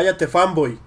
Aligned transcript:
Cállate, 0.00 0.28
fanboy. 0.28 0.78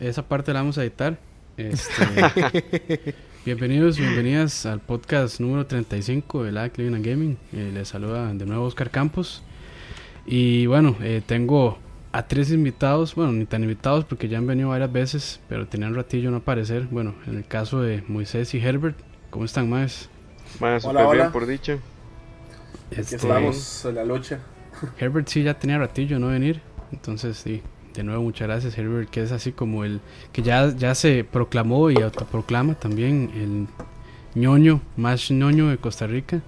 Esa 0.00 0.26
parte 0.26 0.50
la 0.54 0.60
vamos 0.60 0.78
a 0.78 0.82
editar. 0.82 1.18
Este, 1.58 3.14
bienvenidos, 3.44 3.98
bienvenidas 3.98 4.64
al 4.64 4.80
podcast 4.80 5.40
número 5.40 5.66
35 5.66 6.44
de 6.44 6.52
la 6.52 6.70
Cleveland 6.70 7.04
Gaming. 7.04 7.36
Eh, 7.52 7.70
les 7.74 7.86
saluda 7.88 8.32
de 8.32 8.46
nuevo 8.46 8.64
Oscar 8.64 8.88
Campos. 8.88 9.42
Y 10.24 10.64
bueno, 10.64 10.96
eh, 11.02 11.20
tengo 11.26 11.76
a 12.12 12.26
tres 12.26 12.50
invitados, 12.50 13.14
bueno, 13.14 13.32
ni 13.32 13.44
tan 13.44 13.62
invitados 13.62 14.06
porque 14.06 14.26
ya 14.26 14.38
han 14.38 14.46
venido 14.46 14.70
varias 14.70 14.90
veces, 14.90 15.40
pero 15.46 15.68
tenían 15.68 15.94
ratillo 15.94 16.30
no 16.30 16.38
aparecer. 16.38 16.84
Bueno, 16.90 17.14
en 17.26 17.36
el 17.36 17.44
caso 17.44 17.82
de 17.82 18.02
Moisés 18.08 18.54
y 18.54 18.58
Herbert, 18.58 18.96
¿cómo 19.28 19.44
están 19.44 19.68
más? 19.68 20.08
Más 20.60 20.82
Hola, 20.86 21.00
súper 21.00 21.06
hola. 21.08 21.22
bien 21.24 21.32
por 21.32 21.46
dicho. 21.46 21.72
Aquí 22.90 23.02
Este, 23.02 23.16
estamos 23.16 23.84
en 23.84 23.94
la 23.96 24.04
lucha. 24.06 24.40
Herbert 24.98 25.28
sí 25.28 25.42
ya 25.42 25.58
tenía 25.58 25.76
ratillo 25.76 26.18
no 26.18 26.28
venir, 26.28 26.62
entonces 26.90 27.36
sí, 27.36 27.62
de 27.98 28.04
nuevo 28.04 28.22
muchas 28.22 28.48
gracias 28.48 28.76
Herbert, 28.78 29.10
que 29.10 29.22
es 29.22 29.32
así 29.32 29.52
como 29.52 29.84
el 29.84 30.00
que 30.32 30.42
ya, 30.42 30.74
ya 30.76 30.94
se 30.94 31.24
proclamó 31.24 31.90
y 31.90 32.00
autoproclama 32.00 32.74
también 32.74 33.30
el 33.34 33.66
ñoño, 34.40 34.80
más 34.96 35.30
ñoño 35.30 35.68
de 35.68 35.78
Costa 35.78 36.06
Rica, 36.06 36.40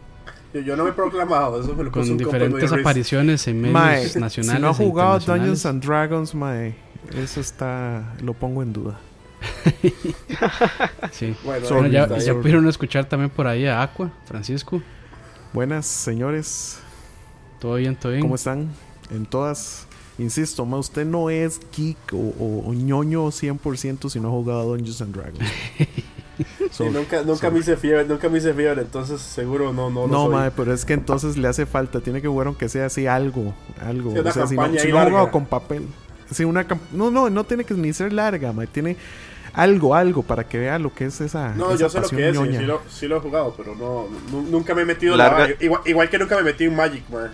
Yo, 0.54 0.60
yo 0.60 0.76
no 0.76 0.84
me 0.84 0.90
he 0.90 0.92
proclamado, 0.92 1.60
eso 1.60 1.74
me 1.74 1.84
lo 1.84 1.90
puso 1.90 2.08
con 2.08 2.18
diferentes 2.18 2.72
apariciones 2.72 3.46
en 3.48 3.60
medios 3.60 3.74
Mae, 3.74 4.04
nacionales. 4.20 4.56
si 4.56 4.62
no 4.62 4.68
ha 4.68 4.70
e 4.70 4.74
jugado 4.74 5.18
internacionales. 5.18 5.62
Dungeons 5.62 5.66
and 5.66 5.84
Dragons, 5.84 6.34
mae, 6.34 6.74
eso 7.16 7.40
está, 7.40 8.14
lo 8.22 8.32
pongo 8.34 8.62
en 8.62 8.72
duda. 8.72 8.98
Sí. 11.12 11.34
Bueno, 11.44 11.86
ya, 11.86 12.06
pudieron 12.06 12.68
escuchar 12.68 13.06
también 13.06 13.30
por 13.30 13.46
ahí 13.46 13.66
a 13.66 13.82
Aqua, 13.82 14.10
Francisco. 14.26 14.80
Buenas, 15.52 15.86
señores, 15.86 16.78
Todo 17.58 17.74
bien, 17.74 17.96
todo 17.96 18.12
bien. 18.12 18.22
¿cómo 18.22 18.36
están? 18.36 18.68
En 19.10 19.26
todas, 19.26 19.86
insisto, 20.20 20.64
ma, 20.66 20.78
usted 20.78 21.04
no 21.04 21.30
es 21.30 21.60
geek 21.76 21.96
o, 22.12 22.16
o- 22.16 22.68
o 22.68 22.72
ñoño 22.74 23.26
100% 23.30 24.08
si 24.10 24.20
no 24.20 24.28
ha 24.28 24.30
jugado 24.30 24.64
Dungeons 24.70 25.00
and 25.02 25.14
Dragons. 25.16 25.40
Sí, 26.70 26.84
nunca, 26.84 27.20
nunca 27.22 27.48
so- 27.48 27.50
me 27.52 27.58
hice 27.58 27.76
fiebre, 27.76 28.06
nunca 28.06 28.28
me 28.30 28.38
hice 28.38 28.54
fiebre, 28.54 28.80
entonces 28.80 29.20
seguro 29.20 29.74
no, 29.74 29.90
no, 29.90 30.06
lo 30.06 30.08
No, 30.08 30.24
soy. 30.26 30.34
mae, 30.36 30.50
pero 30.50 30.72
es 30.72 30.86
que 30.86 30.94
entonces 30.94 31.36
le 31.36 31.46
hace 31.48 31.66
falta, 31.66 32.00
tiene 32.00 32.22
que 32.22 32.28
jugar 32.28 32.46
aunque 32.46 32.68
sea 32.70 32.86
así 32.86 33.06
algo, 33.06 33.52
algo. 33.78 34.12
Sí, 34.12 34.18
o 34.20 34.32
sea, 34.32 34.46
si 34.46 34.54
no, 34.56 34.62
campaña 34.62 34.80
si 34.80 34.88
no 34.88 34.98
ha 35.00 35.04
jugado 35.06 35.30
con 35.30 35.44
papel. 35.44 35.86
Sí, 36.30 36.44
una 36.44 36.66
no, 36.92 37.10
no, 37.10 37.28
no 37.28 37.44
tiene 37.44 37.64
que 37.64 37.74
ni 37.74 37.92
ser 37.92 38.12
larga, 38.14 38.54
mae, 38.54 38.66
tiene 38.68 38.96
algo, 39.52 39.94
algo 39.94 40.22
para 40.22 40.44
que 40.48 40.56
vea 40.58 40.78
lo 40.78 40.94
que 40.94 41.04
es 41.06 41.20
esa 41.20 41.54
No, 41.56 41.72
esa 41.72 41.76
yo 41.80 41.90
sé 41.90 42.00
lo 42.00 42.08
que 42.08 42.28
es, 42.30 42.36
sí, 42.38 42.42
sí 42.56 42.64
lo, 42.64 42.80
sí 42.88 43.06
lo 43.08 43.16
he 43.18 43.20
jugado, 43.20 43.52
pero 43.54 43.74
no, 43.74 44.06
nu- 44.30 44.48
nunca 44.50 44.74
me 44.74 44.82
he 44.82 44.84
metido 44.86 45.12
en 45.12 45.18
la 45.18 45.24
Larga- 45.24 45.38
vara. 45.40 45.54
igual, 45.60 45.82
igual 45.84 46.08
que 46.08 46.18
nunca 46.18 46.36
me 46.36 46.42
metí 46.44 46.64
en 46.64 46.74
Magic, 46.76 47.06
man. 47.10 47.30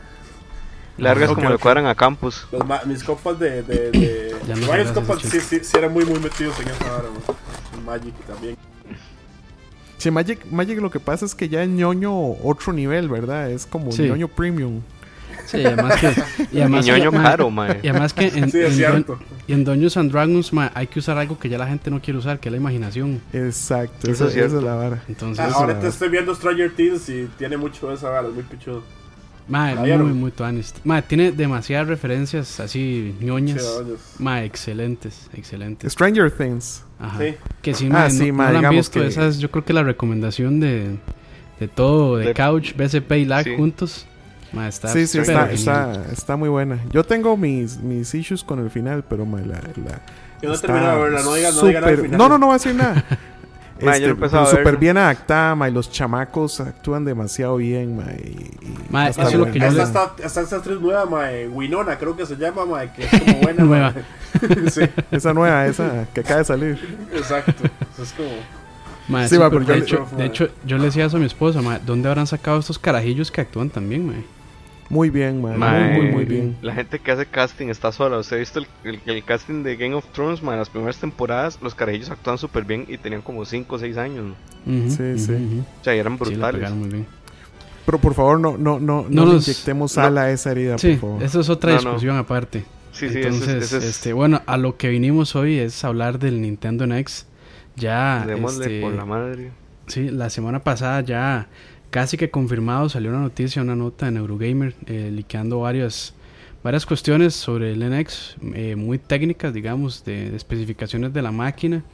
Largas 0.98 1.30
como 1.32 1.50
le 1.50 1.58
cuadran 1.58 1.86
a 1.86 1.94
Campus. 1.94 2.46
Los 2.52 2.66
ma- 2.66 2.80
mis 2.86 3.04
compas 3.04 3.38
de, 3.38 3.62
de, 3.62 3.90
de 3.90 4.54
no 4.60 4.66
varios 4.66 4.92
compas 4.92 5.20
sí, 5.22 5.40
sí, 5.40 5.60
sí 5.62 5.76
eran 5.76 5.92
muy 5.92 6.04
muy 6.04 6.18
metidos 6.20 6.58
en 6.60 6.68
esa 6.68 6.84
vara, 6.90 7.08
man. 7.10 7.36
En 7.76 7.84
Magic 7.84 8.14
también. 8.26 8.56
Sí, 9.98 10.10
Magic, 10.10 10.44
Magic 10.50 10.78
lo 10.80 10.90
que 10.90 11.00
pasa 11.00 11.24
es 11.24 11.34
que 11.34 11.48
ya 11.48 11.62
es 11.62 11.68
ñoño 11.68 12.12
otro 12.42 12.72
nivel, 12.72 13.08
¿verdad? 13.08 13.50
Es 13.50 13.66
como 13.66 13.92
Sí. 13.92 14.02
ñoño 14.02 14.28
premium. 14.28 14.80
Sí, 15.46 15.64
además 15.64 16.00
que... 16.00 16.08
Y 16.52 16.58
Y 16.58 16.60
además, 16.60 16.84
ñoño 16.86 17.12
ma- 17.12 17.22
caro, 17.22 17.50
mae. 17.50 17.78
Y 17.82 17.88
además 17.88 18.12
que 18.12 18.26
en, 18.26 18.50
Sí, 18.50 18.58
es 18.58 18.70
en 18.70 18.72
cierto. 18.72 19.18
Y 19.46 19.52
en 19.52 19.64
Dungeons 19.64 19.96
and 19.96 20.10
Dragons 20.10 20.52
ma, 20.52 20.72
hay 20.74 20.86
que 20.88 20.98
usar 20.98 21.16
algo 21.18 21.38
que 21.38 21.48
ya 21.48 21.56
la 21.56 21.66
gente 21.68 21.90
no 21.90 22.00
quiere 22.02 22.18
usar, 22.18 22.40
que 22.40 22.48
es 22.48 22.52
la 22.52 22.56
imaginación. 22.58 23.20
Exacto, 23.32 24.10
Eso 24.10 24.12
esa, 24.12 24.26
es 24.26 24.32
cierto. 24.32 24.48
esa 24.48 24.58
es 24.58 24.62
la 24.64 24.74
vara. 24.74 25.02
Entonces, 25.08 25.44
Ah, 25.44 25.48
eso 25.48 25.58
ahora 25.58 25.74
la- 25.74 25.80
te 25.80 25.88
estoy 25.88 26.08
viendo 26.08 26.34
Stranger 26.34 26.74
Things 26.74 27.08
y 27.08 27.28
tiene 27.38 27.56
mucho 27.56 27.88
de 27.88 27.94
esa 27.94 28.10
vara, 28.10 28.26
es 28.28 28.34
muy 28.34 28.42
pichudo. 28.42 28.82
Ma, 29.48 29.70
¿La 29.70 29.80
muy, 29.80 29.84
vieron? 29.86 30.16
muy 30.20 30.30
tuanis. 30.30 30.74
Ma, 30.84 31.02
tiene 31.02 31.32
demasiadas 31.32 31.88
referencias 31.88 32.58
así 32.60 33.14
ñoñas. 33.20 33.62
Sí, 33.62 33.68
vamos. 33.78 34.00
ma, 34.18 34.42
excelentes, 34.44 35.28
excelentes. 35.34 35.92
Stranger 35.92 36.30
Things. 36.30 36.82
Ajá. 36.98 37.18
Sí. 37.18 37.34
Que 37.62 37.74
si 37.74 37.86
Ah, 37.86 37.90
ma, 37.90 38.10
sí, 38.10 38.28
no, 38.28 38.34
ma, 38.38 38.50
no 38.52 38.60
la 38.62 38.68
han 38.68 38.74
visto, 38.74 39.00
que- 39.00 39.06
esa 39.06 39.26
es 39.26 39.38
yo 39.38 39.50
creo 39.50 39.64
que 39.64 39.72
la 39.72 39.82
recomendación 39.82 40.60
de, 40.60 40.96
de 41.60 41.68
todo, 41.68 42.16
de 42.16 42.26
De- 42.28 42.34
Couch, 42.34 42.74
BCP 42.76 43.12
y 43.18 43.24
Lag 43.24 43.44
Sí. 43.44 43.54
juntos. 43.56 44.06
Ma, 44.52 44.68
está 44.68 44.88
sí, 44.88 45.06
sí, 45.06 45.18
está, 45.18 45.50
está, 45.50 46.04
está 46.12 46.36
muy 46.36 46.48
buena. 46.48 46.78
Yo 46.92 47.04
tengo 47.04 47.36
mis, 47.36 47.78
mis 47.78 48.14
issues 48.14 48.42
con 48.44 48.60
el 48.60 48.70
final, 48.70 49.04
pero 49.08 49.26
ma, 49.26 49.40
la, 49.40 49.56
la- 49.56 50.00
Yo 50.40 50.48
no 50.50 50.54
he 50.54 50.58
terminado 50.58 50.96
de 50.98 51.02
verla, 51.10 51.22
no 51.22 51.34
digas 51.34 51.54
no 51.56 51.66
diga 51.66 51.80
nada 51.80 51.92
al 51.92 51.98
final. 51.98 52.18
No, 52.18 52.28
no, 52.28 52.38
no 52.38 52.46
voy 52.46 52.54
a 52.54 52.58
decir 52.58 52.74
nada. 52.74 53.04
Ma, 53.82 53.98
yo 53.98 54.12
Este, 54.12 54.28
no 54.36 54.46
súper 54.46 54.76
bien 54.78 54.96
adaptada, 54.96 55.54
ma, 55.54 55.68
y 55.68 55.72
los 55.72 55.90
chamacos 55.90 56.60
actúan 56.60 57.04
demasiado 57.04 57.56
bien, 57.56 57.96
ma, 57.96 58.04
y, 58.12 58.28
y 58.62 58.74
Ma, 58.90 59.08
está 59.08 59.22
eso 59.22 59.30
es 59.32 59.38
lo 59.38 59.46
que 59.52 59.58
yo 59.60 59.66
Esta 59.66 59.76
le- 59.78 59.82
está, 59.84 60.12
está 60.24 60.40
esta 60.40 60.56
actriz 60.56 60.80
nueva, 60.80 61.04
mae, 61.06 61.46
Winona, 61.48 61.98
creo 61.98 62.16
que 62.16 62.24
se 62.24 62.36
llama, 62.36 62.64
mae, 62.64 62.90
que 62.92 63.04
es 63.04 63.10
como 63.20 63.38
buena. 63.42 63.64
Nueva. 63.64 63.94
sí, 64.70 64.80
Esa 65.10 65.34
nueva, 65.34 65.66
esa 65.66 66.06
que 66.14 66.20
acaba 66.20 66.38
de 66.38 66.44
salir. 66.44 66.98
exacto. 67.12 67.64
Es 68.02 68.12
como. 68.12 68.30
Ma, 69.08 69.28
Sí, 69.28 69.34
sí, 69.36 69.38
ma, 69.40 69.50
porque 69.50 69.72
de, 69.72 69.78
yo- 69.80 69.84
hecho, 69.84 70.06
de 70.16 70.24
hecho, 70.24 70.48
yo 70.64 70.78
le 70.78 70.84
decía 70.86 71.04
eso 71.04 71.16
a 71.16 71.20
mi 71.20 71.26
esposa, 71.26 71.60
ma, 71.62 71.78
¿dónde 71.78 72.08
habrán 72.08 72.26
sacado 72.26 72.58
estos 72.58 72.78
carajillos 72.78 73.30
que 73.30 73.40
actúan 73.42 73.70
también, 73.70 74.06
ma? 74.06 74.14
Muy 74.88 75.10
bien, 75.10 75.42
ma, 75.42 75.50
Mae, 75.56 75.94
muy, 75.94 76.02
muy, 76.02 76.12
muy 76.12 76.24
bien. 76.24 76.56
La 76.62 76.72
gente 76.74 76.98
que 77.00 77.10
hace 77.10 77.26
casting 77.26 77.68
está 77.68 77.90
sola. 77.90 78.18
¿Usted 78.18 78.36
ha 78.36 78.38
visto 78.38 78.60
el, 78.60 78.66
el- 78.84 79.00
el 79.06 79.24
casting 79.24 79.62
de 79.64 79.76
Game 79.76 79.94
of 79.94 80.04
Thrones? 80.12 80.42
mae? 80.42 80.54
En 80.54 80.60
las 80.60 80.70
primeras 80.70 80.96
temporadas, 80.98 81.58
los 81.60 81.74
carajillos 81.74 82.10
actúan 82.10 82.38
súper 82.38 82.64
bien 82.64 82.84
y 82.88 82.96
tenían 82.96 83.20
como 83.22 83.44
5 83.44 83.74
o 83.74 83.78
6 83.78 83.96
años. 83.96 84.34
Ujú, 84.64 84.90
Sí, 84.90 85.18
sí. 85.18 85.32
ujú. 85.32 85.64
O 85.80 85.84
sea, 85.84 85.96
y 85.96 85.98
eran 85.98 86.16
brutales. 86.16 86.60
pegaron 86.60 86.78
muy 86.78 86.88
bien. 86.88 87.06
Pero 87.84 87.98
por 87.98 88.14
favor, 88.14 88.38
no, 88.40 88.56
no, 88.56 88.78
no, 88.80 89.06
no, 89.08 89.24
No 89.26 89.32
inyectemos 89.34 89.96
no. 89.96 90.02
sal 90.02 90.18
a 90.18 90.30
esa 90.30 90.50
herida, 90.52 90.78
Sí, 90.78 90.92
por 90.92 91.00
favor. 91.10 91.22
eso 91.22 91.40
es 91.40 91.48
otra 91.48 91.70
No, 91.72 91.76
no. 91.76 91.82
discusión 91.90 92.16
aparte. 92.16 92.64
sí, 92.92 93.08
sí, 93.08 93.18
es- 93.18 93.26
Entonces, 93.26 93.64
ese 93.64 93.78
es- 93.78 93.84
este, 93.84 94.12
bueno, 94.12 94.40
a 94.46 94.56
lo 94.56 94.76
que 94.76 94.88
vinimos 94.88 95.34
hoy 95.36 95.58
es 95.58 95.84
hablar 95.84 96.18
del 96.18 96.40
Nintendo 96.40 96.84
NX. 96.86 97.26
Ya, 97.76 98.24
démosle 98.26 98.64
este, 98.66 98.80
por 98.80 98.92
la 98.94 99.04
madre. 99.04 99.50
sí, 99.86 100.08
la 100.10 100.30
semana 100.30 100.60
pasada 100.60 101.00
ya 101.02 101.48
casi 101.90 102.16
que 102.16 102.30
confirmado 102.30 102.88
salió 102.88 103.10
una 103.10 103.20
noticia, 103.20 103.62
una 103.62 103.76
nota 103.76 104.08
en 104.08 104.16
Eurogamer, 104.16 104.74
eh, 104.86 105.10
liqueando 105.12 105.60
varias, 105.60 106.14
varias 106.62 106.86
cuestiones 106.86 107.34
sobre 107.34 107.72
el 107.72 107.80
NX, 107.88 108.36
eh, 108.54 108.76
muy 108.76 108.98
técnicas, 108.98 109.54
digamos, 109.54 110.04
de, 110.04 110.34
especificaciones 110.34 111.12
de 111.12 111.22
la 111.22 111.32
máquina, 111.32 111.84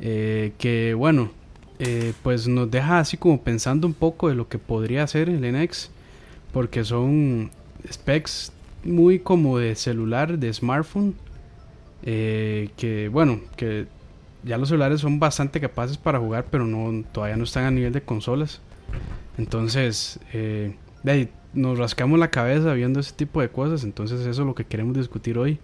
eh, 0.00 0.52
que 0.58 0.94
bueno, 0.94 1.30
eh, 1.78 2.12
pues 2.22 2.48
nos 2.48 2.70
deja 2.70 2.98
así 2.98 3.16
como 3.16 3.40
pensando 3.42 3.86
un 3.86 3.94
poco 3.94 4.28
de 4.28 4.34
lo 4.34 4.48
que 4.48 4.58
podría 4.58 5.06
ser 5.06 5.28
el 5.28 5.40
NX, 5.40 5.90
porque 6.52 6.84
son 6.84 7.50
specs 7.90 8.52
muy 8.84 9.18
como 9.18 9.58
de 9.58 9.74
celular, 9.74 10.38
de 10.38 10.52
smartphone, 10.52 11.14
que 12.02 13.08
bueno, 13.10 13.40
que 13.56 13.86
ya 14.44 14.58
los 14.58 14.68
celulares 14.68 15.00
son 15.00 15.18
bastante 15.18 15.60
capaces 15.60 15.96
para 15.96 16.18
jugar, 16.18 16.46
pero 16.50 16.66
no 16.66 17.04
todavía 17.12 17.36
no 17.36 17.44
están 17.44 17.64
a 17.64 17.70
nivel 17.70 17.92
de 17.92 18.02
consolas. 18.02 18.60
Entonces, 19.38 20.18
eh, 20.32 20.76
de 21.02 21.12
ahí 21.12 21.28
nos 21.52 21.78
rascamos 21.78 22.18
la 22.18 22.30
cabeza 22.30 22.72
viendo 22.74 23.00
ese 23.00 23.12
tipo 23.12 23.40
de 23.40 23.48
cosas, 23.48 23.84
entonces 23.84 24.20
eso 24.20 24.30
es 24.42 24.46
lo 24.46 24.54
que 24.54 24.64
queremos 24.64 24.96
discutir 24.96 25.38
hoy. 25.38 25.58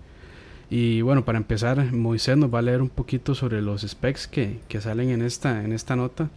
Y 0.69 1.03
bueno, 1.03 1.25
para 1.25 1.39
empezar, 1.39 1.93
Moisés 1.93 2.37
nos 2.37 2.53
va 2.53 2.61
a 2.61 2.63
leer 2.63 2.81
un 2.81 2.89
poquito 2.91 3.35
sobre 3.35 3.61
los 3.61 3.83
specs 3.83 4.29
que, 4.29 4.61
que 4.69 4.81
salen 4.81 5.11
en 5.11 5.23
esta, 5.23 5.65
en 5.65 5.73
esta 5.73 5.97
nota. 5.97 6.29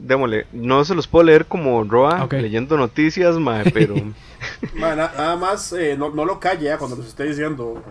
Démosle. 0.00 0.46
No 0.52 0.84
se 0.84 0.94
los 0.94 1.06
puedo 1.08 1.24
leer 1.24 1.46
como 1.46 1.82
Roa, 1.84 2.24
Ok. 2.24 2.34
leyendo 2.34 2.76
noticias, 2.76 3.38
mae, 3.38 3.70
pero. 3.72 3.94
Na- 4.78 4.94
nada 4.94 5.36
más, 5.36 5.72
eh, 5.72 5.96
no, 5.98 6.10
no 6.10 6.24
lo 6.24 6.38
calle 6.38 6.72
eh, 6.72 6.76
cuando 6.78 6.96
los 6.96 7.06
esté 7.06 7.24
diciendo. 7.24 7.82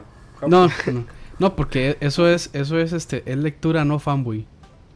No, 0.47 0.67
no, 0.67 1.05
no, 1.39 1.55
porque 1.55 1.97
eso 1.99 2.27
es, 2.29 2.49
eso 2.53 2.79
es 2.79 2.93
este, 2.93 3.23
es 3.25 3.37
lectura 3.37 3.83
no 3.85 3.99
fanboy. 3.99 4.45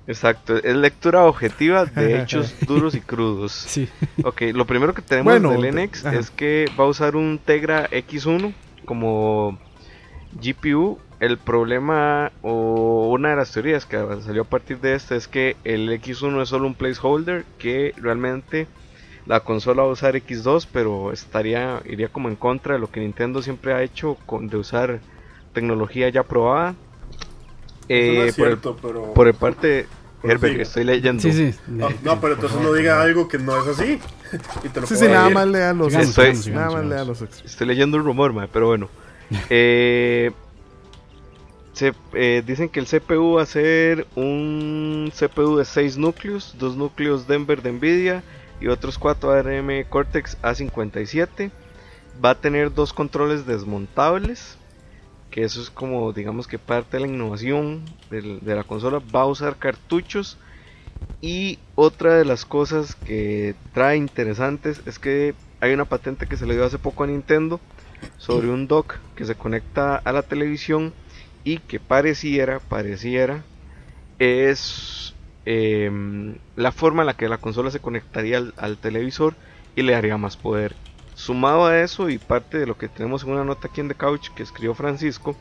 Exacto, 0.10 0.58
es 0.58 0.76
lectura 0.76 1.26
objetiva 1.26 1.86
de 1.86 2.20
hechos 2.24 2.56
duros 2.68 2.96
y 2.96 3.00
crudos. 3.02 3.52
Sí. 3.68 3.88
Ok, 4.24 4.42
lo 4.54 4.66
primero 4.66 4.94
que 4.96 5.04
tenemos 5.04 5.32
Bueno, 5.40 5.52
del 5.52 5.74
NX 5.76 6.06
ajá. 6.08 6.18
es 6.18 6.32
que 6.32 6.66
va 6.78 6.86
a 6.86 6.88
usar 6.88 7.16
un 7.16 7.40
Tegra 7.44 7.88
X1 7.92 8.54
como 8.86 9.58
GPU. 10.42 10.98
El 11.20 11.38
problema 11.38 12.32
o 12.42 13.10
una 13.12 13.30
de 13.32 13.36
las 13.36 13.52
teorías 13.52 13.86
que 13.86 13.98
salió 14.26 14.44
a 14.44 14.46
partir 14.46 14.80
de 14.80 14.96
este 14.96 15.16
es 15.16 15.28
que 15.28 15.58
el 15.64 15.90
X1 15.90 16.42
es 16.42 16.50
solo 16.50 16.66
un 16.66 16.74
placeholder 16.76 17.44
que 17.60 17.94
realmente 17.98 18.68
la 19.26 19.42
consola 19.42 19.84
va 19.84 19.90
a 19.90 19.92
usar 19.92 20.16
X2, 20.16 20.66
pero 20.72 21.12
estaría 21.12 21.82
iría 21.86 22.08
como 22.08 22.30
en 22.30 22.36
contra 22.36 22.74
de 22.76 22.80
lo 22.80 22.90
que 22.90 23.02
Nintendo 23.02 23.42
siempre 23.44 23.74
ha 23.74 23.84
hecho 23.84 24.16
con 24.26 24.48
de 24.48 24.58
usar 24.58 25.02
tecnología 25.54 26.10
ya 26.10 26.24
probada. 26.24 26.72
No 26.72 26.78
Eh, 27.90 28.28
es 28.28 28.36
por, 28.38 28.48
el, 28.48 28.54
cierto, 28.54 28.78
pero. 28.82 29.14
por 29.14 29.28
el 29.28 29.34
parte 29.34 29.88
Pero 29.90 29.99
Herbert, 30.24 30.60
estoy 30.60 30.84
leyendo. 30.84 31.22
Sí, 31.22 31.32
sí. 31.32 31.58
No, 31.68 31.90
no, 32.04 32.20
pero 32.20 32.34
entonces 32.36 32.60
no 32.60 32.74
diga 32.74 33.02
algo 33.02 33.28
que 33.28 33.38
no 33.38 33.62
es 33.62 33.68
así. 33.80 34.00
y 34.64 34.70
te 34.70 34.82
lo 34.82 34.88
Sí, 34.88 34.94
puedo 34.96 35.06
sí, 35.06 35.12
nada 35.12 35.22
decir. 35.24 35.34
más 35.36 35.48
lea 35.48 35.74
los 35.74 35.88
Sigamos, 35.88 36.10
Estoy- 36.10 36.26
sigamos, 36.26 36.44
sigamos, 36.46 36.74
Nada 36.74 36.82
más 36.84 36.90
lea 36.90 37.04
los 37.06 37.22
ex- 37.22 37.46
Estoy 37.46 37.68
leyendo 37.68 37.98
un 37.98 38.04
rumor, 38.04 38.34
mae, 38.34 38.48
pero 38.52 38.68
bueno. 38.68 38.90
Eh, 39.50 40.32
se, 41.74 41.94
eh, 42.14 42.44
dicen 42.46 42.68
que 42.70 42.80
el 42.82 42.88
CPU 42.88 43.36
va 43.36 43.44
a 43.44 43.46
ser 43.46 44.06
un 44.16 45.12
CPU 45.18 45.56
de 45.58 45.66
6 45.66 45.98
núcleos, 45.98 46.56
2 46.60 46.76
núcleos 46.76 47.28
Denver 47.28 47.62
de 47.62 47.72
Nvidia 47.72 48.24
y 48.60 48.68
otros 48.68 48.98
4 48.98 49.32
ARM 49.32 49.84
Cortex 49.88 50.38
A57. 50.42 51.52
Va 52.24 52.32
a 52.32 52.36
tener 52.36 52.74
dos 52.74 52.92
controles 52.92 53.46
desmontables. 53.46 54.58
Que 55.30 55.44
eso 55.44 55.62
es 55.62 55.70
como 55.70 56.14
digamos 56.14 56.48
que 56.48 56.60
parte 56.60 56.98
de 56.98 57.02
la 57.02 57.08
innovación 57.10 57.98
de 58.10 58.56
la 58.56 58.64
consola, 58.64 59.00
va 59.00 59.22
a 59.22 59.26
usar 59.28 59.58
cartuchos 59.58 60.38
y 61.22 61.60
otra 61.76 62.16
de 62.18 62.26
las 62.26 62.46
cosas 62.46 62.96
que 62.96 63.56
trae 63.74 63.98
interesantes 63.98 64.82
es 64.86 65.00
que 65.00 65.36
hay 65.62 65.74
una 65.74 65.86
patente 65.86 66.28
que 66.28 66.38
se 66.38 66.46
le 66.46 66.56
dio 66.56 66.66
hace 66.66 66.80
poco 66.80 67.04
a 67.04 67.08
Nintendo 67.08 67.62
sobre 68.18 68.50
un 68.50 68.68
dock 68.68 68.96
que 69.16 69.26
se 69.26 69.36
conecta 69.36 69.96
a 69.98 70.12
la 70.14 70.24
televisión 70.24 70.96
y 71.44 71.60
que 71.60 71.80
pareciera, 71.80 72.60
pareciera, 72.60 73.46
es 74.20 75.16
em, 75.46 76.40
la 76.56 76.72
forma 76.72 77.04
en 77.04 77.08
la 77.08 77.16
que 77.16 77.30
la 77.30 77.38
consola 77.40 77.72
se 77.72 77.80
conectaría 77.82 78.38
al, 78.38 78.54
al 78.58 78.78
televisor 78.80 79.38
y 79.76 79.84
le 79.84 79.94
daría 79.94 80.18
más 80.18 80.38
poder. 80.38 80.78
Sumado 81.20 81.66
a 81.66 81.82
eso 81.82 82.10
y 82.10 82.18
parte 82.18 82.60
de 82.60 82.66
lo 82.66 82.78
que 82.78 82.88
tenemos 82.88 83.24
en 83.24 83.32
una 83.32 83.44
nota 83.44 83.68
aquí 83.68 83.82
en 83.82 83.90
The 83.90 83.96
Couch 83.96 84.30
que 84.30 84.42
escribió 84.42 84.74
Francisco, 84.74 85.36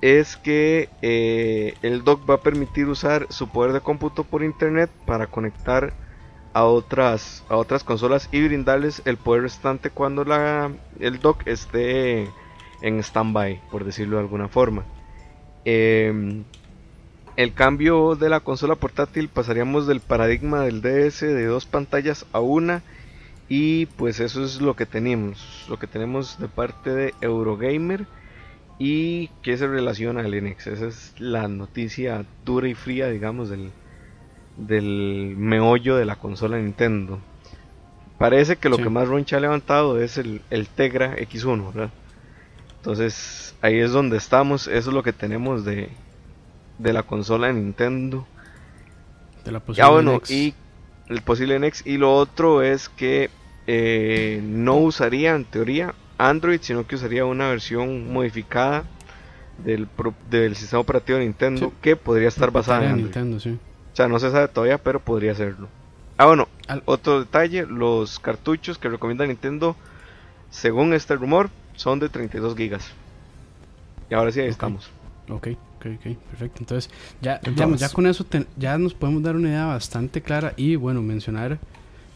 es 0.00 0.36
que 0.36 0.88
eh, 1.02 1.74
el 1.82 2.02
dock 2.02 2.28
va 2.28 2.34
a 2.34 2.40
permitir 2.40 2.88
usar 2.88 3.28
su 3.30 3.48
poder 3.48 3.72
de 3.72 3.80
cómputo 3.80 4.24
por 4.24 4.42
internet 4.42 4.90
para 5.06 5.28
conectar 5.28 5.92
a 6.52 6.64
otras, 6.64 7.44
a 7.48 7.54
otras 7.54 7.84
consolas 7.84 8.28
y 8.32 8.44
brindarles 8.44 9.00
el 9.04 9.18
poder 9.18 9.42
restante 9.42 9.90
cuando 9.90 10.24
la, 10.24 10.72
el 10.98 11.20
dock 11.20 11.46
esté 11.46 12.28
en 12.82 13.00
standby, 13.00 13.60
por 13.70 13.84
decirlo 13.84 14.16
de 14.16 14.22
alguna 14.22 14.48
forma. 14.48 14.84
Em, 15.64 16.42
el 17.36 17.54
cambio 17.54 18.16
de 18.16 18.30
la 18.30 18.40
consola 18.40 18.74
portátil 18.74 19.28
pasaríamos 19.28 19.86
del 19.86 20.00
paradigma 20.00 20.62
del 20.62 20.82
DS 20.82 21.20
de 21.20 21.46
dos 21.46 21.66
pantallas 21.66 22.26
a 22.32 22.40
una 22.40 22.82
y 23.48 23.86
pues 23.86 24.20
eso 24.20 24.44
es 24.44 24.60
lo 24.60 24.74
que 24.76 24.86
tenemos, 24.86 25.64
lo 25.68 25.78
que 25.78 25.86
tenemos 25.86 26.38
de 26.38 26.48
parte 26.48 26.90
de 26.94 27.14
Eurogamer 27.20 28.06
y 28.78 29.28
que 29.42 29.56
se 29.56 29.66
relaciona 29.66 30.20
al 30.20 30.32
NX. 30.44 30.66
Esa 30.68 30.86
es 30.86 31.14
la 31.18 31.48
noticia 31.48 32.24
dura 32.44 32.68
y 32.68 32.74
fría, 32.74 33.08
digamos, 33.08 33.48
del, 33.48 33.72
del 34.56 35.34
meollo 35.36 35.96
de 35.96 36.04
la 36.04 36.16
consola 36.16 36.58
Nintendo. 36.58 37.20
Parece 38.18 38.56
que 38.56 38.68
lo 38.68 38.76
Sí. 38.76 38.82
que 38.82 38.90
más 38.90 39.08
roncha 39.08 39.36
ha 39.36 39.40
levantado 39.40 40.00
es 40.00 40.18
el, 40.18 40.42
el 40.50 40.68
Tegra 40.68 41.16
X1, 41.16 41.72
¿verdad? 41.72 41.90
Entonces 42.76 43.56
ahí 43.62 43.78
es 43.78 43.92
donde 43.92 44.16
estamos, 44.16 44.66
eso 44.68 44.90
es 44.90 44.94
lo 44.94 45.02
que 45.02 45.12
tenemos 45.12 45.64
de, 45.64 45.88
de 46.78 46.92
la 46.92 47.02
consola 47.04 47.46
de 47.48 47.54
Nintendo. 47.54 48.26
De 49.44 49.52
la 49.52 49.58
Ya 49.60 49.64
posible 49.64 49.90
bueno, 49.90 50.16
NX. 50.18 50.30
y 50.30 50.54
el 51.08 51.22
posible 51.22 51.58
NX. 51.58 51.86
Y 51.86 51.96
lo 51.96 52.14
otro 52.14 52.62
es 52.62 52.88
que 52.88 53.30
eh, 53.70 54.40
no 54.42 54.76
usaría 54.78 55.34
en 55.34 55.44
teoría 55.44 55.94
Android, 56.16 56.58
sino 56.62 56.86
que 56.86 56.94
usaría 56.96 57.24
una 57.26 57.48
versión 57.50 58.10
modificada 58.10 58.84
del, 59.62 59.86
pro- 59.86 60.14
del 60.30 60.56
sistema 60.56 60.80
operativo 60.80 61.18
de 61.18 61.24
Nintendo 61.26 61.66
Sí. 61.68 61.72
que 61.82 61.94
podría 61.96 62.28
estar 62.28 62.50
basada 62.50 62.80
en 62.80 62.86
Android. 62.86 63.04
Nintendo, 63.04 63.38
sí. 63.40 63.50
O 63.92 63.96
sea, 63.96 64.08
no 64.08 64.18
se 64.18 64.30
sabe 64.30 64.48
todavía, 64.48 64.78
pero 64.78 65.00
podría 65.00 65.34
serlo. 65.34 65.68
Ah, 66.16 66.26
bueno, 66.26 66.48
Al- 66.66 66.82
otro 66.86 67.20
detalle, 67.20 67.66
los 67.66 68.18
cartuchos 68.18 68.78
que 68.78 68.88
recomienda 68.88 69.26
Nintendo, 69.26 69.76
según 70.50 70.94
este 70.94 71.14
rumor, 71.16 71.50
son 71.76 71.98
de 72.00 72.08
32 72.08 72.56
gigas. 72.56 72.90
Y 74.10 74.14
ahora 74.14 74.32
sí, 74.32 74.40
ahí 74.40 74.46
Ok. 74.46 74.52
estamos. 74.52 74.90
Ok, 75.28 75.48
ok, 75.76 75.86
ok, 75.98 76.16
perfecto. 76.30 76.56
Entonces, 76.60 76.90
ya, 77.20 77.34
Entonces- 77.34 77.54
digamos, 77.54 77.80
ya 77.80 77.88
con 77.90 78.06
eso 78.06 78.24
ten- 78.24 78.46
ya 78.56 78.78
nos 78.78 78.94
podemos 78.94 79.22
dar 79.22 79.36
una 79.36 79.48
idea 79.50 79.66
bastante 79.66 80.22
clara 80.22 80.54
y 80.56 80.76
bueno, 80.76 81.02
mencionar, 81.02 81.58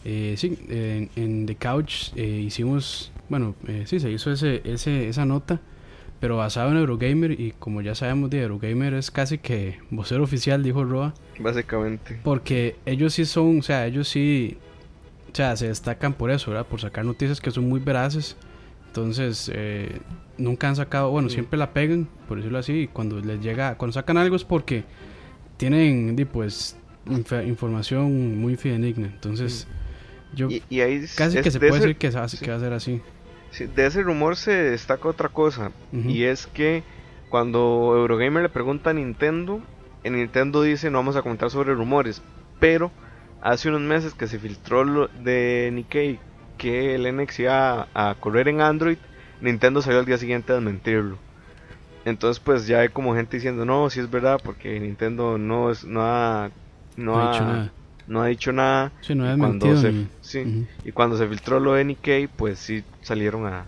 eh, 0.05 0.35
sí, 0.37 0.57
en, 0.69 1.09
en 1.15 1.45
The 1.45 1.55
Couch 1.55 2.11
eh, 2.15 2.25
hicimos, 2.45 3.11
bueno, 3.29 3.55
eh, 3.67 3.83
sí, 3.85 3.99
se 3.99 4.11
hizo 4.11 4.31
ese, 4.31 4.61
ese, 4.65 5.07
esa 5.07 5.25
nota, 5.25 5.61
pero 6.19 6.37
basado 6.37 6.71
en 6.71 6.77
Eurogamer 6.77 7.31
y 7.39 7.53
como 7.59 7.81
ya 7.81 7.95
sabemos 7.95 8.29
de 8.29 8.41
Eurogamer 8.41 8.93
es 8.93 9.11
casi 9.11 9.37
que 9.37 9.77
vocero 9.89 10.23
oficial, 10.23 10.63
dijo 10.63 10.83
Roa, 10.83 11.13
Básicamente. 11.39 12.19
porque 12.23 12.75
ellos 12.85 13.13
sí 13.13 13.25
son, 13.25 13.59
o 13.59 13.61
sea, 13.61 13.85
ellos 13.87 14.07
sí, 14.07 14.57
o 15.31 15.35
sea, 15.35 15.55
se 15.57 15.67
destacan 15.67 16.13
por 16.13 16.31
eso, 16.31 16.51
¿verdad? 16.51 16.65
Por 16.67 16.79
sacar 16.79 17.03
noticias 17.05 17.41
que 17.41 17.51
son 17.51 17.67
muy 17.67 17.79
veraces. 17.79 18.37
Entonces, 18.87 19.49
eh, 19.53 19.97
nunca 20.37 20.69
han 20.69 20.75
sacado, 20.75 21.09
bueno, 21.09 21.27
siempre 21.27 21.57
la 21.57 21.73
pegan, 21.73 22.07
por 22.27 22.37
decirlo 22.37 22.59
así, 22.59 22.73
y 22.83 22.87
cuando 22.87 23.19
les 23.19 23.41
llega, 23.41 23.75
cuando 23.75 23.91
sacan 23.93 24.17
algo 24.17 24.35
es 24.35 24.43
porque 24.43 24.83
tienen, 25.57 26.15
pues, 26.31 26.77
inf- 27.07 27.47
información 27.47 28.37
muy 28.39 28.55
fidedigna. 28.55 29.07
Entonces, 29.07 29.67
yo 30.33 30.49
Y, 30.49 30.63
y 30.69 30.81
ahí 30.81 30.99
casi 31.15 31.37
es 31.37 31.43
que 31.43 31.51
se 31.51 31.59
de 31.59 31.67
puede 31.67 31.79
ese- 31.79 31.87
decir 31.89 31.97
que, 31.97 32.07
hace- 32.17 32.37
sí. 32.37 32.43
que 32.45 32.51
va 32.51 32.57
a 32.57 32.59
ser 32.59 32.73
así. 32.73 33.01
Sí, 33.51 33.65
de 33.67 33.85
ese 33.85 34.01
rumor 34.01 34.35
se 34.35 34.51
destaca 34.51 35.07
otra 35.07 35.29
cosa. 35.29 35.71
Y 35.91 36.23
es 36.23 36.47
que 36.47 36.83
cuando 37.29 37.93
Eurogamer 37.95 38.43
le 38.43 38.49
pregunta 38.49 38.89
a 38.89 38.93
Nintendo, 38.93 39.61
en 40.03 40.15
Nintendo 40.15 40.61
dice 40.63 40.89
no 40.89 40.97
vamos 40.99 41.15
a 41.15 41.21
comentar 41.21 41.49
sobre 41.51 41.73
rumores. 41.75 42.21
Pero 42.59 42.91
hace 43.41 43.69
unos 43.69 43.81
meses 43.81 44.13
que 44.15 44.27
se 44.27 44.39
filtró 44.39 44.83
lo 44.83 45.07
de 45.07 45.69
Nikkei 45.73 46.19
que 46.57 46.95
el 46.95 47.05
NX 47.15 47.39
iba 47.41 47.87
a, 47.93 48.09
a 48.09 48.15
correr 48.15 48.47
en 48.47 48.61
Android, 48.61 48.97
Nintendo 49.41 49.81
salió 49.81 49.99
al 49.99 50.05
día 50.05 50.17
siguiente 50.17 50.51
a 50.51 50.55
desmentirlo. 50.55 51.17
Entonces 52.05 52.41
pues 52.43 52.67
ya 52.67 52.79
hay 52.79 52.89
como 52.89 53.13
gente 53.15 53.37
diciendo 53.37 53.65
no, 53.65 53.89
si 53.89 53.99
es 53.99 54.09
verdad, 54.09 54.39
porque 54.43 54.79
Nintendo 54.79 55.37
no, 55.37 55.69
es, 55.71 55.83
no, 55.85 56.01
ha, 56.01 56.49
no, 56.97 57.11
No 57.13 57.19
ha 57.19 57.29
ha, 57.29 57.31
dicho 57.33 57.45
nada. 57.45 57.71
No 58.07 58.21
ha 58.21 58.27
dicho 58.27 58.51
nada. 58.51 58.91
Sí, 59.01 59.15
no 59.15 59.23
cuando 59.37 59.67
desmentido 59.67 59.81
se- 59.81 59.91
ni- 59.91 60.07
sí, 60.21 60.67
y 60.85 60.91
cuando 60.91 61.17
se 61.17 61.27
filtró 61.27 61.59
lo 61.59 61.73
de 61.73 61.85
Nikkei, 61.85 62.27
pues 62.27 62.59
sí 62.59 62.83
salieron 63.01 63.45
a, 63.45 63.65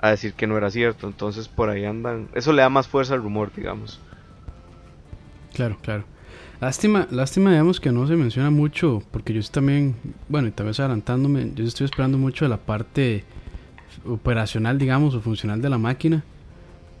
a 0.00 0.10
decir 0.10 0.32
que 0.34 0.46
no 0.46 0.56
era 0.56 0.70
cierto. 0.70 1.06
Entonces 1.06 1.48
por 1.48 1.68
ahí 1.70 1.84
andan. 1.84 2.28
Eso 2.34 2.52
le 2.52 2.62
da 2.62 2.68
más 2.68 2.88
fuerza 2.88 3.14
al 3.14 3.22
rumor, 3.22 3.50
digamos. 3.54 4.00
Claro, 5.54 5.78
claro. 5.82 6.04
Lástima, 6.60 7.06
lástima, 7.10 7.50
digamos, 7.50 7.80
que 7.80 7.92
no 7.92 8.06
se 8.06 8.16
menciona 8.16 8.50
mucho, 8.50 9.02
porque 9.10 9.32
yo 9.34 9.40
también, 9.50 9.96
bueno, 10.28 10.48
y 10.48 10.50
tal 10.50 10.66
vez 10.66 10.80
adelantándome, 10.80 11.52
yo 11.54 11.64
estoy 11.64 11.84
esperando 11.84 12.16
mucho 12.16 12.44
de 12.44 12.48
la 12.48 12.56
parte 12.56 13.24
operacional, 14.06 14.78
digamos, 14.78 15.14
o 15.14 15.20
funcional 15.20 15.60
de 15.60 15.68
la 15.68 15.78
máquina, 15.78 16.24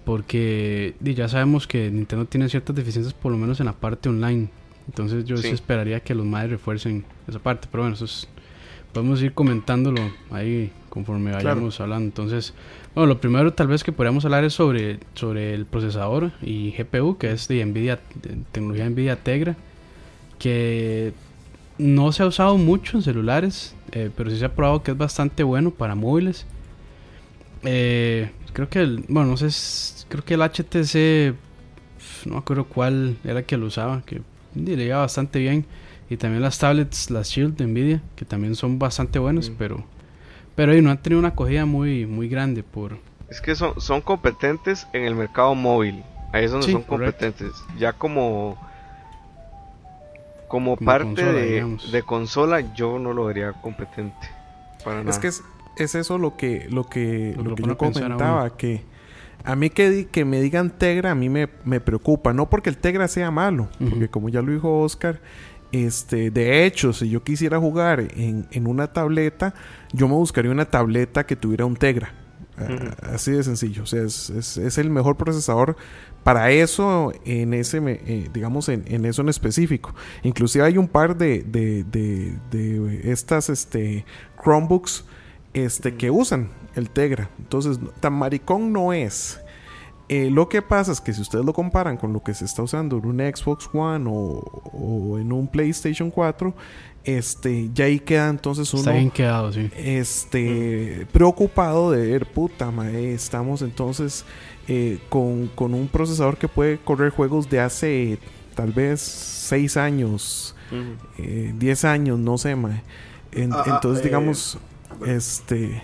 porque 0.04 0.94
ya 1.00 1.28
sabemos 1.28 1.66
que 1.66 1.90
Nintendo 1.90 2.26
tiene 2.26 2.48
ciertas 2.48 2.76
deficiencias, 2.76 3.14
por 3.14 3.32
lo 3.32 3.38
menos 3.38 3.58
en 3.60 3.66
la 3.66 3.72
parte 3.72 4.08
online. 4.08 4.48
Entonces 4.86 5.24
yo 5.24 5.36
sí, 5.36 5.48
esperaría 5.48 6.00
que 6.00 6.14
los 6.14 6.26
madres 6.26 6.52
refuercen 6.52 7.04
esa 7.26 7.38
parte, 7.38 7.68
pero 7.70 7.84
bueno, 7.84 7.94
eso 7.94 8.04
es, 8.04 8.28
podemos 8.92 9.22
ir 9.22 9.32
comentándolo 9.32 10.00
ahí 10.30 10.70
conforme 10.90 11.30
Claro. 11.30 11.48
vayamos 11.48 11.80
hablando. 11.80 12.04
Entonces, 12.04 12.54
bueno, 12.94 13.08
lo 13.08 13.20
primero 13.20 13.52
tal 13.52 13.66
vez 13.66 13.82
que 13.82 13.92
podríamos 13.92 14.24
hablar 14.24 14.44
es 14.44 14.52
sobre, 14.52 14.98
sobre 15.14 15.54
el 15.54 15.66
procesador 15.66 16.32
y 16.42 16.72
GPU, 16.72 17.16
que 17.18 17.32
es 17.32 17.48
de 17.48 17.64
Nvidia, 17.64 17.98
de 18.22 18.36
tecnología 18.52 18.88
Nvidia 18.88 19.16
Tegra, 19.16 19.56
que 20.38 21.12
no 21.78 22.12
se 22.12 22.22
ha 22.22 22.26
usado 22.26 22.56
mucho 22.58 22.96
en 22.98 23.02
celulares, 23.02 23.74
eh, 23.92 24.10
pero 24.16 24.30
sí 24.30 24.38
se 24.38 24.44
ha 24.44 24.54
probado 24.54 24.82
que 24.82 24.92
es 24.92 24.96
bastante 24.98 25.42
bueno 25.42 25.70
para 25.70 25.94
móviles. 25.94 26.46
Eh, 27.64 28.30
creo 28.52 28.68
que 28.68 28.80
el, 28.80 29.04
bueno, 29.08 29.30
no 29.30 29.36
sé, 29.36 29.48
creo 30.08 30.24
que 30.24 30.34
el 30.34 30.42
HTC, 30.42 31.34
no 32.26 32.34
me 32.34 32.38
acuerdo 32.38 32.64
cuál 32.64 33.16
era 33.24 33.42
que 33.42 33.56
lo 33.56 33.66
usaba, 33.66 34.02
que 34.04 34.20
le 34.54 34.84
iba 34.84 34.98
bastante 34.98 35.38
bien. 35.38 35.64
Y 36.10 36.16
también 36.16 36.42
las 36.42 36.58
tablets, 36.58 37.10
las 37.10 37.28
Shield 37.30 37.56
de 37.56 37.66
Nvidia, 37.66 38.02
que 38.14 38.24
también 38.24 38.54
son 38.54 38.78
bastante 38.78 39.18
buenas, 39.18 39.50
Mm. 39.50 39.54
pero 39.58 39.84
pero 40.54 40.72
ahí 40.72 40.80
no 40.82 40.90
han 40.90 40.98
tenido 40.98 41.18
una 41.18 41.28
acogida 41.28 41.64
muy 41.66 42.06
muy 42.06 42.28
grande 42.28 42.62
por 42.62 42.98
Es 43.28 43.40
que 43.40 43.54
son, 43.56 43.80
son 43.80 44.00
competentes 44.02 44.86
en 44.92 45.02
el 45.04 45.14
mercado 45.14 45.54
móvil. 45.54 46.02
Ahí 46.32 46.44
es 46.44 46.50
donde 46.52 46.66
Sí, 46.66 46.72
son 46.72 46.82
correcto. 46.82 47.18
competentes. 47.26 47.52
Ya 47.78 47.92
como. 47.94 48.56
Como, 50.48 50.76
Como 50.76 50.86
parte 50.86 51.04
consola, 51.06 51.32
de, 51.32 52.02
consola, 52.04 52.74
yo 52.74 52.98
no 52.98 53.12
lo 53.12 53.24
vería 53.24 53.52
competente. 53.54 54.14
Para 54.84 54.98
nada. 54.98 55.10
Es 55.10 55.18
que 55.18 55.28
es, 55.28 55.42
es 55.76 55.94
eso 55.96 56.18
lo 56.18 56.36
que, 56.36 56.68
lo 56.70 56.84
que, 56.84 57.34
Lo 57.36 57.54
que 57.56 57.62
lo 57.62 57.68
yo 57.68 57.76
comentaba, 57.78 58.56
que 58.56 58.82
a 59.44 59.56
mí 59.56 59.70
que, 59.70 59.90
di- 59.90 60.04
que 60.06 60.24
me 60.24 60.40
digan 60.40 60.70
Tegra, 60.70 61.10
a 61.12 61.14
mí 61.14 61.28
me, 61.28 61.48
me 61.64 61.80
preocupa. 61.80 62.32
No 62.32 62.48
porque 62.50 62.70
el 62.70 62.78
Tegra 62.78 63.08
sea 63.08 63.30
malo, 63.30 63.68
porque 63.90 64.08
como 64.08 64.28
ya 64.28 64.42
lo 64.42 64.52
dijo 64.52 64.80
Oscar, 64.80 65.20
este, 65.72 66.30
de 66.30 66.64
hecho, 66.66 66.92
si 66.92 67.08
yo 67.10 67.22
quisiera 67.24 67.58
jugar 67.58 68.00
en, 68.16 68.46
en 68.52 68.66
una 68.66 68.92
tableta, 68.92 69.54
yo 69.92 70.08
me 70.08 70.14
buscaría 70.14 70.50
una 70.50 70.66
tableta 70.66 71.26
que 71.26 71.36
tuviera 71.36 71.64
un 71.66 71.76
Tegra. 71.76 72.14
Así 73.12 73.32
de 73.32 73.42
sencillo. 73.42 73.82
O 73.82 73.86
sea, 73.86 74.02
es, 74.04 74.30
es- 74.30 74.56
es 74.56 74.78
el 74.78 74.88
mejor 74.90 75.16
procesador 75.16 75.76
para 76.22 76.50
eso, 76.52 77.12
en 77.24 77.52
ese, 77.52 77.80
me- 77.80 78.00
eh, 78.06 78.30
digamos, 78.32 78.68
en, 78.68 78.84
en 78.86 79.04
eso 79.04 79.22
en 79.22 79.28
específico. 79.28 79.94
Inclusive 80.22 80.64
hay 80.64 80.78
un 80.78 80.86
par 80.88 81.16
de, 81.18 81.42
de, 81.42 81.82
de, 81.84 82.38
de 82.52 83.10
estas 83.10 83.50
este, 83.50 84.04
Chromebooks 84.42 85.04
este, 85.54 85.94
que 85.94 86.10
usan 86.10 86.48
el 86.74 86.90
Tegra. 86.90 87.30
Entonces, 87.38 87.78
tan 88.00 88.12
maricón 88.12 88.72
no 88.72 88.92
es. 88.92 89.40
Eh, 90.08 90.28
lo 90.30 90.50
que 90.50 90.60
pasa 90.60 90.92
es 90.92 91.00
que 91.00 91.14
si 91.14 91.22
ustedes 91.22 91.46
lo 91.46 91.54
comparan 91.54 91.96
con 91.96 92.12
lo 92.12 92.22
que 92.22 92.34
se 92.34 92.44
está 92.44 92.62
usando 92.62 92.98
en 92.98 93.06
un 93.06 93.18
Xbox 93.20 93.70
One 93.72 94.04
o, 94.06 95.18
en 95.18 95.32
un 95.32 95.48
PlayStation 95.48 96.10
4, 96.10 96.54
este, 97.04 97.70
ya 97.72 97.86
ahí 97.86 97.98
queda 98.00 98.28
entonces 98.28 98.70
uno. 98.74 98.82
Está 98.82 98.92
bien 98.92 99.10
quedado, 99.10 99.50
sí. 99.52 99.70
Este, 99.76 101.06
preocupado 101.10 101.90
de 101.90 102.06
ver, 102.06 102.26
puta, 102.26 102.70
mae, 102.70 103.14
estamos 103.14 103.62
entonces 103.62 104.26
eh, 104.68 104.98
con, 105.08 105.50
un 105.56 105.88
procesador 105.90 106.36
que 106.36 106.48
puede 106.48 106.78
correr 106.78 107.10
juegos 107.10 107.48
de 107.48 107.60
hace 107.60 108.18
tal 108.54 108.72
vez 108.72 109.00
6 109.00 109.76
años, 109.78 110.54
10 111.58 111.84
eh, 111.84 111.88
años, 111.88 112.18
no 112.18 112.36
sé, 112.36 112.56
mae. 112.56 112.82
Ah, 113.50 113.64
ah, 113.66 113.74
entonces, 113.74 114.04
digamos, 114.04 114.58
este 115.06 115.82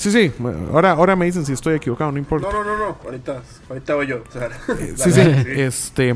Sí, 0.00 0.10
sí. 0.10 0.32
Ahora, 0.72 0.92
ahora 0.92 1.14
me 1.14 1.26
dicen 1.26 1.44
si 1.44 1.52
estoy 1.52 1.74
equivocado, 1.74 2.10
no 2.10 2.16
importa. 2.16 2.48
No, 2.50 2.64
no, 2.64 2.78
no, 2.78 2.78
no. 2.78 2.96
Ahorita, 3.04 3.42
ahorita 3.68 3.94
voy 3.96 4.06
yo. 4.06 4.24
Eh, 4.78 4.94
sí, 4.96 5.12
sí, 5.12 5.20
Este. 5.20 6.14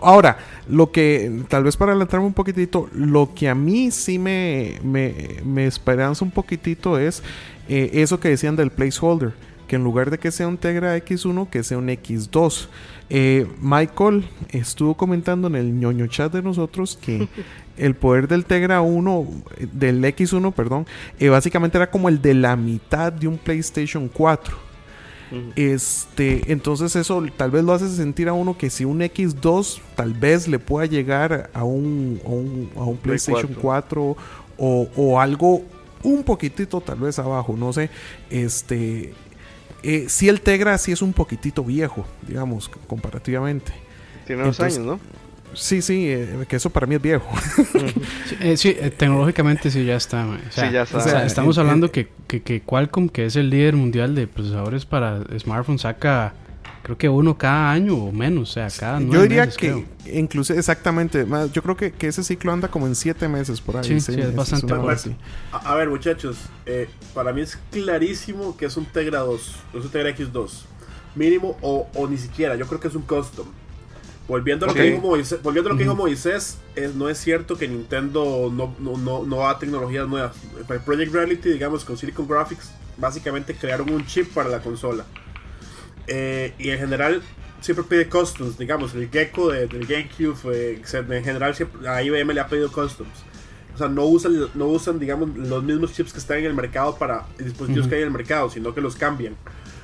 ahora, 0.00 0.38
lo 0.66 0.90
que, 0.90 1.42
tal 1.48 1.64
vez 1.64 1.76
para 1.76 1.92
adelantarme 1.92 2.24
un 2.24 2.32
poquitito, 2.32 2.88
lo 2.94 3.34
que 3.34 3.50
a 3.50 3.54
mí 3.54 3.90
sí 3.90 4.18
me, 4.18 4.80
me, 4.82 5.66
esperanza 5.66 6.24
un 6.24 6.30
poquitito 6.30 6.98
es 6.98 7.22
eh, 7.68 7.90
eso 7.92 8.18
que 8.18 8.30
decían 8.30 8.56
del 8.56 8.70
placeholder, 8.70 9.34
que 9.68 9.76
en 9.76 9.84
lugar 9.84 10.10
de 10.10 10.16
que 10.16 10.30
sea 10.30 10.48
un 10.48 10.56
Tegra 10.56 10.96
X1, 10.96 11.50
que 11.50 11.62
sea 11.62 11.76
un 11.76 11.88
X2. 11.88 12.68
Eh, 13.10 13.46
Michael 13.60 14.24
estuvo 14.52 14.96
comentando 14.96 15.48
en 15.48 15.56
el 15.56 15.78
ñoño 15.78 16.06
chat 16.06 16.32
de 16.32 16.40
nosotros 16.40 16.98
que 16.98 17.28
el 17.80 17.94
poder 17.94 18.28
del 18.28 18.44
Tegra 18.44 18.80
1, 18.80 19.26
del 19.72 20.04
X1, 20.04 20.52
perdón, 20.52 20.86
eh, 21.18 21.28
básicamente 21.28 21.78
era 21.78 21.90
como 21.90 22.08
el 22.08 22.20
de 22.20 22.34
la 22.34 22.56
mitad 22.56 23.12
de 23.12 23.28
un 23.28 23.38
PlayStation 23.38 24.08
4. 24.08 24.70
Este, 25.54 26.50
entonces 26.50 26.96
eso 26.96 27.24
tal 27.36 27.52
vez 27.52 27.62
lo 27.62 27.72
hace 27.72 27.88
sentir 27.88 28.28
a 28.28 28.32
uno 28.32 28.58
que 28.58 28.68
si 28.68 28.84
un 28.84 28.98
X2 28.98 29.78
tal 29.94 30.12
vez 30.12 30.48
le 30.48 30.58
pueda 30.58 30.86
llegar 30.86 31.50
a 31.54 31.62
un, 31.62 32.20
a 32.76 32.82
un, 32.82 32.96
PlayStation 32.96 33.54
4, 33.54 34.16
o, 34.58 34.88
o, 34.96 35.20
algo 35.20 35.62
un 36.02 36.24
poquitito 36.24 36.80
tal 36.80 36.98
vez 36.98 37.20
abajo, 37.20 37.54
no 37.56 37.72
sé, 37.72 37.90
este, 38.28 39.14
eh, 39.82 40.06
si 40.08 40.28
el 40.28 40.40
Tegra 40.40 40.76
sí 40.78 40.92
es 40.92 41.02
un 41.02 41.12
poquitito 41.12 41.64
viejo, 41.64 42.04
digamos, 42.26 42.68
comparativamente. 42.86 43.72
Tiene 44.26 44.42
unos 44.42 44.60
años, 44.60 44.78
¿no? 44.78 45.00
Sí, 45.54 45.82
sí, 45.82 46.06
eh, 46.08 46.46
que 46.48 46.56
eso 46.56 46.70
para 46.70 46.86
mí 46.86 46.94
es 46.94 47.02
viejo. 47.02 47.28
sí, 48.56 48.76
eh, 48.78 48.90
tecnológicamente 48.96 49.70
sí 49.70 49.84
ya 49.84 49.96
está. 49.96 50.26
sí, 50.50 50.62
ya 50.72 50.82
está. 50.82 51.24
estamos 51.24 51.58
hablando 51.58 51.90
que, 51.90 52.08
que, 52.26 52.62
Qualcomm, 52.62 53.08
que 53.08 53.26
es 53.26 53.36
el 53.36 53.50
líder 53.50 53.76
mundial 53.76 54.14
de 54.14 54.26
procesadores 54.26 54.86
para 54.86 55.22
smartphones, 55.38 55.82
saca 55.82 56.34
creo 56.82 56.96
que 56.96 57.08
uno 57.08 57.36
cada 57.36 57.70
año 57.70 57.94
o 57.94 58.12
menos, 58.12 58.50
o 58.50 58.52
sea, 58.52 58.68
cada 58.70 59.00
Yo 59.00 59.22
diría 59.22 59.48
que 59.48 59.86
incluso 60.06 60.54
exactamente, 60.54 61.26
yo 61.52 61.62
creo 61.62 61.76
que, 61.76 61.94
ese 62.00 62.24
ciclo 62.24 62.52
anda 62.52 62.68
como 62.68 62.86
en 62.86 62.94
siete 62.94 63.28
meses 63.28 63.60
por 63.60 63.76
ahí. 63.76 63.84
Sí, 63.84 64.00
sí, 64.00 64.20
es 64.20 64.34
bastante 64.34 64.72
a, 65.52 65.74
ver, 65.74 65.88
muchachos, 65.88 66.38
eh, 66.66 66.88
para 67.14 67.32
mí 67.32 67.42
es 67.42 67.58
clarísimo 67.70 68.56
que 68.56 68.66
es 68.66 68.76
un 68.76 68.86
Tegra 68.86 69.20
2, 69.20 69.56
es 69.74 69.84
un 69.84 69.90
Tegra 69.90 70.10
X2, 70.16 70.62
mínimo 71.14 71.56
o, 71.60 71.88
o 71.94 72.08
ni 72.08 72.16
siquiera, 72.16 72.56
yo 72.56 72.66
creo 72.66 72.80
que 72.80 72.88
es 72.88 72.94
un 72.94 73.02
custom. 73.02 73.46
Volviendo 74.30 74.64
a 74.64 74.68
lo 74.68 74.74
que 74.74 74.84
dijo 74.84 75.00
Moisés, 75.00 75.42
volviendo 75.42 75.70
a 75.70 75.72
lo 75.72 75.76
que 75.76 75.82
dijo 75.82 75.96
Moisés 75.96 76.58
no 76.94 77.08
es 77.08 77.18
cierto 77.18 77.58
que 77.58 77.66
Nintendo 77.66 78.48
no, 78.54 78.76
no, 78.78 79.24
no, 79.24 79.36
da 79.38 79.58
tecnologías 79.58 80.06
nuevas. 80.06 80.36
Project 80.86 81.12
Reality, 81.12 81.50
digamos, 81.50 81.84
con 81.84 81.96
Silicon 81.96 82.28
Graphics, 82.28 82.70
básicamente 82.96 83.56
crearon 83.56 83.90
un 83.90 84.06
chip 84.06 84.32
para 84.32 84.48
la 84.48 84.60
consola. 84.60 85.04
Eh, 86.06 86.54
y 86.60 86.70
en 86.70 86.78
general 86.78 87.22
siempre 87.60 87.84
pide 87.88 88.08
customs, 88.08 88.56
digamos, 88.56 88.94
el 88.94 89.10
Gecko 89.10 89.50
del 89.50 89.84
GameCube, 89.84 90.38
eh, 90.54 90.80
en 90.92 91.24
general 91.24 91.56
siempre, 91.56 91.88
a 91.88 92.00
IBM 92.00 92.32
le 92.32 92.40
ha 92.40 92.46
pedido 92.46 92.70
customs. 92.70 93.24
O 93.74 93.78
sea, 93.78 93.88
no 93.88 94.04
usan, 94.04 94.48
no 94.54 94.66
usan, 94.66 95.00
digamos, 95.00 95.36
los 95.36 95.64
mismos 95.64 95.92
chips 95.92 96.12
que 96.12 96.20
están 96.20 96.38
en 96.38 96.44
el 96.44 96.54
mercado 96.54 96.96
para 96.96 97.26
dispositivos 97.36 97.88
que 97.88 97.96
hay 97.96 98.02
en 98.02 98.06
el 98.06 98.14
mercado, 98.14 98.48
sino 98.48 98.72
que 98.72 98.80
los 98.80 98.94
cambian. 98.94 99.34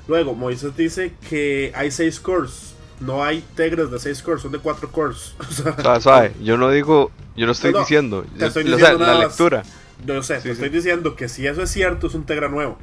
Luego, 0.06 0.34
Moisés 0.34 0.76
dice 0.76 1.14
que 1.28 1.72
hay 1.74 1.90
6 1.90 2.20
cores 2.20 2.75
no 3.00 3.24
hay 3.24 3.44
Tegras 3.54 3.90
de 3.90 3.98
6 3.98 4.22
cores, 4.22 4.42
son 4.42 4.52
de 4.52 4.58
4 4.58 4.90
cores. 4.90 5.34
O 5.84 6.00
sea, 6.00 6.32
Yo 6.42 6.56
no 6.56 6.70
digo, 6.70 7.10
yo 7.36 7.46
no 7.46 7.52
estoy 7.52 7.72
diciendo, 7.72 8.24
la 8.38 9.18
lectura. 9.18 9.62
Yo 10.04 10.22
sé, 10.22 10.38
te 10.38 10.50
estoy 10.50 10.68
diciendo 10.68 11.16
que 11.16 11.28
si 11.28 11.46
eso 11.46 11.62
es 11.62 11.70
cierto, 11.70 12.06
es 12.06 12.14
un 12.14 12.24
Tegra 12.24 12.48
nuevo. 12.48 12.78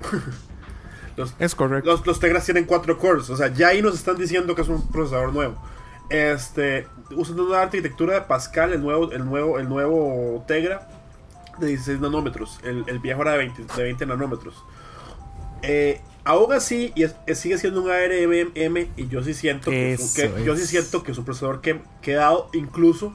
es 1.40 1.56
correcto. 1.56 2.02
Los, 2.06 2.20
Tegras 2.20 2.46
tienen 2.46 2.66
4 2.66 2.98
cores, 2.98 3.30
o 3.30 3.38
sea, 3.38 3.54
ya 3.54 3.70
ahí 3.70 3.82
nos 3.82 3.96
están 3.96 4.18
diciendo 4.18 4.56
que 4.56 4.62
es 4.62 4.68
un 4.68 4.92
procesador 4.92 5.34
nuevo. 5.34 5.56
Este, 6.10 6.88
usando 7.16 7.46
una 7.46 7.62
arquitectura 7.62 8.16
de 8.16 8.22
Pascal, 8.22 8.74
el 8.74 8.82
nuevo, 8.82 9.12
el 9.12 9.26
nuevo, 9.26 9.60
el 9.60 9.70
nuevo 9.70 10.44
Tegra 10.48 10.88
de 11.60 11.68
16 11.68 12.00
nanómetros, 12.00 12.60
el, 12.64 12.84
el 12.88 13.00
viejo 13.00 13.22
era 13.22 13.34
de 13.34 13.38
20, 13.40 13.66
de 13.76 13.84
20 13.84 14.06
nanómetros. 14.08 14.64
Eh, 15.62 16.02
Aún 16.26 16.54
así, 16.54 16.94
y 16.96 17.06
sigue 17.36 17.58
siendo 17.58 17.82
un 17.82 17.90
ARM 17.90 18.88
y 18.96 19.08
yo 19.08 19.22
sí 19.24 19.34
siento 19.34 19.70
que, 19.70 19.98
yo 20.46 20.56
sí 20.56 20.66
siento 20.66 21.04
que 21.04 21.12
es 21.12 21.18
un 21.18 21.26
procesador 21.26 21.62
que, 21.62 21.82
ha 22.16 22.20
dado 22.20 22.50
incluso. 22.54 23.14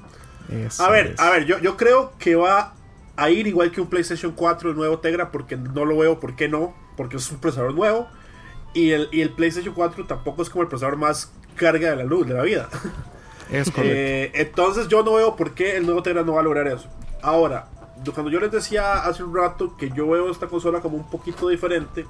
a 0.78 0.90
ver, 0.90 1.14
a 1.18 1.30
ver, 1.30 1.46
yo, 1.46 1.58
yo 1.58 1.76
creo 1.76 2.12
que 2.18 2.36
va 2.36 2.74
a 3.16 3.30
ir 3.30 3.46
igual 3.46 3.72
que 3.72 3.80
un 3.80 3.88
PlayStation 3.88 4.32
4 4.32 4.70
el 4.70 4.76
nuevo 4.76 4.98
Tegra, 4.98 5.32
porque 5.32 5.56
no 5.56 5.84
lo 5.84 5.96
veo, 5.96 6.20
¿por 6.20 6.36
qué 6.36 6.48
no? 6.48 6.74
Porque 6.96 7.16
es 7.16 7.30
un 7.30 7.38
procesador 7.38 7.74
nuevo. 7.74 8.08
Y 8.74 8.90
el, 8.90 9.08
y 9.10 9.22
el 9.22 9.30
PlayStation 9.30 9.74
4 9.74 10.06
tampoco 10.06 10.42
es 10.42 10.50
como 10.50 10.62
el 10.62 10.68
procesador 10.68 10.98
más 10.98 11.32
carga 11.56 11.90
de 11.90 11.96
la 11.96 12.04
luz 12.04 12.26
de 12.28 12.34
la 12.34 12.42
vida. 12.42 12.68
Es 13.50 13.70
correcto. 13.72 13.94
Eh, 13.96 14.32
entonces 14.34 14.86
yo 14.88 15.02
no 15.02 15.14
veo 15.14 15.34
por 15.34 15.54
qué 15.54 15.76
el 15.76 15.86
nuevo 15.86 16.02
Tegra 16.02 16.22
no 16.22 16.34
va 16.34 16.40
a 16.40 16.44
lograr 16.44 16.68
eso. 16.68 16.88
Ahora, 17.22 17.68
cuando 18.14 18.30
yo 18.30 18.38
les 18.38 18.52
decía 18.52 19.04
hace 19.04 19.24
un 19.24 19.34
rato 19.34 19.76
que 19.76 19.90
yo 19.90 20.08
veo 20.08 20.30
esta 20.30 20.46
consola 20.46 20.80
como 20.80 20.96
un 20.96 21.10
poquito 21.10 21.48
diferente, 21.48 22.06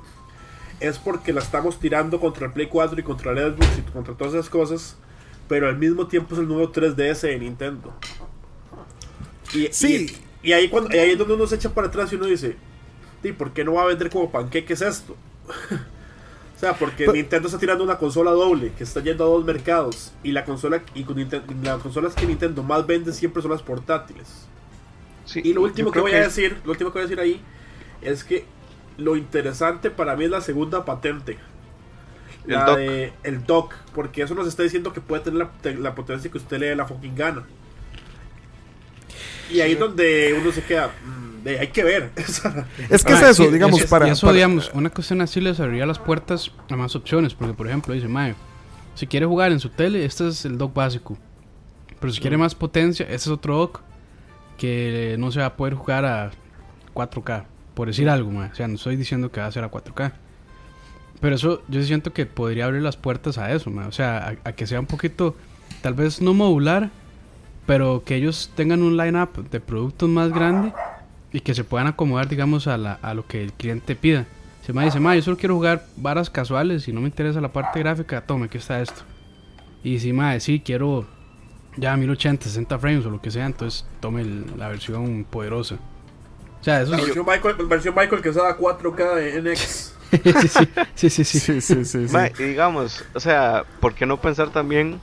es 0.81 0.99
porque 0.99 1.33
la 1.33 1.41
estamos 1.41 1.79
tirando 1.79 2.21
contra 2.21 2.47
el 2.47 2.53
Play 2.53 2.69
4 2.69 3.01
y 3.01 3.03
contra 3.03 3.33
el 3.33 3.55
Xbox 3.55 3.79
y 3.79 3.83
contra 3.91 4.15
todas 4.15 4.35
esas 4.35 4.49
cosas, 4.49 4.97
pero 5.49 5.69
al 5.69 5.77
mismo 5.77 6.07
tiempo 6.07 6.35
es 6.35 6.41
el 6.41 6.49
nuevo 6.49 6.71
3DS 6.73 7.23
de 7.23 7.39
Nintendo. 7.39 7.93
Y, 9.55 9.69
sí. 9.73 10.17
Y, 10.43 10.53
ahí, 10.53 10.69
cuando, 10.69 10.91
ahí 10.91 11.11
es 11.11 11.19
donde 11.19 11.35
uno 11.35 11.47
se 11.47 11.57
echa 11.57 11.71
para 11.71 11.89
atrás 11.89 12.13
y 12.13 12.17
uno 12.17 12.27
dice, 12.27 12.57
¿y 13.23 13.33
por 13.33 13.53
qué 13.53 13.65
no 13.65 13.75
va 13.75 13.83
a 13.83 13.87
vender 13.87 14.11
como 14.11 14.31
panqueques 14.31 14.83
esto? 14.83 15.17
o 16.57 16.59
sea, 16.59 16.75
porque 16.75 17.09
Nintendo 17.09 17.49
está 17.49 17.59
tirando 17.59 17.83
una 17.83 17.99
consola 17.99 18.31
doble 18.31 18.73
que 18.77 18.85
está 18.85 19.01
yendo 19.01 19.25
a 19.25 19.29
dos 19.29 19.45
mercados 19.45 20.13
y 20.23 20.33
la 20.33 20.45
consola 20.45 20.83
y 20.95 21.05
con 21.05 21.17
las 21.63 21.83
consolas 21.83 22.15
que 22.15 22.27
Nintendo 22.27 22.63
más 22.63 22.87
vende 22.87 23.13
siempre 23.13 23.43
son 23.43 23.51
las 23.51 23.63
portátiles. 23.63 24.47
y 25.35 25.53
lo 25.53 25.63
último 25.63 25.91
que 25.91 26.01
voy 26.01 26.13
a 26.13 26.21
decir, 26.21 26.59
lo 26.65 26.71
último 26.71 26.91
que 26.93 26.99
voy 26.99 27.05
a 27.05 27.09
decir 27.09 27.21
ahí 27.21 27.41
es 28.01 28.23
que 28.23 28.45
lo 28.99 29.17
interesante 29.17 29.91
para 29.91 30.17
mí 30.17 30.25
es 30.25 30.31
la 30.31 30.41
segunda 30.43 30.85
patente. 30.85 31.39
La 32.45 32.67
el 32.71 32.77
de 32.77 33.13
el 33.23 33.45
dock, 33.45 33.75
porque 33.95 34.23
eso 34.23 34.35
nos 34.35 34.47
está 34.47 34.63
diciendo 34.63 34.93
que 34.93 35.01
puede 35.01 35.23
tener 35.23 35.49
la, 35.79 35.95
potencia 35.95 36.31
que 36.31 36.39
usted 36.39 36.59
le 36.59 36.67
dé 36.67 36.77
la 36.77 36.87
fucking 36.87 37.15
gana. 37.15 37.45
Y 39.51 39.61
ahí 39.61 39.73
es 39.73 39.79
donde 39.79 40.37
uno 40.39 40.51
se 40.53 40.63
queda, 40.63 40.89
mm, 40.89 41.45
de, 41.45 41.59
hay 41.61 41.69
que 41.69 41.85
ver. 41.85 42.11
es 42.91 43.05
que 43.05 43.13
es 43.13 43.23
eso, 43.23 43.51
digamos, 43.51 43.85
para, 43.85 44.09
eso, 44.09 44.33
digamos, 44.33 44.71
una 44.75 44.91
cuestión 44.91 45.21
así 45.21 45.41
les 45.41 45.61
abriría 45.61 45.87
las 45.87 45.99
puertas 45.99 46.51
a 46.69 46.77
más 46.77 46.97
opciones, 46.97 47.35
porque 47.35 47.55
por 47.55 47.67
ejemplo 47.67 47.95
dice, 47.95 48.09
Mae, 48.09 48.35
si 48.95 49.07
quiere 49.07 49.27
jugar 49.27 49.53
en 49.53 49.61
su 49.61 49.69
tele, 49.69 50.05
este 50.05 50.29
es 50.29 50.45
el 50.45 50.59
dock 50.59 50.75
básico. 50.75 51.17
Pero 52.01 52.13
si 52.13 52.21
quiere 52.21 52.37
más 52.37 52.55
potencia, 52.55 53.05
este 53.05 53.17
es 53.17 53.29
otro 53.29 53.57
dock 53.57 53.81
que 54.57 55.17
no 55.19 55.31
se 55.31 55.41
va 55.41 55.47
a 55.47 55.57
poder 55.57 55.75
jugar 55.75 56.05
a 56.05 56.31
4K 56.95 57.45
por 57.79 57.87
decir 57.87 58.09
algo, 58.09 58.37
o 58.37 58.55
sea, 58.57 58.67
no 58.67 58.75
estoy 58.75 58.97
diciendo 58.97 59.31
que 59.31 59.39
va 59.39 59.47
a 59.47 59.53
ser 59.53 59.63
a 59.63 59.71
4K. 59.71 60.11
Pero 61.21 61.37
eso 61.37 61.63
yo 61.69 61.81
siento 61.85 62.13
que 62.13 62.27
podría 62.27 62.65
abrir 62.65 62.83
las 62.83 62.97
puertas 62.97 63.39
a 63.39 63.53
eso, 63.53 63.71
o 63.71 63.93
sea, 63.93 64.37
a, 64.43 64.51
que 64.51 64.67
sea 64.67 64.81
un 64.81 64.87
poquito, 64.87 65.37
tal 65.81 65.95
vez 65.95 66.21
no 66.21 66.35
modular, 66.35 66.91
pero 67.67 68.03
que 68.05 68.17
ellos 68.17 68.51
tengan 68.57 68.83
un 68.83 68.97
line-up 68.97 69.49
de 69.49 69.61
productos 69.61 70.09
más 70.09 70.31
grande 70.31 70.73
y 71.33 71.39
que 71.39 71.55
se 71.55 71.63
puedan 71.63 71.87
acomodar, 71.87 72.29
digamos, 72.29 72.67
a, 72.67 72.77
la, 72.77 72.95
a 72.95 73.15
lo 73.15 73.29
que 73.29 73.45
el 73.45 73.53
cliente 73.53 73.95
pida. 73.95 74.27
Se 74.67 74.73
me 74.73 74.85
dice, 74.85 74.99
ma, 74.99 75.15
yo 75.15 75.23
solo 75.23 75.37
quiero 75.37 75.55
jugar 75.55 75.87
varas 75.97 76.31
casuales 76.31 76.89
y 76.89 76.93
no 76.93 77.01
me 77.01 77.07
interesa 77.07 77.41
la 77.41 77.53
parte 77.53 77.79
gráfica, 77.79 78.23
tome, 78.23 78.49
¿qué 78.49 78.59
está 78.59 78.83
esto? 78.83 79.03
Y 79.85 80.01
si, 80.01 80.13
ma, 80.13 80.41
sí, 80.41 80.59
quiero 80.59 81.07
ya 81.77 81.97
1080, 81.97 82.43
60 82.43 82.77
frames 82.81 83.07
o 83.07 83.11
lo 83.11 83.21
que 83.21 83.31
sea, 83.31 83.47
entonces 83.47 83.87
tome 84.01 84.25
la 84.57 84.67
versión 84.67 85.25
poderosa. 85.31 85.79
O 86.61 86.65
sea, 86.65 86.83
eso 86.83 86.91
la 86.91 86.99
versión, 86.99 87.27
Michael, 87.27 87.55
versión 87.67 87.95
Michael 87.95 88.23
que 88.23 88.31
usaba 88.31 88.57
4K 88.57 89.43
NX. 89.43 89.95
sí, 90.95 91.11
sí, 91.11 91.25
sí. 91.25 91.61
sí, 91.61 91.85
sí, 91.85 92.19
y 92.39 92.43
digamos, 92.43 93.05
o 93.15 93.21
sea, 93.21 93.65
¿por 93.81 93.95
qué 93.95 94.07
no 94.07 94.21
pensar 94.21 94.51
también 94.51 95.01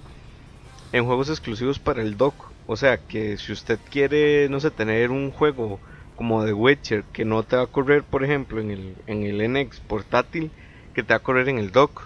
en 0.91 1.05
juegos 1.05 1.29
exclusivos 1.29 1.79
para 1.79 2.01
el 2.01 2.17
dock? 2.17 2.33
O 2.67 2.75
sea, 2.75 2.97
que 2.97 3.38
si 3.38 3.51
usted 3.51 3.79
quiere, 3.91 4.50
no 4.50 4.59
sé, 4.59 4.71
tener 4.71 5.12
un 5.12 5.31
juego 5.31 5.79
como 6.15 6.43
The 6.43 6.53
Witcher 6.53 7.03
que 7.13 7.25
no 7.25 7.43
te 7.43 7.55
va 7.55 7.63
a 7.63 7.67
correr, 7.67 8.03
por 8.03 8.24
ejemplo, 8.24 8.59
en 8.59 8.71
el, 8.71 8.95
en 9.05 9.24
el 9.24 9.53
NX 9.53 9.79
portátil, 9.81 10.51
que 10.93 11.03
te 11.03 11.13
va 11.13 11.17
a 11.17 11.24
correr 11.24 11.50
en 11.50 11.59
el 11.59 11.71
dock, 11.71 12.03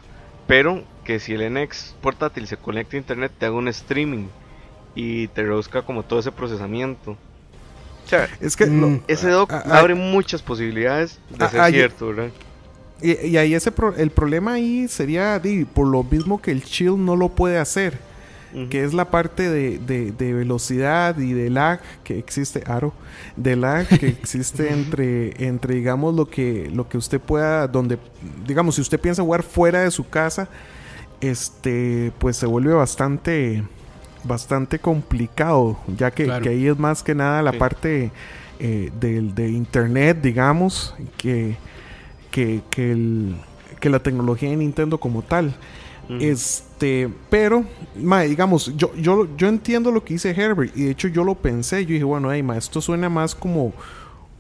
pero 0.47 0.83
que 1.05 1.19
si 1.19 1.33
el 1.33 1.53
NX 1.53 1.95
portátil 2.01 2.47
se 2.47 2.57
conecta 2.57 2.97
a 2.97 2.99
internet, 2.99 3.31
te 3.37 3.45
haga 3.45 3.55
un 3.55 3.67
streaming 3.67 4.27
y 4.95 5.27
te 5.29 5.43
reduzca 5.43 5.83
como 5.83 6.03
todo 6.03 6.19
ese 6.19 6.31
procesamiento. 6.31 7.17
O 8.09 8.17
sea, 8.17 8.29
Es 8.41 8.55
que 8.55 8.65
Mm. 8.65 8.81
lo- 8.81 8.99
ese 9.07 9.31
ah, 9.31 9.63
abre 9.71 9.93
muchas 9.93 10.41
posibilidades 10.41 11.19
de 11.29 11.45
Ah, 11.45 11.49
ser 11.49 11.71
cierto, 11.71 12.07
¿verdad? 12.07 12.29
Y, 13.01 13.27
y 13.27 13.37
ahí 13.37 13.53
ese 13.53 13.71
pro- 13.71 13.95
el 13.95 14.09
problema 14.09 14.53
ahí 14.53 14.87
sería 14.87 15.37
di, 15.39 15.63
por 15.65 15.87
lo 15.87 16.03
mismo 16.03 16.41
que 16.41 16.51
el 16.51 16.63
chill 16.63 16.95
no 17.05 17.15
lo 17.15 17.29
puede 17.29 17.57
hacer, 17.57 17.97
que 18.71 18.83
es 18.83 18.93
la 18.95 19.05
parte 19.11 19.47
de, 19.47 19.77
de- 19.77 20.11
de 20.11 20.33
velocidad 20.33 21.15
y 21.19 21.33
de 21.33 21.51
lag 21.51 21.79
que 22.03 22.17
existe, 22.17 22.63
Aro, 22.65 22.93
de 23.37 23.55
lag 23.55 23.87
que 23.87 24.07
existe 24.19 24.71
entre, 24.73 25.45
entre 25.45 25.75
digamos 25.75 26.15
lo 26.15 26.25
que, 26.29 26.67
lo 26.73 26.89
que 26.89 26.97
usted 26.97 27.21
pueda, 27.21 27.67
donde, 27.67 27.99
digamos, 28.47 28.73
si 28.75 28.81
usted 28.81 28.99
piensa 28.99 29.21
jugar 29.21 29.43
fuera 29.43 29.81
de 29.83 29.91
su 29.91 30.09
casa, 30.09 30.49
este, 31.21 32.11
pues 32.19 32.37
se 32.37 32.45
vuelve 32.47 32.73
bastante, 32.73 33.63
bastante 34.23 34.79
complicado, 34.79 35.77
ya 35.97 36.11
que, 36.11 36.25
Claro. 36.25 36.43
que 36.43 36.49
ahí 36.49 36.67
es 36.67 36.77
más 36.77 37.03
que 37.03 37.15
nada 37.15 37.41
la 37.41 37.51
Sí. 37.53 37.57
parte 37.57 38.11
eh, 38.61 38.91
del- 38.99 39.33
de 39.35 39.49
internet, 39.49 40.19
digamos, 40.21 40.93
que 41.17 41.55
que, 42.31 42.61
que, 42.69 42.91
el- 42.91 43.35
que 43.79 43.89
la 43.89 43.99
tecnología 43.99 44.49
de 44.49 44.55
Nintendo 44.57 44.99
como 44.99 45.21
tal. 45.23 45.55
Este, 46.19 47.07
pero, 47.29 47.63
ma, 47.95 48.21
digamos, 48.21 48.75
yo, 48.75 48.93
yo, 48.95 49.27
yo 49.37 49.47
entiendo 49.47 49.91
lo 49.91 50.03
que 50.03 50.13
dice 50.15 50.31
Herbert 50.31 50.75
y 50.75 50.83
de 50.85 50.91
hecho 50.91 51.07
yo 51.07 51.23
lo 51.23 51.35
pensé, 51.35 51.85
yo 51.85 51.93
dije, 51.93 52.03
bueno, 52.03 52.31
hey, 52.31 52.41
ma, 52.43 52.57
esto 52.57 52.81
suena 52.81 53.09
más 53.09 53.33
como, 53.35 53.73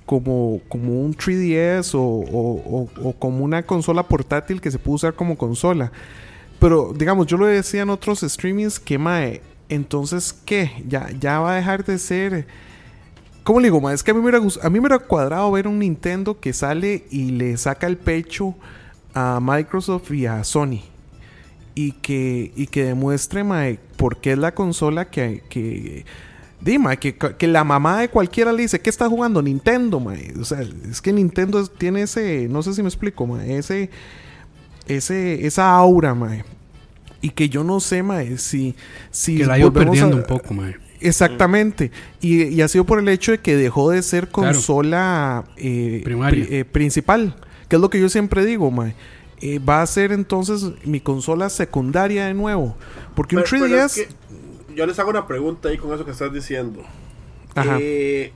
como, 0.05 0.59
como 0.67 1.01
un 1.01 1.13
3DS 1.13 1.93
o, 1.95 2.01
o- 2.01 2.89
o- 3.03 3.09
o 3.09 3.13
como 3.13 3.43
una 3.45 3.63
consola 3.63 4.03
portátil 4.03 4.59
que 4.61 4.71
se 4.71 4.79
puede 4.79 4.95
usar 4.95 5.13
como 5.13 5.37
consola. 5.37 5.91
Pero, 6.59 6.91
digamos, 6.95 7.27
yo 7.27 7.37
lo 7.37 7.45
decía 7.45 7.83
en 7.83 7.89
otros 7.91 8.19
streamings 8.21 8.79
que, 8.79 8.97
mae, 8.97 9.41
entonces, 9.69 10.33
¿qué? 10.45 10.83
Ya, 10.87 11.09
ya 11.19 11.39
va 11.39 11.53
a 11.53 11.55
dejar 11.55 11.85
de 11.85 11.97
ser... 11.99 12.47
¿Cómo 13.43 13.59
le 13.59 13.67
digo, 13.67 13.79
ma? 13.79 13.93
Es 13.93 14.03
que 14.03 14.11
a 14.11 14.13
mí, 14.13 14.19
me 14.19 14.29
hubiera, 14.29 14.45
a 14.61 14.69
mí 14.69 14.79
me 14.79 14.99
cuadrado 14.99 15.51
ver 15.51 15.67
un 15.67 15.79
Nintendo 15.79 16.39
que 16.39 16.53
sale 16.53 17.05
y 17.09 17.31
le 17.31 17.55
saca 17.57 17.87
el 17.87 17.97
pecho 17.97 18.55
a 19.13 19.39
Microsoft 19.41 20.11
y 20.11 20.25
a 20.25 20.43
Sony. 20.43 20.81
Y 21.73 21.93
que, 21.93 22.51
y 22.55 22.67
que 22.67 22.83
demuestre, 22.83 23.43
mae, 23.43 23.79
por 23.95 24.17
qué 24.17 24.33
es 24.33 24.37
la 24.37 24.53
consola 24.53 25.09
que... 25.09 25.43
que 25.49 26.05
Dime, 26.61 26.97
que, 26.97 27.15
que 27.15 27.47
la 27.47 27.63
mamá 27.63 28.01
de 28.01 28.09
cualquiera 28.09 28.51
le 28.51 28.63
dice, 28.63 28.81
¿qué 28.81 28.89
está 28.89 29.07
jugando? 29.07 29.41
Nintendo, 29.41 30.01
mae. 30.01 30.33
O 30.37 30.43
sea, 30.43 30.59
es 30.91 31.01
que 31.01 31.13
Nintendo 31.13 31.65
tiene 31.67 32.01
ese, 32.01 32.49
no 32.49 32.61
sé 32.61 32.73
si 32.73 32.81
me 32.81 32.89
explico, 32.89 33.25
mae, 33.25 33.57
ese, 33.57 33.89
ese, 34.85 35.47
esa 35.47 35.73
aura, 35.73 36.13
mae. 36.13 36.43
Y 37.21 37.31
que 37.31 37.49
yo 37.49 37.63
no 37.63 37.79
sé, 37.79 38.01
mae, 38.03 38.37
si, 38.37 38.75
si 39.11 39.37
Que 39.39 39.45
la 39.45 39.53
ha 39.55 39.59
ido 39.59 39.71
volvemos 39.71 39.91
perdiendo 39.97 40.17
a- 40.17 40.19
un 40.21 40.25
poco, 40.25 40.53
mae. 40.53 40.75
Exactamente. 41.01 41.91
Y, 42.21 42.43
y 42.45 42.61
ha 42.61 42.67
sido 42.67 42.85
por 42.85 42.99
el 42.99 43.07
hecho 43.09 43.31
de 43.31 43.39
que 43.39 43.55
dejó 43.55 43.91
de 43.91 44.01
ser 44.01 44.27
Claro. 44.29 44.53
consola 44.53 45.45
eh, 45.57 46.01
Primaria. 46.03 46.45
pri- 46.45 46.55
eh, 46.57 46.65
principal. 46.65 47.35
Que 47.67 47.75
es 47.77 47.81
lo 47.81 47.89
que 47.89 47.99
yo 47.99 48.09
siempre 48.09 48.45
digo, 48.45 48.69
mae. 48.71 48.95
Eh, 49.41 49.59
va 49.59 49.81
a 49.81 49.87
ser 49.87 50.11
entonces 50.11 50.65
mi 50.85 50.99
consola 50.99 51.49
secundaria 51.49 52.25
de 52.25 52.33
nuevo. 52.33 52.75
Porque 53.15 53.35
un 53.37 53.43
Pero- 53.43 53.65
3DS... 53.65 53.69
pero 53.69 53.85
es 53.85 53.93
que 53.95 54.75
yo 54.75 54.85
les 54.85 54.99
hago 54.99 55.09
una 55.09 55.27
pregunta 55.27 55.69
ahí 55.69 55.77
con 55.77 55.93
eso 55.93 56.03
que 56.05 56.11
estás 56.11 56.33
diciendo. 56.33 56.83
Ajá. 57.55 57.77
Eh, 57.79 58.31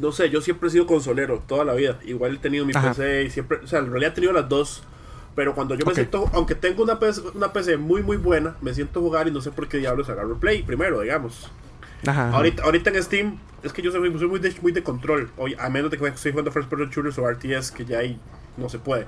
no 0.00 0.12
sé, 0.12 0.30
yo 0.30 0.40
siempre 0.40 0.68
he 0.68 0.72
sido 0.72 0.86
consolero 0.86 1.42
toda 1.46 1.64
la 1.64 1.74
vida. 1.74 1.98
Igual 2.06 2.36
he 2.36 2.38
tenido 2.38 2.64
mi 2.64 2.72
Ajá. 2.74 2.90
PC 2.94 3.24
y 3.24 3.30
siempre, 3.30 3.58
o 3.62 3.66
sea, 3.66 3.80
en 3.80 3.90
realidad 3.90 4.12
he 4.12 4.14
tenido 4.14 4.32
las 4.32 4.48
dos. 4.48 4.82
Pero 5.38 5.54
cuando 5.54 5.76
yo 5.76 5.84
me 5.86 5.92
Ok. 5.92 5.94
siento, 5.94 6.28
aunque 6.32 6.56
tengo 6.56 6.82
una 6.82 6.98
PC, 6.98 7.20
una 7.32 7.52
PC 7.52 7.76
muy 7.76 8.02
muy 8.02 8.16
buena, 8.16 8.56
me 8.60 8.74
siento 8.74 9.00
jugar 9.00 9.28
y 9.28 9.30
no 9.30 9.40
sé 9.40 9.52
por 9.52 9.68
qué 9.68 9.78
diablos 9.78 10.08
agarro 10.08 10.32
el 10.32 10.40
Play 10.40 10.64
primero, 10.64 11.00
digamos. 11.00 11.48
Ajá. 12.04 12.30
Ahorita, 12.32 12.64
ahorita 12.64 12.90
en 12.90 13.00
Steam, 13.04 13.38
es 13.62 13.72
que 13.72 13.80
yo 13.80 13.92
soy, 13.92 14.12
soy 14.18 14.26
muy, 14.26 14.40
de, 14.40 14.52
muy 14.62 14.72
de 14.72 14.82
control. 14.82 15.30
Hoy, 15.36 15.54
a 15.56 15.68
menos 15.70 15.92
de 15.92 15.96
que 15.96 16.04
estoy 16.08 16.32
jugando 16.32 16.50
First 16.50 16.68
Person 16.68 16.90
Shooters 16.90 17.18
o 17.18 17.30
RTS, 17.30 17.70
que 17.70 17.84
ya 17.84 18.00
ahí 18.00 18.18
no 18.56 18.68
se 18.68 18.80
puede. 18.80 19.06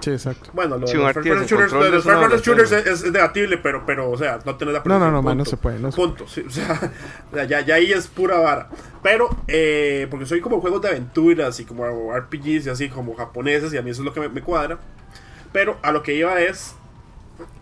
Sí, 0.00 0.10
exacto. 0.10 0.50
Bueno, 0.52 0.76
lo 0.76 0.88
Sí, 0.88 0.98
de 0.98 1.04
First 1.12 1.28
Person 1.28 1.46
Shooters, 1.46 1.72
de 1.72 1.90
los 1.90 2.04
es 2.04 2.12
First 2.12 2.44
Shooters 2.44 2.72
es, 2.72 2.86
es 3.04 3.12
debatible, 3.12 3.58
pero, 3.58 3.86
pero, 3.86 4.10
o 4.10 4.18
sea, 4.18 4.40
no 4.44 4.56
tenés 4.56 4.74
la 4.74 4.82
No, 4.84 4.98
no, 4.98 5.12
no, 5.12 5.22
man, 5.22 5.38
no 5.38 5.44
se 5.44 5.56
puede, 5.56 5.78
no 5.78 5.92
se- 5.92 5.96
Punto, 5.96 6.26
sí, 6.26 6.42
o 6.44 6.50
sea, 6.50 6.90
ya, 7.46 7.60
ya 7.60 7.74
ahí 7.76 7.92
es 7.92 8.08
pura 8.08 8.38
vara. 8.38 8.70
Pero, 9.04 9.28
eh, 9.46 10.08
porque 10.10 10.26
soy 10.26 10.40
como 10.40 10.60
juegos 10.60 10.82
de 10.82 10.88
aventuras 10.88 11.60
y 11.60 11.64
como 11.64 11.84
RPGs 12.12 12.66
y 12.66 12.70
así, 12.70 12.88
como 12.88 13.14
japoneses, 13.14 13.72
y 13.72 13.76
a 13.76 13.82
mí 13.82 13.90
eso 13.92 14.02
es 14.02 14.04
lo 14.04 14.12
que 14.12 14.18
me, 14.18 14.28
me 14.28 14.42
cuadra. 14.42 14.78
Pero 15.54 15.78
a 15.82 15.90
lo 15.90 16.02
que 16.02 16.14
iba 16.14 16.38
es. 16.42 16.74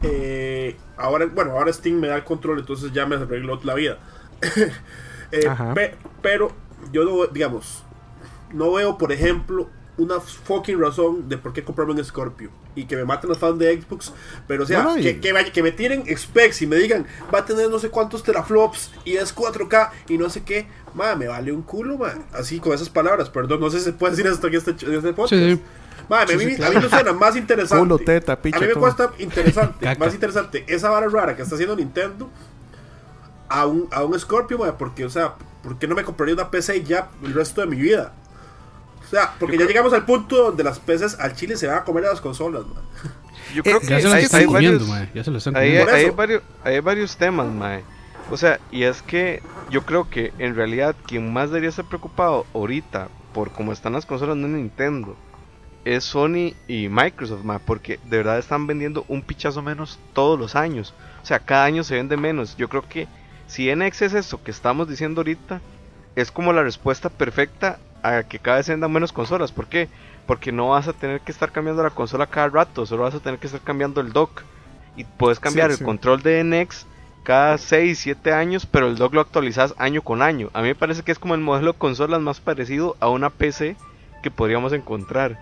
eh, 0.03 0.77
ahora, 0.97 1.27
bueno, 1.27 1.53
ahora 1.53 1.73
Steam 1.73 2.01
me 2.01 2.09
da 2.09 2.17
el 2.17 2.25
control, 2.25 2.59
entonces 2.59 2.93
ya 2.93 3.07
me 3.07 3.15
arregló 3.17 3.61
la 3.63 3.75
vida. 3.75 3.99
Eh, 5.35 5.49
pe- 5.73 5.95
pero 6.21 6.53
yo 6.93 7.05
no, 7.07 7.27
digamos, 7.27 7.83
no 8.53 8.71
veo, 8.75 8.99
por 8.99 9.13
ejemplo, 9.13 9.71
una 9.97 10.21
fucking 10.21 10.79
razón 10.79 11.27
de 11.27 11.39
por 11.39 11.55
qué 11.55 11.65
comprarme 11.65 11.95
un 11.95 12.05
Scorpio 12.05 12.51
y 12.75 12.85
que 12.85 12.97
me 12.97 13.05
maten 13.07 13.31
los 13.31 13.39
fans 13.39 13.59
de 13.59 13.81
Xbox, 13.81 14.13
pero 14.47 14.65
o 14.65 14.67
sea, 14.67 14.83
que, 15.03 15.21
que, 15.21 15.33
vaya- 15.33 15.51
que 15.51 15.63
me 15.63 15.73
tiren 15.73 16.05
specs 16.19 16.61
y 16.61 16.67
me 16.67 16.77
digan, 16.77 17.07
va 17.35 17.39
a 17.39 17.45
tener 17.47 17.71
no 17.71 17.79
sé 17.79 17.89
cuántos 17.89 18.23
teraflops 18.23 18.91
y 19.07 19.15
es 19.17 19.35
4K 19.35 19.91
y 20.09 20.19
no 20.19 20.29
sé 20.29 20.43
qué, 20.45 20.67
ma, 20.93 21.15
me 21.15 21.29
vale 21.29 21.51
un 21.51 21.63
culo, 21.63 21.97
ma, 21.97 22.13
así 22.35 22.61
con 22.61 22.75
esas 22.75 22.91
palabras, 22.91 23.31
perdón, 23.31 23.61
no 23.61 23.71
sé 23.71 23.79
si 23.79 23.87
se 23.87 23.93
puede 23.95 24.15
decir 24.15 24.27
esto 24.31 24.49
en 24.49 24.55
este, 24.55 24.71
en 24.85 24.95
este 24.95 25.15
podcast. 25.15 25.31
Sí, 25.43 25.55
sí. 25.57 25.63
Sí, 26.27 26.35
a, 26.35 26.37
mí, 26.39 26.45
sí, 26.45 26.63
a 26.63 26.69
claro. 26.69 26.75
mí 26.75 26.81
me 26.81 26.89
suena 26.89 27.13
más 27.13 27.37
interesante. 27.37 27.87
Culo, 27.87 27.99
teta, 27.99 28.41
picha, 28.41 28.57
a 28.59 28.61
mí 28.61 28.67
me 28.67 28.75
todo. 28.75 28.81
cuesta 28.81 29.11
interesante, 29.19 29.91
Caca. 29.97 30.05
más 30.05 30.15
interesante 30.15 30.65
esa 30.69 30.91
vara 30.91 31.09
rara 31.09 31.37
que 31.37 31.43
está 31.43 31.55
haciendo 31.55 31.77
Nintendo 31.77 32.31
a 33.49 33.67
un, 33.67 33.89
a 33.93 34.03
un 34.05 34.19
Scorpio, 34.19 34.59
porque, 34.79 35.05
o 35.05 35.11
sea, 35.11 35.35
¿por 35.63 35.79
qué 35.79 35.87
no 35.87 35.95
me 35.95 36.05
compraría 36.05 36.35
una 36.35 36.51
PC 36.51 36.83
ya 36.85 37.11
el 37.23 37.35
resto 37.35 37.61
de 37.61 37.67
mi 37.67 37.77
vida? 37.77 38.15
O 39.05 39.09
sea, 39.09 39.35
porque 39.39 39.59
ya 39.59 39.67
llegamos 39.67 39.93
al 39.93 40.05
punto 40.07 40.37
donde 40.45 40.65
las 40.65 40.79
PCs 40.81 41.19
al 41.21 41.35
chile 41.35 41.57
se 41.57 41.67
van 41.67 41.79
a 41.79 41.85
comer 41.85 42.07
a 42.07 42.11
las 42.11 42.21
consolas, 42.21 42.67
ma. 42.67 42.83
Yo 43.53 43.65
creo 43.65 43.81
Eh, 43.81 43.87
que 43.87 43.89
Ya 43.89 44.01
se 44.01 44.09
lo 44.09 44.15
están 44.17 44.45
comiendo, 44.47 44.87
varios. 44.87 45.13
Ya 45.15 45.25
se 45.25 45.31
lo 45.31 45.39
están 45.39 45.57
hay, 45.57 45.71
comiendo. 45.79 45.93
Hay 45.93 46.11
varios, 46.11 46.43
hay 46.65 46.81
varios 46.81 47.17
temas, 47.17 47.49
mae. 47.53 47.85
O 48.31 48.37
sea, 48.37 48.61
y 48.71 48.85
es 48.85 49.03
que 49.03 49.43
yo 49.69 49.85
creo 49.85 50.09
que 50.09 50.33
en 50.39 50.55
realidad 50.55 50.97
quien 51.07 51.33
más 51.33 51.51
debería 51.51 51.71
estar 51.71 51.85
preocupado 51.87 52.47
ahorita 52.55 53.11
por 53.33 53.53
cómo 53.53 53.73
están 53.73 53.93
las 53.95 54.07
consolas 54.07 54.37
de 54.37 54.49
Nintendo 54.49 55.17
es 55.85 56.05
Sony 56.05 56.55
y 56.69 56.89
Microsoft, 56.89 57.45
porque 57.67 57.99
de 58.05 58.19
verdad 58.19 58.39
están 58.39 58.67
vendiendo 58.67 59.05
un 59.09 59.23
pichazo 59.23 59.63
menos 59.63 59.99
todos 60.13 60.39
los 60.39 60.55
años. 60.55 60.95
O 61.23 61.27
sea, 61.27 61.41
cada 61.41 61.65
año 61.65 61.85
se 61.85 61.97
vende 61.97 62.17
menos. 62.17 62.57
Yo 62.57 62.69
creo 62.69 62.83
que 62.89 63.09
si 63.47 63.75
NX 63.75 64.03
es 64.03 64.15
eso 64.15 64.43
que 64.43 64.51
estamos 64.51 64.89
diciendo 64.89 65.21
ahorita, 65.21 65.61
es 66.17 66.31
como 66.31 66.53
la 66.53 66.63
respuesta 66.63 67.09
perfecta 67.09 67.79
a 68.03 68.23
que 68.23 68.39
cada 68.39 68.59
vez 68.59 68.67
se 68.67 68.73
vendan 68.73 68.93
menos 68.93 69.13
consolas. 69.13 69.53
¿Por 69.53 69.67
qué? 69.67 69.89
Porque 70.27 70.53
no 70.53 70.71
vas 70.71 70.89
a 70.89 70.93
tener 70.93 71.21
que 71.21 71.33
estar 71.33 71.51
cambiando 71.53 71.83
la 71.83 71.91
consola 71.91 72.27
cada 72.27 72.49
rato, 72.49 72.87
solo 72.87 73.03
vas 73.05 73.15
a 73.15 73.21
tener 73.21 73.39
que 73.39 73.47
estar 73.47 73.61
cambiando 73.61 74.01
el 74.01 74.13
dock. 74.13 74.43
Y 74.97 75.05
puedes 75.05 75.41
cambiar 75.41 75.69
Sí, 75.69 75.73
el 75.75 75.79
sí. 75.79 75.85
control 75.85 76.23
de 76.23 76.45
NX 76.45 76.87
cada 77.23 77.57
6, 77.57 77.99
7 77.99 78.33
años, 78.33 78.67
pero 78.67 78.89
el 78.89 78.97
dock 78.97 79.15
lo 79.15 79.21
actualizas 79.21 79.75
año 79.79 80.03
con 80.03 80.23
año. 80.23 80.51
A 80.53 80.61
mí 80.61 80.69
me 80.69 80.75
parece 80.75 81.03
que 81.03 81.13
es 81.13 81.19
como 81.19 81.35
el 81.35 81.41
modelo 81.41 81.73
de 81.73 81.79
consolas 81.79 82.21
más 82.21 82.41
parecido 82.41 82.97
a 83.01 83.09
una 83.09 83.31
PC 83.31 83.77
que 84.23 84.31
podríamos 84.31 84.73
encontrar. 84.73 85.39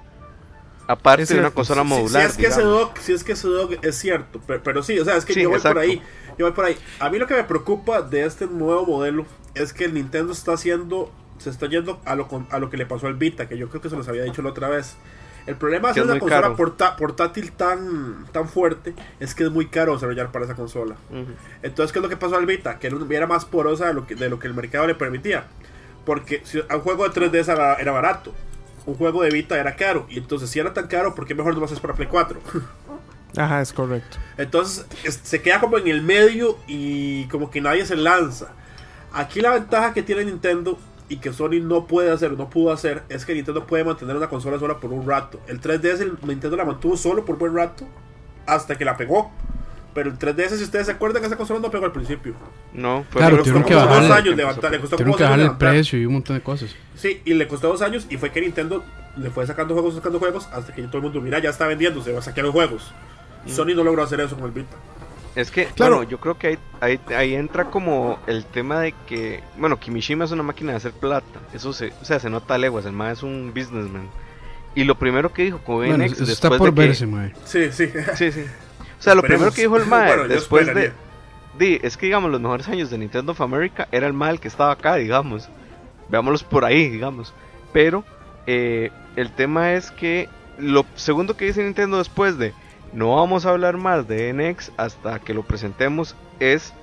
Aparte 0.93 1.25
de 1.35 1.41
una 1.41 1.51
consola 1.51 1.83
modular. 1.85 2.23
Si, 2.23 2.29
es 2.29 2.37
que 2.37 2.47
ese 2.47 2.63
dock, 2.63 2.99
si 2.99 3.13
es 3.13 3.25
que 3.25 3.33
ese 3.33 3.49
dock 3.49 3.75
es 3.83 3.97
cierto, 3.97 4.41
pero, 4.47 4.63
pero 4.63 4.83
sí, 4.83 4.99
o 4.99 5.05
sea, 5.05 5.17
es 5.17 5.25
que 5.25 5.35
Sí, 5.35 5.43
yo 5.43 5.49
voy 5.51 5.57
exacto. 5.59 5.75
por 5.77 5.83
ahí, 5.83 6.03
yo 6.39 6.47
voy 6.47 6.53
por 6.55 6.65
ahí. 6.65 6.77
A 6.99 7.11
mí 7.11 7.19
lo 7.19 7.27
que 7.27 7.35
me 7.35 7.45
preocupa 7.45 8.03
de 8.03 8.25
este 8.25 8.47
nuevo 8.47 8.85
modelo 8.87 9.27
es 9.55 9.73
que 9.73 9.85
el 9.85 9.95
Nintendo 9.95 10.33
está 10.33 10.53
haciendo, 10.55 11.13
se 11.39 11.51
está 11.51 11.67
yendo 11.69 12.01
a 12.05 12.15
lo, 12.15 12.29
a 12.51 12.59
lo 12.59 12.71
que 12.71 12.77
le 12.77 12.87
pasó 12.87 13.07
al 13.07 13.15
Vita, 13.15 13.49
que 13.49 13.57
yo 13.59 13.69
creo 13.69 13.81
que 13.81 13.89
se 13.91 13.97
los 13.97 14.09
había 14.09 14.23
dicho 14.25 14.43
la 14.43 14.51
otra 14.51 14.69
vez. 14.69 14.97
El 15.47 15.57
problema 15.57 15.89
de 15.89 15.93
hacer 15.93 16.03
una 16.05 16.19
consola 16.21 16.55
porta- 16.55 16.97
portátil 16.97 17.51
tan, 17.53 18.27
tan 18.31 18.47
fuerte 18.49 18.95
es 19.21 19.35
que 19.35 19.45
es 19.45 19.51
muy 19.51 19.67
caro 19.67 19.95
desarrollar 19.95 20.31
para 20.31 20.45
esa 20.45 20.55
consola. 20.55 20.97
Entonces, 21.63 21.93
¿qué 21.93 21.99
es 21.99 22.03
lo 22.03 22.09
que 22.09 22.17
pasó 22.19 22.37
al 22.37 22.47
Vita? 22.47 22.79
Que 22.79 22.93
era 23.11 23.27
más 23.27 23.47
porosa 23.47 23.87
de 23.87 23.95
lo 23.95 24.07
que, 24.07 24.15
de 24.17 24.29
lo 24.29 24.39
que 24.39 24.47
el 24.49 24.55
mercado 24.55 24.87
le 24.87 24.95
permitía. 24.95 25.47
Porque 26.05 26.43
si, 26.45 26.59
un 26.59 26.81
juego 26.81 27.09
de 27.09 27.15
3DS 27.31 27.53
era, 27.53 27.75
era 27.77 27.91
barato, 27.93 28.35
un 28.91 28.97
juego 28.97 29.23
de 29.23 29.31
Vita 29.31 29.59
era 29.59 29.77
caro. 29.77 30.07
Y 30.11 30.19
entonces, 30.19 30.51
si 30.51 30.59
era 30.59 30.73
tan 30.73 30.87
caro, 30.87 31.15
¿por 31.15 31.27
qué 31.27 31.35
mejor 31.35 31.55
no 31.55 31.61
lo 31.61 31.67
haces 31.67 31.81
para 31.81 31.95
Play 31.95 32.09
4? 32.09 32.39
Ajá, 33.37 33.61
es 33.61 33.73
correcto. 33.73 34.19
Entonces 34.37 34.87
es- 35.05 35.21
se 35.23 35.41
queda 35.41 35.61
como 35.61 35.79
en 35.79 35.87
el 35.89 36.03
medio 36.03 36.59
y 36.67 37.27
como 37.27 37.51
que 37.51 37.61
nadie 37.61 37.87
se 37.87 37.97
lanza. 37.97 38.49
Aquí 39.13 39.41
la 39.41 39.51
ventaja 39.51 39.93
que 39.93 40.03
tiene 40.03 40.25
Nintendo 40.25 40.79
y 41.09 41.17
que 41.19 41.33
Sony 41.33 41.61
no 41.63 41.87
puede 41.87 42.11
hacer, 42.13 42.33
no 42.33 42.51
pudo 42.51 42.73
hacer, 42.73 43.03
es 43.09 43.25
que 43.25 43.35
Nintendo 43.35 43.67
puede 43.67 43.85
mantener 43.85 44.17
una 44.17 44.29
consola 44.29 44.59
sola 44.59 44.79
por 44.79 44.93
un 44.93 45.07
rato. 45.09 45.41
El 45.49 45.61
3DS 45.61 46.01
el 46.03 46.19
Nintendo 46.23 46.57
la 46.57 46.65
mantuvo 46.65 46.97
solo 46.97 47.25
por 47.25 47.37
buen 47.39 47.55
rato 47.55 47.85
hasta 48.47 48.77
que 48.77 48.85
la 48.85 48.97
pegó. 48.97 49.31
Pero 49.93 50.11
el 50.11 50.19
3DS, 50.19 50.57
si 50.57 50.65
ustedes 50.65 50.87
se 50.87 50.93
acuerdan, 50.93 51.25
esa 51.25 51.37
consola 51.37 51.59
no 51.61 51.71
pegó 51.71 51.85
al 51.85 51.93
principio. 51.93 52.35
No, 52.73 53.05
fue 53.11 53.21
Claro, 53.21 53.37
le 53.39 53.43
tuvieron 53.43 53.63
costó 53.63 53.77
que 53.81 53.83
como 53.87 54.01
dos 54.01 54.11
años 54.11 54.37
levantar, 54.37 54.71
le 54.71 54.81
costó 54.81 54.97
Tuvieron 54.97 55.13
como 55.15 55.19
que 55.29 55.35
años 55.35 55.51
el 55.51 55.57
precio 55.59 55.99
y 55.99 56.07
un 56.07 56.13
montón 56.15 56.37
de 56.37 56.43
cosas. 56.43 56.75
Sí, 56.95 57.21
y 57.25 57.35
le 57.35 57.49
costó 57.49 57.69
dos 57.69 57.83
años 57.83 58.07
y 58.09 58.17
fue 58.17 58.31
que 58.31 58.41
Nintendo 58.41 58.85
le 59.17 59.31
fue 59.31 59.47
sacando 59.47 59.75
juegos, 59.75 59.95
sacando 59.97 60.19
juegos 60.21 60.49
hasta 60.53 60.73
que 60.75 60.83
todo 60.83 60.99
el 60.99 61.03
mundo, 61.05 61.21
mira, 61.21 61.39
ya 61.41 61.51
está 61.51 61.67
vendiendo, 61.67 62.03
se 62.03 62.13
va 62.13 62.21
a 62.21 62.23
sacar 62.23 62.45
los 62.45 62.53
juegos. 62.53 62.93
Sony 63.47 63.75
no 63.75 63.83
logró 63.83 64.03
hacer 64.03 64.21
eso 64.21 64.37
con 64.37 64.45
el 64.47 64.51
Vita. 64.53 64.77
Es 65.35 65.51
que, 65.51 65.65
Claro. 65.67 65.97
claro, 65.97 66.03
yo 66.11 66.19
creo 66.19 66.37
que 66.39 66.47
ahí, 66.49 66.59
ahí, 66.81 67.01
ahí 67.17 67.35
entra 67.35 67.65
como 67.67 68.19
el 68.27 68.45
tema 68.45 68.81
de 68.81 68.95
que, 69.07 69.43
bueno, 69.57 69.79
Kimishima 69.79 70.25
es 70.25 70.33
una 70.33 70.43
máquina 70.43 70.73
de 70.73 70.77
hacer 70.79 70.93
plata. 70.93 71.27
Eso 71.53 71.73
se, 71.73 71.93
o 72.01 72.05
sea, 72.05 72.19
se 72.21 72.29
nota 72.31 72.55
a 72.55 72.59
leguas, 72.59 72.85
el 72.85 72.93
man 72.93 73.13
es 73.13 73.23
un 73.23 73.53
businessman. 73.55 74.09
Y 74.75 74.85
lo 74.85 74.97
primero 74.97 75.33
que 75.33 75.43
dijo 75.45 75.59
con 75.59 75.77
Bueno, 75.77 75.97
NX 76.05 76.13
eso 76.13 76.27
después 76.27 76.31
está 76.31 76.49
por 76.51 76.69
de 76.71 76.75
que- 76.75 76.81
verse, 76.89 77.07
mae. 77.07 77.33
Sí, 77.45 77.71
sí. 77.73 77.89
Sí, 78.17 78.31
sí. 78.33 78.45
O 79.01 79.03
sea, 79.03 79.15
lo 79.15 79.23
primero 79.23 79.51
que 79.51 79.63
dijo 79.63 79.77
el 79.77 79.87
mae 79.89 80.07
Bueno, 80.09 80.29
después 80.29 80.67
de, 80.75 80.93
di, 81.59 81.81
es 81.83 81.97
que 81.97 82.07
digamos 82.07 82.31
los 82.31 82.41
mejores 82.41 82.69
años 82.69 82.91
de 82.91 82.99
Nintendo 82.99 83.33
of 83.33 83.41
America 83.41 83.89
era 83.91 84.07
el 84.07 84.13
mal 84.13 84.39
que 84.39 84.47
estaba 84.49 84.73
acá, 84.73 84.95
digamos. 84.97 85.49
Veámoslos 86.09 86.45
por 86.45 86.65
ahí, 86.65 86.89
digamos. 86.89 87.35
Pero 87.73 88.05
eh, 88.47 88.91
el 89.17 89.33
tema 89.33 89.73
es 89.73 89.91
que 89.91 90.29
lo 90.59 90.85
segundo 90.95 91.37
que 91.37 91.47
dice 91.47 91.63
Nintendo 91.65 91.99
después 91.99 92.37
de 92.39 92.53
no 92.93 93.17
vamos 93.17 93.47
a 93.47 93.51
hablar 93.51 93.77
más 93.77 94.07
de 94.07 94.33
NX 94.33 94.73
hasta 94.77 95.19
que 95.21 95.33
lo 95.33 95.43
presentemos 95.43 96.15
es 96.41 96.75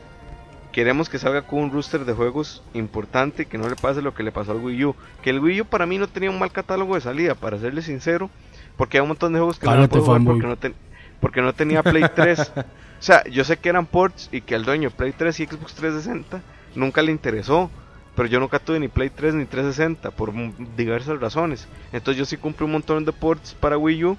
queremos 0.71 1.09
que 1.09 1.19
salga 1.19 1.41
con 1.41 1.59
un 1.59 1.71
rooster 1.71 2.05
de 2.05 2.13
juegos 2.13 2.63
importante 2.73 3.43
y 3.43 3.45
que 3.45 3.57
no 3.57 3.67
le 3.67 3.75
pase 3.75 4.01
lo 4.01 4.13
que 4.13 4.23
le 4.23 4.31
pasó 4.31 4.51
al 4.51 4.59
Wii 4.59 4.85
U. 4.85 4.95
Que 5.23 5.31
el 5.31 5.39
Wii 5.39 5.61
U 5.61 5.65
para 5.65 5.85
mí 5.85 5.97
no 5.97 6.07
tenía 6.07 6.29
un 6.29 6.39
mal 6.39 6.51
catálogo 6.51 6.95
de 6.95 7.01
salida, 7.01 7.35
para 7.35 7.57
serle 7.57 7.81
sincero, 7.81 8.29
porque 8.77 8.97
hay 8.97 9.01
un 9.01 9.07
montón 9.09 9.33
de 9.33 9.39
juegos 9.39 9.59
que 9.59 9.65
no 9.65 9.83
puedo 9.89 10.03
jugar 10.05 10.21
porque 10.33 10.47
no, 10.47 10.55
ten- 10.57 10.75
porque 11.19 11.41
no 11.41 11.53
tenía 11.53 11.83
Play 11.83 12.05
3. 12.15 12.39
o 12.39 12.63
sea, 12.99 13.23
yo 13.25 13.43
sé 13.43 13.57
que 13.57 13.69
eran 13.69 13.85
ports 13.85 14.29
y 14.31 14.41
que 14.41 14.55
al 14.55 14.65
dueño 14.65 14.89
Play 14.91 15.13
3 15.13 15.39
y 15.39 15.45
Xbox 15.45 15.73
360 15.75 16.41
nunca 16.75 17.01
le 17.01 17.11
interesó. 17.11 17.69
Pero 18.15 18.29
yo 18.29 18.39
nunca 18.39 18.57
tuve 18.57 18.79
ni 18.79 18.87
Play 18.87 19.11
3 19.11 19.35
ni 19.35 19.45
360 19.45 20.09
por 20.09 20.33
diversas 20.75 21.19
razones. 21.19 21.67
Entonces 21.93 22.17
yo 22.17 22.25
sí 22.25 22.37
compré 22.37 22.65
un 22.65 22.71
montón 22.71 23.05
de 23.05 23.11
ports 23.11 23.53
para 23.53 23.77
Wii 23.77 24.05
U 24.05 24.17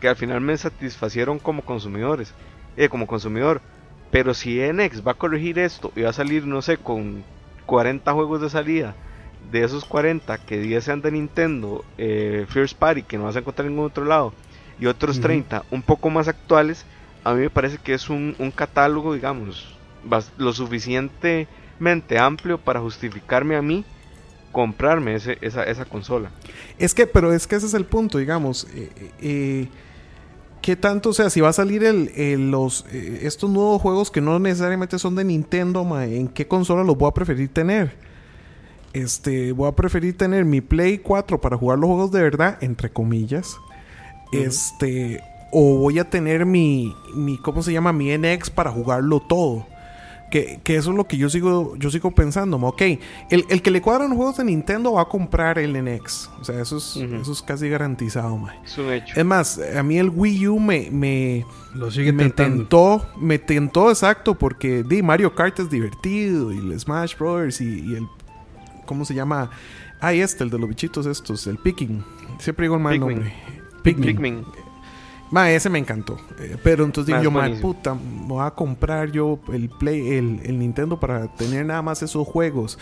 que 0.00 0.08
al 0.08 0.14
final 0.16 0.40
me 0.40 0.56
satisfacieron 0.56 1.40
como 1.40 1.62
consumidores, 1.62 2.34
eh, 2.76 2.88
como 2.88 3.08
consumidor. 3.08 3.60
Pero 4.12 4.34
si 4.34 4.60
NX 4.60 5.04
va 5.04 5.12
a 5.12 5.16
corregir 5.16 5.58
esto 5.58 5.90
y 5.96 6.02
va 6.02 6.10
a 6.10 6.12
salir, 6.12 6.46
no 6.46 6.62
sé, 6.62 6.76
con 6.76 7.24
40 7.66 8.12
juegos 8.12 8.40
de 8.42 8.50
salida, 8.50 8.94
de 9.50 9.64
esos 9.64 9.84
40 9.86 10.38
que 10.38 10.58
10 10.60 10.84
sean 10.84 11.02
de 11.02 11.10
Nintendo, 11.10 11.84
eh, 11.98 12.46
First 12.48 12.78
Party, 12.78 13.02
que 13.02 13.18
no 13.18 13.24
vas 13.24 13.34
a 13.34 13.40
encontrar 13.40 13.66
en 13.66 13.72
ningún 13.72 13.86
otro 13.86 14.04
lado, 14.04 14.32
y 14.78 14.86
otros 14.86 15.16
Ujú. 15.18 15.22
30 15.28 15.64
un 15.70 15.82
poco 15.82 16.10
más 16.10 16.28
actuales, 16.28 16.84
a 17.24 17.34
mí 17.34 17.40
me 17.40 17.50
parece 17.50 17.78
que 17.78 17.94
es 17.94 18.10
un, 18.10 18.34
un 18.38 18.50
catálogo, 18.50 19.14
digamos, 19.14 19.76
lo 20.38 20.52
suficientemente 20.52 22.18
amplio 22.18 22.58
para 22.58 22.80
justificarme 22.80 23.56
a 23.56 23.62
mí 23.62 23.84
comprarme 24.50 25.14
ese, 25.14 25.38
esa, 25.40 25.64
esa 25.64 25.84
consola. 25.86 26.30
Es 26.78 26.92
que, 26.94 27.06
pero 27.06 27.32
es 27.32 27.46
que 27.46 27.56
ese 27.56 27.66
es 27.66 27.74
el 27.74 27.86
punto, 27.86 28.18
digamos. 28.18 28.66
Eh, 28.74 28.90
eh, 29.20 29.68
¿Qué 30.60 30.76
tanto, 30.76 31.08
o 31.08 31.12
sea, 31.12 31.30
si 31.30 31.40
va 31.40 31.48
a 31.48 31.52
salir 31.52 31.82
el, 31.84 32.10
el- 32.14 32.50
los, 32.50 32.84
eh, 32.92 33.20
estos 33.22 33.50
nuevos 33.50 33.80
juegos 33.82 34.10
que 34.10 34.20
no 34.20 34.38
necesariamente 34.38 34.98
son 34.98 35.16
de 35.16 35.24
Nintendo, 35.24 35.84
ma, 35.84 36.04
¿en 36.04 36.28
qué 36.28 36.46
consola 36.46 36.84
los 36.84 36.96
voy 36.98 37.08
a 37.08 37.14
preferir 37.14 37.48
tener? 37.52 37.96
Este, 38.92 39.52
voy 39.52 39.68
a 39.68 39.72
preferir 39.72 40.16
tener 40.16 40.44
mi 40.44 40.60
Play 40.60 40.98
4 40.98 41.40
para 41.40 41.56
jugar 41.56 41.78
los 41.78 41.88
juegos 41.88 42.12
de 42.12 42.22
verdad, 42.22 42.58
entre 42.60 42.90
comillas. 42.90 43.56
Este, 44.32 45.22
o 45.50 45.78
voy 45.78 45.98
a 45.98 46.08
tener 46.08 46.46
mi, 46.46 46.94
mi, 47.14 47.38
¿cómo 47.38 47.62
se 47.62 47.72
llama? 47.72 47.92
Mi 47.92 48.16
NX 48.16 48.50
para 48.50 48.70
jugarlo 48.70 49.20
todo. 49.20 49.66
Que, 50.30 50.60
que 50.64 50.76
eso 50.76 50.92
es 50.92 50.96
lo 50.96 51.06
que 51.06 51.18
yo 51.18 51.28
sigo, 51.28 51.76
yo 51.76 51.90
sigo 51.90 52.10
pensando. 52.10 52.56
Ok, 52.56 52.80
el, 53.28 53.44
el 53.50 53.60
que 53.60 53.70
le 53.70 53.82
cuadran 53.82 54.16
juegos 54.16 54.38
de 54.38 54.44
Nintendo 54.44 54.94
va 54.94 55.02
a 55.02 55.04
comprar 55.04 55.58
el 55.58 55.74
NX. 55.84 56.30
O 56.40 56.44
sea, 56.44 56.58
eso 56.58 56.78
es, 56.78 56.96
eso 56.96 57.32
es 57.32 57.42
casi 57.42 57.68
garantizado, 57.68 58.38
ma. 58.38 58.54
Es 58.64 58.78
un 58.78 58.90
hecho. 58.90 59.12
Es 59.14 59.26
más, 59.26 59.60
a 59.76 59.82
mí 59.82 59.98
el 59.98 60.08
Wii 60.08 60.48
U 60.48 60.58
me, 60.58 60.88
me, 60.90 61.44
Lo 61.74 61.90
sigue 61.90 62.14
me 62.14 62.22
tentando. 62.22 62.56
tentó, 62.62 63.06
me 63.18 63.38
tentó 63.38 63.90
exacto, 63.90 64.34
porque 64.38 64.82
di 64.82 65.02
Mario 65.02 65.34
Kart 65.34 65.58
es 65.60 65.68
divertido, 65.68 66.50
y 66.50 66.56
el 66.60 66.80
Smash 66.80 67.14
Brothers, 67.18 67.60
y, 67.60 67.80
y 67.90 67.94
el, 67.96 68.06
¿cómo 68.86 69.04
se 69.04 69.12
llama? 69.12 69.50
Ah, 70.00 70.14
y 70.14 70.20
este, 70.22 70.44
el 70.44 70.48
de 70.50 70.58
los 70.58 70.66
bichitos 70.66 71.04
estos, 71.04 71.46
el 71.46 71.58
Picking. 71.58 72.02
Siempre 72.38 72.64
digo 72.64 72.76
el 72.76 72.80
mal 72.82 72.94
Pikmin. 72.94 73.16
nombre. 73.16 73.34
Pikmin. 73.82 74.06
Pikmin. 74.06 74.44
Ma, 75.30 75.50
ese 75.50 75.70
me 75.70 75.78
encantó. 75.78 76.18
Eh, 76.38 76.56
pero 76.62 76.84
entonces 76.84 77.06
digo 77.06 77.22
yo, 77.24 77.30
ma, 77.30 77.46
puta, 77.60 77.96
voy 78.26 78.44
a 78.46 78.50
comprar 78.50 79.10
yo 79.12 79.38
el 79.52 79.70
Play, 79.70 80.10
el, 80.16 80.40
el 80.44 80.58
Nintendo 80.58 81.00
para 81.00 81.28
tener 81.34 81.64
nada 81.64 81.80
más 81.82 82.02
esos 82.02 82.26
juegos. 82.26 82.78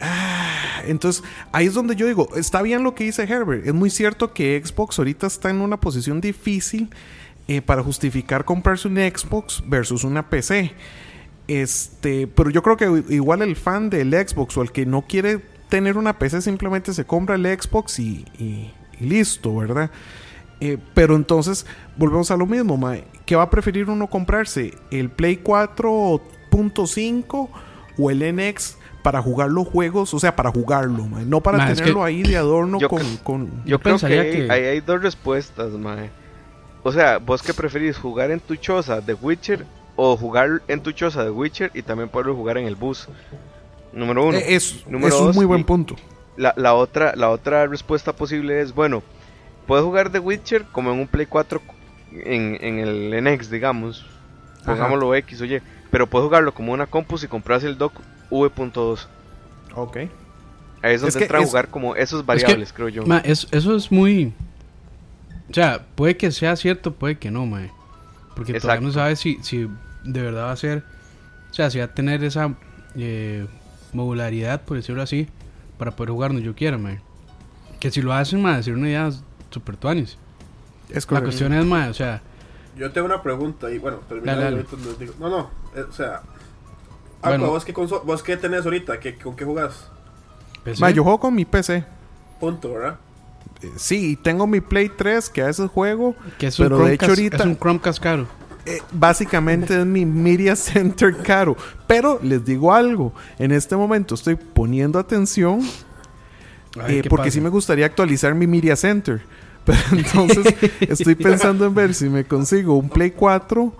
Ah, 0.00 0.80
entonces, 0.86 1.22
ahí 1.52 1.66
es 1.66 1.74
donde 1.74 1.94
yo 1.94 2.06
digo, 2.06 2.28
está 2.34 2.62
bien 2.62 2.82
lo 2.82 2.94
que 2.94 3.04
dice 3.04 3.22
Herbert. 3.24 3.66
Es 3.66 3.74
muy 3.74 3.90
cierto 3.90 4.32
que 4.32 4.60
Xbox 4.64 4.98
ahorita 4.98 5.26
está 5.26 5.50
en 5.50 5.60
una 5.60 5.78
posición 5.78 6.20
difícil 6.20 6.88
eh, 7.46 7.60
para 7.60 7.82
justificar 7.82 8.44
comprarse 8.44 8.88
un 8.88 8.96
Xbox 8.96 9.62
versus 9.66 10.02
una 10.02 10.28
PC. 10.30 10.72
Este, 11.48 12.26
pero 12.26 12.50
yo 12.50 12.62
creo 12.62 12.76
que 12.76 13.04
igual 13.14 13.42
el 13.42 13.56
fan 13.56 13.90
del 13.90 14.12
Xbox 14.12 14.56
o 14.56 14.62
el 14.62 14.72
que 14.72 14.86
no 14.86 15.02
quiere 15.02 15.38
tener 15.68 15.98
una 15.98 16.18
PC 16.18 16.40
simplemente 16.42 16.94
se 16.94 17.04
compra 17.04 17.34
el 17.34 17.44
Xbox 17.44 17.98
y, 17.98 18.24
y- 18.38 18.72
y 19.00 19.04
listo, 19.06 19.54
¿verdad? 19.56 19.90
Eh, 20.64 20.78
pero 20.94 21.16
entonces 21.16 21.66
volvemos 21.96 22.30
a 22.30 22.36
lo 22.36 22.46
mismo, 22.46 22.76
mae. 22.76 23.02
¿Qué 23.26 23.34
va 23.34 23.42
a 23.42 23.50
preferir 23.50 23.90
uno 23.90 24.06
comprarse? 24.06 24.74
¿El 24.92 25.10
Play 25.10 25.38
4.5 26.50 27.48
o 27.98 28.10
el 28.10 28.22
NX 28.36 28.76
para 29.02 29.20
jugar 29.20 29.50
los 29.50 29.66
juegos? 29.66 30.14
O 30.14 30.20
sea, 30.20 30.36
para 30.36 30.50
jugarlo, 30.52 31.04
mae. 31.06 31.24
No 31.24 31.40
para 31.40 31.58
Mae, 31.58 31.72
es 31.72 31.78
tenerlo 31.78 32.00
que- 32.00 32.06
ahí 32.06 32.22
de 32.22 32.36
adorno 32.36 32.78
Yo 32.78 32.88
con, 32.88 33.02
con- 33.24 33.46
Yo, 33.64 33.78
creo 33.80 33.96
que, 33.96 34.00
pensaría 34.06 34.20
ahí, 34.22 34.30
que- 34.32 34.52
ahí 34.52 34.64
hay 34.64 34.80
dos 34.80 35.02
respuestas, 35.02 35.72
mae. 35.72 36.10
O 36.84 36.92
sea, 36.92 37.18
vos 37.18 37.42
qué 37.42 37.52
preferís, 37.54 37.96
jugar 37.96 38.30
en 38.30 38.40
tu 38.40 38.54
choza 38.56 39.00
de 39.00 39.14
Witcher 39.14 39.64
o 39.96 40.16
jugar 40.16 40.62
en 40.68 40.80
tu 40.82 40.92
choza 40.92 41.24
de 41.24 41.30
Witcher 41.30 41.70
y 41.74 41.82
también 41.82 42.08
poder 42.08 42.32
jugar 42.34 42.58
en 42.58 42.66
el 42.66 42.76
bus. 42.76 43.08
Número 43.92 44.24
uno. 44.26 44.38
Eh, 44.38 44.54
es, 44.54 44.84
Número 44.86 45.14
es 45.14 45.20
un 45.20 45.34
muy 45.34 45.44
buen 45.44 45.64
punto. 45.64 45.96
La, 46.36 46.54
la 46.56 46.74
otra, 46.74 47.14
la 47.14 47.30
otra 47.30 47.66
respuesta 47.66 48.12
posible 48.14 48.60
es, 48.62 48.74
bueno, 48.74 49.02
puedes 49.66 49.84
jugar 49.84 50.10
de 50.10 50.18
Witcher 50.18 50.64
como 50.72 50.92
en 50.92 50.98
un 51.00 51.06
Play 51.08 51.26
4 51.26 51.60
en, 52.12 52.58
en 52.60 52.78
el 52.78 53.24
NX, 53.24 53.50
digamos. 53.50 54.06
Pongámoslo 54.64 55.14
X, 55.16 55.40
oye. 55.40 55.62
Pero 55.90 56.06
puedes 56.08 56.24
jugarlo 56.26 56.54
como 56.54 56.72
una 56.72 56.86
compu 56.86 57.18
si 57.18 57.28
compras 57.28 57.64
el 57.64 57.76
dock 57.78 57.92
V.2. 58.30 59.06
Ok. 59.74 59.96
Ahí 59.96 60.94
es 60.94 61.00
donde 61.00 61.08
Es 61.10 61.16
que 61.16 61.24
entra 61.24 61.38
a 61.38 61.44
jugar 61.46 61.68
como 61.68 61.94
esos 61.96 62.24
variables, 62.26 62.72
creo 62.72 62.88
yo. 62.88 63.04
Ma, 63.06 63.18
es- 63.18 63.46
eso 63.50 63.76
es 63.76 63.90
muy. 63.92 64.32
O 65.50 65.54
sea, 65.54 65.84
puede 65.94 66.16
que 66.16 66.30
sea 66.32 66.56
cierto, 66.56 66.92
puede 66.94 67.18
que 67.18 67.30
no, 67.30 67.44
mae. 67.46 67.70
Porque 68.34 68.54
todavía 68.58 68.80
no 68.80 68.88
Exacto. 68.88 69.00
sabe 69.04 69.16
si, 69.16 69.38
si 69.42 69.68
de 70.04 70.22
verdad 70.22 70.44
va 70.44 70.52
a 70.52 70.56
ser. 70.56 70.82
O 71.50 71.54
sea, 71.54 71.70
si 71.70 71.78
va 71.78 71.84
a 71.84 71.88
tener 71.94 72.24
esa 72.24 72.54
eh, 72.96 73.46
modularidad, 73.92 74.62
por 74.62 74.76
decirlo 74.78 75.02
así, 75.02 75.28
para 75.76 75.90
poder 75.90 76.10
jugar 76.12 76.30
donde 76.30 76.42
yo 76.44 76.54
quiera, 76.54 76.78
mae. 76.78 77.00
Que 77.78 77.90
si 77.90 78.00
lo 78.00 78.12
hacen, 78.14 78.40
mae, 78.40 78.56
decir 78.56 78.74
una 78.74 78.88
idea 78.88 79.10
super 79.52 79.76
tuanis. 79.76 80.16
Es 80.88 81.10
La 81.10 81.22
cuestión 81.22 81.52
es, 81.52 81.64
mae, 81.64 81.88
o 81.90 81.94
sea, 81.94 82.20
Yo 82.76 82.90
tengo 82.92 83.06
una 83.06 83.22
pregunta 83.22 83.70
y 83.70 83.78
bueno, 83.78 83.98
termina 84.08 84.32
Dale, 84.34 84.42
y 84.42 84.44
dale. 84.44 84.56
ahorita 84.68 84.88
les 84.88 84.98
digo. 84.98 85.14
No, 85.20 85.28
no, 85.28 85.50
eh, 85.76 85.84
o 85.88 85.92
sea. 85.92 86.22
Aqua, 87.20 87.30
Bueno. 87.36 87.46
¿vos, 87.48 87.64
qué 87.64 87.72
¿Vos 87.72 88.22
qué 88.22 88.36
tenés 88.36 88.64
ahorita? 88.64 88.98
¿Qué, 88.98 89.14
¿Con 89.16 89.36
qué 89.36 89.44
jugás? 89.44 89.88
Ma, 90.80 90.90
yo 90.90 91.02
juego 91.04 91.20
con 91.20 91.34
mi 91.34 91.44
PC. 91.44 91.84
Punto, 92.40 92.72
¿verdad? 92.72 92.98
Eh, 93.62 93.70
Sí, 93.76 94.18
tengo 94.20 94.46
mi 94.46 94.60
Play 94.60 94.88
3 94.88 95.30
que 95.30 95.42
a 95.42 95.46
veces 95.46 95.70
juego. 95.70 96.16
que 96.38 96.48
es 96.48 96.58
un, 96.58 96.66
pero 96.66 96.78
de 96.78 96.94
hecho 96.94 97.06
Chromecast- 97.06 97.08
ahorita- 97.10 97.36
es 97.36 97.44
un 97.44 97.56
Chromecast 97.58 97.98
caro. 98.02 98.26
Eh, 98.64 98.80
básicamente 98.92 99.78
es 99.78 99.86
mi 99.86 100.04
Media 100.06 100.54
Center 100.56 101.16
caro. 101.22 101.56
Pero 101.86 102.18
les 102.22 102.44
digo 102.44 102.72
algo. 102.72 103.12
En 103.38 103.52
este 103.52 103.76
momento 103.76 104.14
estoy 104.14 104.34
poniendo 104.36 104.98
atención. 104.98 105.60
A 106.78 106.84
ver 106.86 106.90
eh, 107.06 107.08
porque 107.08 107.24
pasa. 107.24 107.34
sí 107.34 107.40
me 107.40 107.48
gustaría 107.48 107.86
actualizar 107.86 108.34
mi 108.34 108.46
Media 108.46 108.76
Center. 108.76 109.20
Pero 109.64 109.78
entonces 109.92 110.54
estoy 110.80 111.14
pensando 111.14 111.66
en 111.66 111.74
ver 111.74 111.94
si 111.94 112.08
me 112.08 112.24
consigo 112.24 112.76
un 112.76 112.88
Play 112.88 113.12
4, 113.12 113.72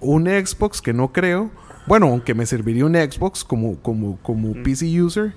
un 0.00 0.26
Xbox 0.26 0.80
que 0.82 0.92
no 0.92 1.12
creo. 1.12 1.50
Bueno, 1.86 2.06
aunque 2.08 2.34
me 2.34 2.44
serviría 2.46 2.84
un 2.86 2.94
Xbox 2.94 3.44
como, 3.44 3.76
como, 3.82 4.16
como 4.22 4.52
PC 4.62 5.00
user 5.00 5.34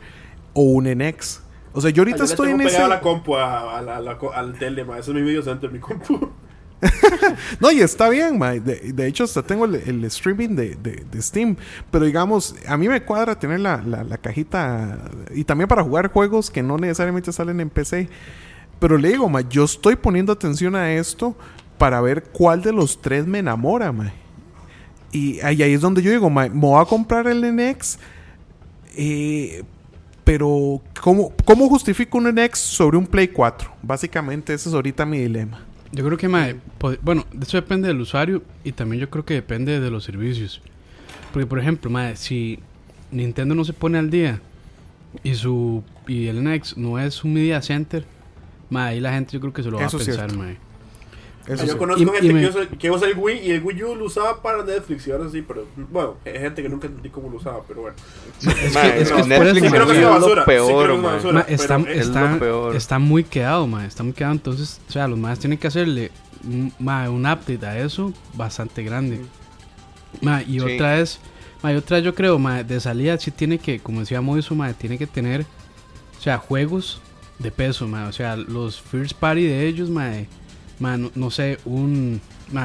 o 0.54 0.62
un 0.64 0.86
NX. 0.86 1.42
O 1.74 1.82
sea, 1.82 1.90
yo 1.92 2.02
ahorita 2.02 2.18
Ah, 2.24 2.26
yo 2.26 2.32
estoy 2.32 2.52
en 2.52 2.62
ese. 2.62 2.88
la 2.88 3.02
compu 3.02 3.36
a, 3.36 3.80
a 3.80 4.18
co- 4.18 4.34
al 4.34 4.58
tele, 4.58 4.84
ma. 4.86 4.98
Ese 4.98 5.12
es 5.12 5.16
mi 5.16 5.22
video 5.22 5.42
center, 5.44 5.70
mi 5.72 5.80
compu. 5.80 6.30
No, 7.60 7.72
y 7.72 7.82
está 7.82 8.10
bien. 8.10 8.40
De, 8.40 9.08
hecho, 9.08 9.24
hasta 9.24 9.44
tengo 9.44 9.66
el, 9.66 10.04
streaming 10.06 10.56
de, 10.56 11.22
Steam. 11.22 11.56
Pero 11.92 12.06
digamos, 12.06 12.56
a 12.68 12.78
mí 12.78 12.88
me 12.88 13.02
cuadra 13.04 13.38
tener 13.38 13.60
la, 13.60 14.18
cajita. 14.22 15.00
Y 15.34 15.44
también 15.44 15.68
para 15.68 15.84
jugar 15.84 16.12
juegos 16.12 16.50
que 16.50 16.64
no 16.64 16.78
necesariamente 16.78 17.32
salen 17.32 17.60
en 17.60 17.70
PC. 17.70 18.10
Pero 18.80 18.98
le 18.98 19.10
digo, 19.10 19.32
yo 19.50 19.64
estoy 19.64 19.96
poniendo 19.96 20.34
atención 20.34 20.76
a 20.76 20.94
esto 20.94 21.36
para 21.78 22.02
ver 22.02 22.24
cuál 22.24 22.62
de 22.62 22.74
los 22.74 23.02
tres 23.02 23.26
me 23.26 23.40
enamora. 23.40 23.94
Y 25.12 25.40
ahí, 25.42 25.62
ahí 25.64 25.74
es 25.74 25.82
donde 25.82 26.02
yo 26.02 26.12
digo, 26.12 26.30
ma, 26.30 26.50
me 26.50 26.60
voy 26.60 26.82
a 26.82 26.86
comprar 26.86 27.28
el 27.28 27.42
NX. 27.56 27.98
eh, 28.98 29.64
pero, 30.26 30.82
¿cómo, 31.02 31.32
¿cómo 31.46 31.70
justifico 31.70 32.18
un 32.18 32.34
NX 32.34 32.58
sobre 32.58 32.98
un 32.98 33.06
Play 33.06 33.28
4? 33.28 33.72
Básicamente, 33.84 34.56
ese 34.56 34.70
es 34.70 34.76
ahorita 34.76 35.06
mi 35.06 35.20
dilema. 35.20 35.65
Yo 35.96 36.04
creo 36.04 36.18
que, 36.18 36.28
mae, 36.28 36.58
bueno, 37.02 37.26
eso 37.42 37.56
depende 37.56 37.88
del 37.88 38.02
usuario 38.02 38.44
y 38.66 38.74
también 38.74 39.00
yo 39.00 39.10
creo 39.10 39.24
que 39.24 39.36
depende 39.36 39.80
de 39.80 39.90
los 39.90 40.04
servicios. 40.04 40.62
Porque, 41.32 41.48
por 41.48 41.58
ejemplo, 41.58 41.90
mae, 41.90 42.18
si 42.18 42.60
Nintendo 43.12 43.56
no 43.56 43.64
se 43.64 43.72
pone 43.72 43.98
al 43.98 44.10
día 44.10 44.42
y 45.24 45.36
su 45.36 45.84
y 46.06 46.28
el 46.28 46.44
NX 46.44 46.76
no 46.76 47.00
es 47.00 47.24
un 47.24 47.34
media 47.34 47.62
center, 47.62 48.06
mae, 48.70 48.96
ahí 48.96 49.00
la 49.00 49.14
gente 49.14 49.32
yo 49.32 49.40
creo 49.40 49.54
que 49.54 49.64
se 49.64 49.72
lo 49.72 49.78
va 49.78 49.86
Eso 49.86 49.96
a 49.96 50.00
pensar, 50.02 50.36
mae. 50.36 50.58
Eso 51.48 51.66
yo 51.66 51.74
sí. 51.74 51.78
conozco 51.78 52.02
Y- 52.02 52.06
gente 52.06 52.26
y 52.28 52.34
me- 52.34 52.42
que, 52.42 52.48
usa, 52.48 52.66
que 52.68 52.92
usa 52.92 53.08
el 53.08 53.18
Wii 53.18 53.40
y 53.40 53.52
el 53.52 53.64
Wii 53.64 53.84
U 53.84 53.96
lo 53.96 54.06
usaba 54.06 54.42
para 54.42 54.64
Netflix 54.64 55.06
y 55.08 55.12
ahora 55.12 55.30
sí, 55.30 55.44
pero 55.48 55.66
bueno, 55.92 56.16
hay 56.26 56.40
gente 56.40 56.64
que 56.64 56.70
nunca 56.70 56.88
entendí 56.88 57.10
cómo 57.10 57.30
lo 57.30 57.38
usaba, 57.38 57.62
pero 57.68 57.82
bueno. 57.82 57.96
Es 58.42 58.74
no, 58.74 59.16
que 59.18 59.22
es 59.22 59.28
Netflix 59.28 59.62
que 59.62 59.70
creo 59.70 59.88
que 59.88 59.94
peor, 59.94 60.16
es 61.48 61.64
lo 62.04 62.40
peor. 62.40 62.76
está 62.76 63.00
muy 63.00 63.24
quedado, 63.24 63.68
ma, 63.68 63.86
está 63.86 64.04
muy 64.04 64.14
quedado. 64.14 64.34
Entonces, 64.34 64.82
o 64.88 64.92
sea, 64.92 65.08
los 65.08 65.20
más 65.20 65.40
tienen 65.40 65.58
que 65.60 65.68
hacerle 65.68 66.12
un, 66.44 66.74
ma, 66.80 67.10
un 67.10 67.22
update 67.26 67.66
a 67.66 67.78
eso 67.80 68.12
bastante 68.34 68.84
grande. 68.84 69.22
Ma, 70.22 70.42
y 70.42 70.60
Sí. 70.60 70.76
otra 70.76 71.00
es, 71.00 71.20
ma, 71.62 71.74
y 71.74 71.76
otra 71.76 72.00
yo 72.00 72.16
creo, 72.16 72.40
ma, 72.40 72.64
de 72.64 72.80
salida 72.80 73.18
sí 73.20 73.32
tiene 73.32 73.60
que, 73.60 73.80
como 73.80 74.00
decía 74.00 74.22
Moiso, 74.22 74.56
ma, 74.56 74.74
tiene 74.74 74.98
que 74.98 75.08
tener, 75.08 75.42
o 76.18 76.22
sea, 76.22 76.38
juegos 76.38 77.02
de 77.40 77.52
peso, 77.52 77.88
ma, 77.88 78.08
o 78.08 78.12
sea, 78.14 78.36
los 78.36 78.82
first 78.82 79.14
party 79.14 79.44
de 79.44 79.68
ellos, 79.68 79.90
ma, 79.90 80.10
ma, 80.10 80.16
no, 80.80 81.12
no 81.16 81.32
sé, 81.32 81.58
un, 81.66 82.22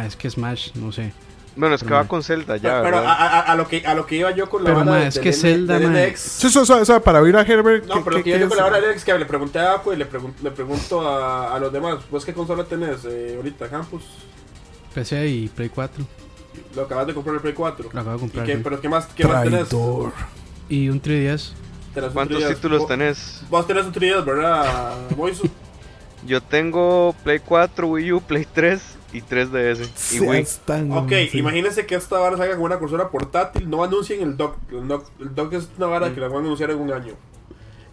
es 0.06 0.16
que 0.16 0.30
Smash, 0.30 0.72
no 0.74 0.92
sé. 0.92 1.12
Bueno, 1.56 1.74
es 1.74 1.82
que 1.82 1.90
va 1.90 1.98
mae. 2.00 2.08
con 2.08 2.22
Zelda 2.22 2.56
ya, 2.56 2.80
pero 2.82 2.98
a, 2.98 3.12
a- 3.12 3.40
a 3.40 3.54
lo 3.56 3.66
que, 3.66 3.84
a 3.84 3.94
lo 3.94 4.06
que 4.06 4.16
iba 4.16 4.30
yo 4.30 4.48
con 4.48 4.62
la 4.62 4.68
Pero, 4.70 4.78
vara 4.80 4.90
ma, 4.92 4.96
de- 4.98 5.08
es 5.08 5.18
que 5.18 5.30
N- 5.30 5.36
Zelda, 5.38 5.78
ma, 5.80 5.88
NX. 5.90 6.18
Sí, 6.20 6.46
o 6.58 6.64
sea, 6.64 6.76
o 6.76 6.84
sea, 6.84 7.00
para 7.00 7.20
oír 7.20 7.36
a 7.36 7.42
Herbert. 7.42 7.86
No, 7.86 7.94
¿qué- 7.94 8.00
pero 8.04 8.18
lo 8.18 8.22
que 8.24 8.30
yo 8.30 8.38
qué 8.38 8.46
con 8.48 8.56
la 8.56 8.66
hora 8.66 8.80
de 8.80 8.94
NX 8.94 9.04
que 9.04 9.18
le 9.18 9.26
pregunté 9.26 9.58
a 9.58 9.74
Aqua 9.74 9.92
y 9.94 9.96
le, 9.98 10.08
pregun- 10.08 10.32
le 10.42 10.50
pregunto 10.52 11.00
a, 11.06 11.54
a 11.54 11.58
los 11.58 11.72
demás, 11.72 11.98
¿vos 12.10 12.24
qué 12.24 12.32
consola 12.32 12.64
tenés 12.64 13.04
eh, 13.04 13.34
ahorita, 13.36 13.68
Campus? 13.68 14.02
PC 14.94 15.26
y 15.28 15.48
Play 15.48 15.68
4, 15.68 16.04
Lo 16.76 16.82
acabas 16.82 17.06
de 17.08 17.14
comprar 17.14 17.34
el 17.36 17.40
Play 17.42 17.54
4. 17.54 17.90
lo 17.92 18.00
acabo 18.00 18.10
de 18.12 18.16
¿Y 18.16 18.20
comprar. 18.20 18.46
qué, 18.46 18.54
sí. 18.56 18.60
pero 18.62 18.80
qué 18.80 18.88
más, 18.88 19.06
qué 19.06 19.24
más 19.26 19.42
tenés? 19.42 19.68
Y 20.68 20.88
un 20.88 21.02
3DS. 21.02 21.52
Tenés 21.94 22.08
un 22.08 22.14
¿Cuántos 22.14 22.42
3DS. 22.42 22.54
títulos 22.54 22.78
Vos- 22.80 22.88
tenés? 22.88 23.42
Vos 23.50 23.66
tenés 23.66 23.84
un 23.86 23.92
3DS, 23.92 24.24
¿verdad, 24.24 24.94
Moiso? 25.16 25.42
Yo 26.26 26.40
tengo 26.42 27.14
Play 27.24 27.38
4, 27.40 27.86
Wii 27.88 28.12
U, 28.12 28.20
Play 28.20 28.46
3 28.52 28.80
y 29.12 29.22
3DS. 29.22 30.14
Y 30.14 30.20
Wii. 30.20 30.46
Tan- 30.66 30.92
Ok, 30.92 31.12
sí. 31.30 31.38
imagínense 31.38 31.86
que 31.86 31.94
esta 31.94 32.18
vara 32.18 32.36
salga 32.36 32.54
como 32.54 32.66
una 32.66 32.78
consola 32.78 33.08
portátil, 33.08 33.68
no 33.70 33.82
anuncien 33.82 34.20
el 34.22 34.36
dock. 34.36 34.56
El 34.70 34.86
dock, 34.86 35.06
el 35.20 35.34
dock 35.34 35.52
es 35.54 35.68
una 35.78 35.86
vara 35.86 36.08
Mm. 36.10 36.14
que 36.14 36.20
la 36.20 36.28
van 36.28 36.36
a 36.36 36.40
anunciar 36.40 36.70
en 36.70 36.78
un 36.78 36.92
año. 36.92 37.14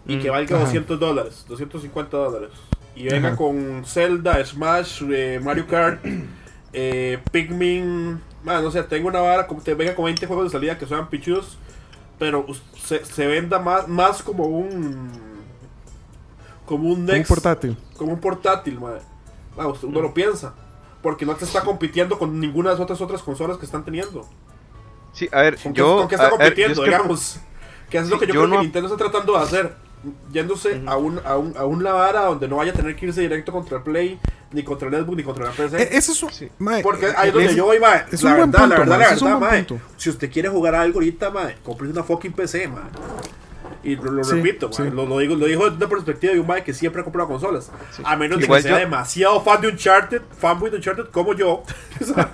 Y 0.06 0.16
Mm. 0.16 0.20
que 0.22 0.30
valga 0.30 0.56
Ajá. 0.56 0.64
200 0.66 1.00
dólares, 1.00 1.44
250 1.48 2.16
dólares. 2.16 2.50
Y 2.94 3.04
venga 3.08 3.28
Ajá. 3.28 3.36
con 3.36 3.84
Zelda, 3.86 4.44
Smash, 4.44 5.02
eh, 5.10 5.40
Mario 5.42 5.66
Kart, 5.66 6.04
eh, 6.72 7.18
Pikmin. 7.32 8.20
Man, 8.44 8.62
no 8.62 8.70
sé, 8.70 8.82
tengo 8.84 9.08
una 9.08 9.20
vara, 9.20 9.46
como 9.46 9.60
te 9.62 9.74
venga 9.74 9.94
con 9.94 10.04
20 10.04 10.26
juegos 10.26 10.44
de 10.46 10.50
salida 10.50 10.78
que 10.78 10.86
sean 10.86 11.08
pichudos. 11.08 11.58
Pero 12.18 12.44
se, 12.76 13.04
se 13.04 13.26
venda 13.26 13.58
más, 13.58 13.86
más 13.88 14.22
como 14.22 14.44
un. 14.46 15.10
Como 16.68 16.88
un 16.90 17.00
Un 17.00 17.06
Next. 17.06 17.28
portátil. 17.28 17.76
como 17.96 18.12
un 18.12 18.20
portátil, 18.20 18.78
madre. 18.78 19.00
Usted- 19.56 19.88
uno 19.88 20.00
lo 20.02 20.14
piensa. 20.14 20.52
Porque 21.02 21.24
no 21.24 21.34
te 21.34 21.44
está 21.44 21.62
compitiendo 21.62 22.18
con 22.18 22.38
ninguna 22.38 22.70
de 22.70 22.74
las 22.74 22.82
otras 22.82 23.00
otras 23.00 23.22
consolas 23.22 23.56
que 23.56 23.64
están 23.66 23.84
teniendo. 23.84 24.28
Sí, 25.12 25.28
a 25.32 25.42
ver, 25.42 25.56
¿Con 25.60 25.72
qué, 25.72 25.78
yo. 25.78 25.96
con 25.98 26.08
qué 26.08 26.14
está 26.16 26.26
a 26.26 26.30
ver, 26.30 26.38
compitiendo, 26.38 26.82
que- 26.82 26.90
digamos? 26.90 27.40
Que 27.88 27.98
es 27.98 28.08
lo 28.08 28.18
que 28.18 28.26
yo, 28.26 28.34
yo 28.34 28.40
creo 28.40 28.46
no- 28.48 28.56
que 28.56 28.62
Nintendo 28.62 28.88
está 28.92 28.98
tratando 29.08 29.32
de 29.32 29.38
hacer. 29.44 29.74
Yéndose 30.30 30.80
a, 30.86 30.96
un, 30.96 31.20
a, 31.24 31.36
un, 31.36 31.56
a 31.56 31.64
una 31.64 31.92
vara 31.92 32.26
donde 32.26 32.46
no 32.46 32.56
vaya 32.56 32.70
a 32.70 32.74
tener 32.74 32.94
que 32.94 33.06
irse 33.06 33.20
directo 33.22 33.50
contra 33.50 33.78
el 33.78 33.82
Play, 33.82 34.20
ni 34.52 34.62
contra 34.62 34.86
el 34.88 34.94
Xbox, 34.94 35.16
ni 35.16 35.22
contra 35.24 35.46
la 35.46 35.50
PC. 35.50 35.82
Eh, 35.82 35.88
Ese 35.92 36.12
es 36.12 36.22
un. 36.22 36.30
Sí. 36.30 36.48
mae, 36.58 36.82
Porque 36.82 37.06
eh, 37.06 37.14
ahí 37.16 37.28
es 37.28 37.34
donde 37.34 37.48
ese- 37.48 37.56
yo 37.56 37.64
voy, 37.64 37.80
mae. 37.80 38.04
es 38.12 38.22
La 38.22 38.30
un 38.30 38.36
buen 38.36 38.50
verdad, 38.52 38.60
punto, 38.60 38.74
la 38.74 38.78
verdad, 38.80 38.98
mae, 38.98 39.08
la 39.08 39.14
es 39.14 39.22
un 39.22 39.26
verdad, 39.28 39.38
buen 39.40 39.50
mae. 39.50 39.64
punto. 39.64 39.84
Si 39.96 40.10
usted 40.10 40.30
quiere 40.30 40.48
jugar 40.48 40.74
algo 40.76 40.98
ahorita, 40.98 41.30
mae, 41.30 41.56
compre 41.64 41.88
una 41.88 42.04
fucking 42.04 42.32
PC, 42.32 42.68
mae. 42.68 42.82
Y 43.84 43.94
lo, 43.96 44.10
lo 44.10 44.24
Sí, 44.24 44.34
repito, 44.36 44.72
sí. 44.72 44.82
lo, 44.90 45.06
lo 45.06 45.18
digo, 45.18 45.36
lo 45.36 45.46
digo 45.46 45.64
desde 45.64 45.76
una 45.76 45.88
perspectiva 45.88 46.32
de 46.32 46.40
un 46.40 46.46
mae 46.46 46.64
que 46.64 46.74
siempre 46.74 47.00
ha 47.00 47.04
comprado 47.04 47.28
consolas. 47.28 47.70
A 48.04 48.16
menos 48.16 48.38
de 48.38 48.44
Igual 48.44 48.58
que 48.58 48.68
sea 48.68 48.72
yo- 48.72 48.78
demasiado 48.80 49.40
fan 49.42 49.60
de 49.60 49.68
Uncharted, 49.68 50.22
fanboy 50.38 50.70
de 50.70 50.76
Uncharted 50.76 51.06
como 51.06 51.34
yo. 51.34 51.62
O 52.00 52.04
sea, 52.04 52.32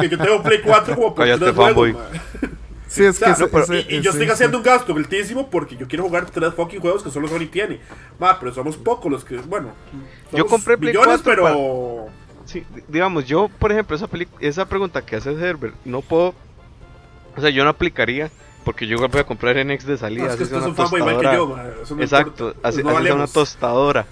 que 0.00 0.08
yo 0.08 0.18
tengo 0.18 0.42
Play 0.42 0.60
4 0.64 0.94
como 0.94 1.14
por 1.14 1.24
Cállate, 1.24 1.44
tres 1.44 1.54
juegos, 1.54 1.92
fanboy. 1.92 2.20
Sí, 2.88 3.02
es 3.04 3.16
O 3.16 3.18
sea, 3.18 3.34
que 3.34 3.40
no, 3.42 3.48
pero- 3.48 3.64
ese- 3.64 3.80
y, 3.92 3.96
y 3.96 4.00
yo 4.02 4.10
ese- 4.10 4.18
estoy 4.20 4.28
haciendo 4.30 4.58
un 4.58 4.62
gasto 4.62 4.94
altísimo 4.94 5.48
porque 5.50 5.76
yo 5.76 5.88
quiero 5.88 6.04
jugar 6.04 6.26
tres 6.30 6.54
fucking 6.54 6.80
juegos 6.80 7.02
que 7.02 7.10
solo 7.10 7.26
Sony 7.28 7.46
tiene. 7.50 7.80
Ma, 8.20 8.38
pero 8.38 8.52
somos 8.54 8.76
pocos 8.76 9.10
los 9.10 9.24
que, 9.24 9.36
bueno. 9.38 9.70
Yo 10.32 10.46
compré 10.46 10.76
Play 10.78 10.92
millones, 10.92 11.20
4 11.22 11.44
pero. 11.44 12.06
Sí, 12.44 12.64
di- 12.74 12.82
digamos, 12.88 13.24
yo, 13.24 13.48
por 13.58 13.72
ejemplo, 13.72 13.96
esa, 13.96 14.06
peli- 14.06 14.28
esa 14.38 14.66
pregunta 14.68 15.04
que 15.04 15.16
hace 15.16 15.32
Herbert, 15.32 15.74
no 15.84 16.02
puedo. 16.02 16.34
O 17.36 17.40
sea, 17.40 17.50
yo 17.50 17.64
no 17.64 17.70
aplicaría. 17.70 18.30
Porque 18.64 18.86
yo 18.86 18.94
igual 18.94 19.10
voy 19.10 19.20
a 19.20 19.24
comprar 19.24 19.56
NX 19.64 19.84
de 19.86 19.98
salida. 19.98 20.24
No, 20.24 20.30
es 20.30 20.36
que 20.36 20.42
usted 20.44 20.56
es 20.56 20.62
una 20.62 20.70
un 20.70 20.76
fanboy 20.76 21.00
igual 21.00 21.16
que 21.18 21.22
tostadora. 21.22 21.36
yo, 21.36 21.56
ma, 21.76 21.82
eso 21.82 21.96
no 21.96 22.02
Exacto, 22.02 22.46
importa, 22.48 22.68
así, 22.68 22.82
pues 22.82 22.84
no 22.92 22.98
así 22.98 23.06
sea 23.06 23.14
una 23.14 23.26
tostadora. 23.26 24.06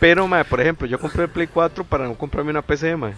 Pero, 0.00 0.26
mae, 0.28 0.44
por 0.44 0.60
ejemplo, 0.60 0.86
yo 0.88 0.98
compré 0.98 1.22
el 1.24 1.28
Play 1.30 1.46
4 1.46 1.84
para 1.84 2.06
no 2.08 2.14
comprarme 2.14 2.50
una 2.50 2.62
PC, 2.62 2.96
mae. 2.96 3.14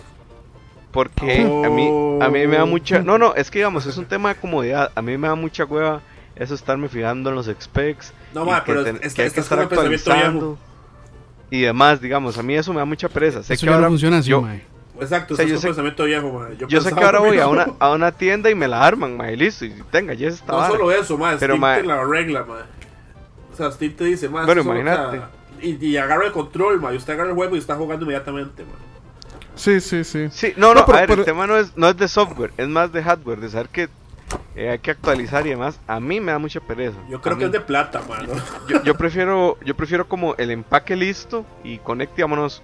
Porque 0.93 1.41
a 1.65 1.69
mí 1.71 1.89
a 2.21 2.29
mí 2.29 2.47
me 2.47 2.57
da 2.57 2.65
mucha... 2.67 3.01
No, 3.03 3.19
no, 3.19 3.35
es 3.35 3.51
que 3.51 3.59
digamos, 3.59 3.85
es 3.87 3.97
un 3.97 4.05
tema 4.05 4.29
de 4.29 4.35
comodidad. 4.37 4.93
A 4.95 5.03
mí 5.03 5.17
me 5.19 5.27
da 5.27 5.35
mucha 5.35 5.65
hueva 5.65 6.03
eso 6.37 6.55
estarme 6.55 6.89
fijando 6.89 7.31
en 7.31 7.37
los 7.37 7.47
specs. 7.61 8.13
No, 8.33 8.45
ma, 8.45 8.63
que 8.63 8.67
pero 8.73 8.85
ten- 8.85 9.01
es- 9.03 9.15
que 9.15 9.23
hay 9.23 9.31
que 9.31 9.41
estar 9.41 9.59
actualizando. 9.59 10.59
Y 11.51 11.63
demás, 11.63 12.01
digamos, 12.01 12.39
a 12.39 12.43
mí 12.43 12.55
eso 12.55 12.73
me 12.73 12.79
da 12.81 12.85
mucha 12.85 13.09
pereza. 13.09 13.43
Sé 13.43 13.55
Eso 13.55 13.61
que 13.63 13.67
ya 13.67 13.75
ahora 13.75 13.87
no 13.87 13.91
funciona 13.93 14.19
así, 14.19 14.31
yo, 14.31 14.43
mae. 14.43 14.63
Exacto, 15.01 15.35
O 15.35 15.37
sea, 15.37 15.45
eso 15.45 15.51
yo 15.51 15.55
es 15.57 15.61
sé- 15.61 15.67
un 15.67 15.71
pensamiento 15.73 16.05
viejo, 16.05 16.33
ma. 16.33 16.49
Yo, 16.57 16.69
yo 16.69 16.81
sé 16.81 16.95
que 16.95 17.03
ahora 17.05 17.19
voy 17.19 17.39
a 17.39 17.49
una, 17.49 17.67
a 17.79 17.91
una 17.93 18.13
tienda 18.13 18.49
y 18.51 18.55
me 18.55 18.69
la 18.69 18.85
arman, 18.87 19.17
mae, 19.17 19.33
y 19.35 19.37
listo. 19.37 19.65
Y 19.65 19.71
tenga, 19.91 20.15
ya 20.15 20.29
está. 20.29 20.53
No 20.53 20.67
solo 20.69 20.93
eso, 20.93 21.19
ma, 21.19 21.31
Pero, 21.39 21.55
Steam 21.55 21.61
ma- 21.61 21.77
te 21.77 21.83
la 21.83 22.05
regla, 22.05 22.45
ma. 22.45 22.59
O 23.53 23.57
sea, 23.57 23.71
Steam 23.73 23.93
te 23.95 24.05
dice, 24.05 24.29
ma, 24.29 24.45
Bueno, 24.47 24.63
solo, 24.63 24.79
imagínate. 24.81 25.19
o 25.19 25.21
sea, 25.21 25.31
y, 25.61 25.85
y 25.87 25.97
agarra 25.97 26.27
el 26.27 26.33
control, 26.33 26.81
ma, 26.81 26.93
y 26.93 26.97
usted 26.97 27.13
agarra 27.15 27.31
el 27.31 27.35
juego 27.35 27.57
y 27.57 27.59
está 27.59 27.75
jugando 27.75 28.05
inmediatamente, 28.05 28.63
ma. 28.65 28.71
Sí, 29.57 29.81
sí, 29.81 30.03
sí. 30.05 30.29
Sí, 30.31 30.53
no, 30.57 30.69
no, 30.75 30.81
No, 30.81 30.87
pero- 30.87 30.99
a 30.99 31.01
ver, 31.03 31.09
pero- 31.11 31.23
el 31.23 31.27
tema 31.27 31.47
no 31.47 31.57
es, 31.57 31.77
no 31.77 31.89
es 31.89 31.97
de 31.97 32.09
software, 32.09 32.53
es 32.57 32.69
más 32.69 32.93
de 32.93 33.03
hardware, 33.03 33.41
de 33.41 33.49
saber 33.49 33.69
que 33.69 33.89
eh, 34.57 34.71
hay 34.71 34.79
que 34.79 34.91
actualizar 34.93 35.47
y 35.47 35.51
demás. 35.51 35.79
A 35.87 36.01
mí 36.01 36.21
me 36.21 36.33
da 36.33 36.39
mucha 36.39 36.59
pereza. 36.61 36.97
Yo 37.11 37.21
creo 37.21 37.35
A 37.35 37.39
que 37.39 37.45
mí- 37.45 37.47
es 37.47 37.53
de 37.53 37.61
plata, 37.61 38.03
ma, 38.09 38.19
¿no? 38.21 38.35
yo, 38.69 38.83
yo 38.83 38.95
prefiero 38.97 39.59
yo 39.65 39.77
prefiero 39.77 40.09
como 40.09 40.35
el 40.37 40.51
empaque 40.51 40.97
listo 40.97 41.45
y 41.65 41.79
conecte, 41.79 42.23
vámonos. 42.23 42.63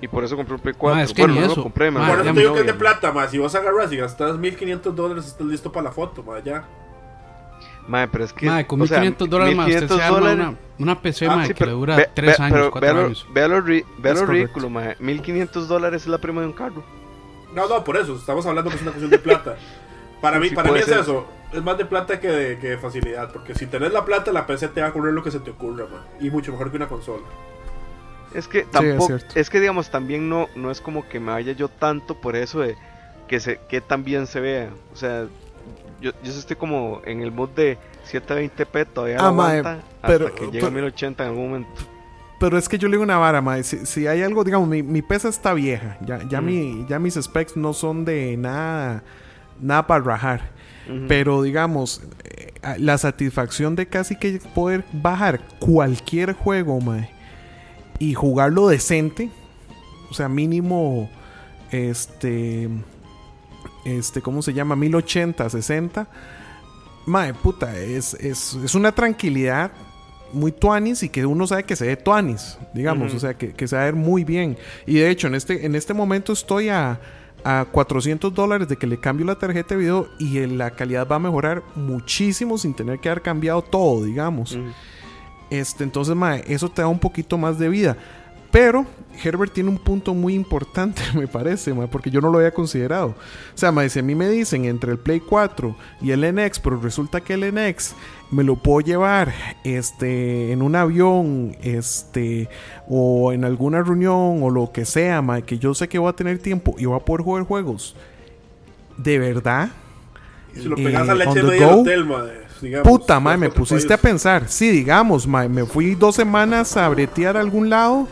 Y 0.00 0.08
por 0.08 0.24
eso 0.24 0.34
compré 0.36 0.54
un 0.54 0.60
Play 0.60 0.74
4. 0.76 0.96
Ma, 0.96 1.02
es 1.04 1.12
que 1.12 1.22
bueno, 1.22 1.40
no 1.40 1.46
lo 1.54 1.62
compré, 1.62 1.90
me 1.90 1.98
Ma, 2.00 2.08
regaló 2.10 2.32
te 2.34 2.40
digo 2.40 2.54
que 2.54 2.60
es 2.60 2.66
de 2.66 2.74
plata, 2.74 3.12
ma. 3.12 3.28
Si 3.28 3.38
vos 3.38 3.54
agarras 3.54 3.92
y 3.92 3.96
gastas 3.98 4.38
1500 4.38 4.96
dólares, 4.96 5.26
estás 5.26 5.46
listo 5.46 5.70
para 5.70 5.84
la 5.84 5.92
foto, 5.92 6.22
ma, 6.22 6.38
ya. 6.40 6.64
Ma, 7.86 8.06
pero 8.10 8.24
es 8.24 8.32
que. 8.32 8.46
Mae, 8.46 8.66
con 8.66 8.80
o 8.80 8.86
sea, 8.86 9.00
1500 9.00 9.28
dólares 9.28 9.56
más, 9.56 9.66
usted 9.66 9.80
1500 9.82 9.98
se 9.98 10.02
arma 10.14 10.32
una, 10.32 10.54
una 10.78 11.02
PC, 11.02 11.26
Ah, 11.26 11.44
sí, 11.46 11.54
que 11.54 11.66
le 11.66 11.72
dura 11.72 11.96
ve- 11.96 12.10
3 12.14 12.38
ve- 12.38 12.44
años, 12.44 12.52
pero 12.58 12.70
4 12.70 12.80
vea 12.86 12.92
lo- 13.00 13.06
años. 13.06 13.26
Vea 13.32 13.48
lo, 13.48 13.58
Es 13.58 14.20
lo 14.20 14.26
ridículo, 14.26 14.70
ma. 14.70 14.94
1500 14.98 15.68
dólares 15.68 16.02
es 16.02 16.08
la 16.08 16.18
prima 16.18 16.40
de 16.40 16.46
un 16.46 16.52
carro. 16.52 16.82
No, 17.54 17.68
no, 17.68 17.82
por 17.84 17.96
eso, 17.96 18.14
estamos 18.14 18.46
hablando 18.46 18.70
que 18.70 18.76
es 18.76 18.82
una 18.82 18.92
cuestión 18.92 19.10
de 19.10 19.18
plata. 19.18 19.56
Para 20.22 20.38
mí, 20.38 20.48
Sí, 20.50 20.54
para 20.54 20.70
mí 20.70 20.78
es 20.78 20.84
ser. 20.84 21.00
eso, 21.00 21.26
es 21.52 21.62
más 21.62 21.76
de 21.78 21.84
plata 21.84 22.20
que 22.20 22.28
de, 22.28 22.58
que 22.58 22.68
de 22.70 22.78
facilidad, 22.78 23.32
porque 23.32 23.54
si 23.54 23.66
tenés 23.66 23.92
la 23.92 24.04
plata, 24.04 24.32
la 24.32 24.46
PC 24.46 24.68
te 24.68 24.80
va 24.82 24.86
a 24.88 24.90
ocurrir 24.90 25.12
lo 25.14 25.22
que 25.22 25.30
se 25.30 25.40
te 25.40 25.50
ocurra, 25.50 25.86
man. 25.90 26.02
Y 26.20 26.30
mucho 26.30 26.52
mejor 26.52 26.70
que 26.70 26.76
una 26.76 26.88
consola. 26.88 27.24
Es 28.34 28.46
que 28.48 28.62
tampoco. 28.62 29.18
es, 29.34 29.50
que 29.50 29.60
digamos, 29.60 29.90
también 29.90 30.28
no, 30.28 30.48
no 30.54 30.70
es 30.70 30.80
como 30.80 31.08
que 31.08 31.18
me 31.20 31.32
vaya 31.32 31.52
yo 31.52 31.68
tanto 31.68 32.20
por 32.20 32.36
eso 32.36 32.60
de 32.60 32.76
que 33.28 33.40
se 33.40 33.58
que 33.68 33.80
tan 33.80 34.04
bien 34.04 34.26
se 34.26 34.40
vea. 34.40 34.70
O 34.92 34.96
sea, 34.96 35.26
yo, 36.00 36.12
yo 36.22 36.32
estoy 36.32 36.56
como 36.56 37.02
en 37.04 37.20
el 37.22 37.32
mood 37.32 37.50
de 37.50 37.76
720p 38.10 38.86
todavía 38.92 39.18
Ah, 39.20 39.32
mae, 39.32 39.62
pero- 39.62 40.26
hasta 40.26 40.34
que 40.38 40.46
llegue 40.46 40.58
pero- 40.60 40.66
a 40.66 40.70
1080 40.70 41.22
en 41.24 41.28
algún 41.30 41.48
momento. 41.48 41.82
Pero 42.38 42.56
es 42.56 42.68
que 42.70 42.78
yo 42.78 42.88
le 42.88 42.92
digo 42.92 43.02
una 43.02 43.18
vara, 43.18 43.42
mae. 43.42 43.62
Si, 43.62 43.84
si 43.84 44.06
hay 44.06 44.22
algo, 44.22 44.44
digamos, 44.44 44.66
mi, 44.66 44.82
mi 44.82 45.02
pesa 45.02 45.28
está 45.28 45.52
vieja. 45.52 45.98
Ya, 46.06 46.20
ya, 46.28 46.40
Mm. 46.40 46.44
mi, 46.46 46.86
ya 46.88 46.98
mis 46.98 47.14
specs 47.14 47.54
no 47.56 47.74
son 47.74 48.04
de 48.06 48.36
nada, 48.38 49.02
nada 49.60 49.86
para 49.86 50.02
rajar. 50.02 50.60
Pero 51.06 51.42
digamos, 51.42 52.02
eh, 52.24 52.52
la 52.78 52.98
satisfacción 52.98 53.76
de 53.76 53.86
casi 53.86 54.16
que 54.16 54.40
poder 54.54 54.84
bajar 54.92 55.40
cualquier 55.60 56.32
juego, 56.32 56.80
mae, 56.80 57.10
y 58.00 58.14
jugarlo 58.14 58.66
decente, 58.66 59.30
o 60.10 60.14
sea, 60.14 60.28
mínimo, 60.28 61.08
este, 61.70 62.68
este, 63.84 64.22
¿cómo 64.22 64.42
se 64.42 64.52
llama? 64.52 64.74
1080, 64.74 65.48
60. 65.48 66.08
Mae, 67.06 67.34
puta, 67.34 67.78
es, 67.78 68.14
es, 68.14 68.54
es 68.54 68.74
una 68.74 68.90
tranquilidad 68.92 69.70
muy 70.32 70.50
tuanis 70.50 71.02
y 71.02 71.10
que 71.10 71.26
uno 71.26 71.46
sabe 71.46 71.64
que 71.64 71.76
se 71.76 71.86
ve 71.86 71.96
tuanis, 71.96 72.58
digamos, 72.72 73.12
o 73.14 73.20
sea, 73.20 73.34
que, 73.34 73.52
que 73.52 73.68
se 73.68 73.76
va 73.76 73.82
a 73.82 73.84
ver 73.84 73.96
muy 73.96 74.24
bien. 74.24 74.56
Y 74.86 74.94
de 74.94 75.10
hecho, 75.10 75.26
en 75.26 75.34
este, 75.34 75.66
en 75.66 75.74
este 75.74 75.92
momento 75.92 76.32
estoy 76.32 76.70
a, 76.70 76.98
a 77.44 77.66
400 77.70 78.32
dólares 78.32 78.66
de 78.68 78.76
que 78.76 78.86
le 78.86 78.98
cambio 78.98 79.26
la 79.26 79.36
tarjeta 79.36 79.74
de 79.74 79.80
video 79.80 80.08
y 80.18 80.46
la 80.46 80.70
calidad 80.70 81.06
va 81.06 81.16
a 81.16 81.20
mejorar 81.20 81.62
muchísimo 81.74 82.56
sin 82.56 82.72
tener 82.74 82.98
que 82.98 83.10
haber 83.10 83.22
cambiado 83.22 83.60
todo, 83.60 84.04
digamos. 84.04 84.58
Este, 85.50 85.84
entonces, 85.84 86.14
mae, 86.14 86.44
eso 86.46 86.68
te 86.70 86.82
da 86.82 86.88
un 86.88 86.98
poquito 87.00 87.36
más 87.38 87.58
de 87.58 87.68
vida. 87.68 87.96
Pero 88.52 88.84
Herbert 89.22 89.52
tiene 89.52 89.70
un 89.70 89.78
punto 89.78 90.12
muy 90.12 90.34
importante, 90.34 91.02
me 91.14 91.28
parece, 91.28 91.72
ma, 91.72 91.86
porque 91.86 92.10
yo 92.10 92.20
no 92.20 92.30
lo 92.30 92.38
había 92.38 92.52
considerado. 92.52 93.08
O 93.08 93.14
sea, 93.58 93.70
ma, 93.70 93.88
si 93.88 94.00
a 94.00 94.02
mí 94.02 94.14
me 94.16 94.28
dicen 94.28 94.64
entre 94.64 94.90
el 94.92 94.98
Play 94.98 95.20
4 95.20 95.76
y 96.00 96.10
el 96.10 96.22
NX, 96.34 96.58
pero 96.58 96.80
resulta 96.80 97.20
que 97.20 97.34
el 97.34 97.54
NX 97.54 97.94
me 98.32 98.42
lo 98.42 98.56
puedo 98.56 98.80
llevar 98.80 99.32
este, 99.64 100.50
en 100.52 100.62
un 100.62 100.74
avión 100.74 101.56
este, 101.62 102.48
o 102.88 103.32
en 103.32 103.44
alguna 103.44 103.82
reunión 103.82 104.42
o 104.42 104.50
lo 104.50 104.72
que 104.72 104.84
sea, 104.84 105.22
ma, 105.22 105.42
que 105.42 105.58
yo 105.58 105.72
sé 105.74 105.88
que 105.88 105.98
voy 106.00 106.10
a 106.10 106.14
tener 106.14 106.38
tiempo 106.38 106.74
y 106.78 106.86
voy 106.86 106.96
a 106.96 107.04
poder 107.04 107.22
jugar 107.22 107.44
juegos. 107.44 107.94
De 108.96 109.18
verdad. 109.18 109.70
Y 110.54 110.60
si 110.60 110.68
lo 110.68 110.76
Eh, 110.76 110.84
pegas 110.84 111.08
al 111.08 111.20
HDMI 111.20 111.58
del 111.58 111.62
hotel, 111.64 112.04
madre, 112.04 112.39
digamos, 112.60 112.88
Puta, 112.88 113.18
mae, 113.20 113.36
me 113.36 113.46
a 113.46 113.50
pusiste 113.50 113.92
a 113.92 113.96
país. 113.96 114.12
pensar. 114.12 114.48
Sí, 114.48 114.70
digamos, 114.70 115.26
mae, 115.26 115.48
me 115.48 115.64
fui 115.64 115.94
dos 115.94 116.16
semanas 116.16 116.76
a 116.76 116.88
bretear 116.88 117.36
a 117.36 117.40
algún 117.40 117.70
lado 117.70 118.08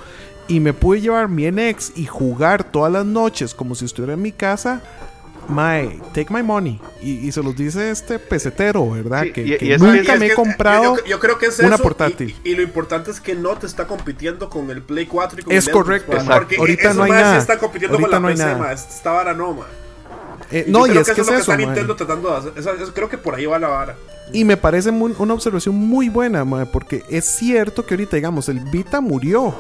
y 0.49 0.61
me 0.61 0.73
pude 0.73 1.01
llevar 1.01 1.29
mi 1.29 1.51
NX 1.51 1.93
y 1.97 2.07
jugar 2.07 2.65
todas 2.65 2.93
las 2.93 3.05
noches 3.07 3.55
como 3.55 3.75
si 3.75 3.85
estuviera 3.85 4.15
en 4.15 4.23
mi 4.23 4.33
casa. 4.33 4.81
Mae, 5.49 5.99
take 6.13 6.27
my 6.31 6.43
money. 6.43 6.79
Y, 7.01 7.27
y 7.27 7.33
se 7.33 7.43
los 7.43 7.57
dice 7.57 7.91
este 7.91 8.19
pesetero, 8.19 8.91
¿verdad? 8.91 9.23
Sí, 9.23 9.33
que 9.33 9.41
y- 9.47 9.57
que 9.57 9.65
y 9.65 9.79
nunca 9.79 10.13
es 10.13 10.21
me 10.21 10.27
he 10.27 10.29
que- 10.29 10.35
comprado. 10.35 10.97
Yo, 10.99 11.05
yo 11.07 11.19
creo 11.19 11.39
que 11.39 11.47
es 11.47 11.59
una 11.61 11.77
eso, 11.77 11.83
portátil. 11.83 12.35
Y, 12.45 12.51
y 12.51 12.55
lo 12.55 12.61
importante 12.63 13.11
es 13.11 13.19
que 13.19 13.35
no 13.35 13.57
te 13.57 13.67
está 13.67 13.87
compitiendo 13.87 14.51
con 14.51 14.69
el 14.71 14.83
Play 14.83 15.07
4 15.07 15.41
y 15.41 15.43
con 15.45 15.53
Es 15.55 15.67
el 15.67 15.73
correcto, 15.73 16.13
exacto. 16.13 16.35
Porque 16.37 16.57
Ahorita 16.59 16.93
no 16.93 17.05
hay 17.05 17.13
nada. 17.13 17.39
están 17.39 17.59
compitiendo 17.59 17.97
Ahorita 17.97 18.11
con 18.11 18.13
la 18.13 18.21
no 18.21 18.29
hay 18.29 18.37
nada. 18.37 18.77
vara 19.05 19.33
no, 19.33 19.55
ma. 19.55 19.65
Eh, 20.51 20.65
Y 20.67 20.71
no, 20.71 20.87
y 20.87 20.91
es 20.97 21.07
que 21.07 21.13
es 21.13 21.19
es 21.19 21.19
lo 21.19 21.25
que 21.27 21.33
eso, 21.33 21.41
está 21.41 21.57
mae. 21.57 21.67
Nintendo 21.67 21.95
tratando 21.97 22.31
de 22.31 22.37
hacer. 22.39 22.53
Eso- 22.57 22.73
eso- 22.75 22.95
creo 22.95 23.09
que 23.09 23.19
por 23.19 23.35
ahí 23.35 23.47
va 23.47 23.59
la 23.59 23.69
vara. 23.69 23.97
Y 24.33 24.45
me 24.45 24.57
parece 24.57 24.91
muy- 24.91 25.15
una 25.19 25.35
observación 25.35 25.75
muy 25.75 26.09
buena, 26.09 26.45
mae, 26.45 26.67
porque 26.67 27.03
es 27.11 27.25
cierto 27.25 27.85
que 27.85 27.95
ahorita, 27.95 28.17
digamos, 28.17 28.49
el 28.49 28.61
Vita 28.61 29.01
murió, 29.01 29.55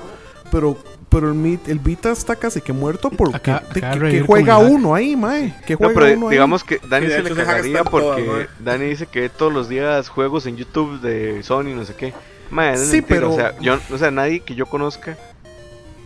pero, 0.50 0.76
pero 1.10 1.30
el, 1.30 1.58
el 1.66 1.78
Vita 1.78 2.10
está 2.10 2.36
casi 2.36 2.60
que 2.60 2.72
muerto 2.72 3.10
porque 3.10 3.36
Acá- 3.36 3.62
que, 3.72 3.80
que 4.10 4.20
juega 4.22 4.58
uno 4.58 4.94
ahí, 4.94 5.14
mae. 5.16 5.54
Que 5.66 5.74
No, 5.74 5.78
juega 5.78 5.94
pero 6.00 6.16
uno 6.16 6.28
ahí. 6.28 6.32
digamos 6.36 6.64
que 6.64 6.80
Dani 6.88 7.06
se 7.08 7.22
le 7.22 7.34
cagaría 7.34 7.84
porque. 7.84 8.46
Dani 8.60 8.84
dice 8.86 9.06
que 9.06 9.20
ve 9.22 9.28
todos 9.28 9.52
los 9.52 9.68
días 9.68 10.08
juegos 10.08 10.46
en 10.46 10.56
YouTube 10.56 11.00
de 11.00 11.42
Sony, 11.42 11.74
no 11.74 11.84
sé 11.84 11.94
qué. 11.94 12.12
Mae, 12.50 12.76
Sí, 12.78 12.92
mentira, 12.92 13.06
pero- 13.08 13.32
O 13.32 13.36
sea, 13.36 13.58
yo, 13.60 13.78
o 13.92 13.98
sea, 13.98 14.10
nadie 14.10 14.40
que 14.40 14.54
yo 14.54 14.64
conozca 14.66 15.18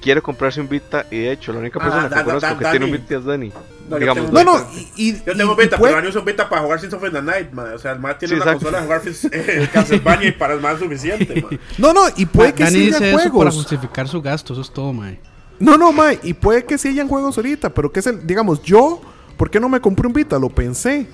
quiere 0.00 0.20
comprarse 0.20 0.60
un 0.60 0.68
Vita 0.68 1.06
y 1.10 1.18
de 1.20 1.30
hecho 1.32 1.52
la 1.52 1.60
única 1.60 1.78
Ah, 1.80 1.82
persona 1.84 2.08
da- 2.08 2.16
que 2.18 2.24
conozco 2.24 2.48
da- 2.48 2.58
que 2.58 2.64
Dani. 2.64 2.78
tiene 2.78 2.84
un 2.86 3.00
Vita 3.00 3.16
es 3.16 3.24
Dani. 3.24 3.52
No, 3.88 3.96
yo 3.96 3.98
digamos, 3.98 4.32
tengo 4.32 4.44
No, 4.44 4.66
y, 4.96 5.08
y- 5.10 5.12
Yo 5.24 5.36
tengo 5.36 5.52
y 5.52 5.56
pero 5.56 5.76
puede- 5.78 5.92
Dani 5.94 6.08
usa 6.08 6.20
un 6.20 6.26
Vita 6.26 6.48
para 6.48 6.62
jugar 6.62 6.80
Sins 6.80 6.94
of 6.94 7.02
the 7.02 7.22
Night, 7.22 7.52
ma. 7.52 7.72
O 7.74 7.78
sea, 7.78 7.92
el 7.92 7.98
ma 8.00 8.16
tiene 8.16 8.34
Sí, 8.36 8.40
una 8.40 8.52
exacto. 8.52 8.70
consola 8.70 8.80
de 8.80 8.84
jugar 8.86 9.02
eh, 9.32 9.68
Castlevania 9.72 10.28
y 10.28 10.32
para 10.32 10.54
el 10.54 10.60
más 10.60 10.78
suficiente, 10.78 11.42
ma. 11.42 11.48
No, 11.78 11.92
no, 11.92 12.02
y 12.16 12.26
puede 12.26 12.54
que 12.54 12.64
Dani 12.64 12.76
hayan 12.86 13.02
eso 13.02 13.16
para 13.16 13.30
juegos. 13.30 13.54
justificar 13.56 14.08
su 14.08 14.22
gasto, 14.22 14.52
eso 14.52 14.62
es 14.62 14.70
todo, 14.72 14.92
mae. 14.92 15.20
No, 15.58 15.76
no, 15.76 15.92
mae, 15.92 16.18
y 16.22 16.32
puede 16.34 16.64
que 16.64 16.78
sí 16.78 16.88
hayan 16.88 17.08
juegos 17.08 17.36
ahorita, 17.36 17.70
pero 17.70 17.92
que 17.92 18.00
es 18.00 18.06
el, 18.06 18.26
digamos, 18.26 18.62
yo, 18.62 19.00
¿por 19.36 19.50
qué 19.50 19.60
no 19.60 19.68
me 19.68 19.80
compré 19.80 20.06
un 20.06 20.12
Vita? 20.12 20.38
Lo 20.38 20.48
pensé, 20.48 21.06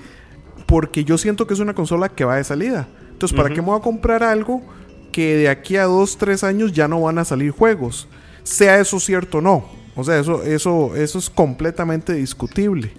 porque 0.65 1.03
yo 1.03 1.17
siento 1.17 1.45
que 1.47 1.53
es 1.53 1.59
una 1.59 1.73
consola 1.73 2.09
que 2.09 2.23
va 2.25 2.37
de 2.37 2.43
salida. 2.43 2.87
Entonces, 3.11 3.35
¿para 3.35 3.49
qué 3.49 3.61
me 3.61 3.67
voy 3.67 3.79
a 3.79 3.81
comprar 3.83 4.23
algo 4.23 4.61
que 5.11 5.35
de 5.35 5.49
aquí 5.49 5.75
a 5.75 5.83
dos, 5.85 6.17
tres 6.17 6.43
años 6.43 6.71
ya 6.71 6.87
no 6.87 7.01
van 7.01 7.17
a 7.19 7.25
salir 7.25 7.51
juegos? 7.51 8.07
Sea 8.43 8.79
eso 8.79 8.99
cierto 8.99 9.39
o 9.39 9.41
no. 9.41 9.65
O 9.99 10.03
sea, 10.03 10.19
eso, 10.19 10.43
eso, 10.43 10.95
eso 10.95 11.19
es 11.19 11.29
completamente 11.29 12.13
discutible. 12.13 12.91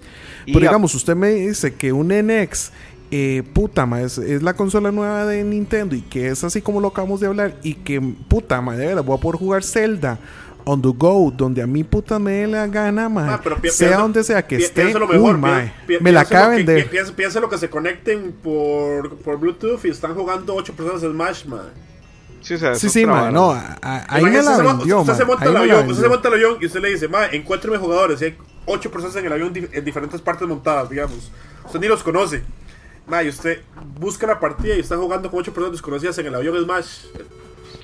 Y 0.46 0.52
Pero 0.52 0.60
digamos, 0.66 0.94
usted 0.94 1.14
me 1.16 1.30
dice 1.30 1.74
que 1.74 1.92
un 1.92 2.08
NX, 2.08 2.70
eh, 3.10 3.42
puta, 3.52 3.86
ma, 3.86 4.00
es, 4.02 4.18
es 4.18 4.42
la 4.42 4.54
consola 4.54 4.92
nueva 4.92 5.26
de 5.26 5.42
Nintendo 5.44 5.94
y 5.96 6.00
que 6.02 6.28
es 6.28 6.44
así 6.44 6.62
como 6.62 6.80
lo 6.80 6.88
acabamos 6.88 7.20
de 7.20 7.26
hablar 7.26 7.56
y 7.62 7.74
que, 7.74 8.00
puta, 8.00 8.60
ma, 8.60 8.76
de 8.76 8.86
verdad, 8.86 9.04
voy 9.04 9.16
a 9.16 9.20
poder 9.20 9.38
jugar 9.38 9.64
Zelda 9.64 10.18
on 10.64 10.80
the 10.82 10.90
go, 10.94 11.32
donde 11.34 11.62
a 11.62 11.66
mí 11.66 11.82
puta 11.84 12.18
me 12.18 12.32
dé 12.32 12.46
la 12.46 12.66
gana, 12.66 13.08
ma, 13.08 13.24
Ma, 13.24 13.40
pero 13.42 13.56
sea 13.72 13.96
donde 13.98 14.22
sea 14.22 14.46
que 14.46 14.56
esté, 14.56 14.92
lo 14.92 15.08
mejor, 15.08 15.38
ma, 15.38 15.72
me 16.00 16.12
la 16.12 16.20
acaba 16.20 16.50
de 16.50 16.56
vender. 16.58 16.90
pi- 16.90 17.12
Piensa, 17.16 17.40
lo 17.40 17.48
que 17.48 17.58
se 17.58 17.68
conecten 17.70 18.32
por, 18.42 19.16
por 19.18 19.38
Bluetooth 19.38 19.84
y 19.84 19.88
están 19.88 20.14
jugando 20.14 20.54
8 20.54 20.74
personas 20.74 21.00
Smash, 21.00 21.46
ma. 21.46 21.64
Sí, 22.40 22.54
o 22.54 22.58
sea, 22.58 22.74
Sí, 22.74 22.88
sí, 22.88 23.02
otra 23.04 23.14
ma, 23.14 23.20
vara. 23.20 23.32
no, 23.32 23.50
a- 23.52 23.78
a- 23.82 24.06
ahí 24.14 24.24
me 24.24 24.30
la 24.32 24.40
usted 24.40 24.56
se 24.56 24.62
mon- 24.62 24.78
vendió, 24.78 25.00
usted 25.00 25.14
se 25.14 25.24
monta 25.24 25.44
ahí 25.44 25.50
el 25.50 25.56
avión, 25.56 25.90
usted 25.90 26.02
se 26.02 26.08
monta 26.08 26.28
el 26.28 26.34
avión 26.34 26.56
y 26.60 26.66
usted 26.66 26.80
le 26.80 26.88
dice, 26.90 27.08
ma, 27.08 27.26
encuéntreme 27.26 27.76
jugadores. 27.78 28.20
Y 28.22 28.24
hay 28.24 28.38
8 28.66 28.90
personas 28.90 29.16
en 29.16 29.26
el 29.26 29.32
avión 29.32 29.52
en 29.72 29.84
diferentes 29.84 30.20
partes 30.20 30.48
montadas, 30.48 30.88
digamos. 30.90 31.30
Usted 31.66 31.80
ni 31.80 31.88
los 31.88 32.02
conoce. 32.02 32.42
Ma, 33.06 33.22
y 33.22 33.28
usted 33.28 33.62
busca 33.98 34.26
la 34.26 34.38
partida 34.38 34.74
y 34.76 34.80
están 34.80 35.00
jugando 35.00 35.30
con 35.30 35.40
8 35.40 35.52
personas 35.52 35.72
desconocidas 35.72 36.16
en 36.18 36.26
el 36.26 36.34
avión 36.34 36.56
Smash. 36.64 37.04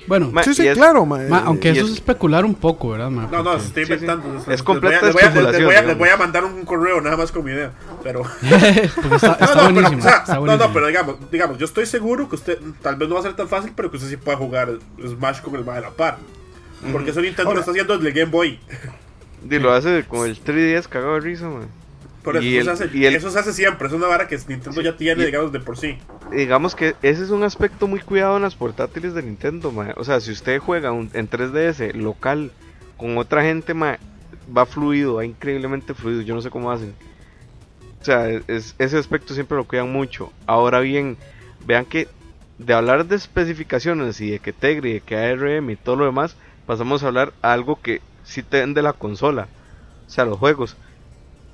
Bueno, 0.07 0.29
Ma, 0.31 0.41
Sí, 0.43 0.53
sí, 0.53 0.65
es- 0.67 0.77
claro, 0.77 1.05
ma, 1.05 1.17
ma, 1.29 1.39
aunque 1.45 1.69
eso 1.71 1.81
es- 1.81 1.87
es 1.87 1.93
especular 1.95 2.45
un 2.45 2.55
poco, 2.55 2.89
¿verdad, 2.91 3.09
ma? 3.09 3.27
No, 3.31 3.43
no, 3.43 3.55
estoy 3.57 3.83
Sí, 3.83 3.87
sí. 3.87 3.93
inventando. 3.93 4.51
Es 4.51 4.63
completa 4.63 5.01
les 5.05 5.13
voy 5.13 5.21
a- 5.21 5.25
les 5.25 5.33
voy 5.35 5.43
a- 5.43 5.51
especulación, 5.51 5.61
Les 5.61 5.65
voy, 5.65 5.75
a, 5.75 5.77
les 5.77 5.81
digamos. 5.81 5.97
voy 5.99 6.09
a 6.09 6.17
mandar 6.17 6.45
un 6.45 6.65
correo 6.65 7.01
nada 7.01 7.17
más 7.17 7.31
con 7.31 7.43
mi 7.43 7.51
idea. 7.51 7.71
Pero. 8.03 8.21
Porque 8.41 9.15
está, 9.15 9.33
está 9.33 9.45
no, 9.45 9.47
no, 9.47 9.53
pero, 9.55 9.63
buenísimo. 9.73 9.99
o 9.99 10.01
sea, 10.01 10.17
está 10.19 10.35
no, 10.39 10.57
no, 10.57 10.73
pero 10.73 10.87
digamos, 10.87 11.15
digamos, 11.31 11.57
yo 11.57 11.65
estoy 11.65 11.85
seguro 11.85 12.29
que 12.29 12.35
usted 12.35 12.57
tal 12.81 12.95
vez 12.95 13.09
no 13.09 13.15
va 13.15 13.19
a 13.19 13.23
ser 13.23 13.35
tan 13.35 13.47
fácil, 13.49 13.73
pero 13.75 13.91
que 13.91 13.97
usted 13.97 14.09
sí 14.09 14.17
pueda 14.17 14.37
jugar 14.37 14.69
Smash 15.05 15.41
con 15.41 15.55
el 15.55 15.65
más 15.65 15.75
de 15.75 15.81
la 15.81 15.89
par. 15.91 16.17
Porque 16.91 17.09
eso 17.11 17.21
Nintendo 17.21 17.53
lo 17.53 17.59
está 17.59 17.71
haciendo 17.71 17.95
desde 17.97 18.07
el 18.09 18.13
Game 18.15 18.31
Boy. 18.31 18.59
Y 19.49 19.59
lo 19.59 19.71
hace 19.73 20.05
con 20.07 20.27
el 20.27 20.39
3DS 20.39 20.87
cagado 20.87 21.15
de 21.15 21.19
risa, 21.21 21.49
man. 21.49 21.67
Y 22.35 22.57
eso, 22.57 22.71
el- 22.71 22.77
se 22.77 22.83
hace, 22.85 22.97
y 22.97 23.05
el- 23.05 23.15
eso 23.15 23.29
se 23.31 23.39
hace 23.39 23.53
siempre, 23.53 23.87
es 23.87 23.93
una 23.93 24.07
vara 24.07 24.27
que 24.27 24.37
Nintendo 24.47 24.81
ya 24.81 24.95
tiene, 24.97 25.23
y- 25.23 25.25
digamos, 25.27 25.51
de 25.51 25.59
por 25.59 25.77
sí. 25.77 25.97
Digamos 26.31 26.75
que 26.75 26.95
ese 27.01 27.23
es 27.23 27.29
un 27.29 27.43
aspecto 27.43 27.87
muy 27.87 27.99
cuidado 27.99 28.35
en 28.37 28.43
las 28.43 28.55
portátiles 28.55 29.13
de 29.13 29.23
Nintendo, 29.23 29.71
ma. 29.71 29.93
O 29.97 30.03
sea, 30.03 30.19
si 30.19 30.31
usted 30.31 30.59
juega 30.59 30.91
un- 30.91 31.09
en 31.13 31.27
3DS 31.27 31.93
local 31.93 32.51
con 32.97 33.17
otra 33.17 33.43
gente, 33.43 33.73
ma, 33.73 33.97
va 34.55 34.65
fluido, 34.65 35.15
va 35.15 35.25
increíblemente 35.25 35.93
fluido. 35.93 36.21
Yo 36.21 36.35
no 36.35 36.41
sé 36.41 36.49
cómo 36.49 36.71
hacen. 36.71 36.93
O 38.01 38.05
sea, 38.05 38.29
es- 38.29 38.75
ese 38.77 38.97
aspecto 38.97 39.33
siempre 39.33 39.57
lo 39.57 39.65
cuidan 39.65 39.91
mucho. 39.91 40.31
Ahora 40.45 40.79
bien, 40.79 41.17
vean 41.65 41.85
que 41.85 42.07
de 42.57 42.73
hablar 42.73 43.05
de 43.05 43.15
especificaciones 43.15 44.19
y 44.21 44.31
de 44.31 44.39
que 44.39 44.53
Tegri, 44.53 44.93
de 44.93 45.01
que 45.01 45.15
ARM 45.15 45.69
y 45.71 45.75
todo 45.75 45.95
lo 45.95 46.05
demás, 46.05 46.35
pasamos 46.65 47.03
a 47.03 47.07
hablar 47.07 47.33
a 47.41 47.53
algo 47.53 47.79
que 47.81 48.01
sí 48.23 48.43
te 48.43 48.57
den 48.57 48.73
de 48.73 48.81
la 48.81 48.93
consola. 48.93 49.47
O 50.07 50.09
sea, 50.09 50.25
los 50.25 50.37
juegos. 50.39 50.75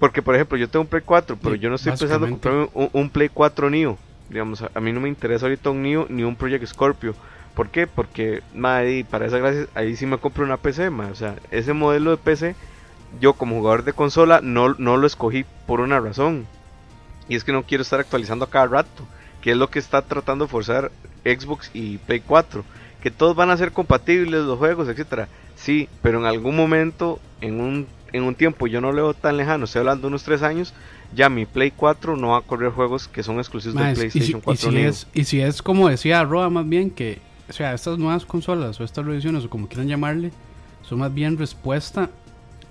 Porque, 0.04 0.22
por 0.22 0.36
ejemplo, 0.36 0.58
yo 0.58 0.68
tengo 0.68 0.84
un 0.84 0.90
Play 0.90 1.02
4, 1.02 1.38
pero 1.42 1.56
Sí, 1.56 1.62
yo 1.62 1.70
no 1.70 1.76
estoy 1.76 1.94
pensando 1.94 2.28
en 2.28 2.34
comprarme 2.34 2.68
un, 2.74 2.90
un 2.92 3.10
Play 3.10 3.30
4 3.30 3.70
Neo. 3.70 3.98
Digamos, 4.28 4.62
a, 4.62 4.70
a 4.74 4.82
mí 4.82 4.92
no 4.92 5.00
me 5.00 5.08
interesa 5.08 5.46
ahorita 5.46 5.70
un 5.70 5.82
Neo 5.82 6.08
ni 6.10 6.24
un 6.24 6.36
Project 6.36 6.66
Scorpio. 6.66 7.16
¿Por 7.56 7.70
qué? 7.70 7.88
Porque, 7.88 8.44
madre, 8.54 9.06
para 9.10 9.28
esa 9.28 9.38
gracia, 9.38 9.68
ahí 9.76 9.96
sí 9.96 10.06
me 10.06 10.18
compro 10.18 10.44
una 10.44 10.58
PC, 10.58 10.90
ma. 10.90 11.08
O 11.08 11.16
sea, 11.16 11.38
ese 11.52 11.72
modelo 11.72 12.12
de 12.12 12.18
PC, 12.18 12.54
yo 13.22 13.32
como 13.32 13.56
jugador 13.56 13.86
de 13.86 13.94
consola, 13.94 14.42
no, 14.44 14.76
no 14.78 14.98
lo 14.98 15.08
escogí 15.08 15.46
por 15.66 15.80
una 15.80 16.02
razón. 16.02 16.48
Y 17.30 17.38
es 17.38 17.46
que 17.46 17.54
no 17.54 17.64
quiero 17.64 17.84
estar 17.84 18.02
actualizando 18.02 18.44
a 18.44 18.50
cada 18.50 18.68
rato. 18.68 19.08
Que 19.42 19.52
es 19.52 19.58
lo 19.58 19.70
que 19.70 19.80
está 19.80 20.02
tratando 20.02 20.44
de 20.44 20.52
forzar 20.52 20.92
Xbox 21.24 21.72
y 21.74 22.00
Play 22.00 22.20
4. 22.20 22.66
Que 23.02 23.10
todos 23.10 23.38
van 23.38 23.52
a 23.52 23.58
ser 23.58 23.72
compatibles 23.72 24.44
los 24.44 24.60
juegos, 24.60 24.90
etcétera. 24.90 25.30
Sí, 25.56 25.88
pero 26.02 26.20
en 26.20 26.26
algún 26.26 26.58
momento, 26.58 27.22
en 27.40 27.62
un, 27.62 27.88
en 28.14 28.24
un 28.24 28.36
tiempo, 28.36 28.68
yo 28.68 28.80
no 28.80 28.92
lo 28.92 29.04
veo 29.04 29.14
tan 29.14 29.38
lejano, 29.38 29.66
estoy 29.66 29.80
hablando 29.80 30.04
de 30.04 30.08
unos 30.08 30.24
3 30.24 30.44
años, 30.44 30.74
ya 31.14 31.30
mi 31.30 31.46
Play 31.46 31.72
4 31.72 32.16
no 32.16 32.30
va 32.30 32.38
a 32.38 32.42
correr 32.42 32.72
juegos 32.72 33.08
que 33.08 33.24
son 33.24 33.38
exclusivos 33.40 33.76
de 33.76 33.92
y, 33.92 33.96
si, 33.96 34.00
PlayStation 34.00 34.40
y 34.40 34.42
4 34.42 34.72
si 34.72 34.78
es, 34.78 35.08
y 35.14 35.24
si 35.26 35.42
es 35.42 35.62
como 35.62 35.90
decía 35.90 36.24
Roa 36.24 36.50
más 36.50 36.68
bien 36.68 36.90
que, 36.90 37.20
o 37.50 37.54
sea, 37.54 37.74
estas 37.74 37.98
nuevas 37.98 38.26
consolas 38.26 38.80
o 38.80 38.84
estas 38.84 39.06
revisiones 39.06 39.44
o 39.44 39.50
como 39.50 39.68
quieran 39.68 39.88
llamarle, 39.88 40.32
son 40.84 41.00
más 41.00 41.14
bien 41.14 41.38
respuesta 41.38 42.10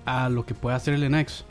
a 0.05 0.29
lo 0.29 0.45
que 0.45 0.53
puede 0.53 0.75
hacer 0.75 0.93
el 0.93 1.09
NX. 1.11 1.41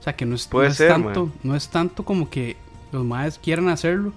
O 0.00 0.02
sea, 0.02 0.14
que 0.14 0.24
no 0.24 0.36
es, 0.36 0.48
no 0.52 0.86
tanto, 0.86 1.32
no 1.42 1.56
es 1.56 1.68
tanto 1.68 2.04
como 2.04 2.30
que 2.30 2.56
los 2.92 3.04
maes 3.04 3.38
quieran 3.38 3.68
hacerlo, 3.68 4.12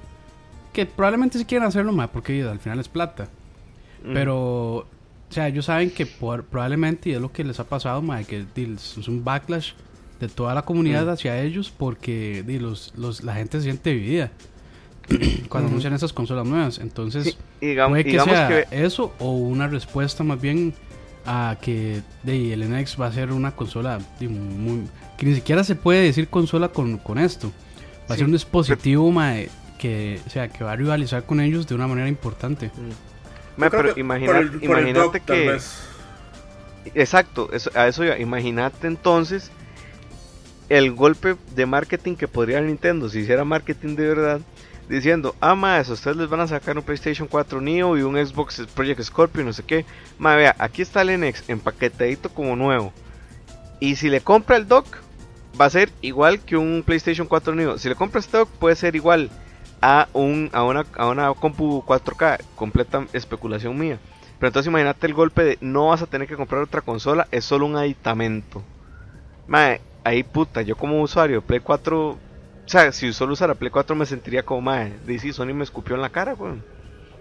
que 0.73 0.85
probablemente 0.85 1.37
sí 1.37 1.45
quieran 1.45 1.67
hacerlo, 1.67 1.91
ma, 1.91 2.07
porque 2.07 2.43
al 2.43 2.59
final 2.59 2.79
es 2.79 2.87
plata. 2.87 3.27
Mm. 4.03 4.13
Pero, 4.13 4.87
o 5.31 5.33
sea, 5.33 5.47
ellos 5.47 5.65
saben 5.65 5.89
que 5.91 6.05
por- 6.05 6.43
probablemente, 6.43 7.09
y 7.09 7.13
es 7.13 7.21
lo 7.21 7.31
que 7.31 7.43
les 7.45 7.59
ha 7.59 7.63
pasado, 7.63 8.01
ma, 8.01 8.21
que 8.23 8.45
es 8.55 9.07
un 9.07 9.23
backlash 9.23 9.71
de 10.19 10.27
toda 10.27 10.53
la 10.53 10.61
comunidad 10.63 11.09
hacia 11.09 11.41
ellos 11.41 11.73
porque 11.75 12.43
di, 12.45 12.59
los, 12.59 12.93
los, 12.95 13.23
la 13.23 13.33
gente 13.33 13.57
se 13.57 13.63
siente 13.63 13.89
dividida 13.91 14.29
cuando 15.49 15.67
anuncian 15.69 15.93
esas 15.93 16.13
consolas 16.13 16.45
nuevas. 16.45 16.79
Entonces, 16.79 17.37
Sí, 17.59 17.65
digam- 17.67 17.89
puede 17.89 18.03
que 18.03 18.09
digamos 18.11 18.37
sea 18.37 18.47
que 18.47 18.83
eso 18.85 19.13
o 19.19 19.31
una 19.31 19.67
respuesta 19.67 20.23
más 20.23 20.39
bien 20.39 20.73
a 21.25 21.57
que 21.61 22.01
di, 22.23 22.51
el 22.51 22.63
NX 22.69 22.99
va 22.99 23.07
a 23.07 23.11
ser 23.11 23.31
una 23.31 23.55
consola 23.55 23.99
di, 24.19 24.27
muy, 24.27 24.83
que 25.17 25.25
ni 25.27 25.35
siquiera 25.35 25.63
se 25.63 25.75
puede 25.75 26.01
decir 26.01 26.27
consola 26.27 26.69
con, 26.69 26.97
con 26.97 27.17
esto. 27.17 27.51
Va 28.09 28.15
a 28.15 28.17
Sí, 28.17 28.17
ser 28.17 28.25
un 28.25 28.33
dispositivo 28.33 29.11
ma, 29.11 29.35
que, 29.79 30.19
o 30.25 30.29
sea, 30.29 30.49
que 30.49 30.63
va 30.63 30.73
a 30.73 30.75
rivalizar 30.75 31.25
con 31.25 31.39
ellos 31.39 31.67
de 31.67 31.75
una 31.75 31.87
manera 31.87 32.07
importante. 32.09 32.69
Ma, 32.77 32.95
Yo 33.57 33.69
creo 33.69 33.81
pero 33.83 33.93
que 33.95 33.99
imagina- 34.01 34.31
por 34.33 34.41
el- 34.41 34.49
por 34.51 34.61
el 34.61 34.63
imagínate 34.89 35.19
que... 35.21 35.59
Exacto, 36.95 37.49
eso- 37.53 37.71
a 37.75 37.87
eso 37.87 38.03
iba. 38.03 38.17
Imagínate 38.17 38.87
entonces 38.87 39.51
el 40.69 40.91
golpe 40.93 41.35
de 41.55 41.65
marketing 41.65 42.15
que 42.15 42.27
podría 42.27 42.61
Nintendo 42.61 43.09
si 43.09 43.19
hiciera 43.19 43.43
marketing 43.43 43.95
de 43.95 44.07
verdad. 44.07 44.41
diciendo, 44.89 45.35
ah, 45.39 45.55
más, 45.55 45.87
ustedes 45.87 46.17
les 46.17 46.27
van 46.27 46.41
a 46.41 46.47
sacar 46.47 46.77
un 46.77 46.83
PlayStation 46.83 47.25
4 47.25 47.61
Neo 47.61 47.97
y 47.97 48.01
un 48.01 48.15
Xbox 48.25 48.65
Project 48.75 49.01
Scorpio, 49.03 49.41
no 49.41 49.53
sé 49.53 49.63
qué. 49.63 49.85
Ma, 50.19 50.35
vea, 50.35 50.53
aquí 50.59 50.81
está 50.81 51.01
el 51.03 51.17
NX 51.17 51.47
empaquetadito 51.49 52.27
como 52.27 52.57
nuevo. 52.57 52.91
Y 53.79 53.95
si 53.95 54.09
le 54.09 54.19
compra 54.19 54.57
el 54.57 54.67
dock, 54.67 54.85
va 55.59 55.65
a 55.65 55.69
ser 55.69 55.91
igual 56.01 56.41
que 56.41 56.57
un 56.57 56.83
PlayStation 56.85 57.25
4 57.25 57.55
Neo. 57.55 57.77
Si 57.77 57.87
le 57.87 57.95
compra 57.95 58.19
este 58.19 58.37
dock, 58.37 58.49
puede 58.49 58.75
ser 58.75 58.97
igual 58.97 59.29
a, 59.81 60.07
un, 60.13 60.49
a, 60.53 60.63
una, 60.63 60.85
a 60.95 61.07
una 61.07 61.33
compu 61.33 61.83
4K. 61.85 62.41
Completa 62.55 63.05
especulación 63.13 63.77
mía. 63.77 63.99
Pero 64.39 64.47
entonces 64.47 64.69
imagínate 64.69 65.05
el 65.05 65.13
golpe 65.13 65.43
de 65.43 65.57
no 65.61 65.89
vas 65.89 66.01
a 66.01 66.07
tener 66.07 66.27
que 66.27 66.35
comprar 66.35 66.63
otra 66.63 66.81
consola, 66.81 67.27
es 67.29 67.45
solo 67.45 67.67
un 67.67 67.75
aditamento. 67.75 68.63
Ma, 69.47 69.77
ahí 70.03 70.23
puta, 70.23 70.63
yo 70.63 70.75
como 70.75 71.01
usuario 71.01 71.41
de 71.41 71.45
Play 71.45 71.59
4, 71.59 72.09
o 72.09 72.17
sea, 72.65 72.91
si 72.91 73.13
solo 73.13 73.33
usara 73.33 73.53
Play 73.53 73.69
4 73.69 73.95
me 73.95 74.07
sentiría 74.07 74.43
como, 74.43 74.61
madre, 74.61 74.97
DC 75.05 75.33
Sony 75.33 75.53
me 75.53 75.63
escupió 75.63 75.95
en 75.95 76.01
la 76.01 76.09
cara, 76.09 76.33
weón. 76.33 76.63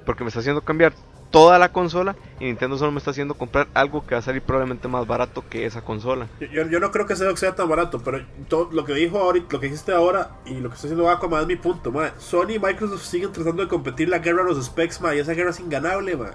Porque 0.07 0.25
me 0.25 0.29
está 0.29 0.41
haciendo 0.41 0.63
cambiar 0.63 0.95
toda 1.31 1.59
la 1.59 1.73
consola 1.73 2.17
y 2.39 2.45
Nintendo 2.45 2.77
solo 2.77 2.93
me 2.93 2.99
está 2.99 3.11
haciendo 3.11 3.35
comprar 3.35 3.69
algo 3.75 4.05
que 4.07 4.15
va 4.15 4.19
a 4.19 4.23
salir 4.23 4.43
probablemente 4.43 4.89
más 4.89 5.07
barato 5.07 5.45
que 5.49 5.67
esa 5.67 5.83
consola. 5.83 6.27
Yo, 6.41 6.67
yo 6.67 6.81
no 6.81 6.91
creo 6.91 7.07
que 7.07 7.15
dock 7.15 7.37
sea 7.37 7.55
tan 7.55 7.69
barato, 7.69 8.01
pero 8.01 8.25
todo 8.49 8.69
lo 8.73 8.85
que 8.85 8.95
dijo 8.95 9.19
ahorita, 9.19 9.49
lo 9.51 9.61
que 9.61 9.67
dijiste 9.67 9.93
ahora 9.93 10.37
y 10.47 10.55
lo 10.55 10.69
que 10.69 10.75
está 10.75 10.87
haciendo 10.87 11.09
Aquaman 11.09 11.43
es 11.43 11.47
mi 11.47 11.57
punto, 11.57 11.93
ma. 11.93 12.13
Sony 12.19 12.55
y 12.55 12.59
Microsoft 12.59 13.05
siguen 13.05 13.33
tratando 13.33 13.63
de 13.63 13.69
competir 13.69 14.09
la 14.09 14.19
guerra 14.19 14.43
de 14.43 14.55
los 14.55 14.65
specs, 14.65 15.01
ma, 15.01 15.15
y 15.15 15.19
esa 15.19 15.33
guerra 15.33 15.51
es 15.51 15.61
inganable, 15.61 16.17
ma. 16.17 16.31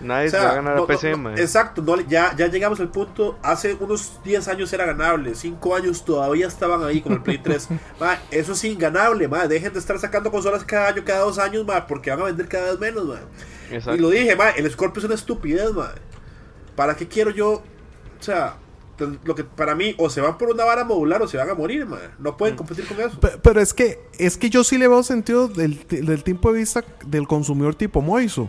Nadie 0.00 0.28
O 0.28 0.30
sea, 0.30 0.40
se 0.40 0.46
va 0.46 0.52
a 0.52 0.54
ganar 0.56 0.76
no- 0.76 0.84
a 0.84 0.86
PC, 0.86 1.10
no- 1.12 1.18
man. 1.18 1.38
Exacto, 1.38 1.82
no, 1.82 2.00
ya, 2.00 2.34
ya 2.36 2.46
llegamos 2.48 2.80
al 2.80 2.88
punto. 2.90 3.38
Hace 3.42 3.74
unos 3.74 4.18
10 4.24 4.48
años 4.48 4.72
era 4.72 4.86
ganable, 4.86 5.34
5 5.34 5.74
años 5.76 6.04
todavía 6.04 6.46
estaban 6.46 6.82
ahí 6.84 7.00
con 7.00 7.12
el 7.12 7.22
Play 7.22 7.38
3. 7.38 7.68
Ma, 8.00 8.18
eso 8.30 8.52
es 8.52 8.64
inganable, 8.64 9.28
ma. 9.28 9.46
dejen 9.46 9.72
de 9.72 9.78
estar 9.78 9.98
sacando 9.98 10.30
consolas 10.30 10.64
cada 10.64 10.88
año, 10.88 11.02
cada 11.04 11.20
dos 11.20 11.38
años, 11.38 11.66
ma, 11.66 11.86
porque 11.86 12.10
van 12.10 12.20
a 12.20 12.24
vender 12.24 12.48
cada 12.48 12.70
vez 12.70 12.78
menos. 12.80 13.04
Ma. 13.04 13.20
Exacto. 13.70 13.94
Y 13.94 13.98
lo 14.00 14.10
dije, 14.10 14.34
ma, 14.36 14.50
el 14.50 14.70
Scorpio 14.70 14.98
es 15.00 15.04
una 15.04 15.14
estupidez. 15.14 15.72
Ma. 15.72 15.92
¿Para 16.76 16.96
qué 16.96 17.06
quiero 17.06 17.30
yo? 17.30 17.50
O 17.52 18.22
sea, 18.22 18.56
lo 19.24 19.34
que 19.34 19.44
para 19.44 19.74
mí, 19.74 19.94
o 19.98 20.10
se 20.10 20.20
van 20.20 20.36
por 20.38 20.50
una 20.50 20.64
vara 20.64 20.84
modular 20.84 21.22
o 21.22 21.28
se 21.28 21.36
van 21.36 21.48
a 21.50 21.54
morir. 21.54 21.86
Ma. 21.86 21.98
No 22.18 22.32
Mm. 22.32 22.36
pueden 22.36 22.56
competir 22.56 22.86
con 22.86 23.00
eso. 23.00 23.18
Pe- 23.20 23.38
Pero 23.42 23.60
es 23.60 23.72
que, 23.74 23.98
es 24.18 24.36
que 24.36 24.50
yo 24.50 24.62
sí 24.64 24.76
le 24.78 24.88
veo 24.88 25.02
sentido 25.02 25.48
del, 25.48 25.86
del 25.88 26.22
tiempo 26.24 26.52
de 26.52 26.58
vista 26.60 26.84
del 27.04 27.26
consumidor 27.26 27.74
tipo 27.74 28.00
Moiso. 28.02 28.48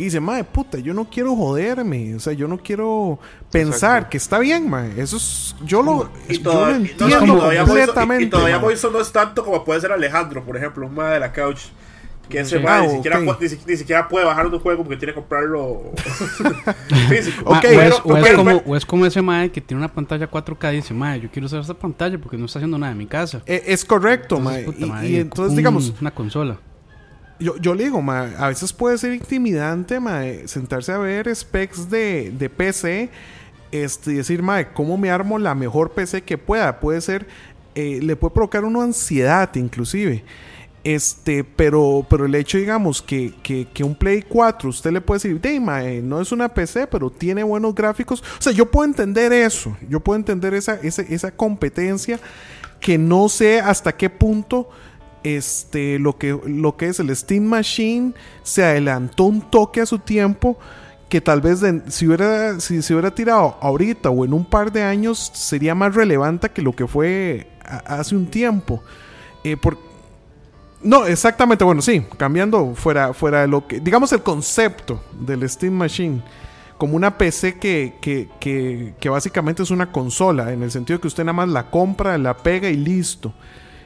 Que 0.00 0.04
dice, 0.04 0.18
madre 0.18 0.44
puta, 0.44 0.78
yo 0.78 0.94
no 0.94 1.04
quiero 1.10 1.36
joderme. 1.36 2.14
O 2.14 2.20
sea, 2.20 2.32
yo 2.32 2.48
no 2.48 2.56
quiero 2.56 3.18
pensar 3.50 3.74
Exacto. 3.98 4.10
que 4.10 4.16
está 4.16 4.38
bien, 4.38 4.70
madre. 4.70 4.94
Eso 5.02 5.18
es. 5.18 5.54
Yo 5.62 5.82
lo, 5.82 6.10
Y 6.26 6.38
yo 6.38 6.42
todavía, 6.42 6.78
lo 6.78 6.84
entiendo 6.86 7.26
no, 7.26 7.36
todavía 7.36 7.60
Moiso- 7.60 7.64
y- 7.64 7.68
completamente. 7.68 8.24
y 8.24 8.30
todavía 8.30 8.56
mae. 8.56 8.64
Moiso 8.64 8.90
no 8.90 8.98
es 9.00 9.12
tanto 9.12 9.44
como 9.44 9.62
puede 9.62 9.78
ser 9.82 9.92
Alejandro, 9.92 10.42
por 10.42 10.56
ejemplo, 10.56 10.86
un 10.86 10.94
ma 10.94 11.10
de 11.10 11.20
la 11.20 11.32
couch. 11.34 11.60
Que 12.30 12.38
ese 12.40 12.58
Sí. 12.58 12.62
ma 12.64 12.78
Ah, 12.78 12.82
ni, 12.86 12.90
siquiera, 12.94 13.18
ok. 13.18 13.24
pu- 13.24 13.36
ni, 13.66 13.72
ni 13.72 13.76
siquiera 13.76 14.08
puede 14.08 14.24
bajar 14.24 14.46
un 14.46 14.58
juego 14.60 14.84
porque 14.84 14.96
tiene 14.96 15.12
que 15.12 15.18
comprarlo 15.20 15.82
físico. 17.10 17.50
Ma, 17.50 17.58
Ok, 17.58 17.64
o, 17.64 17.68
es, 17.68 17.76
pero- 17.76 17.96
o 18.04 18.16
es 18.16 18.22
pero- 18.24 18.36
como, 18.38 18.50
pero- 18.58 18.62
o 18.66 18.76
es 18.76 18.86
como 18.86 19.04
ese 19.06 19.20
mae 19.20 19.50
que 19.50 19.60
tiene 19.60 19.80
una 19.82 19.92
pantalla 19.92 20.28
4K 20.30 20.72
y 20.72 20.76
dice, 20.76 20.94
mae, 20.94 21.20
yo 21.20 21.28
quiero 21.30 21.46
usar 21.46 21.60
esta 21.60 21.74
pantalla 21.74 22.18
porque 22.18 22.36
no 22.38 22.46
está 22.46 22.58
haciendo 22.58 22.78
nada 22.78 22.92
en 22.92 22.98
mi 22.98 23.06
casa. 23.06 23.42
Eh, 23.46 23.64
es 23.66 23.84
correcto, 23.84 24.36
Entonces, 24.36 24.64
mae. 24.64 24.72
puta, 24.72 24.86
Y- 24.86 24.88
mae, 24.88 25.08
y, 25.10 25.16
entonces, 25.16 25.50
un- 25.50 25.56
digamos, 25.56 25.92
Una 26.00 26.10
consola. 26.12 26.56
Yo, 27.40 27.56
yo 27.56 27.74
le 27.74 27.84
digo, 27.84 28.02
ma, 28.02 28.30
a 28.38 28.48
veces 28.48 28.72
puede 28.72 28.98
ser 28.98 29.14
intimidante, 29.14 29.98
ma, 29.98 30.22
sentarse 30.44 30.92
a 30.92 30.98
ver 30.98 31.34
specs 31.34 31.88
de, 31.88 32.30
de 32.30 32.50
PC 32.50 33.10
este, 33.72 34.12
y 34.12 34.14
decir, 34.16 34.42
ma, 34.42 34.72
¿cómo 34.72 34.98
me 34.98 35.10
armo 35.10 35.38
la 35.38 35.54
mejor 35.54 35.90
PC 35.92 36.22
que 36.22 36.36
pueda? 36.38 36.80
Puede 36.80 37.00
ser, 37.00 37.26
eh, 37.74 38.00
le 38.02 38.16
puede 38.16 38.34
provocar 38.34 38.64
una 38.64 38.82
ansiedad 38.82 39.54
inclusive. 39.54 40.24
Este, 40.82 41.44
pero, 41.44 42.06
pero 42.08 42.24
el 42.24 42.34
hecho, 42.34 42.56
digamos, 42.56 43.02
que, 43.02 43.34
que, 43.42 43.68
que 43.72 43.84
un 43.84 43.94
Play 43.94 44.22
4, 44.22 44.70
usted 44.70 44.90
le 44.90 45.00
puede 45.00 45.18
decir, 45.18 45.40
"Dey, 45.40 45.60
ma, 45.60 45.84
eh, 45.84 46.00
no 46.02 46.20
es 46.20 46.32
una 46.32 46.48
PC, 46.48 46.86
pero 46.86 47.10
tiene 47.10 47.42
buenos 47.42 47.74
gráficos. 47.74 48.22
O 48.38 48.42
sea, 48.42 48.52
yo 48.52 48.70
puedo 48.70 48.86
entender 48.86 49.32
eso. 49.32 49.76
Yo 49.88 50.00
puedo 50.00 50.16
entender 50.18 50.54
esa, 50.54 50.74
esa, 50.82 51.02
esa 51.02 51.30
competencia 51.30 52.18
que 52.80 52.96
no 52.96 53.28
sé 53.28 53.60
hasta 53.60 53.92
qué 53.92 54.08
punto 54.08 54.70
este 55.24 55.98
lo 55.98 56.16
que 56.18 56.38
lo 56.46 56.76
que 56.76 56.86
es 56.88 57.00
el 57.00 57.14
Steam 57.14 57.44
Machine 57.44 58.12
se 58.42 58.64
adelantó 58.64 59.24
un 59.24 59.40
toque 59.42 59.80
a 59.80 59.86
su 59.86 59.98
tiempo 59.98 60.58
que 61.08 61.20
tal 61.20 61.40
vez 61.40 61.60
de- 61.60 61.82
si 61.90 62.06
hubiera 62.06 62.58
si 62.60 62.82
se 62.82 62.94
hubiera 62.94 63.10
tirado 63.14 63.56
ahorita 63.60 64.10
o 64.10 64.24
en 64.24 64.32
un 64.32 64.44
par 64.44 64.70
de 64.72 64.82
años 64.82 65.30
sería 65.34 65.74
más 65.74 65.94
relevante 65.94 66.48
que 66.50 66.62
lo 66.62 66.72
que 66.72 66.86
fue 66.86 67.48
a- 67.64 67.98
hace 67.98 68.14
un 68.16 68.26
tiempo 68.26 68.82
Eh, 69.44 69.56
por- 69.56 69.78
no 70.82 71.06
exactamente 71.06 71.64
bueno 71.64 71.82
sí 71.82 72.04
cambiando 72.16 72.74
fuera 72.74 73.12
fuera 73.12 73.40
de 73.42 73.48
lo 73.48 73.66
que 73.66 73.80
digamos 73.80 74.12
el 74.12 74.22
concepto 74.22 75.02
del 75.20 75.48
Steam 75.48 75.72
Machine 75.74 76.22
como 76.78 76.96
una 76.96 77.18
PC 77.18 77.58
que, 77.58 77.94
que, 78.00 78.28
que, 78.40 78.94
que 78.98 79.08
básicamente 79.10 79.62
es 79.62 79.70
una 79.70 79.92
consola, 79.92 80.50
en 80.50 80.62
el 80.62 80.70
sentido 80.70 80.98
que 80.98 81.08
usted 81.08 81.24
nada 81.24 81.34
más 81.34 81.48
la 81.50 81.70
compra, 81.70 82.16
la 82.16 82.34
pega 82.38 82.70
y 82.70 82.76
listo. 82.76 83.34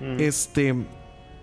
Mm. 0.00 0.20
Este. 0.20 0.74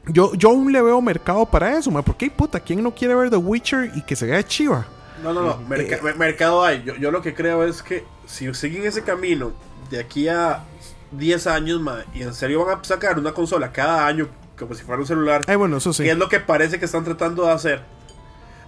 Yo, 0.08 0.34
yo 0.34 0.50
aún 0.50 0.72
le 0.72 0.82
veo 0.82 1.00
mercado 1.02 1.46
para 1.46 1.78
eso, 1.78 1.92
ma, 1.92 2.02
porque 2.02 2.30
puta, 2.30 2.60
¿quién 2.60 2.82
no 2.82 2.92
quiere 2.94 3.14
ver 3.16 3.30
The 3.30 3.38
Witcher 3.38 3.92
y 3.96 4.02
que 4.02 4.16
se 4.16 4.26
vea 4.26 4.44
chiva? 4.44 4.86
No, 5.24 5.32
no, 5.34 5.44
no. 5.44 5.58
merca- 5.70 5.98
Eh, 5.98 6.00
mer- 6.02 6.18
mercado 6.18 6.64
hay. 6.66 6.84
Yo, 6.84 6.96
yo 6.96 7.12
lo 7.12 7.22
que 7.22 7.34
creo 7.36 7.64
es 7.64 7.84
que 7.84 8.04
si 8.26 8.52
siguen 8.56 8.86
ese 8.86 9.04
camino 9.04 9.52
de 9.92 10.00
aquí 10.00 10.28
a 10.28 10.64
10 11.12 11.46
años, 11.48 11.80
ma, 11.82 12.00
y 12.16 12.24
en 12.24 12.34
serio 12.34 12.66
van 12.66 12.80
a 12.80 12.84
sacar 12.84 13.20
una 13.20 13.32
consola 13.34 13.72
cada 13.72 14.08
año, 14.08 14.28
como 14.58 14.74
si 14.74 14.84
fuera 14.84 15.00
un 15.02 15.08
celular, 15.08 15.42
Ay, 15.48 15.56
bueno, 15.56 15.78
eso 15.78 15.94
sí. 15.94 16.04
que 16.04 16.12
es 16.12 16.18
lo 16.18 16.30
que 16.30 16.40
parece 16.40 16.80
que 16.80 16.86
están 16.86 17.04
tratando 17.04 17.46
de 17.46 17.52
hacer. 17.52 17.82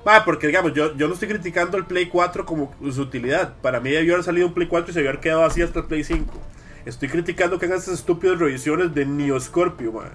Ma, 0.05 0.23
porque 0.25 0.47
digamos, 0.47 0.73
yo, 0.73 0.95
yo 0.95 1.07
no 1.07 1.13
estoy 1.13 1.29
criticando 1.29 1.77
el 1.77 1.86
Play 1.86 2.07
4 2.09 2.45
como 2.45 2.73
su 2.91 3.01
utilidad. 3.01 3.53
Para 3.61 3.79
mí 3.79 3.89
debió 3.89 4.13
haber 4.13 4.25
salido 4.25 4.47
un 4.47 4.53
Play 4.53 4.67
4 4.67 4.91
y 4.91 4.93
se 4.93 4.99
debió 4.99 5.11
haber 5.11 5.21
quedado 5.21 5.45
así 5.45 5.61
hasta 5.61 5.79
el 5.79 5.86
Play 5.86 6.03
5. 6.03 6.31
Estoy 6.86 7.07
criticando 7.09 7.57
que 7.57 7.65
hagan 7.65 7.77
estas 7.79 7.93
estúpidas 7.95 8.38
revisiones 8.38 8.93
de 8.93 9.05
Neo 9.05 9.39
Scorpio, 9.39 9.93
ma. 9.93 10.11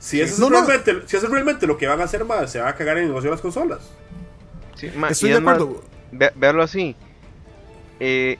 Si, 0.00 0.20
eso 0.20 0.34
es 0.34 0.40
No, 0.40 0.50
no. 0.50 0.60
realmente, 0.66 1.06
si 1.06 1.16
eso 1.16 1.26
es 1.26 1.32
realmente 1.32 1.66
lo 1.68 1.78
que 1.78 1.86
van 1.88 2.00
a 2.00 2.04
hacer, 2.04 2.24
ma, 2.24 2.46
se 2.48 2.60
van 2.60 2.68
a 2.68 2.76
cagar 2.76 2.98
en 2.98 3.04
el 3.04 3.10
negocio 3.10 3.30
de 3.30 3.36
las 3.36 3.42
consolas. 3.42 3.98
Sí, 4.74 4.90
ma, 4.94 5.12
Estoy 5.12 5.28
y 5.28 5.30
de 5.30 5.34
es 5.34 5.40
más, 5.40 5.60
acuerdo. 5.60 5.84
ve- 6.10 6.32
véalo 6.34 6.62
así. 6.62 6.98
Eh, 7.98 8.38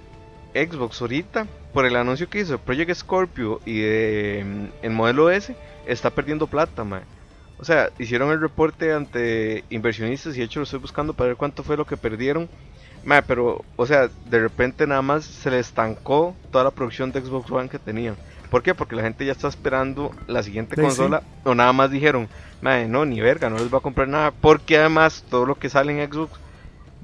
Xbox 0.55 1.01
ahorita, 1.01 1.49
por 1.73 1.87
el 1.87 1.97
anuncio 1.97 2.29
que 2.29 2.41
hizo 2.41 2.53
de 2.55 2.59
Project 2.59 2.95
Scorpio 2.95 3.61
y 3.65 3.81
de 3.81 4.43
mm, 4.47 4.67
el 4.83 4.91
modelo 4.93 5.31
S, 5.31 5.57
está 5.85 6.11
perdiendo 6.15 6.49
plata, 6.49 6.85
ma. 6.85 7.09
O 7.57 7.65
sea, 7.65 7.91
hicieron 7.99 8.31
el 8.33 8.41
reporte 8.41 8.93
ante 8.93 9.65
inversionistas 9.71 10.35
y 10.37 10.41
de 10.41 10.47
hecho 10.47 10.61
lo 10.61 10.65
estoy 10.65 10.79
buscando 10.81 11.15
para 11.15 11.29
ver 11.29 11.37
cuánto 11.37 11.63
fue 11.65 11.77
lo 11.77 11.87
que 11.87 11.97
perdieron. 11.99 12.51
Ma, 13.03 13.23
pero, 13.23 13.67
o 13.77 13.87
sea, 13.87 14.11
de 14.25 14.41
repente 14.41 14.87
nada 14.87 15.03
más 15.03 15.25
se 15.27 15.51
le 15.51 15.59
estancó 15.61 16.39
toda 16.51 16.65
la 16.65 16.71
producción 16.73 17.13
de 17.13 17.23
Xbox 17.23 17.51
One 17.51 17.69
que 17.69 17.79
tenían. 17.79 18.19
¿Por 18.51 18.63
qué? 18.63 18.75
Porque 18.75 18.97
la 18.97 19.03
gente 19.03 19.25
ya 19.25 19.33
está 19.33 19.49
esperando 19.49 20.13
la 20.27 20.43
siguiente 20.43 20.77
Sí, 20.77 20.83
consola. 20.83 21.23
O 21.45 21.55
nada 21.55 21.73
más 21.73 21.91
dijeron, 21.91 22.29
"Mae, 22.61 22.89
no, 22.89 23.05
ni 23.05 23.21
verga, 23.21 23.49
no 23.49 23.57
les 23.59 23.73
va 23.73 23.79
a 23.79 23.83
comprar 23.83 24.09
nada. 24.09 24.33
Porque 24.33 24.77
además 24.77 25.25
todo 25.31 25.47
lo 25.47 25.55
que 25.55 25.69
sale 25.71 25.93
en 26.03 26.13
Xbox 26.13 26.33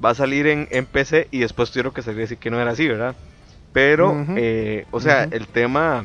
va 0.05 0.11
a 0.11 0.14
salir 0.14 0.47
en, 0.49 0.68
en 0.70 0.84
PC 0.86 1.28
y 1.30 1.38
después 1.38 1.70
tuvieron 1.70 1.92
que 1.92 2.03
salir 2.03 2.20
decir 2.20 2.38
que 2.38 2.51
no 2.51 2.61
era 2.61 2.72
así, 2.72 2.86
¿verdad? 2.88 3.14
Pero, 3.72 4.11
Ujú. 4.12 4.34
eh, 4.36 4.86
o 4.90 5.01
sea, 5.01 5.26
Ujú. 5.26 5.36
el 5.36 5.47
tema, 5.49 6.05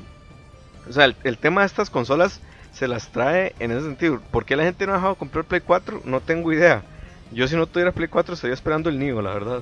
o 0.89 0.93
sea, 0.93 1.05
el, 1.05 1.15
el 1.23 1.37
tema 1.37 1.61
de 1.61 1.67
estas 1.67 1.89
consolas 1.89 2.39
se 2.73 2.87
las 2.87 3.09
trae 3.09 3.53
en 3.59 3.71
ese 3.71 3.81
sentido. 3.81 4.21
¿Por 4.31 4.45
qué 4.45 4.55
la 4.55 4.63
gente 4.63 4.85
no 4.85 4.93
ha 4.93 4.95
dejado 4.95 5.13
de 5.13 5.19
comprar 5.19 5.43
Play 5.45 5.61
4? 5.61 6.01
No 6.05 6.19
tengo 6.21 6.53
idea. 6.53 6.83
Yo 7.31 7.47
si 7.47 7.55
no 7.55 7.65
tuviera 7.67 7.91
Play 7.91 8.07
4 8.09 8.33
estaría 8.35 8.53
esperando 8.53 8.89
el 8.89 8.99
Neo, 8.99 9.21
la 9.21 9.33
verdad. 9.33 9.61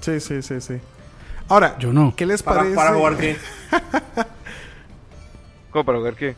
Sí, 0.00 0.18
sí, 0.20 0.42
sí, 0.42 0.60
sí. 0.60 0.74
Ahora, 1.48 1.76
Yo 1.78 1.92
no. 1.92 2.14
¿qué 2.16 2.24
les 2.26 2.42
Para, 2.42 2.58
parece? 2.60 2.76
para 2.76 2.94
jugar 2.94 3.16
que. 3.18 3.36
¿Cómo 5.72 5.84
para 5.84 5.98
jugar 5.98 6.14
qué? 6.16 6.36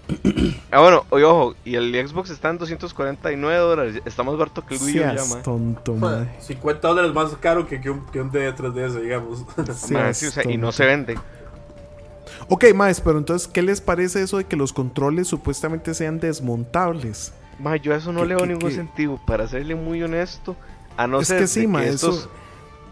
ah, 0.70 0.80
bueno, 0.80 1.04
oye, 1.10 1.24
ojo, 1.24 1.54
y 1.64 1.74
el 1.74 1.92
Xbox 2.08 2.30
está 2.30 2.50
en 2.50 2.58
249 2.58 3.58
dólares. 3.58 4.00
Está 4.04 4.22
más 4.22 4.36
barato 4.36 4.64
que 4.64 4.76
el 4.76 4.80
Wii 4.82 4.98
U 5.00 5.02
ya, 5.02 5.42
tonto, 5.42 5.94
madre. 5.94 6.28
50 6.40 6.86
dólares 6.88 7.12
más 7.12 7.34
caro 7.40 7.66
que, 7.66 7.80
que 7.80 7.90
un, 7.90 8.06
que 8.06 8.20
un 8.20 8.30
D3DS, 8.30 9.00
digamos. 9.02 9.44
Mae, 9.90 10.14
sí, 10.14 10.26
o 10.26 10.30
sea, 10.30 10.48
y 10.48 10.56
no 10.56 10.70
se 10.70 10.86
vende. 10.86 11.18
Ok, 12.48 12.66
más, 12.74 13.00
pero 13.00 13.18
entonces, 13.18 13.48
¿qué 13.48 13.62
les 13.62 13.80
parece 13.80 14.22
eso 14.22 14.36
de 14.38 14.44
que 14.44 14.54
los 14.56 14.72
controles 14.72 15.26
supuestamente 15.28 15.94
sean 15.94 16.20
desmontables? 16.20 17.32
Mae, 17.58 17.80
yo 17.80 17.92
a 17.92 17.96
eso 17.96 18.12
no 18.12 18.20
¿Qué- 18.22 18.26
le 18.28 18.34
veo 18.36 18.46
ningún 18.46 18.68
qué? 18.70 18.74
sentido, 18.76 19.18
para 19.26 19.48
serle 19.48 19.74
muy 19.74 20.02
honesto. 20.02 20.56
A 20.96 21.06
no 21.08 21.20
Es 21.20 21.28
ser 21.28 21.40
que 21.40 21.46
sí, 21.48 21.60
de 21.62 21.68
ma, 21.68 21.84
estos- 21.84 22.18
eso- 22.20 22.30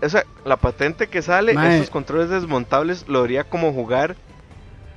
O 0.05 0.09
sea, 0.09 0.25
la 0.45 0.57
patente 0.57 1.07
que 1.09 1.23
sale, 1.23 1.55
Mae. 1.55 1.75
estos 1.75 1.91
controles 1.91 2.29
desmontables, 2.31 3.07
lo 3.07 3.23
haría 3.23 3.45
como 3.45 3.73
jugar 3.73 4.17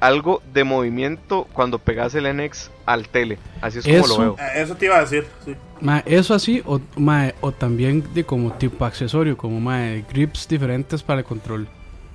algo 0.05 0.41
de 0.53 0.63
movimiento 0.63 1.47
cuando 1.53 1.79
pegas 1.79 2.13
el 2.15 2.25
NX 2.25 2.69
al 2.85 3.07
tele. 3.09 3.37
Así 3.61 3.79
es 3.79 3.85
como 3.85 3.97
Eso- 3.97 4.07
lo 4.07 4.19
veo. 4.19 4.35
Eh, 4.39 4.61
Eso 4.61 4.75
te 4.75 4.85
iba 4.85 4.97
a 4.97 5.01
decir, 5.01 5.25
sí. 5.43 5.55
Ma, 5.81 5.99
eso 6.05 6.33
así, 6.33 6.61
o, 6.65 6.79
ma, 6.95 7.31
o 7.41 7.51
también 7.51 8.03
de 8.13 8.23
como 8.23 8.51
tipo 8.53 8.85
accesorio, 8.85 9.35
como 9.37 9.59
ma, 9.59 9.79
grips 10.11 10.47
diferentes 10.47 11.03
para 11.03 11.19
el 11.19 11.25
control. 11.25 11.67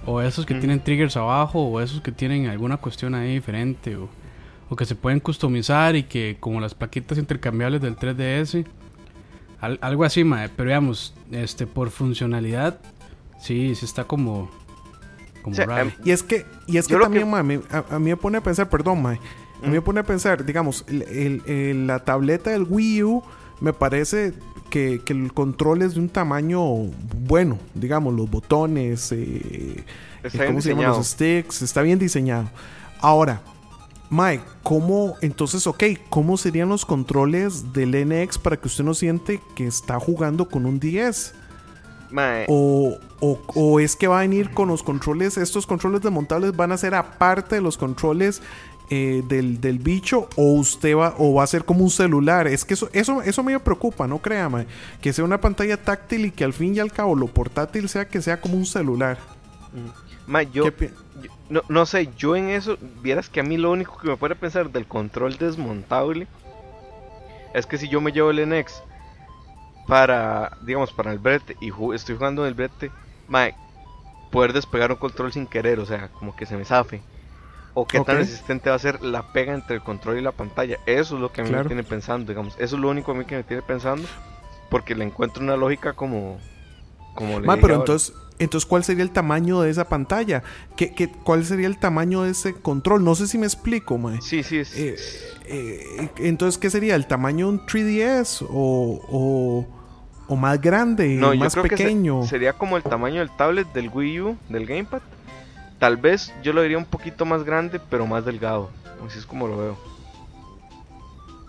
O 0.06 0.20
esos 0.22 0.46
que 0.46 0.54
Mm. 0.54 0.58
tienen 0.60 0.80
triggers 0.80 1.16
abajo, 1.16 1.60
o 1.62 1.80
esos 1.80 2.00
que 2.00 2.10
tienen 2.12 2.46
alguna 2.48 2.78
cuestión 2.78 3.14
ahí 3.14 3.34
diferente. 3.34 3.96
O, 3.96 4.08
o 4.70 4.76
que 4.76 4.86
se 4.86 4.94
pueden 4.94 5.18
customizar 5.20 5.96
y 5.96 6.04
que 6.04 6.36
como 6.40 6.60
las 6.60 6.74
plaquitas 6.74 7.18
intercambiables 7.18 7.80
del 7.82 7.96
3DS, 7.96 8.64
al- 9.60 9.78
algo 9.82 10.04
así, 10.04 10.22
mae, 10.24 10.48
pero 10.48 10.68
digamos, 10.70 11.12
este 11.32 11.66
por 11.66 11.90
funcionalidad, 11.90 12.78
sí, 13.40 13.74
sí 13.74 13.84
está 13.84 14.04
como 14.04 14.48
como 15.42 15.56
em, 15.56 15.90
Y 16.04 16.10
es 16.10 16.22
que, 16.22 16.46
y 16.66 16.76
es 16.78 16.86
que 16.86 16.94
también, 16.96 17.24
que- 17.24 17.30
ma, 17.30 17.42
me- 17.42 17.60
a, 17.70 17.84
a 17.96 17.98
mí 17.98 18.10
me 18.10 18.16
pone 18.16 18.38
a 18.38 18.42
pensar, 18.42 18.68
perdón, 18.68 19.02
ma, 19.02 19.10
a 19.12 19.66
mí 19.66 19.72
me 19.72 19.82
pone 19.82 20.00
a 20.00 20.04
pensar, 20.04 20.44
digamos, 20.44 20.84
el- 20.88 21.02
el- 21.02 21.42
el- 21.46 21.86
la 21.86 21.98
tableta 22.04 22.50
del 22.50 22.64
Wii 22.68 23.02
U 23.04 23.22
me 23.60 23.72
parece 23.72 24.32
que, 24.70 25.00
que 25.04 25.12
el 25.12 25.32
control 25.32 25.82
es 25.82 25.94
de 25.94 26.00
un 26.00 26.08
tamaño 26.08 26.62
bueno, 27.26 27.58
digamos, 27.74 28.14
los 28.14 28.30
botones, 28.30 29.10
eh, 29.12 29.84
Está 30.22 30.44
eh, 30.44 30.46
¿cómo 30.46 30.50
bien 30.58 30.62
se 30.62 30.68
llaman 30.70 30.86
los 30.98 31.06
sticks? 31.08 31.62
Está 31.62 31.82
bien 31.82 31.98
diseñado. 31.98 32.48
Ahora, 33.00 33.42
Mike, 34.10 34.42
¿cómo, 34.62 35.14
entonces, 35.20 35.66
ok, 35.66 35.84
cómo 36.08 36.36
serían 36.36 36.68
los 36.68 36.84
controles 36.84 37.72
del 37.72 37.94
NX 37.94 38.38
para 38.38 38.56
que 38.56 38.66
usted 38.68 38.82
no 38.84 38.92
siente 38.94 39.40
que 39.54 39.66
está 39.66 39.98
jugando 40.00 40.48
con 40.48 40.66
un 40.66 40.80
10? 40.80 41.34
Mae, 42.10 42.46
O, 42.48 42.98
o- 43.20 43.38
o 43.54 43.80
es 43.80 43.94
que 43.96 44.08
va 44.08 44.18
a 44.18 44.22
venir 44.22 44.50
con 44.50 44.68
los 44.68 44.82
controles, 44.82 45.36
estos 45.36 45.66
controles 45.66 46.00
desmontables 46.02 46.56
van 46.56 46.72
a 46.72 46.76
ser 46.76 46.94
aparte 46.94 47.54
de 47.56 47.60
los 47.60 47.76
controles 47.78 48.42
eh, 48.92 49.22
del, 49.28 49.60
del 49.60 49.78
bicho 49.78 50.28
o 50.36 50.54
usted 50.54 50.96
va 50.96 51.14
o 51.18 51.34
va 51.34 51.44
a 51.44 51.46
ser 51.46 51.64
como 51.64 51.84
un 51.84 51.90
celular. 51.90 52.48
Es 52.48 52.64
que 52.64 52.74
eso, 52.74 52.88
eso, 52.92 53.22
eso 53.22 53.42
me 53.44 53.56
preocupa, 53.60 54.08
no 54.08 54.18
créame. 54.18 54.66
Que 55.00 55.12
sea 55.12 55.24
una 55.24 55.40
pantalla 55.40 55.76
táctil 55.76 56.26
y 56.26 56.30
que 56.32 56.42
al 56.42 56.52
fin 56.52 56.74
y 56.74 56.80
al 56.80 56.90
cabo 56.90 57.14
lo 57.14 57.28
portátil 57.28 57.88
sea 57.88 58.08
que 58.08 58.20
sea 58.20 58.40
como 58.40 58.56
un 58.56 58.66
celular. 58.66 59.16
mae, 60.26 60.48
yo, 60.52 60.64
¿Qué 60.64 60.72
pi- 60.72 60.90
yo- 61.22 61.30
no, 61.48 61.62
no 61.68 61.86
sé, 61.86 62.08
yo 62.16 62.34
en 62.34 62.48
eso, 62.48 62.76
vieras 63.00 63.28
que 63.28 63.38
a 63.38 63.44
mí 63.44 63.56
lo 63.56 63.70
único 63.70 63.96
que 63.98 64.08
me 64.08 64.16
puede 64.16 64.34
pensar 64.34 64.70
del 64.70 64.86
control 64.86 65.36
desmontable 65.38 66.26
es 67.54 67.66
que 67.66 67.78
si 67.78 67.88
yo 67.88 68.00
me 68.00 68.10
llevo 68.12 68.30
el 68.30 68.40
NX 68.48 68.82
para, 69.90 70.56
digamos, 70.62 70.92
para 70.92 71.12
el 71.12 71.18
brete 71.18 71.56
y 71.60 71.70
ju- 71.70 71.94
estoy 71.94 72.16
jugando 72.16 72.42
en 72.42 72.48
el 72.48 72.54
brete, 72.54 72.90
mae, 73.28 73.54
poder 74.30 74.52
despegar 74.52 74.90
un 74.92 74.98
control 74.98 75.32
sin 75.32 75.46
querer, 75.46 75.80
o 75.80 75.86
sea, 75.86 76.08
como 76.08 76.34
que 76.36 76.46
se 76.46 76.56
me 76.56 76.64
zafe. 76.64 77.02
O 77.74 77.86
qué 77.86 78.00
tan 78.00 78.16
Ok. 78.16 78.20
resistente 78.20 78.70
va 78.70 78.76
a 78.76 78.80
ser 78.80 79.02
la 79.02 79.32
pega 79.32 79.54
entre 79.54 79.76
el 79.76 79.82
control 79.82 80.18
y 80.18 80.22
la 80.22 80.32
pantalla. 80.32 80.78
Eso 80.86 81.16
es 81.16 81.20
lo 81.20 81.32
que 81.32 81.40
a 81.40 81.44
mí 81.44 81.50
Claro. 81.50 81.64
me 81.64 81.68
tiene 81.68 81.84
pensando, 81.84 82.26
digamos. 82.32 82.54
Eso 82.58 82.76
es 82.76 82.82
lo 82.82 82.88
único 82.90 83.12
a 83.12 83.14
mí 83.14 83.24
que 83.24 83.36
me 83.36 83.44
tiene 83.44 83.62
pensando. 83.62 84.08
Porque 84.70 84.94
le 84.94 85.04
encuentro 85.04 85.42
una 85.42 85.56
lógica 85.56 85.92
como. 85.94 86.38
como 87.14 87.40
le 87.40 87.46
Ma, 87.46 87.56
dije 87.56 87.62
pero 87.62 87.74
ahora. 87.74 87.82
entonces, 87.82 88.14
entonces, 88.38 88.68
¿cuál 88.68 88.84
sería 88.84 89.02
el 89.02 89.10
tamaño 89.10 89.60
de 89.60 89.70
esa 89.70 89.88
pantalla? 89.88 90.42
¿Qué, 90.76 90.92
qué, 90.94 91.08
cuál 91.08 91.44
sería 91.44 91.66
el 91.66 91.78
tamaño 91.78 92.22
de 92.22 92.30
ese 92.30 92.54
control? 92.54 93.04
No 93.04 93.14
sé 93.14 93.26
si 93.28 93.38
me 93.38 93.46
explico, 93.46 93.98
mae. 93.98 94.18
Sí, 94.20 94.42
sí. 94.42 94.62
Eh, 94.76 94.96
eh, 95.46 96.08
entonces, 96.18 96.58
¿qué 96.58 96.70
sería? 96.70 96.94
¿El 96.94 97.06
tamaño 97.06 97.46
de 97.46 97.52
un 97.52 97.66
3DS? 97.66 98.44
¿O, 98.48 99.00
o, 99.10 99.66
o 100.30 100.36
más 100.36 100.60
grande? 100.60 101.08
No, 101.08 101.34
yo 101.34 101.40
¿Más 101.40 101.52
creo 101.52 101.64
pequeño? 101.64 102.20
que 102.20 102.24
se- 102.26 102.30
sería 102.30 102.52
como 102.54 102.76
el 102.78 102.82
tamaño 102.82 103.18
del 103.18 103.30
tablet 103.30 103.70
del 103.74 103.90
Wii 103.92 104.20
U, 104.22 104.38
del 104.48 104.64
Gamepad. 104.66 105.02
Tal 105.78 105.96
vez 105.96 106.32
yo 106.42 106.52
lo 106.52 106.62
diría 106.62 106.78
un 106.78 106.84
poquito 106.84 107.24
más 107.26 107.42
grande, 107.44 107.80
pero 107.90 108.06
más 108.06 108.24
delgado. 108.24 108.70
Así 109.06 109.18
es 109.18 109.26
como 109.26 109.48
lo 109.48 109.56
veo. 109.58 109.76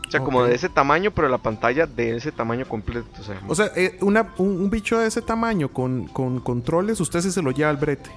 O 0.07 0.11
sea, 0.11 0.19
como 0.21 0.43
de 0.43 0.53
ese 0.55 0.67
tamaño, 0.67 1.11
pero 1.11 1.29
la 1.29 1.37
pantalla 1.37 1.85
de 1.87 2.17
ese 2.17 2.33
tamaño 2.33 2.65
completo. 2.67 3.07
O 3.19 3.23
sea, 3.23 3.39
O 3.47 3.55
sea, 3.55 3.71
eh, 3.77 3.97
una- 4.01 4.27
un, 4.37 4.47
un 4.61 4.69
bicho 4.69 4.99
de 4.99 5.07
ese 5.07 5.21
tamaño 5.21 5.69
con, 5.69 6.07
con 6.07 6.39
controles, 6.41 6.99
usted 6.99 7.21
sí 7.21 7.31
se 7.31 7.41
lo 7.41 7.51
lleva 7.51 7.69
al 7.69 7.77
brete. 7.77 8.09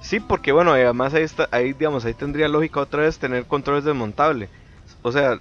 sí, 0.00 0.18
porque 0.20 0.52
bueno, 0.52 0.72
además 0.72 1.12
ahí 1.14 1.24
está, 1.24 1.48
ahí 1.50 1.72
digamos, 1.74 2.04
ahí 2.04 2.14
tendría 2.14 2.48
lógica 2.48 2.80
otra 2.80 3.02
vez 3.02 3.18
tener 3.18 3.44
controles 3.44 3.84
desmontables. 3.84 4.48
O 5.02 5.12
sea, 5.12 5.38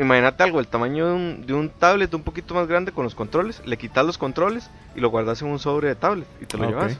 imagínate 0.00 0.42
algo, 0.42 0.60
el 0.60 0.66
tamaño 0.68 1.06
de 1.08 1.12
un, 1.14 1.46
de 1.46 1.54
un 1.54 1.68
tablet 1.70 2.12
un 2.14 2.22
poquito 2.22 2.54
más 2.54 2.66
grande 2.66 2.92
con 2.92 3.04
los 3.04 3.14
controles, 3.14 3.62
le 3.64 3.76
quitas 3.78 4.04
los 4.04 4.18
controles 4.18 4.70
y 4.96 5.00
lo 5.00 5.10
guardas 5.10 5.40
en 5.42 5.48
un 5.48 5.58
sobre 5.58 5.88
de 5.88 5.94
tablet 5.94 6.26
y 6.40 6.46
te 6.46 6.56
lo 6.56 6.64
Ok. 6.64 6.70
llevas. 6.70 6.98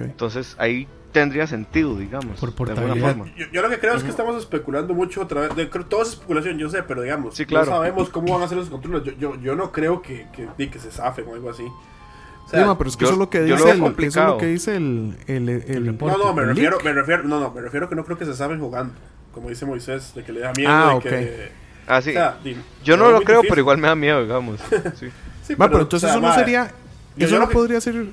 Entonces 0.00 0.56
ahí 0.58 0.88
tendría 1.12 1.46
sentido, 1.46 1.96
digamos. 1.96 2.38
Por 2.40 2.52
de 2.52 2.72
alguna 2.72 2.74
portabilidad. 2.74 3.16
forma. 3.16 3.32
Yo, 3.36 3.46
yo 3.52 3.62
lo 3.62 3.70
que 3.70 3.78
creo 3.78 3.94
es 3.94 4.02
que 4.02 4.10
estamos 4.10 4.36
especulando 4.36 4.92
mucho 4.94 5.22
otra 5.22 5.42
vez. 5.42 5.56
De, 5.56 5.66
todo 5.66 6.02
es 6.02 6.10
especulación, 6.10 6.58
yo 6.58 6.68
sé, 6.68 6.82
pero 6.82 7.02
digamos, 7.02 7.34
Sí, 7.36 7.46
claro. 7.46 7.66
no 7.66 7.72
sabemos 7.72 8.08
cómo 8.10 8.34
van 8.34 8.42
a 8.42 8.48
ser 8.48 8.58
los 8.58 8.68
controles. 8.68 9.04
Yo, 9.04 9.12
yo, 9.12 9.40
yo 9.40 9.54
no 9.54 9.72
creo 9.72 10.02
que, 10.02 10.26
que, 10.32 10.70
que 10.70 10.78
se 10.78 10.90
zafen 10.90 11.26
o 11.28 11.34
algo 11.34 11.50
así. 11.50 11.62
O 11.64 12.48
sea, 12.50 12.60
Sí, 12.60 12.66
ma, 12.66 12.76
pero 12.78 12.90
es 12.90 12.96
que 12.96 13.02
yo- 13.02 13.06
eso 13.08 13.14
es 13.14 13.18
lo 13.18 13.30
que 13.30 13.38
lo 13.40 13.44
dice 13.44 13.56
veo 13.64 13.72
el, 13.74 14.04
eso 14.04 14.20
es 14.20 14.26
lo 14.26 14.38
que 14.38 14.46
dice 14.46 14.76
el, 14.76 15.16
el, 15.26 15.48
el- 15.48 15.62
El 15.68 15.84
no, 15.86 15.92
reporte. 15.92 16.18
no, 16.18 16.32
me 16.34 16.44
refiero, 16.44 16.78
me 16.82 16.92
refiero, 16.92 17.22
no, 17.24 17.40
no, 17.40 17.50
me 17.52 17.60
refiero 17.60 17.88
que 17.88 17.94
no 17.94 18.04
creo 18.04 18.18
que 18.18 18.24
se 18.24 18.34
saben 18.34 18.58
jugando. 18.58 18.94
Como 19.32 19.48
dice 19.50 19.66
Moisés, 19.66 20.14
de 20.14 20.24
que 20.24 20.32
le 20.32 20.40
da 20.40 20.52
miedo. 20.56 20.70
Ah, 20.72 20.88
de 20.90 20.94
ok. 20.96 21.02
que, 21.02 21.52
Ah, 21.88 22.02
sí. 22.02 22.10
o 22.10 22.12
sea, 22.12 22.38
di- 22.44 22.56
Yo 22.84 22.96
no 22.96 23.10
lo 23.10 23.20
creo, 23.22 23.38
difícil. 23.38 23.48
pero 23.50 23.60
igual 23.60 23.78
me 23.78 23.88
da 23.88 23.94
miedo, 23.94 24.22
digamos. 24.22 24.60
Sí. 24.98 25.08
Sí, 25.46 25.54
Ma, 25.56 25.68
pero 25.70 25.80
entonces 25.82 26.08
o 26.08 26.08
sea, 26.08 26.10
eso 26.10 26.20
no 26.20 26.28
ma, 26.28 26.34
sería. 26.34 26.72
yo- 27.16 27.26
Eso 27.26 27.34
yo 27.36 27.40
no 27.40 27.48
que- 27.48 27.54
podría 27.54 27.80
ser 27.80 28.04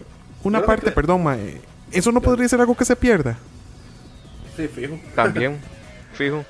una 0.44 0.62
parte, 0.66 0.86
que- 0.88 0.92
perdón, 0.92 1.24
ma, 1.24 1.38
eh, 1.38 1.62
Eso 1.92 2.12
no 2.12 2.22
podría 2.22 2.48
ser 2.48 2.60
algo 2.62 2.76
que 2.76 2.86
se 2.86 2.96
pierda. 2.96 3.38
Sí, 4.56 4.68
fijo. 4.68 4.98
También, 5.16 5.60
fijo. 6.14 6.46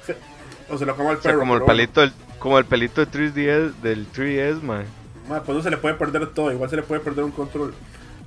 O 0.70 0.78
se 0.78 0.86
lo 0.86 0.96
como 0.96 1.10
al 1.10 1.18
O 1.18 1.22
sea, 1.22 1.30
perro. 1.32 1.40
como 1.40 1.56
el 1.56 1.64
palito 1.64 2.02
del, 2.02 2.14
como 2.40 2.58
el 2.60 2.66
pelito 2.66 3.04
de 3.04 3.12
3DS, 3.12 3.74
del 3.82 4.08
3DS, 4.12 4.62
man. 4.62 4.86
Ma, 5.28 5.42
pues 5.42 5.58
no 5.58 5.64
se 5.64 5.72
le 5.72 5.78
puede 5.78 5.96
perder 5.96 6.28
todo, 6.28 6.52
igual 6.52 6.70
se 6.70 6.76
le 6.76 6.84
puede 6.84 7.02
perder 7.02 7.24
un 7.24 7.32
control. 7.32 7.74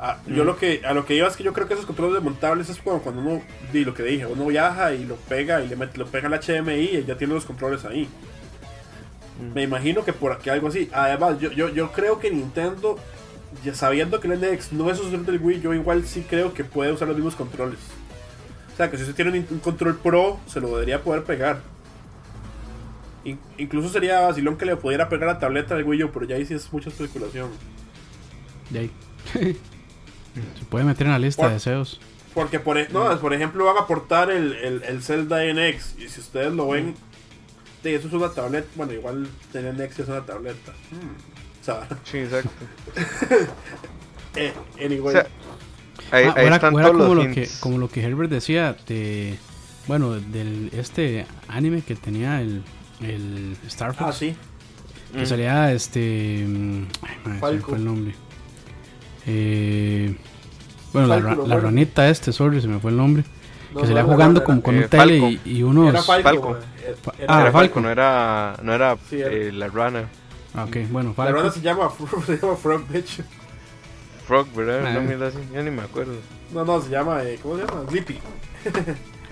Ah, 0.01 0.19
Yo 0.27 0.45
lo 0.45 0.57
que 0.57 0.83
a 0.85 0.93
lo 0.95 1.05
que 1.05 1.15
iba 1.17 1.27
es 1.27 1.37
que 1.37 1.43
yo 1.43 1.53
creo 1.53 1.67
que 1.67 1.75
esos 1.75 1.87
controles 1.87 2.15
desmontables 2.15 2.69
es 2.69 2.79
como 2.79 3.01
cuando 3.03 3.21
uno, 3.21 3.43
di 3.73 3.85
lo 3.85 3.95
que 3.95 4.05
dije, 4.05 4.27
uno 4.27 4.47
viaja 4.47 4.93
y 4.95 5.05
lo 5.05 5.17
pega 5.17 5.61
y 5.61 5.67
le 5.69 5.75
mete, 5.75 5.99
lo 5.99 6.07
pega 6.07 6.29
al 6.29 6.35
HDMI 6.35 6.73
y 6.99 7.05
ya 7.05 7.17
tiene 7.17 7.35
los 7.35 7.45
controles 7.45 7.85
ahí. 7.85 8.09
Me 9.55 9.63
imagino 9.63 10.05
que 10.05 10.13
por 10.13 10.33
aquí 10.33 10.51
algo 10.51 10.69
así. 10.69 10.89
Además, 10.93 11.39
yo, 11.41 11.53
yo, 11.53 11.69
yo 11.69 11.93
creo 11.93 12.19
que 12.19 12.31
Nintendo, 12.31 12.99
ya 13.65 13.75
sabiendo 13.75 14.19
que 14.21 14.29
el 14.29 14.41
NX 14.41 14.73
no 14.73 14.91
es 14.91 14.99
sucesor 14.99 15.25
del 15.27 15.41
Wii, 15.41 15.61
yo 15.61 15.73
igual 15.75 16.05
sí 16.07 16.25
creo 16.29 16.53
que 16.55 16.65
puede 16.65 16.93
usar 16.93 17.07
los 17.09 17.17
mismos 17.17 17.37
controles. 17.37 17.79
O 18.75 18.77
sea, 18.77 18.91
que 18.91 18.97
si 18.97 19.03
usted 19.05 19.15
tiene 19.15 19.31
un, 19.39 19.47
un 19.51 19.59
control 19.61 19.97
pro, 19.97 20.39
se 20.47 20.61
lo 20.61 20.69
debería 20.69 21.03
poder 21.03 21.23
pegar. 21.25 21.61
In- 23.25 23.39
incluso 23.59 23.89
sería 23.89 24.21
vacilón 24.21 24.57
que 24.57 24.65
le 24.67 24.77
pudiera 24.77 25.09
pegar 25.09 25.29
la 25.29 25.39
tableta 25.39 25.75
del 25.75 25.85
Wii 25.85 26.05
U, 26.05 26.11
pero 26.13 26.27
ya 26.27 26.37
ahí 26.37 26.47
sí 26.47 26.55
es 26.55 26.73
mucha 26.73 26.89
especulación. 26.91 27.49
De 28.71 28.79
ahí. 28.81 28.91
Se 30.59 30.65
puede 30.69 30.85
meter 30.85 31.07
en 31.07 31.13
la 31.13 31.19
lista 31.19 31.43
Por- 31.43 31.49
de 31.51 31.55
deseos. 31.55 32.01
Porque, 32.35 32.61
por, 32.61 32.79
e- 32.79 32.89
no, 32.91 33.19
por 33.21 33.35
ejemplo, 33.35 33.65
van 33.65 33.77
a 33.79 33.81
aportar 33.81 34.31
el, 34.31 34.53
el, 34.55 34.83
el 34.85 35.03
Zelda 35.03 35.39
NX. 35.45 35.99
Y 35.99 36.09
si 36.09 36.21
ustedes 36.21 36.53
lo 36.53 36.69
ven, 36.69 36.95
de 37.83 37.95
eso 37.95 38.09
es 38.09 38.13
una 38.15 38.31
tableta. 38.31 38.67
Bueno, 38.75 38.93
igual 38.93 39.29
el 39.55 39.77
NX 39.77 40.01
es 40.01 40.09
una 40.09 40.25
tableta. 40.27 40.73
Hmm. 40.91 41.61
O 41.61 41.65
sea, 41.65 41.89
Sí, 42.05 42.19
exacto. 42.19 42.51
eh, 44.37 44.53
anyway. 44.85 45.09
O 45.09 45.11
sea, 45.13 45.27
ahí, 46.11 46.25
Ah, 46.25 46.35
ahí 46.37 46.45
o 46.45 46.47
era, 46.47 46.57
están 46.57 46.75
o 46.75 46.79
era 46.81 46.89
todos 46.89 47.03
como, 47.03 47.15
los 47.15 47.27
lo 47.27 47.35
que, 47.35 47.49
como 47.61 47.79
lo 47.79 47.89
que 47.89 48.03
Herbert 48.03 48.31
decía 48.31 48.77
de. 48.87 49.39
Bueno, 49.87 50.13
del 50.21 50.71
este 50.75 51.27
anime 51.49 51.83
que 51.83 51.95
tenía 51.97 52.41
el, 52.43 52.63
el 53.01 53.57
Star 53.67 53.95
Fox. 53.95 54.09
ah, 54.09 54.13
sí. 54.13 54.35
Que 55.15 55.23
Mm. 55.23 55.27
salía 55.27 55.73
este. 55.73 56.45
mm, 56.47 56.87
Ay, 57.03 57.17
madre, 57.19 57.23
se 57.25 57.29
me 57.31 57.39
Falco. 57.41 57.69
fue 57.71 57.79
el 57.79 57.85
nombre. 57.85 58.15
Eh, 59.27 60.15
bueno, 60.93 61.09
la, 61.09 61.21
Falco, 61.21 61.47
la 61.47 61.61
ranita 61.61 62.09
este, 62.11 62.33
sorry, 62.33 62.61
se 62.61 62.69
me 62.69 62.79
fue 62.79 62.91
el 62.91 62.97
nombre. 62.99 63.25
Que 63.69 63.75
no 63.75 63.81
salía 63.81 63.95
era 64.01 64.05
jugando 64.05 64.45
como 64.45 64.63
con 64.63 64.77
eh, 64.77 64.83
un 64.85 64.89
tele 64.89 65.21
Falco. 65.21 65.29
y, 65.45 65.51
y 65.59 65.63
unos. 65.63 65.89
Era 65.91 66.03
Falco. 66.03 66.23
Falco. 66.29 66.57
eh, 66.83 67.25
ah, 67.29 67.41
era 67.43 67.53
Falco. 67.53 67.81
No 67.81 67.91
era, 67.91 68.57
no 68.63 68.73
era 68.75 68.97
eh, 69.13 69.51
la 69.53 69.69
rana. 69.69 70.09
Ah, 70.55 70.65
ok, 70.65 70.77
bueno, 70.91 71.11
La 71.11 71.15
Falco. 71.15 71.33
rana 71.39 71.51
se 71.51 71.61
llama, 71.61 71.91
se 72.27 72.37
llama 72.39 72.57
Frog 72.57 72.89
Bitch. 72.89 73.21
Frog, 74.27 74.47
¿verdad? 74.55 74.87
Ah. 74.87 74.93
No, 74.95 75.01
mierda 75.03 75.29
así, 75.29 75.39
ya 75.53 75.63
ni 75.63 75.71
me 75.71 75.83
acuerdo. 75.83 76.15
No, 76.53 76.65
no, 76.65 76.81
se 76.81 76.91
llama, 76.91 77.23
eh, 77.25 77.39
¿cómo 77.43 77.57
se 77.57 77.67
llama? 77.67 77.83
Sleepy. 77.89 78.19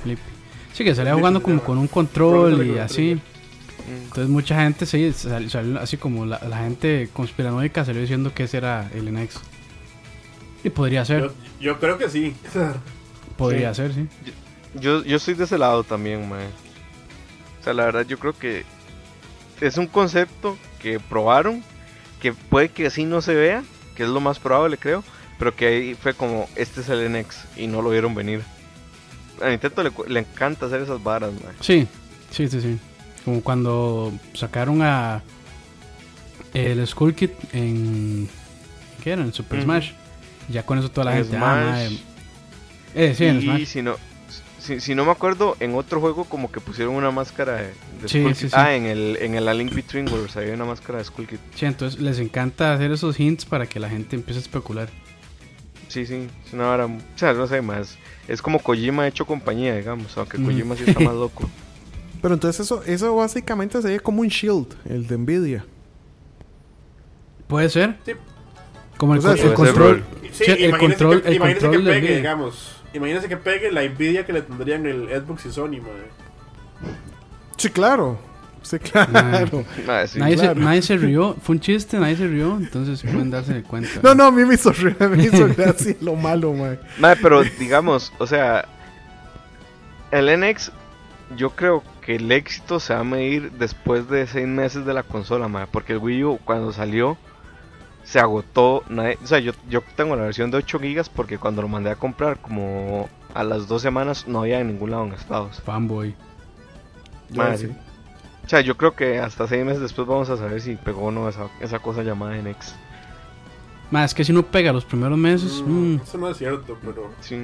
Flippy. 0.02 0.22
Sí, 0.72 0.84
que 0.84 0.94
salía 0.94 1.14
jugando 1.14 1.40
se 1.40 1.44
como 1.44 1.60
con 1.62 1.78
un 1.78 1.86
control 1.88 2.66
y 2.66 2.78
así. 2.78 3.14
Mm. 3.14 4.02
Entonces 4.04 4.28
mucha 4.28 4.60
gente 4.62 4.84
sí, 4.84 5.12
sal- 5.12 5.48
salió 5.50 5.80
así 5.80 5.96
como 5.96 6.26
la, 6.26 6.38
la 6.48 6.58
gente 6.58 7.08
conspiranoica 7.12 7.84
salió 7.84 8.00
diciendo 8.02 8.32
que 8.34 8.44
ese 8.44 8.58
era 8.58 8.90
el 8.94 9.10
NX. 9.12 9.40
Y 10.64 10.70
podría 10.70 11.04
ser, 11.04 11.22
Yo, 11.22 11.30
yo 11.60 11.78
creo 11.80 11.96
que 11.96 12.08
sí. 12.10 12.34
podría 13.36 13.72
ser, 13.74 13.92
sí. 13.92 14.06
Yo, 14.74 15.04
yo 15.04 15.16
estoy 15.16 15.34
de 15.34 15.44
ese 15.44 15.58
lado 15.58 15.84
también, 15.84 16.28
man. 16.28 16.40
O 17.60 17.64
sea, 17.64 17.72
la 17.72 17.84
verdad 17.86 18.06
yo 18.06 18.18
creo 18.18 18.32
que 18.32 18.64
es 19.60 19.76
un 19.78 19.86
concepto 19.86 20.56
que 20.80 21.00
probaron, 21.00 21.62
que 22.20 22.32
puede 22.32 22.68
que 22.68 22.86
así 22.86 23.04
no 23.04 23.20
se 23.22 23.34
vea, 23.34 23.62
que 23.96 24.02
es 24.04 24.08
lo 24.08 24.20
más 24.20 24.38
probable 24.38 24.76
creo, 24.78 25.02
pero 25.38 25.54
que 25.56 25.66
ahí 25.66 25.94
fue 25.94 26.14
como, 26.14 26.48
este 26.56 26.80
es 26.80 26.88
el 26.88 27.10
NX 27.12 27.44
y 27.56 27.66
no 27.66 27.82
lo 27.82 27.90
vieron 27.90 28.14
venir. 28.14 28.42
A 29.42 29.48
Nintendo 29.48 29.82
le, 29.82 29.92
le 30.08 30.20
encanta 30.20 30.66
hacer 30.66 30.80
esas 30.82 31.02
varas, 31.02 31.32
man. 31.32 31.54
Sí, 31.60 31.86
sí, 32.30 32.48
sí, 32.48 32.60
sí. 32.60 32.78
Como 33.24 33.42
cuando 33.42 34.12
sacaron 34.34 34.82
a 34.82 35.22
el 36.54 36.86
Skull 36.86 37.14
Kid 37.14 37.30
en 37.52 38.28
¿qué 39.02 39.12
era? 39.12 39.22
En 39.22 39.32
Super 39.32 39.58
Ujú. 39.58 39.64
Smash. 39.64 39.90
Ya 40.48 40.64
con 40.64 40.78
eso 40.78 40.90
toda 40.90 41.06
la 41.06 41.16
En 41.18 41.24
gente, 41.24 41.36
ah, 41.36 41.40
Smash. 41.40 41.90
mae. 41.90 41.98
Eh, 42.96 43.14
sí, 43.16 43.24
en 43.26 43.38
y 43.38 43.42
Smash. 43.42 43.64
si 43.66 43.82
no, 43.82 43.94
si, 44.58 44.80
si 44.80 44.94
no 44.96 45.04
me 45.04 45.12
acuerdo, 45.12 45.56
en 45.60 45.74
otro 45.76 46.00
juego 46.00 46.24
como 46.24 46.50
que 46.50 46.60
pusieron 46.60 46.94
una 46.96 47.10
máscara 47.12 47.54
de, 47.56 47.72
de 48.02 48.08
Sí. 48.34 48.48
Ah, 48.52 48.74
en 48.74 48.86
el, 48.86 49.16
en 49.20 49.34
el 49.36 49.46
A 49.46 49.54
Link 49.54 49.72
Between 49.72 50.08
Worlds 50.08 50.36
había 50.36 50.54
una 50.54 50.64
máscara 50.64 50.98
de 50.98 51.04
Skull 51.04 51.26
Kid. 51.28 51.36
Sí, 51.54 51.66
entonces 51.66 52.00
les 52.00 52.18
encanta 52.18 52.72
hacer 52.72 52.90
esos 52.90 53.20
hints 53.20 53.44
para 53.44 53.66
que 53.66 53.78
la 53.78 53.88
gente 53.88 54.16
empiece 54.16 54.40
a 54.40 54.42
especular. 54.42 54.88
Sí, 55.88 56.04
sí, 56.06 56.26
es 56.46 56.52
una 56.52 56.66
vara, 56.66 56.86
o 56.86 56.98
sea, 57.14 57.32
no 57.32 57.46
sé, 57.46 57.62
más, 57.62 57.96
es 58.26 58.42
como 58.42 58.58
Kojima 58.58 59.06
hecho 59.06 59.24
compañía, 59.24 59.76
digamos, 59.76 60.16
aunque 60.18 60.36
Mm. 60.38 60.44
Kojima 60.46 60.74
sí 60.76 60.84
está 60.86 60.98
más 61.00 61.14
loco. 61.14 61.48
Pero 62.22 62.34
entonces 62.34 62.60
eso, 62.66 62.82
eso 62.84 63.14
básicamente 63.14 63.80
sería 63.80 64.00
como 64.00 64.22
un 64.22 64.28
shield, 64.28 64.66
el 64.88 65.06
de 65.06 65.16
Nvidia. 65.18 65.64
Puede 67.46 67.68
ser. 67.68 67.96
Sí. 68.04 68.12
Como 68.96 69.12
el, 69.14 69.20
O 69.20 69.22
sea, 69.22 69.30
con- 69.32 69.38
sí, 69.38 69.46
el 69.46 69.54
puede 69.54 69.72
ser 69.72 69.80
control. 69.80 70.04
Sí, 70.32 70.44
el 70.50 70.78
control, 70.78 71.22
que, 71.22 71.28
el 71.28 71.38
control 71.38 71.70
que 71.70 71.78
de 71.78 71.84
pegue, 71.84 72.00
Nvidia. 72.00 72.16
digamos. 72.16 72.72
Imagínense 72.96 73.28
que 73.28 73.36
pegue 73.36 73.70
la 73.70 73.82
envidia 73.82 74.24
que 74.24 74.32
le 74.32 74.42
tendrían 74.42 74.86
el 74.86 75.08
Xbox 75.08 75.46
y 75.46 75.52
Sony, 75.52 75.80
madre. 75.80 76.10
Sí, 77.56 77.70
claro. 77.70 78.18
Sí, 78.62 78.78
claro. 78.78 79.12
Sí. 80.06 80.18
nadie, 80.18 80.36
claro. 80.36 80.54
se, 80.54 80.54
nadie 80.60 80.82
se 80.82 80.96
rió. 80.96 81.36
Fue 81.40 81.54
un 81.54 81.60
chiste, 81.60 81.98
nadie 81.98 82.16
se 82.16 82.26
rió. 82.26 82.56
Entonces 82.56 83.00
pueden 83.02 83.30
darse 83.30 83.62
cuenta. 83.62 84.00
No, 84.02 84.14
no, 84.14 84.24
a 84.24 84.30
mí 84.32 84.44
me 84.44 84.54
hizo, 84.54 84.72
me 84.98 85.24
hizo 85.24 85.48
gracia 85.54 85.94
lo 86.00 86.16
malo, 86.16 86.52
man. 86.52 86.78
Madre, 86.98 87.20
pero 87.22 87.42
digamos, 87.44 88.12
o 88.18 88.26
sea, 88.26 88.66
el 90.10 90.40
NX, 90.40 90.72
yo 91.36 91.50
creo 91.50 91.84
que 92.00 92.16
el 92.16 92.32
éxito 92.32 92.80
se 92.80 92.94
va 92.94 93.00
a 93.00 93.04
medir 93.04 93.52
después 93.52 94.08
de 94.08 94.26
seis 94.26 94.46
meses 94.46 94.84
de 94.84 94.94
la 94.94 95.02
consola, 95.02 95.48
madre, 95.48 95.68
porque 95.70 95.92
el 95.92 95.98
Wii 95.98 96.24
U 96.24 96.38
cuando 96.44 96.72
salió 96.72 97.16
se 98.06 98.18
agotó, 98.20 98.82
nadie- 98.88 99.18
o 99.22 99.26
sea, 99.26 99.40
yo, 99.40 99.52
yo 99.68 99.82
tengo 99.96 100.14
la 100.16 100.22
versión 100.22 100.50
de 100.50 100.56
8 100.58 100.78
gigas 100.78 101.08
porque 101.08 101.38
cuando 101.38 101.60
lo 101.60 101.68
mandé 101.68 101.90
a 101.90 101.96
comprar 101.96 102.38
como 102.38 103.08
a 103.34 103.42
las 103.44 103.66
dos 103.68 103.82
semanas 103.82 104.26
no 104.28 104.40
había 104.40 104.60
en 104.60 104.68
ningún 104.68 104.92
lado 104.92 105.04
en 105.04 105.12
Estados. 105.12 105.60
Fanboy. 105.60 106.14
Madre. 107.34 107.58
sí. 107.58 107.68
O 108.44 108.48
sea, 108.48 108.60
yo 108.60 108.76
creo 108.76 108.94
que 108.94 109.18
hasta 109.18 109.48
seis 109.48 109.64
meses 109.64 109.80
después 109.82 110.06
vamos 110.06 110.30
a 110.30 110.36
saber 110.36 110.60
si 110.60 110.76
pegó 110.76 111.06
o 111.06 111.10
no 111.10 111.28
esa, 111.28 111.48
esa 111.60 111.80
cosa 111.80 112.04
llamada 112.04 112.36
NX. 112.40 112.76
Más 113.90 114.14
que 114.14 114.24
si 114.24 114.32
no 114.32 114.44
pega 114.44 114.72
los 114.72 114.84
primeros 114.84 115.18
meses. 115.18 115.60
Mm, 115.66 115.94
mm, 115.96 116.00
Eso 116.02 116.18
no 116.18 116.28
es 116.30 116.36
cierto, 116.38 116.78
pero. 116.84 117.10
Sí. 117.20 117.42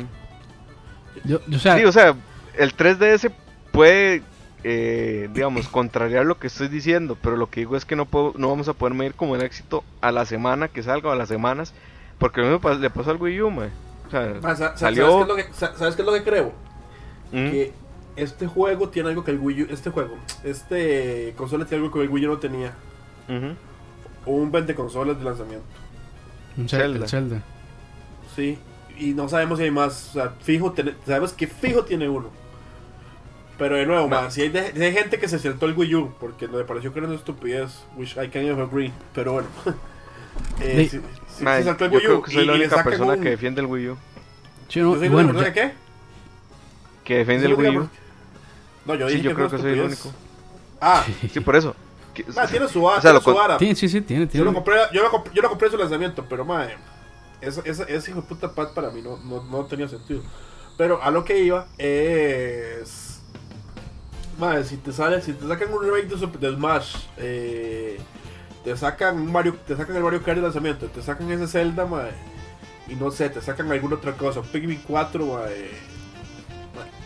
yo, 1.25 1.41
yo, 1.49 1.57
o 1.57 1.61
sea, 1.61 1.77
Sí, 1.77 1.85
o 1.85 1.91
sea, 1.93 2.15
el 2.57 2.73
3DS 2.77 3.33
puede, 3.73 4.23
eh, 4.65 5.29
digamos, 5.35 5.69
contrariar 5.69 6.25
lo 6.27 6.39
que 6.39 6.47
estoy 6.47 6.69
diciendo, 6.69 7.17
pero 7.21 7.37
lo 7.37 7.49
que 7.51 7.61
digo 7.61 7.77
es 7.77 7.85
que 7.85 7.97
no, 7.97 8.07
puedo, 8.07 8.33
no 8.37 8.49
vamos 8.49 8.69
a 8.69 8.75
poder 8.75 8.95
medir 8.95 9.15
como 9.15 9.35
el 9.37 9.43
éxito 9.43 9.83
a 10.01 10.13
la 10.13 10.25
semana 10.27 10.69
que 10.69 10.83
salga 10.83 11.09
o 11.09 11.13
a 11.13 11.17
las 11.17 11.29
semanas, 11.29 11.75
porque 12.19 12.41
lo 12.41 12.49
mismo 12.51 12.71
le 12.75 12.91
pasó 12.91 13.11
al 13.11 13.17
Wii 13.21 13.43
U, 13.43 13.51
mae. 13.51 13.71
O 14.07 14.11
sea, 14.11 14.35
Ma, 14.43 14.55
sa- 14.55 14.71
sa- 14.73 14.77
salió... 14.77 15.07
¿sabes, 15.11 15.17
qué 15.17 15.23
es 15.23 15.29
lo 15.29 15.37
que, 15.37 15.55
sa- 15.55 15.77
¿Sabes 15.77 15.97
qué 15.97 16.03
es 16.03 16.07
lo 16.07 16.13
que 16.15 16.23
creo? 16.23 16.53
Mm, 17.33 17.51
Que 17.51 17.73
este 18.17 18.47
juego 18.47 18.89
tiene 18.91 19.09
algo 19.09 19.25
que 19.25 19.31
el 19.31 19.39
Wii 19.41 19.63
U. 19.63 19.67
Este 19.71 19.91
juego, 19.91 20.17
este 20.45 21.33
consola 21.37 21.65
tiene 21.65 21.83
algo 21.85 21.93
que 21.95 22.03
el 22.05 22.11
Wii 22.11 22.27
U 22.27 22.31
no 22.33 22.39
tenía. 22.39 22.75
ujú. 23.29 23.55
Un 24.25 24.53
20 24.53 24.75
consolas 24.75 25.19
de 25.19 25.25
lanzamiento. 25.25 25.65
un 26.57 26.65
Zel- 26.69 26.79
Zelda. 26.79 26.99
el 27.05 27.09
Zelda. 27.09 27.43
Sí. 28.37 28.59
Y 28.99 29.15
no 29.15 29.29
sabemos 29.29 29.59
si 29.59 29.65
hay 29.65 29.71
más. 29.71 30.11
O 30.11 30.13
sea, 30.13 30.35
fijo, 30.43 30.73
ten- 30.73 30.95
sabemos 31.07 31.33
que 31.33 31.47
fijo 31.47 31.85
tiene 31.85 32.09
uno. 32.09 32.29
Pero 33.59 33.77
de 33.77 33.87
nuevo, 33.87 34.09
Ma- 34.09 34.23
ma, 34.23 34.31
si 34.31 34.43
hay, 34.43 34.49
de- 34.49 34.73
si 34.73 34.83
hay 34.83 34.93
gente 34.93 35.19
que 35.19 35.29
se 35.29 35.39
saltó 35.39 35.67
el 35.67 35.77
Wii 35.77 35.95
U 35.95 36.15
porque 36.19 36.49
me 36.49 36.65
pareció 36.65 36.93
que 36.93 36.99
era 36.99 37.09
una 37.09 37.17
estupidez, 37.17 37.85
which 37.97 38.17
I 38.17 38.29
can 38.29 38.49
agree, 38.61 38.93
pero 39.15 39.33
bueno. 39.35 39.49
eh, 40.61 40.89
si- 40.91 41.01
si 41.37 41.45
Mae, 41.45 41.59
se 41.59 41.65
saltó 41.65 41.85
el 41.85 41.91
yo 41.93 41.97
Wii 41.99 42.07
U 42.07 42.09
creo 42.09 42.23
que 42.23 42.31
soy 42.33 42.43
y- 42.43 42.47
la 42.47 42.53
le 42.55 42.59
única 42.67 42.83
persona 42.85 43.13
un- 43.13 43.21
que 43.23 43.31
defiende 43.31 43.61
el 43.61 43.67
Wii 43.67 43.89
U. 43.91 43.97
Sí, 44.69 44.81
no, 44.81 44.95
¿Yo 44.95 44.99
soy 45.01 45.09
bueno, 45.09 45.39
qué? 45.53 45.73
Que 47.05 47.19
defiende 47.19 47.47
el 47.47 47.53
¿Yo 47.53 47.59
Wii 47.59 47.79
U. 47.79 47.89
No, 48.87 48.95
yo 48.95 49.09
Sí, 49.09 49.15
dije 49.17 49.25
yo 49.25 49.31
que 49.31 49.37
creo 49.37 49.51
que 49.51 49.59
soy 49.59 49.73
el 49.73 49.81
único. 49.83 50.13
Ah, 50.81 51.05
Sí, 51.33 51.41
por 51.41 51.55
eso. 51.57 51.77
Que- 52.15 52.25
ma, 52.35 52.47
tiene 52.47 52.67
su 52.69 52.83
O 52.85 52.91
sea, 52.93 53.01
tiene 53.01 53.15
lo 53.15 53.21
su 53.21 53.35
vara. 53.35 53.59
sí, 53.59 53.75
sí, 53.77 53.89
sí, 53.89 54.01
tiene, 54.01 54.25
Yo 54.25 54.31
tiene. 54.31 54.47
lo 54.47 54.55
compré, 54.55 54.77
yo 54.93 55.03
lo 55.03 55.11
compré, 55.11 55.33
yo 55.35 55.43
lo 55.43 55.49
compré 55.51 55.67
en 55.69 55.73
su 55.73 55.79
lanzamiento, 55.79 56.25
pero 56.29 56.45
madre, 56.45 56.77
ese, 57.41 57.61
ese, 57.65 57.85
ese 57.95 58.11
hijo 58.11 58.23
de 58.23 58.27
puta 58.29 58.53
pad 58.55 58.73
para 58.75 58.91
mí 58.91 59.03
no, 59.03 59.19
no, 59.19 59.43
no 59.45 59.65
tenía 59.67 59.87
sentido. 59.89 60.23
Pero 60.79 61.03
a 61.03 61.11
lo 61.11 61.25
que 61.25 61.39
iba 61.39 61.67
es. 61.79 63.12
Madre, 64.43 64.65
si 64.65 64.77
te 64.79 64.93
sale, 64.93 65.23
si 65.23 65.35
te 65.35 65.47
sacan 65.47 65.73
un 65.73 65.85
remake 65.85 66.09
de, 66.09 66.19
Super- 66.19 66.41
de 66.41 66.53
Smash, 66.57 66.97
eh, 67.17 67.97
te 68.65 68.77
sacan 68.77 69.15
un 69.17 69.31
Mario, 69.31 69.55
te 69.65 69.77
sacan 69.77 69.95
el 69.95 70.03
Mario 70.03 70.21
Kart 70.21 70.37
de 70.39 70.43
lanzamiento, 70.43 70.87
te 70.87 71.01
sacan 71.01 71.31
ese 71.31 71.47
Zelda, 71.47 71.87
madre, 71.87 72.11
y 72.89 72.97
no 72.97 73.13
sé, 73.13 73.31
te 73.31 73.41
sacan 73.41 73.71
alguna 73.71 73.95
otra 73.95 74.15
cosa, 74.15 74.43
Pikmin 74.43 74.83
4, 74.85 75.25
madre. 75.27 75.71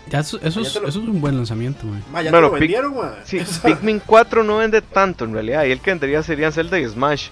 Ya 0.09 0.21
eso, 0.21 0.39
eso, 0.41 0.63
Ya 0.63 0.67
es, 0.67 0.73
te 0.73 0.81
lo- 0.81 0.89
eso 0.89 0.99
es 1.03 1.09
un 1.09 1.21
buen 1.21 1.37
lanzamiento, 1.37 1.85
man. 1.85 2.03
Madre, 2.11 2.25
ya 2.25 2.31
Bueno, 2.31 2.47
te 2.47 2.53
lo 2.53 2.57
Pik- 2.57 2.61
vendieron, 2.61 2.97
madre. 2.97 3.21
Sí, 3.25 3.39
Pikmin 3.65 4.01
4 4.07 4.43
no 4.43 4.57
vende 4.57 4.81
tanto 4.81 5.27
en 5.27 5.35
realidad. 5.35 5.65
Y 5.67 5.73
el 5.73 5.81
que 5.81 5.91
vendería 5.91 6.23
serían 6.23 6.53
Zelda 6.53 6.79
y 6.79 6.89
Smash. 6.89 7.29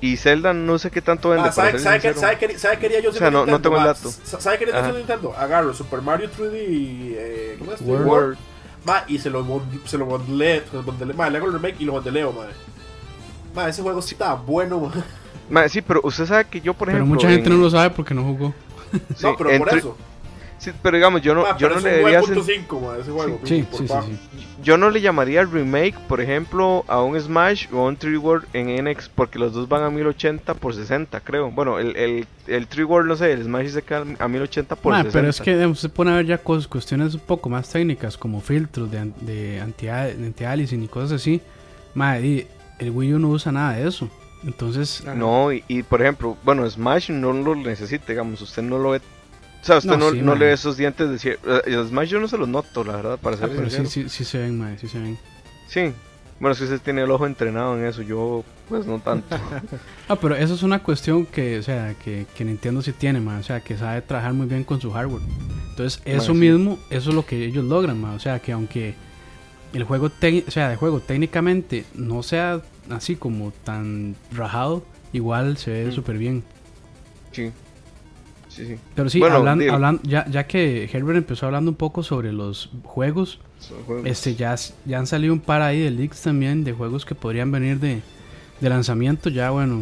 Y 0.00 0.16
Zelda 0.16 0.52
no 0.52 0.76
sé 0.80 0.90
qué 0.90 1.00
tanto 1.00 1.28
vende. 1.28 1.50
Ah, 1.50 1.52
¿sabe, 1.52 1.78
sabe, 1.78 2.00
qué- 2.00 2.08
sincero. 2.14 2.20
sabe 2.20 2.38
qué- 2.38 2.58
sabe 2.58 2.78
qué 2.80 2.86
haría 2.86 3.00
yo 3.00 3.10
O 3.10 3.12
sea, 3.12 3.30
no- 3.30 3.46
no 3.46 3.60
tengo 3.60 3.76
el 3.78 3.84
dato. 3.84 4.10
Sa- 4.10 4.40
¿Sabe 4.40 4.58
qué 4.58 4.64
haría 4.72 4.88
yo 4.90 4.96
Nintendo? 4.98 5.32
Agarro 5.38 5.72
Super 5.72 6.02
Mario 6.02 6.28
3D 6.36 6.64
y. 6.68 7.14
Eh, 7.16 7.56
¿Cómo 7.60 7.72
es? 7.72 7.80
World. 7.82 8.38
Ma, 8.84 9.04
y 9.06 9.18
se 9.18 9.30
lo, 9.30 9.44
se 9.84 9.96
lo 9.98 10.06
bondeleo, 10.06 10.62
se 10.70 10.76
lo 10.76 10.82
bondeleo, 10.82 11.16
ma, 11.16 11.30
le 11.30 11.38
hago 11.38 11.46
el 11.46 11.52
remake 11.52 11.76
y 11.80 11.84
lo 11.84 11.92
bondeleo, 11.92 12.32
madre. 12.32 12.52
Ma, 13.54 13.68
ese 13.68 13.82
juego 13.82 14.02
sí 14.02 14.14
está 14.14 14.34
bueno, 14.34 14.80
ma. 14.80 14.92
Ma, 15.50 15.68
sí, 15.68 15.82
pero 15.82 16.00
usted 16.02 16.26
sabe 16.26 16.46
que 16.46 16.60
yo, 16.60 16.74
por 16.74 16.86
Pero 16.86 16.98
ejemplo. 16.98 17.14
mucha 17.14 17.28
gente 17.28 17.48
en- 17.48 17.56
no 17.56 17.62
lo 17.62 17.70
sabe 17.70 17.90
porque 17.90 18.14
no 18.14 18.22
jugó. 18.24 18.54
sí, 19.16 19.24
no, 19.26 19.36
pero 19.36 19.58
por 19.58 19.68
eso. 19.76 19.96
Sí, 20.62 20.70
pero 20.80 20.96
digamos, 20.96 21.22
yo 21.22 21.34
no, 21.34 21.42
Ma, 21.42 21.56
yo 21.56 21.68
no 21.68 21.80
le 21.80 21.90
debería 21.90 22.20
hacer- 22.20 22.36
9.5, 22.36 22.80
ma, 22.80 22.96
ese 23.00 23.10
juego. 23.10 23.40
Sí, 23.42 23.66
sí, 23.72 23.78
sí, 23.78 23.84
bajo. 23.88 24.06
sí. 24.06 24.46
Yo 24.62 24.76
no 24.78 24.90
le 24.90 25.00
llamaría 25.00 25.42
remake, 25.44 25.98
por 26.06 26.20
ejemplo, 26.20 26.84
a 26.86 27.02
un 27.02 27.20
Smash 27.20 27.66
o 27.72 27.78
a 27.80 27.88
un 27.88 27.96
3 27.96 28.16
World 28.16 28.46
en 28.52 28.68
NX, 28.84 29.08
porque 29.08 29.40
los 29.40 29.52
dos 29.54 29.68
van 29.68 29.82
a 29.82 29.90
1080 29.90 30.54
por 30.54 30.72
60, 30.72 31.18
creo. 31.18 31.50
Bueno, 31.50 31.80
el, 31.80 31.96
el, 31.96 32.26
el 32.46 32.66
3 32.68 32.86
World, 32.86 33.08
no 33.08 33.16
sé, 33.16 33.32
el 33.32 33.42
Smash 33.42 33.70
se 33.70 33.82
queda 33.82 34.04
a 34.20 34.28
1080 34.28 34.76
por 34.76 34.92
Ma, 34.92 34.98
60. 34.98 35.18
pero 35.18 35.30
es 35.30 35.40
que 35.40 35.54
digamos, 35.56 35.80
se 35.80 35.88
pone 35.88 36.12
a 36.12 36.14
ver 36.14 36.26
ya 36.26 36.40
cos- 36.44 36.68
cuestiones 36.68 37.14
un 37.14 37.20
poco 37.22 37.48
más 37.48 37.68
técnicas 37.68 38.16
como 38.16 38.40
filtros 38.40 38.88
de, 38.88 39.10
de 39.22 39.60
anti- 39.60 39.88
anti-aliasing 39.88 40.84
y 40.84 40.86
cosas 40.86 41.10
así. 41.20 41.40
Ma, 41.94 42.20
y 42.20 42.46
el 42.78 42.90
Wii 42.92 43.14
U 43.14 43.18
no 43.18 43.30
usa 43.30 43.50
nada 43.50 43.72
de 43.72 43.88
eso. 43.88 44.08
Entonces, 44.44 45.02
No, 45.16 45.52
y, 45.52 45.62
y, 45.68 45.82
por 45.82 46.02
ejemplo, 46.02 46.36
bueno, 46.44 46.68
Smash 46.70 47.10
no 47.10 47.32
lo 47.32 47.54
necesita, 47.56 48.06
digamos, 48.08 48.40
usted 48.40 48.62
no 48.62 48.78
lo 48.78 48.90
ve. 48.90 49.00
O 49.62 49.64
sea, 49.64 49.78
usted 49.78 49.90
No, 49.90 49.96
no, 49.98 50.10
sí, 50.10 50.18
no 50.18 50.32
man. 50.32 50.38
le 50.40 50.46
ve 50.46 50.52
esos 50.52 50.76
dientes 50.76 51.08
de 51.08 51.16
cier- 51.16 51.38
eh, 51.46 51.62
El 51.66 51.86
Smash 51.86 52.08
yo 52.08 52.18
no 52.20 52.26
se 52.28 52.36
los 52.36 52.48
noto, 52.48 52.82
la 52.82 52.96
verdad, 52.96 53.18
para 53.18 53.36
ah, 53.36 53.38
ser 53.38 53.50
pero 53.54 53.70
sí, 53.70 53.86
sí, 53.86 54.08
sí 54.08 54.24
se 54.24 54.38
ven, 54.38 54.58
ma, 54.58 54.76
sí 54.78 54.88
se 54.88 54.98
ven. 54.98 55.16
Sí. 55.68 55.92
Bueno, 56.40 56.52
es 56.54 56.58
que 56.58 56.64
usted 56.64 56.80
tiene 56.80 57.02
el 57.02 57.10
ojo 57.12 57.24
entrenado 57.26 57.78
en 57.78 57.84
eso, 57.84 58.02
yo 58.02 58.44
pues 58.68 58.84
no 58.86 58.98
tanto. 58.98 59.36
Ah, 60.08 60.16
pero 60.16 60.34
eso 60.34 60.54
es 60.54 60.62
una 60.64 60.80
cuestión 60.82 61.24
que, 61.24 61.58
o 61.58 61.62
sea, 61.62 61.94
que, 61.94 62.26
que 62.36 62.44
Nintendo 62.44 62.82
sí 62.82 62.92
tiene, 62.92 63.20
ma, 63.20 63.38
o 63.38 63.42
sea, 63.44 63.60
que 63.60 63.78
sabe 63.78 64.02
trabajar 64.02 64.32
muy 64.34 64.46
bien 64.46 64.64
con 64.64 64.80
su 64.80 64.90
hardware. 64.90 65.22
Entonces, 65.70 66.02
eso 66.04 66.34
mismo, 66.34 66.78
eso 66.90 67.10
es 67.10 67.14
lo 67.14 67.24
que 67.24 67.44
ellos 67.44 67.64
logran, 67.64 68.00
ma, 68.00 68.14
o 68.14 68.18
sea, 68.18 68.40
que 68.40 68.50
aunque 68.52 68.94
el 69.72 69.84
juego, 69.84 70.06
o 70.08 70.50
sea, 70.50 70.68
de 70.68 70.76
juego 70.76 70.98
técnicamente 71.00 71.84
no 71.94 72.22
sea 72.24 72.60
así 72.90 73.14
como 73.16 73.52
tan 73.64 74.16
rajado, 74.32 74.84
igual 75.12 75.56
se 75.56 75.70
ve 75.70 75.86
Mm. 75.86 75.92
súper 75.92 76.18
bien. 76.18 76.42
sí. 77.30 77.52
Sí, 78.54 78.66
sí. 78.66 78.76
Pero 78.94 79.08
sí, 79.08 79.18
Bueno, 79.18 79.36
hablan- 79.36 79.58
digo- 79.58 79.72
hablan- 79.74 80.00
ya, 80.02 80.26
ya 80.28 80.46
que 80.46 80.84
Herbert 80.92 81.16
empezó 81.18 81.46
hablando 81.46 81.70
un 81.70 81.76
poco 81.76 82.02
sobre 82.02 82.32
los 82.32 82.68
juegos, 82.84 83.38
este 84.04 84.34
ya, 84.34 84.54
ya 84.84 84.98
han 84.98 85.06
salido 85.06 85.32
un 85.32 85.40
par 85.40 85.62
ahí 85.62 85.80
de 85.80 85.90
leaks 85.90 86.20
también 86.22 86.62
de 86.64 86.72
juegos 86.72 87.04
que 87.06 87.14
podrían 87.14 87.50
venir 87.50 87.78
de, 87.80 88.02
de 88.60 88.68
lanzamiento. 88.68 89.30
Ya 89.30 89.50
bueno, 89.50 89.80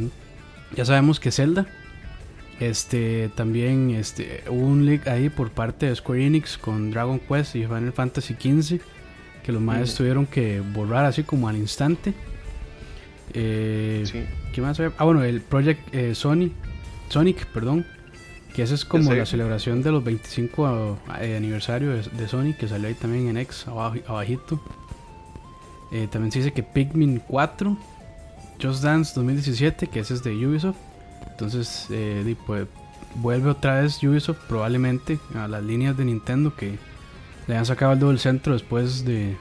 ya 0.76 0.84
sabemos 0.84 1.18
que 1.18 1.30
Zelda. 1.32 1.66
Este 2.60 3.30
también 3.34 3.90
este 3.90 4.44
hubo 4.50 4.66
un 4.66 4.84
leak 4.84 5.08
ahí 5.08 5.30
por 5.30 5.50
parte 5.50 5.86
de 5.86 5.96
Square 5.96 6.26
Enix 6.26 6.58
con 6.58 6.90
Dragon 6.90 7.18
Quest 7.18 7.56
y 7.56 7.62
Final 7.64 7.92
Fantasy 7.92 8.34
XV 8.34 8.80
que 9.42 9.50
los 9.52 9.62
maestros 9.62 9.94
tuvieron 9.96 10.26
que 10.26 10.60
borrar 10.60 11.06
así 11.06 11.22
como 11.22 11.48
al 11.48 11.56
instante. 11.56 12.12
Eh, 13.32 14.02
Sí. 14.04 14.22
¿Qué 14.52 14.60
más 14.60 14.78
había? 14.78 14.92
Ah, 14.98 15.04
bueno, 15.04 15.22
el 15.22 15.40
Project 15.40 15.94
eh, 15.94 16.14
Sony, 16.14 16.50
Sonic, 17.08 17.46
perdón. 17.46 17.86
Que 18.54 18.62
ese 18.62 18.74
es 18.74 18.84
como 18.84 19.12
la 19.14 19.26
celebración 19.26 19.82
de 19.82 19.92
los 19.92 20.02
25 20.02 20.98
eh, 21.20 21.36
aniversario 21.36 21.90
de, 21.90 22.02
de 22.02 22.28
Sonic, 22.28 22.56
que 22.58 22.68
salió 22.68 22.88
ahí 22.88 22.94
también 22.94 23.28
en 23.28 23.36
X, 23.38 23.66
abajo, 23.68 23.96
abajito. 24.08 24.60
Eh, 25.92 26.08
también 26.10 26.30
se 26.32 26.38
dice 26.40 26.52
que 26.52 26.62
Pikmin 26.62 27.20
4, 27.26 27.76
Just 28.62 28.82
Dance 28.82 29.12
2017, 29.14 29.86
que 29.88 30.00
ese 30.00 30.14
es 30.14 30.22
de 30.22 30.30
Ubisoft. 30.46 30.76
Entonces, 31.30 31.86
eh, 31.90 32.34
pues, 32.46 32.66
vuelve 33.16 33.50
otra 33.50 33.80
vez 33.82 34.02
Ubisoft, 34.02 34.38
probablemente, 34.48 35.18
a 35.34 35.48
las 35.48 35.62
líneas 35.62 35.96
de 35.96 36.04
Nintendo 36.04 36.54
que 36.54 36.78
le 37.46 37.56
han 37.56 37.66
sacado 37.66 37.92
el 37.92 37.98
doble 37.98 38.18
centro 38.18 38.52
después 38.52 39.04
de... 39.04 39.36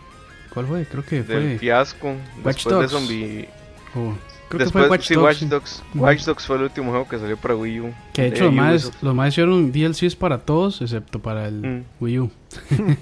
¿Cuál 0.54 0.66
fue? 0.68 0.86
Creo 0.86 1.06
que 1.06 1.22
Del 1.24 1.26
fue... 1.44 1.60
fiasco. 1.60 2.08
Watch 2.44 2.64
Después 2.64 2.66
de 2.66 2.72
Dogs. 2.82 2.92
Zombie. 2.92 3.50
o- 3.96 4.14
Creo 4.50 4.60
Después, 4.60 4.84
que 4.84 4.88
fue 4.88 4.90
Watch 4.90 5.08
sí, 5.08 5.14
Dogs. 5.14 5.24
Watch. 5.26 5.50
Dogs. 5.50 5.84
Ujú. 5.94 6.04
Watch 6.04 6.24
Dogs 6.26 6.46
fue 6.48 6.56
el 6.58 6.64
último 6.64 6.90
juego 6.90 7.08
que 7.08 7.20
salió 7.20 7.38
para 7.38 7.56
Wii 7.56 7.80
U. 7.82 7.94
Que 8.14 8.24
de 8.24 8.28
hecho 8.30 8.46
los 8.46 8.54
más, 8.54 8.92
los 9.02 9.14
más 9.16 9.30
hicieron 9.30 9.72
DLCs 9.72 10.16
para 10.16 10.40
todos, 10.40 10.82
excepto 10.82 11.20
para 11.20 11.48
el 11.48 11.62
Mm. 11.62 11.84
Wii 12.04 12.20
U. 12.20 12.32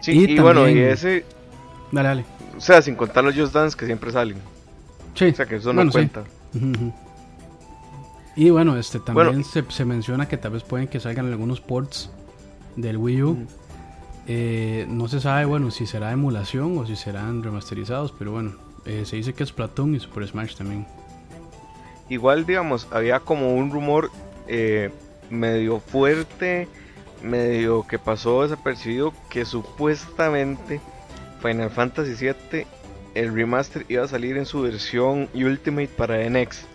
Sí, 0.00 0.12
y 0.12 0.32
y, 0.32 0.38
bueno, 0.38 0.68
y 0.68 0.78
ese, 0.80 1.24
Dale, 1.90 2.08
dale. 2.08 2.24
o 2.58 2.60
sea, 2.60 2.82
sin 2.82 2.94
contar 2.94 3.24
los 3.24 3.34
Just 3.34 3.54
Dance 3.54 3.74
que 3.74 3.86
siempre 3.86 4.12
salen. 4.12 4.36
Sí. 5.14 5.26
O 5.28 5.34
sea, 5.34 5.46
que 5.46 5.56
eso 5.56 5.72
no 5.72 5.76
Bueno, 5.76 5.92
sí. 5.92 5.96
cuenta. 5.98 6.24
Y 8.36 8.50
bueno, 8.50 8.76
este 8.76 8.98
también 8.98 9.28
Bueno. 9.28 9.44
se, 9.44 9.64
se 9.68 9.84
menciona 9.84 10.26
que 10.28 10.36
tal 10.36 10.52
vez 10.52 10.62
pueden 10.64 10.88
que 10.88 10.98
salgan 11.00 11.26
algunos 11.26 11.60
ports 11.60 12.10
del 12.76 12.96
Wii 12.96 13.22
U. 13.22 13.46
Eh, 14.26 14.86
no 14.88 15.06
se 15.08 15.20
sabe, 15.20 15.44
bueno, 15.44 15.70
si 15.70 15.86
será 15.86 16.10
emulación 16.12 16.76
o 16.78 16.86
si 16.86 16.96
serán 16.96 17.42
remasterizados, 17.42 18.12
pero 18.18 18.32
bueno, 18.32 18.52
eh, 18.84 19.04
se 19.04 19.16
dice 19.16 19.32
que 19.32 19.42
es 19.42 19.50
Splatoon 19.50 19.94
y 19.94 20.00
Super 20.00 20.26
Smash 20.26 20.56
también. 20.56 20.86
Igual, 22.08 22.44
digamos, 22.44 22.86
había 22.90 23.20
como 23.20 23.54
un 23.54 23.70
rumor 23.70 24.10
eh, 24.46 24.90
medio 25.30 25.80
fuerte, 25.80 26.68
medio 27.22 27.86
que 27.86 27.98
pasó 27.98 28.42
desapercibido, 28.42 29.14
que 29.30 29.44
supuestamente 29.44 30.80
Final 31.40 31.70
Fantasy 31.70 32.14
VII, 32.14 32.66
el 33.14 33.34
remaster 33.34 33.86
iba 33.88 34.04
a 34.04 34.08
salir 34.08 34.36
en 34.36 34.44
su 34.44 34.62
versión 34.62 35.28
Ultimate 35.34 35.88
para 35.88 36.28
NX. 36.28 36.66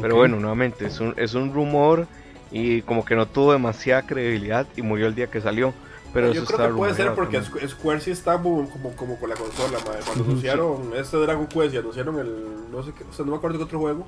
Pero 0.00 0.16
bueno, 0.16 0.40
nuevamente, 0.40 0.86
es 0.86 1.00
un, 1.00 1.14
es 1.16 1.34
un 1.34 1.52
rumor 1.52 2.06
y 2.50 2.82
como 2.82 3.04
que 3.04 3.14
no 3.14 3.26
tuvo 3.26 3.52
demasiada 3.52 4.02
credibilidad 4.02 4.66
y 4.76 4.82
murió 4.82 5.06
el 5.06 5.14
día 5.14 5.26
que 5.28 5.40
salió. 5.40 5.74
Pero 6.12 6.32
yo 6.32 6.44
creo 6.44 6.68
que 6.68 6.74
puede 6.74 6.94
ser 6.94 7.14
porque 7.14 7.40
también. 7.40 7.68
Square 7.68 8.00
sí 8.00 8.10
está 8.10 8.40
como, 8.40 8.68
como, 8.68 8.90
como 8.92 9.18
con 9.18 9.30
la 9.30 9.36
consola, 9.36 9.78
madre. 9.86 10.00
Cuando 10.04 10.24
anunciaron 10.24 10.92
este 10.94 11.16
Dragon 11.16 11.46
Quest 11.46 11.74
y 11.74 11.78
anunciaron 11.78 12.18
el. 12.18 12.70
No 12.70 12.82
sé 12.82 12.92
qué, 12.92 13.04
o 13.04 13.12
sea, 13.12 13.24
no 13.24 13.32
me 13.32 13.38
acuerdo 13.38 13.58
qué 13.58 13.64
otro 13.64 13.78
juego. 13.78 14.06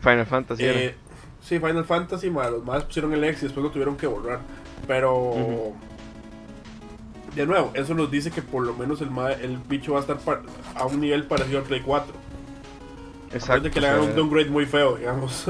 Final 0.00 0.26
Fantasy 0.26 0.64
era. 0.64 0.78
Eh, 0.78 0.94
sí, 1.40 1.58
Final 1.58 1.84
Fantasy, 1.84 2.30
madre, 2.30 2.52
los 2.52 2.64
más 2.64 2.84
pusieron 2.84 3.12
el 3.12 3.22
X 3.24 3.42
y 3.42 3.44
después 3.44 3.62
lo 3.62 3.70
tuvieron 3.70 3.96
que 3.96 4.06
borrar. 4.06 4.40
Pero. 4.86 5.72
De 7.34 7.46
nuevo, 7.46 7.70
eso 7.74 7.94
nos 7.94 8.10
dice 8.10 8.32
que 8.32 8.42
por 8.42 8.66
lo 8.66 8.74
menos 8.74 9.00
el, 9.00 9.10
el 9.40 9.56
bicho 9.58 9.92
va 9.92 9.98
a 9.98 10.02
estar 10.02 10.18
a 10.74 10.86
un 10.86 11.00
nivel 11.00 11.24
parecido 11.24 11.58
al 11.58 11.64
Play 11.64 11.80
4. 11.80 12.12
Exacto. 13.32 13.62
de 13.62 13.70
que 13.70 13.80
le 13.80 13.86
hagan 13.86 14.02
un 14.02 14.16
downgrade 14.16 14.50
muy 14.50 14.66
feo, 14.66 14.96
digamos. 14.96 15.46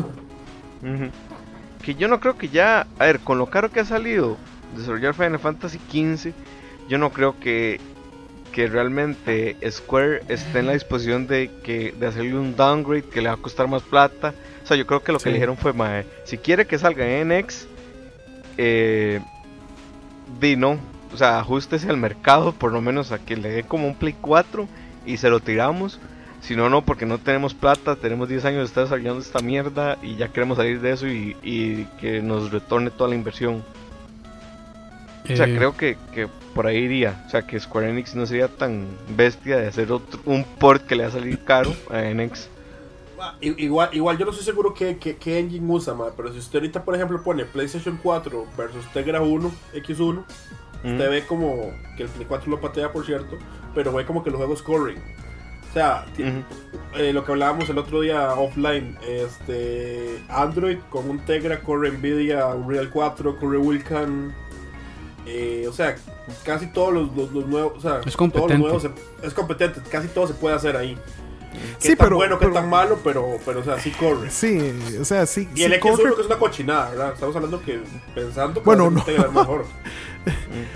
Que 1.83 1.95
yo 1.95 2.09
no 2.09 2.21
creo 2.21 2.37
que 2.37 2.51
ya, 2.51 2.87
a 2.99 3.07
ver, 3.07 3.21
con 3.21 3.39
lo 3.39 3.47
caro 3.47 3.71
que 3.71 3.81
ha 3.81 3.85
salido 3.87 4.37
desarrollar 4.77 5.15
Final 5.15 5.39
Fantasy 5.39 5.79
XV, 5.91 6.33
yo 6.89 6.99
no 6.99 7.11
creo 7.11 7.39
que, 7.39 7.81
que 8.53 8.67
realmente 8.67 9.57
Square 9.71 10.23
esté 10.29 10.61
en 10.61 10.67
la 10.67 10.73
disposición 10.73 11.27
de, 11.27 11.51
que, 11.63 11.95
de 11.99 12.07
hacerle 12.07 12.35
un 12.37 12.57
downgrade 12.57 13.03
que 13.03 13.21
le 13.23 13.29
va 13.29 13.35
a 13.35 13.39
costar 13.39 13.69
más 13.69 13.83
plata. 13.83 14.35
O 14.63 14.67
sea, 14.67 14.77
yo 14.77 14.87
creo 14.87 15.03
que 15.03 15.13
lo 15.13 15.19
que 15.19 15.31
le 15.31 15.35
dijeron 15.37 15.57
fue, 15.57 15.73
"Mae, 15.73 16.05
si 16.25 16.39
quiere 16.39 16.67
que 16.67 16.79
salga 16.79 17.07
en 17.07 17.29
NX, 17.29 17.67
eh, 18.59 19.21
di 20.41 20.57
no. 20.57 20.79
O 21.13 21.17
sea, 21.17 21.41
ajustese 21.41 21.89
al 21.89 21.97
mercado, 21.97 22.53
por 22.53 22.73
lo 22.73 22.81
menos 22.81 23.11
a 23.11 23.19
que 23.19 23.37
le 23.37 23.49
dé 23.51 23.63
como 23.65 23.89
un 23.89 23.95
Play 23.95 24.15
4 24.21 24.69
y 25.07 25.17
se 25.17 25.31
lo 25.31 25.41
tiramos. 25.41 25.99
Si 26.41 26.57
no, 26.57 26.71
no, 26.71 26.83
porque 26.83 27.05
no 27.05 27.19
tenemos 27.19 27.53
plata, 27.53 27.97
tenemos 27.97 28.29
10 28.29 28.45
años 28.45 28.61
de 28.61 28.65
estar 28.67 28.85
desarrollando 28.85 29.21
esta 29.21 29.41
mierda 29.41 29.99
y 30.03 30.17
ya 30.17 30.29
queremos 30.29 30.57
salir 30.57 30.81
de 30.81 30.93
eso 30.93 31.07
y, 31.07 31.37
y 31.43 31.85
que 32.01 32.23
nos 32.23 32.51
retorne 32.51 32.91
toda 32.91 33.11
la 33.11 33.17
inversión. 33.17 33.63
O 35.25 35.37
sea, 35.37 35.47
Eh, 35.47 35.57
creo 35.57 35.77
que, 35.77 35.97
que 36.15 36.29
por 36.55 36.67
ahí 36.67 36.79
iría. 36.79 37.23
O 37.27 37.31
sea, 37.31 37.43
que 37.47 37.59
Square 37.61 37.91
Enix 37.91 38.15
no 38.15 38.27
sería 38.27 38.49
tan 38.49 38.87
bestia 39.17 39.57
de 39.59 39.69
hacer 39.69 39.91
otro, 39.93 40.21
un 40.25 40.45
port 40.45 40.87
que 40.87 40.97
le 40.97 41.03
va 41.05 41.09
a 41.09 41.13
salir 41.13 41.45
caro 41.45 41.75
a. 41.91 42.03
I- 43.43 43.55
Igual, 43.65 43.91
igual 43.93 44.17
yo 44.17 44.25
no 44.25 44.31
estoy 44.31 44.47
seguro 44.47 44.73
qué, 44.73 44.97
qué, 44.97 45.17
qué 45.17 45.39
engine 45.39 45.71
usa, 45.71 45.93
ma, 45.93 46.07
pero 46.17 46.33
si 46.33 46.39
usted 46.39 46.59
ahorita, 46.59 46.85
por 46.85 46.95
ejemplo, 46.95 47.23
pone 47.23 47.45
PlayStation 47.45 47.99
4 48.03 48.47
versus 48.57 48.87
Tegra 48.93 49.21
1, 49.21 49.53
X1, 49.75 50.25
Mm. 50.83 50.93
usted 50.93 51.11
ve 51.11 51.27
como 51.27 51.71
que 51.99 52.05
el 52.05 52.09
Play 52.09 52.25
4 52.27 52.51
lo 52.51 52.59
patea, 52.59 52.91
por 52.91 53.05
cierto, 53.05 53.37
pero 53.75 53.93
ve 53.93 54.07
como 54.07 54.25
que 54.25 54.31
los 54.31 54.39
juegos 54.39 54.63
corren. 54.63 54.97
O 55.69 55.73
sea, 55.75 56.07
eh, 56.97 57.13
lo 57.13 57.23
que 57.25 57.33
hablábamos 57.33 57.69
el 57.69 57.77
otro 57.77 58.01
día 58.01 58.33
offline, 58.33 58.97
este 59.07 60.19
Android 60.31 60.79
con 60.89 61.09
un 61.11 61.19
Tegra 61.21 61.61
corre 61.61 61.93
Nvidia 61.93 62.47
Unreal 62.49 62.89
4, 62.91 63.39
corre 63.39 63.59
Vulkan. 63.59 64.35
Eh, 65.27 65.67
o 65.69 65.73
sea, 65.73 65.97
casi 66.45 66.67
todos 66.69 66.93
los, 66.93 67.15
los- 67.17 67.33
los 67.33 67.47
nuevos, 67.47 67.73
o 67.77 67.81
sea, 67.81 67.97
Es 67.99 68.01
todos 68.01 68.07
los 68.07 68.17
competente. 68.17 68.59
nuevos 68.59 68.83
se- 68.83 69.27
es 69.27 69.35
competente, 69.35 69.81
casi 69.91 70.09
todo 70.09 70.27
se 70.27 70.35
puede 70.35 70.55
hacer 70.57 70.77
ahí. 70.77 70.97
Qué 71.81 71.89
Sí, 71.89 71.97
tan 71.97 72.07
pero- 72.07 72.17
bueno, 72.17 72.39
qué 72.39 72.47
pero- 72.47 72.55
tan 72.61 72.71
malo, 72.71 72.99
pero, 73.03 73.27
pero 73.45 73.61
o 73.61 73.65
sea, 73.65 73.79
sí 73.81 73.91
corre. 73.91 74.31
Sí, 74.31 74.73
o 75.01 75.05
sea, 75.05 75.27
sí. 75.27 75.49
Y 75.55 75.65
el 75.65 75.73
sí 75.73 75.79
X1 75.79 75.97
corre, 75.97 76.15
que 76.15 76.21
es 76.21 76.27
una 76.29 76.39
cochinada, 76.39 76.91
¿verdad? 76.91 77.13
Estamos 77.15 77.35
hablando 77.35 77.61
que 77.61 77.81
pensando 78.15 78.61
que 78.61 78.65
Bueno, 78.65 78.89
no. 78.91 79.05
mejor. 79.33 79.65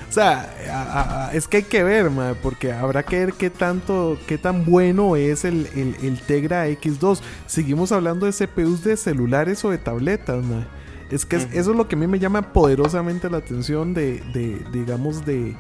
O 0.09 0.12
sea, 0.12 0.51
a- 0.70 0.82
a- 0.82 1.26
a- 1.28 1.34
es 1.34 1.47
que 1.49 1.59
hay 1.59 1.62
que 1.64 1.82
ver, 1.84 2.09
ma, 2.09 2.34
porque 2.42 2.72
habrá 2.72 3.03
que 3.03 3.18
ver 3.26 3.34
qué 3.34 3.51
tanto, 3.51 4.16
qué 4.26 4.38
tan 4.38 4.64
bueno 4.64 5.16
es 5.16 5.45
el, 5.45 5.68
el, 5.74 5.97
el 6.03 6.18
Tegra 6.20 6.66
X2. 6.68 7.20
Seguimos 7.47 7.92
hablando 7.92 8.24
de 8.26 8.32
CPUs 8.32 8.82
de 8.84 8.97
celulares 8.97 9.62
o 9.64 9.70
de 9.70 9.76
tabletas, 9.78 10.42
ma. 10.45 10.66
Es 11.11 11.25
que 11.27 11.37
eso 11.37 11.71
es 11.71 11.77
lo 11.77 11.87
que 11.89 11.97
a 11.97 11.99
mí 11.99 12.07
me 12.07 12.19
llama 12.19 12.53
poderosamente 12.53 13.31
la 13.31 13.39
atención 13.39 13.95
de, 13.95 14.21
de 14.33 14.65
digamos, 14.73 15.25
de, 15.25 15.57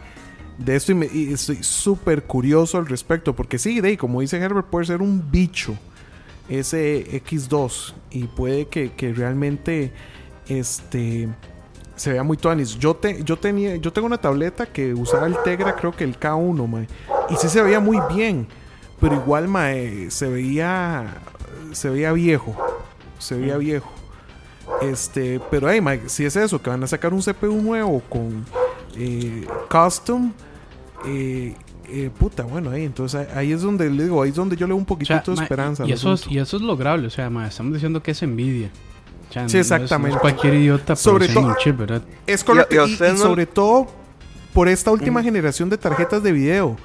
de 0.58 0.76
esto. 0.76 0.92
Y, 0.92 0.94
me- 0.96 1.10
y 1.12 1.32
estoy 1.32 1.62
súper 1.62 2.24
curioso 2.24 2.78
al 2.78 2.86
respecto, 2.86 3.34
porque 3.36 3.58
sí, 3.58 3.80
de, 3.80 3.96
como 3.96 4.20
dice 4.20 4.38
Herbert, 4.38 4.66
puede 4.68 4.86
ser 4.86 5.02
un 5.02 5.30
bicho 5.30 5.76
ese 6.48 7.06
X2 7.24 7.94
y 8.10 8.24
puede 8.24 8.66
que, 8.68 8.92
que 8.92 9.12
realmente 9.14 9.92
este 10.48 11.28
se 11.96 12.12
vea 12.12 12.22
muy 12.22 12.36
tuanis. 12.36 12.78
Yo 12.78 12.94
te, 12.96 13.22
yo 13.22 13.36
tenía 13.38 13.76
yo 13.76 13.92
tengo 13.92 14.06
una 14.06 14.18
tableta 14.18 14.66
que 14.66 14.92
usaba 14.94 15.26
el 15.26 15.36
Tegra, 15.44 15.76
creo 15.76 15.92
que 15.92 16.04
el 16.04 16.18
K1, 16.18 16.66
mae, 16.66 16.88
y 17.30 17.36
sí 17.36 17.48
se 17.48 17.62
veía 17.62 17.80
muy 17.80 17.98
bien, 18.12 18.46
pero 19.00 19.14
igual 19.14 19.48
mae, 19.48 20.10
se 20.10 20.28
veía 20.28 21.18
se 21.72 21.88
veía 21.88 22.12
viejo, 22.12 22.54
se 23.18 23.36
veía 23.36 23.56
viejo. 23.56 23.90
Este, 24.82 25.40
pero 25.50 25.70
hey, 25.70 25.80
mae, 25.80 26.02
si 26.08 26.24
es 26.24 26.36
eso, 26.36 26.60
que 26.60 26.70
van 26.70 26.82
a 26.82 26.86
sacar 26.86 27.12
un 27.14 27.20
CPU 27.22 27.60
nuevo 27.62 28.00
con 28.08 28.44
eh, 28.96 29.46
custom 29.70 30.32
eh, 31.06 31.54
eh, 31.88 32.10
puta, 32.18 32.42
bueno, 32.44 32.70
ahí 32.70 32.84
entonces 32.84 33.28
ahí 33.34 33.52
es 33.52 33.60
donde 33.62 33.90
le 33.90 34.04
digo, 34.04 34.22
ahí 34.22 34.30
es 34.30 34.36
donde 34.36 34.56
yo 34.56 34.66
le 34.66 34.70
doy 34.72 34.78
un 34.78 34.84
o 34.84 34.86
poquitito 34.86 35.22
sea, 35.24 35.34
de 35.34 35.36
ma, 35.36 35.42
esperanza. 35.42 35.86
y, 35.86 35.92
eso 35.92 36.12
es, 36.14 36.26
y 36.28 36.38
eso 36.38 36.56
es 36.56 36.62
lograble, 36.62 37.06
o 37.06 37.10
sea, 37.10 37.28
ma, 37.30 37.46
estamos 37.46 37.74
diciendo 37.74 38.02
que 38.02 38.12
es 38.12 38.22
envidia. 38.22 38.70
O 39.28 39.32
sea, 39.32 39.42
no- 39.42 39.48
Sí, 39.48 39.56
no 39.56 39.60
es- 39.62 39.70
no 39.70 39.76
es 39.76 39.82
exactamente. 39.82 40.18
cualquier 40.18 40.54
idiota 40.54 40.96
Sobre 40.96 41.28
todo- 41.28 41.46
un 41.48 41.56
chip, 41.56 41.76
¿verdad? 41.76 42.02
Es 42.26 42.42
correcto. 42.44 42.86
Y 42.86 42.96
sobre 43.18 43.46
todo 43.46 43.86
por 44.52 44.68
esta 44.68 44.90
última 44.92 45.20
Mm. 45.20 45.24
generación 45.24 45.68
de 45.70 45.76
tarjetas 45.78 46.22
de 46.22 46.32
video. 46.32 46.76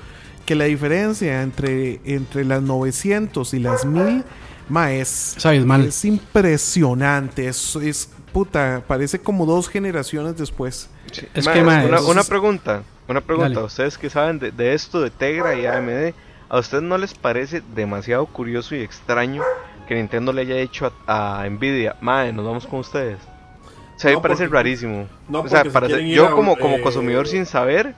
Que 0.46 0.56
la 0.56 0.66
diferencia 0.66 1.44
entre, 1.44 2.02
entre 2.06 2.44
las 2.44 2.62
900 2.64 3.54
y 3.54 3.60
las 3.60 3.86
1000 3.86 4.24
ma, 4.70 4.92
es, 4.94 5.36
Es 5.38 5.46
abismal. 5.46 5.86
es 5.86 6.06
impresionante. 6.06 7.48
Es, 7.48 7.76
es 7.78 8.10
puta, 8.32 8.84
parece 8.88 9.20
como 9.20 9.46
dos 9.46 9.68
generaciones 9.70 10.38
después. 10.38 10.90
Es 11.34 11.46
Ma, 11.46 11.54
que, 11.54 11.64
ma, 11.64 11.84
una, 11.86 12.22
es- 12.22 12.28
pregunta, 12.30 12.84
una 13.08 13.22
pregunta. 13.22 13.50
Dale. 13.56 13.66
Ustedes 13.66 13.98
que 13.98 14.10
saben 14.10 14.40
de, 14.40 14.52
de 14.52 14.74
esto 14.74 15.02
de 15.02 15.10
Tegra 15.10 15.56
y 15.56 15.66
AMD, 15.66 16.14
¿a 16.50 16.60
ustedes 16.60 16.84
no 16.84 16.98
les 16.98 17.14
parece 17.14 17.62
demasiado 17.76 18.26
curioso 18.28 18.76
y 18.76 18.82
extraño 18.82 19.42
que 19.88 19.96
Nintendo 19.96 20.32
le 20.32 20.42
haya 20.42 20.58
hecho 20.58 20.94
a, 21.08 21.42
a 21.42 21.50
Nvidia, 21.50 21.96
madre, 22.02 22.32
nos 22.34 22.46
vamos 22.46 22.68
con 22.68 22.80
ustedes? 22.80 23.18
O 23.96 24.00
sea, 24.00 24.10
a 24.10 24.12
mí 24.12 24.16
No, 24.16 24.20
me 24.20 24.22
parece 24.22 24.44
porque- 24.44 24.56
rarísimo. 24.56 25.08
no, 25.28 25.42
o 25.42 25.48
sea, 25.50 25.64
si 25.64 26.12
yo 26.14 26.28
a- 26.28 26.32
como, 26.32 26.56
como 26.58 26.76
eh, 26.78 26.82
consumidor 26.82 27.28
sin 27.28 27.46
saber, 27.46 27.96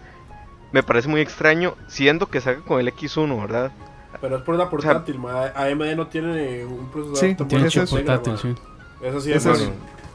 me 0.71 0.81
parece 0.83 1.09
muy 1.09 1.19
extraño, 1.21 1.75
siendo 1.87 2.27
que 2.27 2.39
salga 2.39 2.61
con 2.61 2.79
el 2.79 2.87
X1, 2.87 3.41
¿verdad? 3.41 3.71
Pero 4.21 4.37
es 4.37 4.43
por 4.43 4.55
una 4.55 4.69
portátil, 4.69 5.17
ma. 5.19 5.47
AMD 5.55 5.95
no 5.95 6.07
tiene 6.07 6.63
un 6.65 6.89
procesador 6.91 7.17
Sí, 7.29 7.35
tan 7.35 7.47
Tiene 7.47 7.67
bueno 7.69 7.89
portátil, 7.89 8.37
sí. 8.39 8.55
Eso 9.01 9.19
sí 9.21 9.31
Es 9.33 9.45
es. 9.45 9.69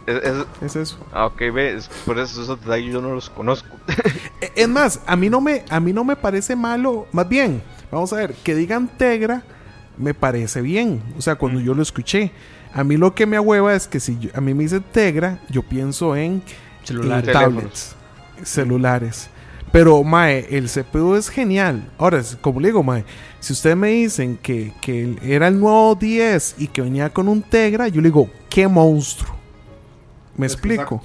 Es, 0.07 0.23
es- 0.25 0.47
Es 0.63 0.77
eso. 0.77 0.99
ah, 1.13 1.27
ok, 1.27 1.39
ves, 1.53 1.91
por 2.07 2.17
eso 2.21 2.41
esos 2.41 2.61
detalles 2.61 2.93
yo 2.93 3.03
no 3.03 3.13
los 3.13 3.29
conozco. 3.29 3.77
E- 4.41 4.53
Es 4.55 4.69
más, 4.69 5.01
a 5.07 5.17
mí 5.17 5.29
no 5.29 5.41
me, 5.41 5.65
a 5.69 5.81
mí 5.81 5.93
no 5.93 6.05
me 6.05 6.15
parece 6.15 6.55
malo. 6.55 7.09
Más 7.11 7.29
bien, 7.29 7.61
vamos 7.91 8.13
a 8.13 8.17
ver, 8.17 8.35
que 8.45 8.55
digan 8.55 8.87
Tegra 8.97 9.43
me 9.99 10.15
parece 10.15 10.61
bien. 10.61 11.03
O 11.19 11.23
sea, 11.23 11.35
cuando 11.35 11.61
yo 11.61 11.75
lo 11.75 11.83
escuché. 11.83 12.31
A 12.73 12.85
mí 12.85 12.97
lo 12.99 13.15
que 13.15 13.25
me 13.27 13.37
ahueva 13.39 13.75
es 13.75 13.89
que 13.89 13.99
si 13.99 14.17
yo- 14.19 14.31
a 14.35 14.41
mí 14.41 14.53
me 14.55 14.63
dicen 14.65 14.85
Tegra, 14.93 15.41
yo 15.49 15.63
pienso 15.63 16.15
en 16.15 16.43
Celulares. 16.85 17.27
en 17.27 17.33
tablets, 17.33 17.97
celulares. 18.45 19.31
Pero, 19.77 20.03
mae, 20.03 20.47
el 20.57 20.71
CPU 20.71 21.17
es 21.17 21.29
genial. 21.29 21.91
Ahora, 21.99 22.23
como 22.41 22.61
le 22.61 22.69
digo, 22.69 22.83
mae, 22.83 23.05
si 23.41 23.53
ustedes 23.53 23.77
me 23.77 23.89
dicen 23.89 24.39
que, 24.43 24.73
que 24.81 25.17
era 25.23 25.49
el 25.49 25.61
nuevo 25.61 25.95
10 25.95 26.55
y 26.57 26.69
que 26.69 26.81
venía 26.81 27.11
con 27.11 27.29
un 27.29 27.43
Tegra, 27.43 27.87
yo 27.89 28.01
le 28.01 28.09
digo, 28.09 28.31
qué 28.49 28.67
monstruo. 28.69 29.37
¿Me 30.35 30.47
Es 30.47 30.53
que 30.57 30.69
explico? 30.75 31.03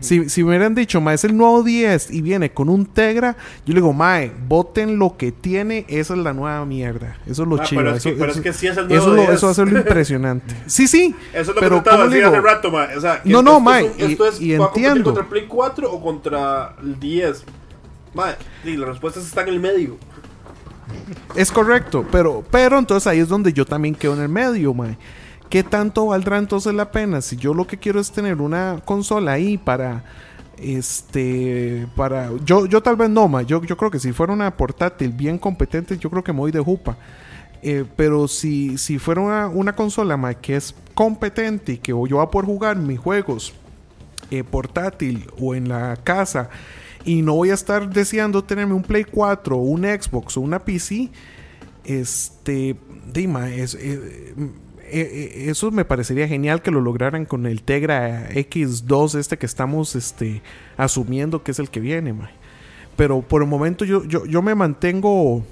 si, 0.00 0.28
si 0.28 0.42
me 0.42 0.48
hubieran 0.50 0.74
dicho, 0.74 1.00
ma, 1.00 1.14
es 1.14 1.22
el 1.22 1.36
nuevo 1.36 1.62
10 1.62 2.10
y 2.10 2.22
viene 2.22 2.50
con 2.52 2.68
un 2.68 2.86
Tegra, 2.86 3.36
yo 3.64 3.72
le 3.72 3.80
digo, 3.80 3.92
mae, 3.92 4.32
voten 4.48 4.98
lo 4.98 5.16
que 5.16 5.30
tiene, 5.30 5.84
esa 5.88 6.14
es 6.14 6.18
la 6.20 6.32
nueva 6.32 6.64
mierda. 6.66 7.18
Eso 7.24 7.42
es 7.44 7.48
lo 7.48 7.60
Ah, 7.60 7.64
chido. 7.64 7.82
pero 7.82 7.90
es 7.92 7.96
eso, 7.98 8.10
que- 8.10 8.16
pero 8.16 8.30
eso- 8.32 8.40
es 8.40 8.44
que 8.44 8.52
sí 8.52 8.66
es 8.66 8.76
el 8.76 8.86
eso 8.90 8.94
nuevo 9.06 9.14
lo- 9.14 9.22
10. 9.22 9.30
eso 9.34 9.46
va 9.46 9.52
a 9.52 9.54
ser 9.54 9.72
lo 9.72 9.78
impresionante. 9.78 10.54
sí, 10.66 10.88
sí. 10.88 11.14
Eso 11.32 11.40
es 11.42 11.46
lo 11.48 11.54
pero 11.60 11.76
que 11.76 11.82
trataba 11.82 11.96
¿cómo 11.98 12.10
de 12.10 12.16
le 12.18 12.22
decir 12.24 12.36
hace 12.36 12.46
rato, 12.48 12.70
ma. 12.72 12.88
O 12.96 13.00
sea, 13.00 13.22
que 13.22 13.28
No, 13.30 13.38
esto- 13.38 13.42
no, 13.42 13.50
esto 13.52 13.60
ma, 13.60 13.80
es 13.80 13.84
un- 13.84 14.10
Esto 14.10 14.24
y- 14.24 14.28
es, 14.28 14.40
y 14.40 14.50
¿va 14.50 14.56
a 14.56 14.58
competir 14.68 14.86
entiendo. 14.88 15.04
contra 15.04 15.22
el 15.22 15.28
Play 15.30 15.46
4 15.46 15.92
o 15.92 16.02
contra 16.02 16.74
el 16.82 16.98
10? 16.98 17.44
Ma, 18.14 18.34
sí, 18.64 18.76
la 18.76 18.86
respuesta 18.86 19.20
está 19.20 19.42
en 19.42 19.48
el 19.48 19.60
medio. 19.60 19.98
Es 21.36 21.52
correcto, 21.52 22.04
pero, 22.10 22.44
pero 22.50 22.78
entonces 22.78 23.06
ahí 23.06 23.20
es 23.20 23.28
donde 23.28 23.52
yo 23.52 23.64
también 23.64 23.94
quedo 23.94 24.14
en 24.14 24.22
el 24.22 24.28
medio, 24.28 24.74
mae. 24.74 24.98
¿Qué 25.48 25.62
tanto 25.64 26.06
valdrá 26.06 26.38
entonces 26.38 26.72
la 26.74 26.90
pena? 26.90 27.20
Si 27.20 27.36
yo 27.36 27.54
lo 27.54 27.66
que 27.66 27.76
quiero 27.76 28.00
es 28.00 28.12
tener 28.12 28.40
una 28.40 28.80
consola 28.84 29.32
ahí 29.32 29.58
para. 29.58 30.04
Este. 30.58 31.86
Para. 31.96 32.30
Yo, 32.44 32.66
yo 32.66 32.82
tal 32.82 32.96
vez 32.96 33.10
no, 33.10 33.26
mae. 33.28 33.44
Yo, 33.46 33.62
yo 33.62 33.76
creo 33.76 33.90
que 33.90 33.98
si 33.98 34.12
fuera 34.12 34.32
una 34.32 34.56
portátil 34.56 35.10
bien 35.10 35.38
competente, 35.38 35.98
yo 35.98 36.08
creo 36.10 36.22
que 36.22 36.32
me 36.32 36.38
voy 36.38 36.52
de 36.52 36.60
jupa. 36.60 36.96
Eh, 37.62 37.84
pero 37.96 38.26
si, 38.28 38.78
si 38.78 38.98
fuera 38.98 39.20
una, 39.20 39.48
una 39.48 39.74
consola 39.74 40.16
mae, 40.16 40.36
que 40.36 40.56
es 40.56 40.74
competente 40.94 41.72
y 41.72 41.78
que 41.78 41.90
yo 41.90 41.96
voy 41.96 42.22
a 42.22 42.30
poder 42.30 42.46
jugar 42.46 42.76
mis 42.76 42.98
juegos 42.98 43.52
eh, 44.30 44.44
portátil 44.44 45.28
o 45.40 45.54
en 45.54 45.68
la 45.68 45.96
casa 45.96 46.48
y 47.04 47.22
no 47.22 47.34
voy 47.34 47.50
a 47.50 47.54
estar 47.54 47.88
deseando 47.90 48.44
tenerme 48.44 48.74
un 48.74 48.82
Play 48.82 49.04
4 49.04 49.56
o 49.56 49.60
un 49.60 49.82
Xbox 49.84 50.36
o 50.36 50.40
una 50.40 50.58
PC, 50.58 51.08
este, 51.84 52.76
Dima, 53.12 53.50
es, 53.50 53.74
eh, 53.74 54.34
eh, 54.36 54.50
eh, 54.92 55.44
eso 55.48 55.70
me 55.70 55.84
parecería 55.84 56.28
genial 56.28 56.62
que 56.62 56.70
lo 56.70 56.80
lograran 56.80 57.24
con 57.24 57.46
el 57.46 57.62
Tegra 57.62 58.28
X2 58.30 59.18
este 59.18 59.38
que 59.38 59.46
estamos 59.46 59.94
este, 59.96 60.42
asumiendo 60.76 61.42
que 61.42 61.52
es 61.52 61.58
el 61.58 61.70
que 61.70 61.80
viene, 61.80 62.12
mae. 62.12 62.30
Pero 62.96 63.22
por 63.22 63.42
el 63.42 63.48
momento 63.48 63.84
yo, 63.84 64.04
yo, 64.04 64.26
yo 64.26 64.42
me 64.42 64.54
mantengo, 64.54 65.42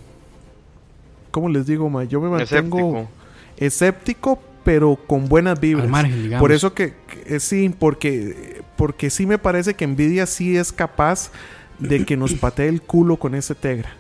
¿cómo 1.31 1.49
les 1.49 1.67
digo, 1.67 1.89
mae? 1.89 2.07
Yo 2.09 2.21
me 2.21 2.29
mantengo 2.29 2.79
Escéptico. 2.99 3.09
escéptico, 3.57 4.43
pero 4.65 4.97
con 5.07 5.29
buenas 5.29 5.59
vibras. 5.59 5.89
Margen. 5.89 6.39
Por 6.39 6.53
eso 6.53 6.75
que- 6.75 6.93
eh, 7.29 7.41
sí, 7.41 7.75
porque, 7.79 8.63
porque 8.77 9.11
sí 9.11 9.27
me 9.27 9.39
parece 9.39 9.75
que 9.75 9.87
Nvidia 9.87 10.27
sí 10.27 10.57
es 10.57 10.73
capaz 10.73 11.31
de 11.79 12.05
que 12.05 12.17
nos 12.17 12.35
patee 12.35 12.69
el 12.69 12.83
culo 12.83 13.17
con 13.17 13.35
ese 13.35 13.55
Tegra. 13.55 13.91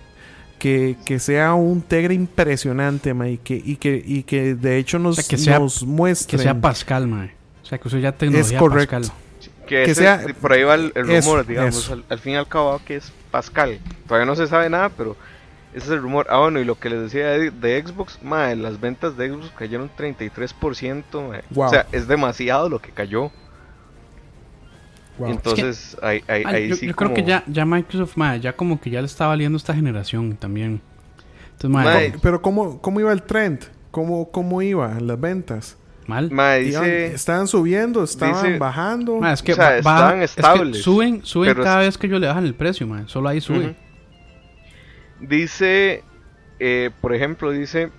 Que, 0.58 0.96
que 1.04 1.20
sea 1.20 1.54
un 1.54 1.80
Tegra 1.82 2.12
impresionante, 2.14 3.14
ma, 3.14 3.28
y 3.28 3.38
que, 3.38 3.54
y 3.64 3.76
que, 3.76 4.02
y 4.04 4.24
que 4.24 4.54
de 4.56 4.76
hecho 4.78 4.98
nos, 4.98 5.18
O 5.18 5.22
sea, 5.22 5.28
que 5.28 5.38
sea- 5.38 5.58
nos 5.60 5.84
muestre. 5.84 6.36
Que 6.36 6.42
sea 6.42 6.60
Pascal, 6.60 7.06
mae. 7.06 7.30
O 7.62 7.66
sea, 7.66 7.78
que 7.78 7.86
use 7.86 8.00
ya 8.00 8.10
tecnología 8.12 8.58
correcto. 8.58 8.96
Pascal. 8.98 9.16
Que, 9.68 9.84
Que 9.84 9.90
ese- 9.92 10.00
sea- 10.02 10.26
por 10.40 10.52
ahí 10.52 10.62
va 10.64 10.74
el, 10.74 10.90
el 10.96 11.10
eso, 11.10 11.30
rumor, 11.30 11.46
digamos, 11.46 11.76
eso. 11.76 11.92
al, 11.92 12.04
al 12.08 12.18
fin 12.18 12.32
y 12.32 12.36
al 12.36 12.48
cabo 12.48 12.80
que 12.84 12.96
es 12.96 13.12
Pascal. 13.30 13.78
Todavía 14.08 14.24
no 14.26 14.34
se 14.34 14.46
sabe 14.48 14.68
nada, 14.70 14.88
pero 14.88 15.16
ese 15.74 15.86
es 15.86 15.90
el 15.92 16.00
rumor. 16.02 16.26
Ah, 16.30 16.38
bueno, 16.40 16.60
y 16.60 16.64
lo 16.64 16.78
que 16.78 16.90
les 16.90 17.00
decía 17.02 17.28
de, 17.28 17.50
de 17.50 17.82
Xbox, 17.86 18.18
mae, 18.22 18.56
las 18.56 18.80
ventas 18.80 19.16
de 19.16 19.28
Xbox 19.30 19.50
cayeron 19.56 19.90
33%, 19.96 21.28
mae. 21.28 21.42
Wow. 21.50 21.66
O 21.66 21.70
sea, 21.70 21.86
es 21.92 22.06
demasiado 22.08 22.68
lo 22.68 22.80
que 22.80 22.90
cayó. 22.90 23.30
Wow. 25.18 25.30
Entonces, 25.30 25.96
ahí, 26.00 26.22
ahí, 26.28 26.42
Ah, 26.46 26.50
ahí 26.50 26.68
yo 26.68 26.76
sí 26.76 26.86
yo 26.86 26.94
creo 26.94 27.12
que 27.12 27.24
ya, 27.24 27.42
ya 27.48 27.64
Microsoft, 27.64 28.16
mae, 28.16 28.40
ya 28.40 28.54
como 28.54 28.80
que 28.80 28.90
ya 28.90 29.00
le 29.00 29.06
está 29.06 29.26
valiendo 29.26 29.56
esta 29.56 29.74
generación 29.74 30.36
también. 30.36 30.80
Entonces, 31.60 32.12
no, 32.12 32.18
Pero 32.22 32.40
¿cómo, 32.40 32.80
¿cómo 32.80 33.00
iba 33.00 33.12
el 33.12 33.22
trend? 33.22 33.64
¿Cómo, 33.90 34.30
cómo 34.30 34.62
iban 34.62 35.06
las 35.06 35.20
ventas? 35.20 35.76
mal. 36.06 36.30
Iban- 36.30 36.64
dice... 36.64 37.06
¿Estaban 37.08 37.46
subiendo? 37.48 38.02
¿Estaban 38.04 38.42
dice- 38.44 38.58
bajando? 38.58 39.16
Mae, 39.16 39.34
es 39.34 39.42
que 39.42 39.52
o 39.52 39.56
sea, 39.56 39.64
ba- 39.70 39.76
estaban 39.78 40.00
bajan- 40.02 40.22
es 40.22 40.34
que 40.34 40.40
estables, 40.40 40.82
suben, 40.82 41.20
suben 41.24 41.50
pero 41.50 41.64
cada 41.64 41.80
es- 41.82 41.88
vez 41.88 41.98
que 41.98 42.06
ellos 42.06 42.20
le 42.20 42.28
bajan 42.28 42.46
el 42.46 42.54
precio, 42.54 42.86
mae. 42.86 43.06
Solo 43.08 43.28
ahí 43.28 43.40
sube. 43.42 43.58
Ujú. 43.58 43.74
Dice, 45.20 46.04
eh, 46.60 46.90
por 47.00 47.14
ejemplo, 47.14 47.50
dice, 47.50 47.90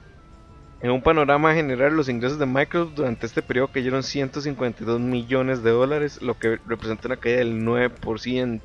en 0.81 0.91
un 0.91 1.01
panorama 1.01 1.53
general, 1.53 1.95
los 1.95 2.07
ingresos 2.09 2.39
de 2.39 2.45
Microsoft 2.45 2.93
durante 2.95 3.25
este 3.25 3.41
periodo 3.41 3.67
cayeron 3.67 4.03
152 4.03 4.99
millones 4.99 5.61
de 5.63 5.71
dólares, 5.71 6.21
lo 6.21 6.37
que 6.37 6.57
representa 6.65 7.07
una 7.07 7.17
caída 7.17 7.37
del 7.39 7.61
9%. 7.63 8.61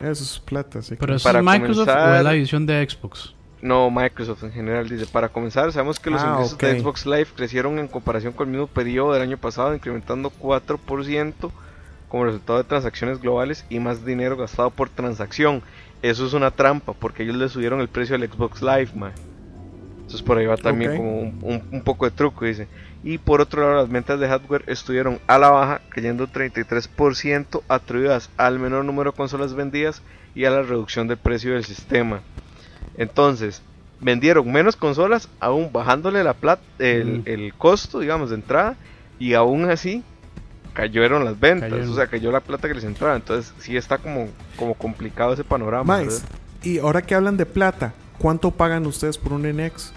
Eso 0.00 0.24
es 0.24 0.40
plata, 0.40 0.82
sí. 0.82 0.96
Pero 0.98 1.14
eso 1.14 1.22
Para 1.28 1.38
es 1.38 1.44
Microsoft 1.44 1.88
o 1.88 1.92
comenzar- 1.92 2.16
es 2.18 2.24
la 2.24 2.32
división 2.32 2.66
de 2.66 2.88
Xbox. 2.88 3.34
No, 3.60 3.88
Microsoft 3.92 4.42
en 4.42 4.50
general 4.52 4.88
dice, 4.88 5.06
para 5.06 5.28
comenzar, 5.28 5.70
sabemos 5.70 6.00
que 6.00 6.10
los 6.10 6.20
Ah, 6.24 6.30
ingresos 6.32 6.58
de 6.58 6.80
Xbox 6.80 7.06
Live 7.06 7.28
crecieron 7.36 7.78
en 7.78 7.86
comparación 7.86 8.32
con 8.32 8.48
el 8.48 8.52
mismo 8.52 8.66
periodo 8.66 9.12
del 9.12 9.22
año 9.22 9.36
pasado, 9.38 9.72
incrementando 9.72 10.30
4% 10.30 11.52
como 12.08 12.24
resultado 12.24 12.58
de 12.58 12.64
transacciones 12.64 13.20
globales 13.20 13.64
y 13.70 13.78
más 13.78 14.04
dinero 14.04 14.36
gastado 14.36 14.70
por 14.70 14.90
transacción. 14.90 15.62
Eso 16.02 16.26
es 16.26 16.32
una 16.32 16.50
trampa, 16.50 16.92
porque 16.92 17.22
ellos 17.22 17.36
le 17.36 17.48
subieron 17.48 17.80
el 17.80 17.88
precio 17.88 18.16
al 18.16 18.28
Xbox 18.28 18.60
Live, 18.60 18.90
man. 18.94 19.12
Entonces 19.98 20.22
por 20.22 20.36
ahí 20.36 20.46
va 20.46 20.56
también 20.56 20.90
como 20.96 21.20
un, 21.20 21.34
un- 21.42 21.62
un 21.70 21.82
poco 21.82 22.04
de 22.04 22.10
truco, 22.10 22.44
dice. 22.44 22.66
Y 23.04 23.18
por 23.18 23.40
otro 23.40 23.62
lado, 23.62 23.76
las 23.76 23.88
ventas 23.88 24.20
de 24.20 24.28
hardware 24.28 24.64
estuvieron 24.66 25.18
a 25.26 25.38
la 25.38 25.50
baja, 25.50 25.80
cayendo 25.90 26.26
33%, 26.28 27.62
atribuidas 27.68 28.30
al 28.36 28.58
menor 28.58 28.84
número 28.84 29.10
de 29.12 29.16
consolas 29.16 29.54
vendidas 29.54 30.02
y 30.34 30.44
a 30.44 30.50
la 30.50 30.62
reducción 30.62 31.08
del 31.08 31.16
precio 31.16 31.54
del 31.54 31.64
sistema. 31.64 32.20
Entonces, 32.96 33.62
vendieron 34.00 34.50
menos 34.52 34.76
consolas, 34.76 35.28
aún 35.40 35.70
bajándole 35.72 36.22
la 36.24 36.34
plata, 36.34 36.62
el, 36.78 37.22
el 37.24 37.54
costo, 37.54 38.00
digamos, 38.00 38.30
de 38.30 38.36
entrada, 38.36 38.76
y 39.18 39.34
aún 39.34 39.70
así 39.70 40.02
cayeron 40.74 41.24
las 41.24 41.38
ventas, 41.38 41.70
Cayeron. 41.70 41.92
o 41.92 41.94
sea, 41.96 42.06
cayó 42.06 42.30
la 42.32 42.40
plata 42.40 42.68
que 42.68 42.74
les 42.74 42.84
entraba. 42.84 43.14
Entonces, 43.16 43.52
sí 43.58 43.76
está 43.76 43.98
como, 43.98 44.28
como 44.56 44.74
complicado 44.74 45.32
ese 45.34 45.44
panorama. 45.44 45.98
Más, 45.98 46.22
y 46.62 46.78
ahora 46.78 47.02
que 47.02 47.14
hablan 47.14 47.36
de 47.36 47.46
plata, 47.46 47.92
¿cuánto 48.18 48.50
pagan 48.50 48.86
ustedes 48.86 49.18
por 49.18 49.32
un 49.32 49.42
NX? 49.42 49.92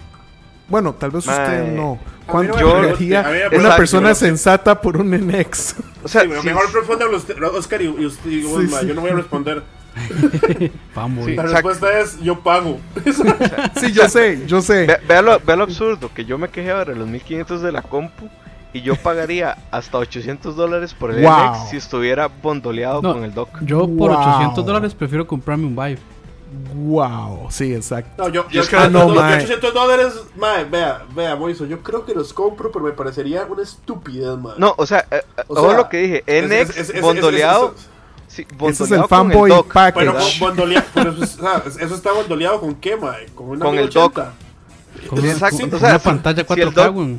Bueno, 0.68 0.94
tal 0.94 1.12
vez 1.12 1.26
Mae, 1.26 1.38
ustedes 1.44 1.72
no. 1.74 1.98
¿Cuánto 2.26 2.54
pagaría 2.54 3.22
me 3.50 3.58
una 3.58 3.76
persona 3.76 4.14
sensata 4.16 4.80
por 4.80 4.96
un 4.96 5.10
NX? 5.12 5.76
O 6.02 6.08
sea, 6.08 6.22
Sí, 6.22 6.28
sí, 6.40 6.46
mejor 6.46 6.64
usted, 7.14 7.40
Oscar 7.42 7.82
y, 7.82 7.84
y 7.84 8.04
usted, 8.06 8.30
y 8.30 8.42
vos, 8.42 8.62
Sí, 8.62 8.68
ma, 8.68 8.80
sí. 8.80 8.86
yo 8.88 8.94
no 8.94 9.00
voy 9.02 9.10
a 9.10 9.14
responder. 9.14 9.62
Vamos. 10.94 11.24
Sí. 11.24 11.34
La 11.36 11.44
Exacto. 11.44 11.68
respuesta 11.68 12.00
es 12.00 12.20
yo 12.20 12.40
pago. 12.40 12.78
sí, 13.80 13.92
yo 13.92 14.08
sé, 14.08 14.42
yo 14.46 14.60
sé. 14.60 14.86
Ve- 14.86 14.98
vea, 15.08 15.22
lo, 15.22 15.38
vea 15.40 15.56
lo 15.56 15.62
absurdo, 15.64 16.10
que 16.12 16.24
yo 16.24 16.36
me 16.36 16.48
quejé 16.48 16.70
ahora 16.72 16.92
de 16.92 16.98
los 16.98 17.08
1500 17.08 17.62
de 17.62 17.72
la 17.72 17.82
compu 17.82 18.28
y 18.76 18.82
yo 18.82 18.96
pagaría 18.96 19.56
hasta 19.70 19.98
800 19.98 20.54
dólares 20.56 20.94
por 20.94 21.10
el 21.12 21.22
Wow. 21.24 21.32
NX 21.32 21.70
si 21.70 21.76
estuviera 21.76 22.28
bondoleado 22.28 23.02
No, 23.02 23.14
con 23.14 23.24
el 23.24 23.32
dock. 23.34 23.48
Yo 23.62 23.80
por 23.86 24.10
Wow. 24.12 24.18
800 24.20 24.66
dólares 24.66 24.94
prefiero 24.94 25.26
comprarme 25.26 25.66
un 25.66 25.74
Vive. 25.76 25.98
Wow, 26.74 27.48
sí, 27.50 27.74
exacto. 27.74 28.22
No, 28.22 28.28
yo, 28.28 28.44
Yo 28.44 28.50
yo, 28.50 28.60
es 28.62 28.68
que- 28.68 28.76
Ah, 28.76 28.88
no, 28.88 29.04
los 29.04 29.16
mae. 29.16 29.34
800 29.36 29.74
dólares, 29.74 30.12
mae, 30.36 30.64
vea, 30.64 31.02
vea, 31.14 31.34
Moiso, 31.36 31.66
yo 31.66 31.82
creo 31.82 32.04
que 32.06 32.14
los 32.14 32.32
compro, 32.32 32.70
pero 32.70 32.84
me 32.84 32.92
parecería 32.92 33.44
una 33.44 33.62
estupidez, 33.62 34.38
mae. 34.38 34.54
No, 34.58 34.74
o 34.76 34.86
sea, 34.86 35.00
eh, 35.10 35.22
eh, 35.36 35.42
O 35.48 35.54
ojo 35.54 35.68
sea, 35.68 35.76
lo 35.76 35.88
que 35.88 35.96
dije, 35.98 36.24
NX 36.26 36.70
es- 36.70 36.76
es- 36.78 36.90
es- 36.90 37.02
bondoleado, 37.02 37.74
sí, 38.28 38.42
Ese 38.42 38.42
es 38.42 38.50
el 38.50 38.56
bondoleado 38.58 39.02
con 39.02 39.08
fanboy 39.08 39.50
el 39.50 39.56
dock. 39.56 39.72
package. 39.72 39.94
Bueno, 39.94 40.12
¿verdad? 40.12 40.28
bon- 40.40 40.48
bondolea- 40.56 40.86
pero 40.94 41.10
eso, 41.10 41.24
es- 41.24 41.38
o 41.38 41.42
sea, 41.42 41.62
eso 41.84 41.94
está 41.94 42.12
bondoleado 42.12 42.60
con 42.60 42.74
qué, 42.76 42.96
mae? 42.96 43.26
Con 43.34 43.48
una 43.48 43.64
Con 43.64 43.74
el 43.74 43.80
1080. 43.84 44.32
Con, 45.10 45.18
exacto, 45.26 45.58
con 45.58 45.74
o 45.74 45.78
sea, 45.78 45.88
una 45.90 45.98
si- 45.98 46.04
pantalla 46.04 46.36
si 46.36 46.40
el 46.40 46.46
4K, 46.72 46.86
dock- 46.88 47.18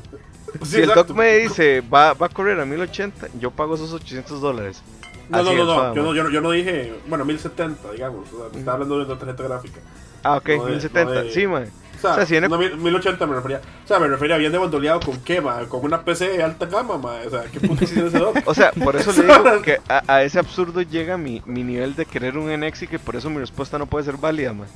Sí, 0.64 0.72
Si 0.72 0.76
el 0.78 0.84
exacto. 0.90 1.04
dock 1.14 1.18
me 1.18 1.38
dice 1.38 1.82
va, 1.82 2.14
va 2.14 2.26
a 2.28 2.30
correr 2.30 2.60
a 2.60 2.66
1080, 2.66 3.28
yo 3.40 3.52
pago 3.52 3.76
esos 3.76 3.94
800 3.94 4.42
dólares. 4.42 4.82
No, 5.30 5.44
no, 5.44 5.44
no, 5.44 5.52
no, 5.52 5.58
yo 5.58 5.66
no, 5.66 5.78
man. 5.84 5.94
yo 6.14 6.24
no, 6.24 6.30
yo 6.32 6.42
no 6.42 6.52
dije, 6.52 6.94
bueno, 7.08 7.26
1070, 7.26 7.92
digamos, 7.92 8.32
o 8.34 8.38
sea, 8.38 8.50
me 8.54 8.60
estaba 8.60 8.74
hablando 8.76 8.98
de 9.00 9.06
una 9.06 9.20
tarjeta 9.20 9.44
gráfica. 9.44 9.80
Ah, 10.24 10.38
ok, 10.38 10.50
no 10.58 10.66
de- 10.66 10.72
1070, 10.72 11.14
no 11.14 11.24
de- 11.24 11.32
sí, 11.32 11.48
man. 11.48 11.70
O 11.98 12.00
sea, 12.00 12.12
O 12.12 12.16
sea, 12.16 12.26
si 12.28 12.34
viene- 12.34 12.48
no, 12.48 12.58
mil- 12.60 12.78
1080 12.78 13.26
me 13.26 13.36
refería. 13.36 13.60
O 13.84 13.88
sea, 13.88 13.98
me 14.00 14.08
refería 14.08 14.38
bien 14.38 14.52
de 14.52 14.58
bondoleado 14.60 15.00
con 15.00 15.18
qué, 15.22 15.42
mae? 15.42 15.66
Con 15.68 15.84
una 15.84 16.04
PC 16.04 16.30
de 16.30 16.44
alta 16.44 16.68
gama, 16.68 16.98
mae. 16.98 17.26
O 17.26 17.30
sea, 17.32 17.44
¿qué 17.52 17.60
punto 17.60 17.86
tiene 17.86 18.08
ese 18.08 18.20
dock? 18.20 18.38
O 18.46 18.54
sea, 18.54 18.72
por 18.72 18.96
eso 18.96 19.12
le 19.22 19.24
digo 19.28 19.62
que 19.66 19.80
a, 19.90 20.04
a 20.08 20.24
ese 20.24 20.38
absurdo 20.40 20.82
llega 20.84 21.18
mi, 21.18 21.42
mi 21.48 21.64
nivel 21.64 21.96
de 21.96 22.06
querer 22.06 22.38
un 22.38 22.50
NX 22.52 22.84
y 22.84 22.88
que 22.88 23.00
por 23.00 23.16
eso 23.16 23.30
mi 23.32 23.40
respuesta 23.40 23.78
no 23.80 23.88
puede 23.88 24.06
ser 24.06 24.16
válida, 24.18 24.54
man. 24.54 24.68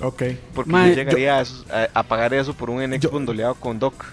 Ok. 0.00 0.22
Porque 0.54 0.70
yo 0.70 0.86
llegaría 0.94 1.38
a, 1.38 1.40
esos- 1.42 1.66
a- 1.70 1.88
a 1.92 2.02
pagar 2.04 2.32
eso 2.34 2.54
por 2.54 2.70
un 2.70 2.80
NX 2.82 3.00
Yo- 3.02 3.10
bondoleado 3.10 3.54
con 3.56 3.78
dock. 3.78 4.04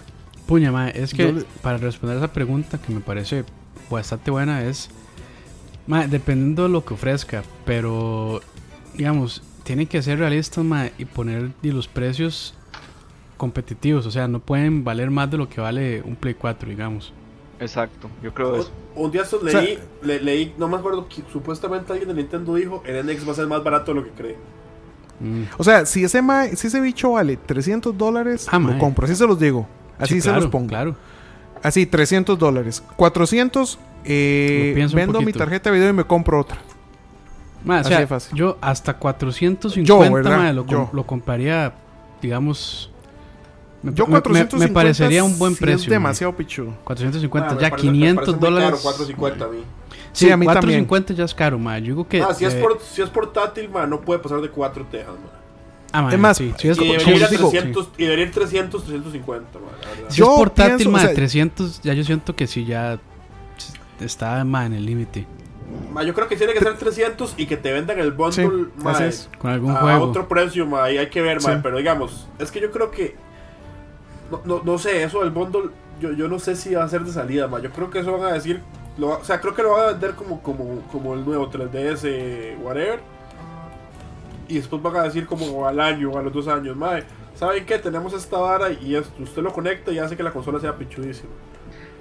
Puña, 0.48 0.72
mae, 0.72 0.91
es 0.95 1.14
que 1.14 1.32
le- 1.32 1.43
para 1.62 1.78
responder 1.78 2.18
esa 2.18 2.32
pregunta 2.32 2.78
que 2.80 2.93
me 2.93 3.02
parece 3.02 3.43
bastante 3.89 4.32
buena 4.32 4.64
es, 4.64 4.89
mae, 5.88 6.08
dependiendo 6.08 6.64
de 6.64 6.70
lo 6.70 6.84
que 6.86 6.93
ofrezca, 6.93 7.43
pero 7.66 8.41
digamos, 8.95 9.43
tiene 9.64 9.86
que 9.86 10.02
ser 10.02 10.20
realistas, 10.20 10.64
mae, 10.64 10.93
y 10.98 11.06
poner 11.06 11.52
y 11.62 11.72
los 11.72 11.88
precios 11.88 12.54
competitivos, 13.36 14.06
o 14.06 14.12
sea, 14.12 14.28
no 14.28 14.39
pueden 14.39 14.84
valer 14.84 15.12
más 15.12 15.30
de 15.30 15.38
lo 15.38 15.48
que 15.50 15.62
vale 15.62 16.02
un 16.04 16.16
Play 16.16 16.34
4, 16.34 16.70
digamos. 16.70 17.14
Exacto, 17.60 18.10
yo 18.24 18.34
creo 18.34 18.56
eso. 18.56 18.72
Un, 18.95 19.06
un 19.06 19.12
día 19.12 19.24
O 19.24 19.26
sea- 19.26 19.62
leí, 19.62 19.80
le- 20.04 20.22
leí, 20.22 20.54
no 20.58 20.68
me 20.68 20.78
acuerdo, 20.78 21.08
que 21.10 21.24
supuestamente 21.32 21.91
alguien 21.91 22.10
de 22.10 22.16
Nintendo 22.16 22.56
dijo, 22.56 22.82
el 22.86 23.06
NX 23.06 23.28
va 23.28 23.32
a 23.34 23.36
ser 23.36 23.48
más 23.48 23.64
barato 23.64 23.93
de 23.93 24.00
lo 24.00 24.06
que 24.06 24.12
cree. 24.12 24.36
Mm. 25.20 25.43
O 25.58 25.64
sea, 25.64 25.86
si 25.86 26.04
ese, 26.04 26.22
ma- 26.22 26.48
si 26.48 26.68
ese 26.68 26.80
bicho 26.80 27.12
vale 27.12 27.36
300 27.38 27.98
dólares, 27.98 28.48
Ah, 28.52 28.60
lo 28.60 28.78
compro. 28.78 29.06
Así 29.06 29.16
se 29.16 29.26
los 29.28 29.39
digo. 29.39 29.68
Así 30.00 30.16
Sí, 30.16 30.22
se 30.22 30.30
claro, 30.30 30.41
los 30.41 30.50
pongo. 30.52 30.68
Claro. 30.68 30.95
Así, 31.64 31.86
300 31.86 32.38
dólares. 32.38 32.84
400, 32.95 33.80
eh, 34.06 34.88
vendo 34.93 35.22
mi 35.22 35.34
tarjeta 35.34 35.70
de 35.72 35.78
video 35.78 35.89
y 35.89 35.93
me 35.93 36.04
compro 36.04 36.39
otra. 36.41 36.58
Ma, 37.66 37.78
o 37.78 37.80
Así 37.80 37.89
sea, 37.89 38.00
de 38.00 38.08
fácil. 38.08 38.38
yo 38.38 38.58
hasta 38.62 38.93
450 38.95 39.88
Yo, 39.88 40.14
¿verdad? 40.14 40.38
ma, 40.38 40.54
lo, 40.54 40.66
Yo. 40.68 40.89
lo 40.93 41.06
compraría, 41.06 41.74
digamos... 42.22 42.91
Me, 43.84 43.93
Yo 43.93 44.06
me- 44.08 44.14
me- 44.14 44.22
450 44.22 44.68
me 44.68 44.74
parecería 44.74 45.24
un 45.24 45.38
buen 45.38 45.54
sí 45.54 45.60
precio. 45.62 45.84
Es 45.84 45.88
ma. 45.89 45.93
demasiado 45.93 46.36
pichudo. 46.36 46.74
450, 46.84 47.50
Ah, 47.50 47.58
ya 47.60 47.70
parece- 47.70 47.88
me 47.88 47.91
500 47.93 48.26
parece 48.26 48.32
muy 48.39 48.45
dólares. 48.50 48.70
caro, 48.70 48.82
450 48.84 49.45
a 49.45 49.48
mí. 49.50 49.58
Sí, 50.14 50.26
Sí, 50.26 50.32
a 50.32 50.38
mí 50.38 50.45
450 50.45 51.14
ya 51.14 51.26
es 51.26 51.34
caro, 51.36 51.60
ma. 51.60 51.78
Yo 51.78 51.86
digo 51.86 52.08
que. 52.08 52.22
Ah, 52.22 52.34
si 52.34 52.45
es, 52.45 52.56
eh, 52.56 52.60
por, 52.60 52.80
si 52.82 53.02
es 53.04 53.10
portátil, 53.10 53.70
man, 53.70 53.88
no 53.89 54.02
puede 54.02 54.20
pasar 54.20 54.41
de 54.41 54.50
4 54.50 54.84
tejas, 54.89 55.10
man. 55.10 55.30
Ah, 55.92 56.10
Es 56.12 56.20
más, 56.20 56.38
sí, 56.38 56.54
sí, 56.58 56.68
es 56.70 56.78
Y 56.78 56.86
debería, 56.88 57.16
ir 57.16 57.24
a 57.24 57.28
sí, 57.28 57.38
300, 57.38 57.90
y 57.98 58.04
debería 58.04 58.26
ir 58.26 58.32
300, 58.32 58.84
350, 58.84 59.60
man, 59.60 59.70
la. 60.04 60.12
Si 60.12 60.18
Yo 60.18 60.32
es 60.34 60.38
portátil, 60.38 60.76
pienso, 60.76 60.92
ma, 60.92 60.98
o 61.00 61.02
sea- 61.02 61.14
300, 61.14 61.82
ya 61.82 61.94
yo 61.94 62.04
siento 62.04 62.36
que 62.36 62.48
sí, 62.48 62.66
ya 62.66 63.00
está 64.00 64.44
ma, 64.44 64.66
en 64.66 64.74
el 64.74 64.86
límite. 64.86 65.26
Yo 66.06 66.14
creo 66.14 66.28
que 66.28 66.36
tiene 66.36 66.54
que 66.54 66.60
ser 66.60 66.78
300 66.78 67.34
y 67.38 67.46
que 67.48 67.58
te 67.58 67.72
vendan 67.74 68.00
el 68.00 68.12
bundle 68.12 68.68
es. 69.02 69.30
Con 69.40 69.52
algún 69.52 69.72
a 69.72 69.80
juego. 69.80 70.06
otro 70.06 70.28
precio, 70.28 70.66
ma, 70.66 70.84
ahí 70.86 70.98
hay 70.98 71.10
que 71.10 71.22
ver, 71.22 71.40
pero 71.64 71.78
digamos, 71.78 72.28
es 72.40 72.52
que 72.52 72.62
yo 72.62 72.72
creo 72.72 72.92
que 72.92 73.16
no, 74.32 74.42
no, 74.46 74.62
no 74.64 74.78
sé, 74.78 75.04
eso 75.04 75.22
del 75.22 75.32
bundle 75.32 75.70
yo, 76.00 76.12
yo 76.12 76.28
no 76.28 76.38
sé 76.38 76.56
si 76.56 76.76
va 76.76 76.84
a 76.84 76.90
ser 76.90 77.02
de 77.04 77.12
salida, 77.12 77.48
ma. 77.48 77.60
Yo 77.60 77.72
creo 77.72 77.90
que 77.90 78.00
eso 78.00 78.12
van 78.18 78.30
a 78.30 78.34
decir, 78.34 78.62
lo, 78.98 79.08
va- 79.10 79.18
o 79.18 79.24
sea, 79.24 79.42
creo 79.42 79.56
que 79.56 79.64
lo 79.64 79.72
van 79.72 79.84
a 79.84 79.88
vender 79.94 80.14
como 80.14 80.42
como 80.44 80.82
como 80.92 81.14
el 81.16 81.26
nuevo 81.26 81.50
3DS 81.50 82.56
whatever. 82.62 83.00
Y 84.48 84.56
después 84.56 84.82
van 84.82 84.95
a 84.98 85.04
decir 85.04 85.26
como 85.26 85.68
al 85.68 85.80
año 85.80 86.12
o 86.12 86.18
a 86.18 86.22
los 86.22 86.34
dos 86.34 86.48
años, 86.48 86.76
ma. 86.76 87.00
¿Saben 87.36 87.66
qué? 87.66 87.78
Tenemos 87.78 88.14
esta 88.14 88.38
vara 88.38 88.72
y 88.72 88.95
esto, 88.95 89.22
usted 89.22 89.41
lo 89.43 89.52
conecta 89.54 89.91
y 89.91 90.00
hace 90.00 90.16
que 90.18 90.24
la 90.24 90.32
consola 90.32 90.60
sea 90.60 90.76
pichudísima. 90.76 91.30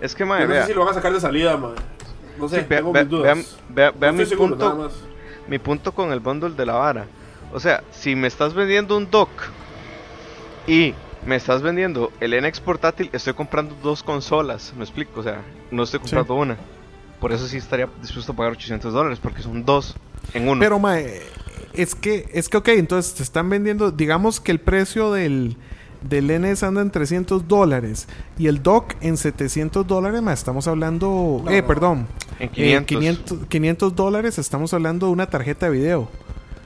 Es 0.01 0.14
que, 0.14 0.24
madre, 0.24 0.44
no 0.44 0.51
vea, 0.53 0.62
sé 0.62 0.68
si 0.68 0.74
lo 0.74 0.80
van 0.80 0.90
a 0.90 0.94
sacar 0.94 1.12
de 1.12 1.20
salida, 1.20 1.57
ma. 1.57 1.74
No 2.38 2.49
sé, 2.49 2.61
sí, 2.61 2.66
vea, 2.68 2.78
tengo 2.78 2.92
vea- 2.92 3.03
mis 3.03 3.11
dudas. 3.11 3.36
vea- 3.68 3.90
vea- 3.90 3.92
vea 3.99 4.12
no 4.12 4.18
mi, 4.18 4.26
seguro, 4.26 4.51
punto, 4.51 4.64
nada 4.68 4.84
más. 4.88 4.92
mi 5.49 5.59
punto 5.59 5.92
con 5.92 6.12
el 6.12 6.20
bundle 6.20 6.51
de 6.51 6.66
la 6.66 6.74
vara. 6.74 7.07
O 7.53 7.61
sea, 7.61 7.82
si 7.90 8.14
me 8.14 8.26
estás 8.28 8.55
vendiendo 8.55 8.97
un 8.97 9.11
dock 9.11 9.30
y 10.66 10.94
me 11.24 11.36
estás 11.36 11.62
vendiendo 11.62 12.12
el 12.20 12.34
NX 12.34 12.61
portátil, 12.61 13.11
estoy 13.12 13.32
comprando 13.34 13.74
dos 13.82 14.03
consolas. 14.03 14.72
Me 14.76 14.84
explico, 14.84 15.20
o 15.20 15.22
sea, 15.22 15.42
no 15.70 15.82
estoy 15.82 16.01
comprando 16.01 16.34
una. 16.34 16.57
Por 17.20 17.32
eso 17.32 17.47
sí 17.47 17.57
estaría 17.57 17.88
dispuesto 18.01 18.32
a 18.32 18.36
pagar 18.36 18.53
800 18.53 18.92
dólares, 18.92 19.18
porque 19.20 19.42
son 19.42 19.64
dos 19.64 19.94
en 20.34 20.49
uno. 20.49 20.61
Pero, 20.61 20.78
mae, 20.78 21.22
es 21.77 21.95
que, 21.95 22.29
es 22.33 22.49
que, 22.49 22.57
ok, 22.59 22.68
entonces 22.68 23.14
te 23.14 23.22
están 23.22 23.49
vendiendo, 23.49 23.91
digamos 23.91 24.41
que 24.41 24.53
el 24.53 24.61
precio 24.61 25.12
del, 25.12 25.57
del 26.03 26.31
NS 26.31 26.62
anda 26.64 26.83
en 26.83 26.91
300 26.91 27.47
dólares 27.49 28.07
y 28.39 28.47
el 28.49 28.62
dock 28.62 28.95
en 29.01 29.16
700 29.16 29.87
dólares, 29.87 30.22
mae, 30.22 30.35
estamos 30.35 30.66
hablando, 30.68 31.43
No, 31.45 31.51
eh, 31.51 31.62
no. 31.62 31.66
perdón, 31.66 32.07
en 32.39 32.49
eh, 32.49 32.85
500. 32.85 32.87
500, 32.87 33.39
500 33.49 33.95
dólares, 33.97 34.39
estamos 34.39 34.72
hablando 34.74 35.07
de 35.07 35.12
una 35.12 35.27
tarjeta 35.29 35.66
de 35.66 35.72
video. 35.72 36.09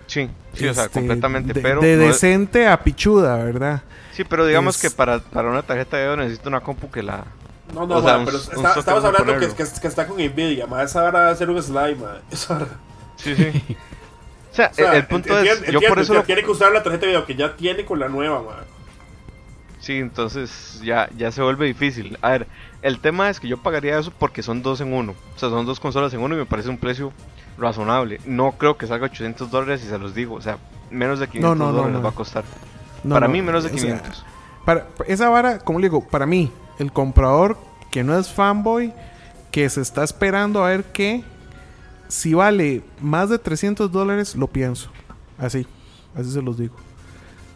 Sí, 0.06 0.28
sí, 0.54 0.66
o 0.66 0.74
sea, 0.74 0.84
Este, 0.86 0.98
completamente. 0.98 1.52
de, 1.52 1.60
pero 1.60 1.80
de 1.80 1.96
no 1.96 2.02
es- 2.02 2.08
decente 2.20 2.66
a 2.66 2.82
pichuda, 2.82 3.36
¿verdad? 3.36 3.82
Sí, 4.12 4.24
pero 4.24 4.44
digamos 4.44 4.76
es- 4.76 4.82
que 4.82 4.90
para, 4.90 5.20
para 5.20 5.48
una 5.48 5.62
tarjeta 5.62 5.96
de 5.96 6.02
video 6.04 6.16
necesito 6.16 6.48
una 6.48 6.60
compu 6.60 6.90
que 6.90 7.02
la... 7.02 7.24
No, 7.72 7.86
no, 7.86 7.98
O 7.98 8.02
sea, 8.02 8.18
ma, 8.18 8.24
pero 8.24 8.36
un 8.38 8.42
está- 8.42 8.54
socket 8.56 8.76
estamos 8.78 9.04
hablando 9.04 9.38
que, 9.38 9.46
que, 9.54 9.64
que 9.80 9.86
está 9.86 10.06
con 10.08 10.16
Nvidia, 10.16 10.66
ma. 10.66 10.82
Esa 10.82 11.04
hora 11.04 11.26
debe 11.26 11.36
ser 11.38 11.50
un 11.50 11.62
slime, 11.62 11.94
ma. 11.94 12.18
Esa 12.32 12.56
hora- 12.56 12.66
Sí, 13.16 13.34
sí. 13.36 13.76
O 14.68 14.74
sea, 14.74 14.86
o 14.86 14.90
sea, 14.90 14.90
el, 14.92 14.96
el 14.98 15.06
punto 15.06 15.38
es, 15.38 15.58
entiendo, 15.58 15.80
yo 15.80 15.88
por 15.88 15.98
eso 15.98 16.14
lo... 16.14 16.22
tiene 16.22 16.42
que 16.42 16.50
usar 16.50 16.72
la 16.72 16.82
tarjeta 16.82 17.06
de 17.06 17.12
video 17.12 17.26
que 17.26 17.34
ya 17.34 17.56
tiene 17.56 17.84
con 17.84 17.98
la 17.98 18.08
nueva, 18.08 18.42
ma. 18.42 18.64
Sí, 19.80 19.96
entonces 19.96 20.80
ya, 20.84 21.08
ya 21.16 21.32
se 21.32 21.42
vuelve 21.42 21.66
difícil. 21.66 22.18
A 22.20 22.30
ver, 22.30 22.46
el 22.82 23.00
tema 23.00 23.30
es 23.30 23.40
que 23.40 23.48
yo 23.48 23.56
pagaría 23.56 23.98
eso 23.98 24.12
porque 24.18 24.42
son 24.42 24.62
dos 24.62 24.80
en 24.82 24.92
uno. 24.92 25.14
O 25.34 25.38
sea, 25.38 25.48
son 25.48 25.64
dos 25.64 25.80
consolas 25.80 26.12
en 26.12 26.20
uno 26.20 26.34
y 26.34 26.38
me 26.38 26.46
parece 26.46 26.68
un 26.68 26.76
precio 26.76 27.12
razonable. 27.58 28.20
No 28.26 28.52
creo 28.52 28.76
que 28.76 28.86
salga 28.86 29.06
800 29.06 29.50
dólares 29.50 29.82
y 29.84 29.88
se 29.88 29.98
los 29.98 30.14
digo. 30.14 30.34
O 30.34 30.42
sea, 30.42 30.58
menos 30.90 31.18
de 31.18 31.28
500 31.28 31.56
no, 31.56 31.64
no, 31.64 31.72
dólares 31.72 31.96
no. 31.96 32.02
va 32.02 32.10
a 32.10 32.14
costar. 32.14 32.44
No, 33.04 33.14
Para 33.14 33.26
no, 33.26 33.32
mí 33.32 33.40
menos 33.40 33.64
de 33.64 33.70
o 33.70 33.78
sea, 33.78 33.80
500. 33.80 34.24
para, 34.66 34.86
esa 35.06 35.30
vara, 35.30 35.58
como 35.58 35.78
le 35.78 35.86
digo, 35.86 36.06
para 36.06 36.26
mí, 36.26 36.52
el 36.78 36.92
comprador 36.92 37.56
que 37.90 38.04
no 38.04 38.18
es 38.18 38.30
fanboy, 38.30 38.92
que 39.50 39.68
se 39.70 39.80
está 39.80 40.04
esperando 40.04 40.62
a 40.62 40.68
ver 40.68 40.84
qué, 40.84 41.24
si 42.10 42.34
vale 42.34 42.82
más 43.00 43.30
de 43.30 43.38
300 43.38 43.90
dólares, 43.90 44.34
lo 44.34 44.48
pienso. 44.48 44.90
Así, 45.38 45.66
así 46.14 46.30
se 46.30 46.42
los 46.42 46.58
digo. 46.58 46.74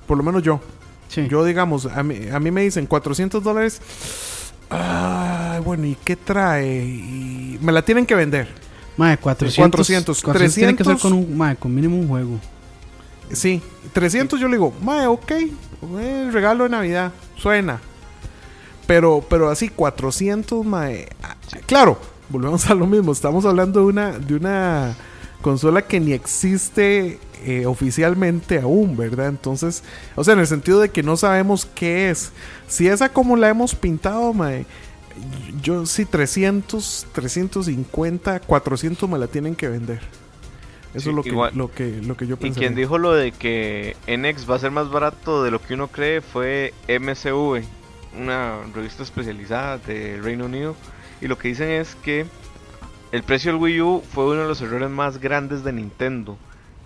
Por 0.07 0.17
lo 0.17 0.23
menos 0.23 0.43
yo. 0.43 0.61
Sí. 1.09 1.27
Yo, 1.29 1.45
digamos, 1.45 1.87
a 1.87 2.03
mí, 2.03 2.29
a 2.33 2.41
mí 2.41 2.51
me 2.51 2.63
dicen 2.63 2.87
400 2.87 3.43
dólares. 3.43 3.81
Ah, 4.71 5.61
bueno, 5.65 5.87
¿y 5.87 5.97
qué 6.05 6.17
trae? 6.17 6.67
Y 6.85 7.59
me 7.61 7.73
la 7.73 7.83
tienen 7.83 8.07
que 8.07 8.15
vender. 8.15 8.49
Mae, 8.97 9.19
400. 9.19 9.57
400, 9.57 10.23
400 10.23 10.55
tiene 10.55 10.77
que 10.77 10.85
ser 10.85 10.97
300. 10.97 11.03
con 11.03 11.13
un, 11.13 11.37
mae, 11.37 11.57
con 11.57 11.75
mínimo 11.75 11.97
un 11.97 12.09
juego. 12.09 12.41
Sí, 13.33 13.61
300 13.93 14.39
yo 14.39 14.47
le 14.49 14.57
digo, 14.57 14.73
mae, 14.83 15.07
ok, 15.07 15.31
eh, 15.33 16.31
regalo 16.33 16.65
de 16.65 16.71
Navidad, 16.71 17.13
suena. 17.37 17.81
Pero, 18.87 19.25
pero 19.29 19.51
así, 19.51 19.69
400, 19.69 20.65
mae. 20.65 21.09
ah, 21.23 21.37
Claro, 21.67 21.99
volvemos 22.35 22.69
a 22.69 22.75
lo 22.75 22.87
mismo, 22.87 23.13
estamos 23.13 23.45
hablando 23.45 23.81
de 23.81 23.87
una, 23.87 24.19
de 24.19 24.35
una 24.35 24.97
consola 25.41 25.83
que 25.83 26.01
ni 26.01 26.13
existe 26.13 27.21
eh, 27.45 27.67
oficialmente 27.67 28.59
aún, 28.61 28.97
¿verdad? 28.97 29.29
Entonces, 29.29 29.85
o 30.17 30.25
sea, 30.25 30.35
en 30.35 30.41
el 30.41 30.47
sentido 30.49 30.81
de 30.81 30.91
que 30.91 31.03
no 31.05 31.17
sabemos 31.17 31.65
qué 31.67 32.11
es. 32.11 32.33
Si 32.67 32.89
esa 32.89 33.11
como 33.13 33.37
la 33.37 33.49
hemos 33.51 33.75
pintado, 33.77 34.33
mae, 34.35 34.67
yo 35.63 35.87
sí 35.87 36.07
300, 36.07 37.07
350, 37.13 38.41
400 38.41 39.09
me 39.09 39.19
la 39.19 39.29
tienen 39.29 39.55
que 39.55 39.69
vender. 39.69 40.01
Eso 40.93 41.05
Sí, 41.05 41.11
es 41.11 41.17
lo 41.17 41.27
que, 41.27 41.43
lo 41.53 41.73
que, 41.73 42.03
lo 42.03 42.17
que 42.17 42.27
yo 42.27 42.37
Y 42.39 42.39
pensé. 42.41 42.59
quien 42.59 42.75
dijo 42.75 42.99
lo 42.99 43.13
de 43.15 43.33
que 43.33 43.97
NX 44.07 44.49
va 44.51 44.57
a 44.57 44.59
ser 44.61 44.71
más 44.71 44.91
barato 44.91 45.43
de 45.43 45.51
lo 45.51 45.61
que 45.63 45.75
uno 45.75 45.89
cree 45.89 46.21
fue 46.21 46.75
MCV, 46.89 47.65
una 48.19 48.63
revista 48.75 49.03
especializada 49.03 49.79
de 49.79 50.21
Reino 50.23 50.47
Unido. 50.47 50.77
Y 51.21 51.29
lo 51.29 51.39
que 51.39 51.49
dicen 51.49 51.71
es 51.71 51.95
que 51.97 52.27
el 53.13 53.23
precio 53.23 53.53
del 53.53 53.61
Wii 53.61 53.81
U 53.81 54.03
fue 54.13 54.25
uno 54.25 54.43
de 54.43 54.49
los 54.49 54.61
errores 54.61 54.91
más 54.91 55.19
grandes 55.19 55.65
de 55.65 55.73
Nintendo 55.73 56.37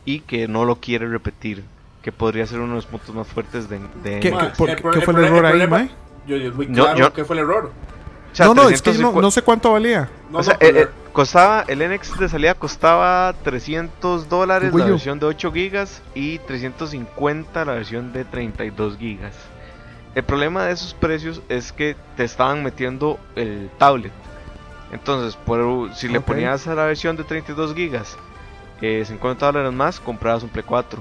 y 0.05 0.21
que 0.21 0.47
no 0.49 0.65
lo 0.65 0.77
quiere 0.77 1.09
repetir. 1.09 1.65
Que 2.03 2.13
podría 2.13 2.47
ser 2.47 2.61
uno 2.61 2.69
de 2.71 2.77
los 2.77 2.87
puntos 2.87 3.15
más 3.15 3.27
fuertes 3.27 3.69
de, 3.69 3.81
de 4.05 4.21
¿Qué, 4.21 4.31
Ma, 4.31 4.41
qué- 4.53 4.57
por- 4.57 4.71
el 4.71 4.77
pro- 4.77 4.91
qué 4.93 4.99
el 5.01 5.05
fue 5.05 5.15
el 5.15 5.25
error 5.25 5.47
ahí, 5.47 5.67
Mae? 5.67 5.91
Yo, 6.27 6.37
yo, 6.37 6.53
muy 6.53 6.67
claro 6.69 6.99
yo- 6.99 7.13
qué 7.13 7.25
fue 7.25 7.37
el 7.37 7.43
error. 7.43 7.73
O 8.31 8.37
sea, 8.37 8.47
no, 8.47 8.55
no, 8.55 8.69
es 8.69 8.83
que 8.83 8.91
no, 8.91 9.11
350 9.11 9.21
no 9.23 9.31
sé 9.31 9.43
cuánto 9.43 9.73
valía. 9.73 10.09
No, 10.31 10.39
o 10.39 10.43
sea, 10.43 10.57
no, 10.61 10.67
eh, 10.67 10.83
eh, 10.83 10.89
costaba, 11.13 11.65
el 11.67 11.79
NX 11.81 12.19
de 12.19 12.29
salida 12.29 12.55
costaba 12.55 13.35
300 13.43 14.29
dólares 14.29 14.73
la 14.73 14.85
versión 14.93 15.19
de 15.19 15.27
8 15.27 15.51
gigas 15.51 16.03
y 16.15 16.39
350 16.41 17.65
la 17.65 17.73
versión 17.73 18.13
de 18.13 18.25
32 18.25 18.97
gigas. 18.99 19.35
El 20.15 20.25
problema 20.25 20.65
de 20.65 20.73
esos 20.73 20.95
precios 20.95 21.43
es 21.49 21.73
que 21.73 21.97
te 22.17 22.25
estaban 22.25 22.63
metiendo 22.63 23.19
el 23.37 23.71
tablet. 23.79 24.13
Entonces, 24.91 25.37
por, 25.37 25.95
si 25.95 26.09
le 26.09 26.21
ponías 26.21 26.67
a 26.67 26.75
la 26.75 26.85
versión 26.87 27.17
de 27.17 27.25
32 27.25 27.75
gigas 27.75 28.17
eh, 28.81 29.05
50 29.05 29.45
dólares 29.47 29.73
más, 29.73 30.01
comprabas 30.01 30.43
un 30.43 30.49
Play 30.49 30.65
4. 30.67 31.01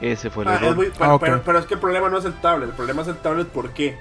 Ese 0.00 0.30
fue 0.30 0.44
el 0.44 0.50
Ah, 0.50 0.54
error. 0.54 0.70
es 0.70 0.76
muy- 0.76 0.92
pero, 0.98 1.12
Ah, 1.14 1.18
pero- 1.20 1.42
pero 1.44 1.58
es 1.58 1.66
que 1.66 1.74
el 1.74 1.80
problema 1.80 2.08
no 2.08 2.18
es 2.18 2.24
el 2.24 2.32
tablet, 2.40 2.70
el 2.70 2.74
problema 2.74 3.02
es 3.02 3.08
el 3.08 3.16
tablet 3.18 3.46
¿por 3.48 3.70
qué? 3.70 3.98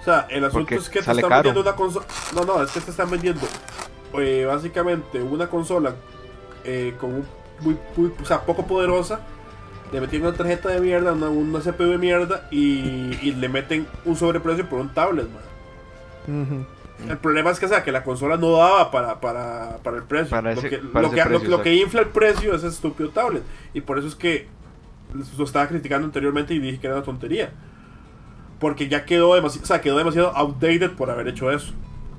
O 0.00 0.04
sea, 0.04 0.26
el 0.28 0.44
asunto 0.44 0.58
Porque 0.66 0.74
es 0.76 0.88
que 0.88 1.00
te 1.02 1.10
están 1.10 1.16
caro. 1.20 1.34
vendiendo 1.44 1.60
una 1.62 1.74
consola. 1.74 2.06
No, 2.34 2.44
no, 2.44 2.62
es 2.62 2.70
que 2.72 2.80
te 2.80 2.90
están 2.90 3.10
vendiendo 3.10 3.46
eh, 4.18 4.44
básicamente 4.46 5.22
una 5.22 5.46
consola 5.48 5.94
eh, 6.64 6.94
con 7.00 7.14
un 7.14 7.26
muy, 7.60 7.76
muy- 7.96 8.12
o 8.20 8.24
sea, 8.24 8.40
poco 8.42 8.66
poderosa. 8.66 9.20
Le 9.92 10.00
meten 10.00 10.22
una 10.22 10.32
tarjeta 10.32 10.68
de 10.70 10.80
mierda, 10.80 11.12
una, 11.12 11.28
una 11.28 11.60
CPU 11.60 11.84
de 11.90 11.98
mierda 11.98 12.48
y, 12.50 13.16
y 13.22 13.34
le 13.36 13.48
meten 13.48 13.86
un 14.04 14.16
sobreprecio 14.16 14.68
por 14.68 14.80
un 14.80 14.88
tablet, 14.92 15.26
man. 15.28 16.66
El 17.08 17.18
problema 17.18 17.50
es 17.50 17.60
que, 17.60 17.66
o 17.66 17.68
sea, 17.68 17.84
que 17.84 17.92
la 17.92 18.02
consola 18.02 18.36
no 18.36 18.52
daba 18.52 18.90
para, 18.90 19.20
para, 19.20 19.76
para 19.82 19.96
el 19.98 20.02
precio. 20.04 20.30
Para 20.30 20.54
lo 20.54 20.62
que, 20.62 20.78
para 20.78 21.02
lo 21.06 21.10
que- 21.12 21.16
lo- 21.18 21.24
precio, 21.28 21.48
lo 21.50 21.62
que 21.62 21.72
exacto. 21.74 21.84
infla 21.86 22.00
el 22.00 22.08
precio 22.08 22.50
es 22.54 22.62
ese 22.64 22.68
estúpido 22.74 23.10
tablet. 23.10 23.42
Y 23.74 23.80
por 23.82 23.98
eso 23.98 24.08
es 24.08 24.14
que 24.14 24.48
lo 25.38 25.44
estaba 25.44 25.68
criticando 25.68 26.06
anteriormente 26.06 26.52
y 26.54 26.58
dije 26.58 26.78
que 26.80 26.86
era 26.88 26.96
una 26.96 27.04
tontería. 27.04 27.52
Porque 28.58 28.88
ya 28.88 29.04
quedó 29.04 29.34
demasiado, 29.34 29.64
o 29.64 29.66
sea, 29.66 29.80
quedó 29.82 29.98
demasiado 29.98 30.34
outdated 30.36 30.92
por 30.92 31.10
haber 31.10 31.28
hecho 31.28 31.50
eso. 31.50 31.72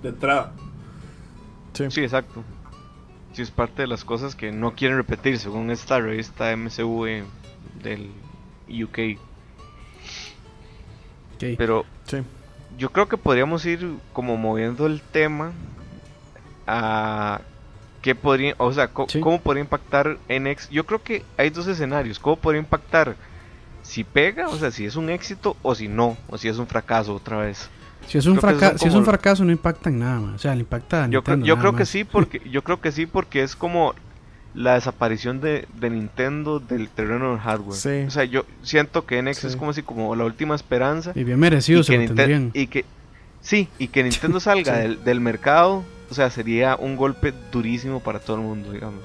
De 0.04 0.10
entrada. 0.10 0.54
Sí. 1.74 1.90
Sí, 1.90 2.02
exacto. 2.04 2.44
Sí, 3.34 3.42
es 3.42 3.52
parte 3.52 3.82
de 3.82 3.88
las 3.88 4.06
cosas 4.06 4.36
que 4.36 4.52
no 4.52 4.74
quieren 4.76 4.98
repetir, 4.98 5.38
según 5.40 5.70
esta 5.72 6.00
revista 6.00 6.56
MCV 6.56 7.24
del 7.84 8.12
UK. 8.70 9.18
Pero 11.58 11.86
Sí. 12.06 12.18
yo 12.78 12.90
creo 12.92 13.08
que 13.08 13.18
podríamos 13.18 13.66
ir 13.66 13.96
como 14.14 14.38
moviendo 14.38 14.88
el 14.88 15.02
tema 15.02 15.52
a 16.66 17.42
qué 18.02 18.16
podría, 18.16 18.56
o 18.58 18.72
sea, 18.74 18.88
co- 18.90 19.08
Sí. 19.10 19.20
cómo 19.20 19.40
podría 19.42 19.64
impactar 19.64 20.18
NX. 20.30 20.70
Yo 20.70 20.86
creo 20.86 21.02
que 21.04 21.24
hay 21.38 21.50
dos 21.50 21.68
escenarios. 21.68 22.20
¿Cómo 22.20 22.36
podría 22.38 22.60
impactar 22.62 23.16
si 23.84 24.04
pega, 24.04 24.48
o 24.50 24.58
sea, 24.58 24.72
si 24.72 24.86
es 24.86 24.96
un 24.96 25.10
éxito 25.10 25.56
o 25.62 25.76
si 25.76 25.88
no, 25.88 26.18
o 26.28 26.38
si 26.38 26.48
es 26.48 26.58
un 26.58 26.68
fracaso 26.68 27.14
otra 27.16 27.38
vez? 27.38 27.70
Si 28.08 28.18
es 28.18 28.26
un, 28.26 28.38
Creo 28.38 28.54
que 28.54 28.58
fraca- 28.60 28.70
son 28.72 28.80
si 28.80 28.88
es 28.88 28.94
un 28.96 29.06
fracaso 29.06 29.44
no 29.46 29.52
impacta 29.52 29.90
en 29.90 30.00
nada, 30.00 30.34
o 30.34 30.38
sea, 30.38 30.54
le 30.56 30.62
impacta 30.62 31.06
a 31.06 31.10
Yo, 31.10 31.24
creo- 31.24 31.38
yo 31.44 31.76
que 31.76 31.86
sí 31.86 32.04
porque 32.04 32.42
yo 32.50 32.64
creo 32.64 32.80
que 32.80 32.92
sí 32.92 33.06
porque 33.06 33.44
es 33.44 33.56
como 33.56 33.94
la 34.58 34.74
desaparición 34.74 35.40
de, 35.40 35.68
de 35.80 35.90
Nintendo 35.92 36.60
del 36.60 36.90
terreno 36.90 37.30
del 37.32 37.40
hardware. 37.40 37.78
Sí. 37.78 38.04
O 38.08 38.12
sea, 38.12 38.24
yo 38.24 38.44
siento 38.64 39.06
que 39.06 39.22
NX 39.22 39.44
es 39.46 39.52
Sí. 39.54 39.58
como 39.60 39.72
si 39.72 39.84
como 39.84 40.16
la 40.16 40.26
última 40.26 40.56
esperanza 40.56 41.12
Y 41.14 41.24
bien 41.24 41.40
merecido 41.40 41.82
y 41.82 41.84
se 41.84 41.94
que, 41.94 42.00
lo 42.08 42.16
tendrían. 42.16 42.50
y 42.56 42.66
que 42.68 42.84
sí 43.42 43.68
y 43.78 43.88
que 43.90 44.02
Nintendo 44.04 44.40
salga 44.40 44.76
Sí. 44.76 44.82
del, 44.82 45.04
del 45.04 45.20
mercado, 45.20 45.84
o 46.10 46.14
sea, 46.14 46.30
sería 46.32 46.76
un 46.76 46.96
golpe 46.98 47.34
durísimo 47.52 48.00
para 48.00 48.20
todo 48.20 48.38
el 48.38 48.42
mundo, 48.44 48.72
digamos. 48.72 49.02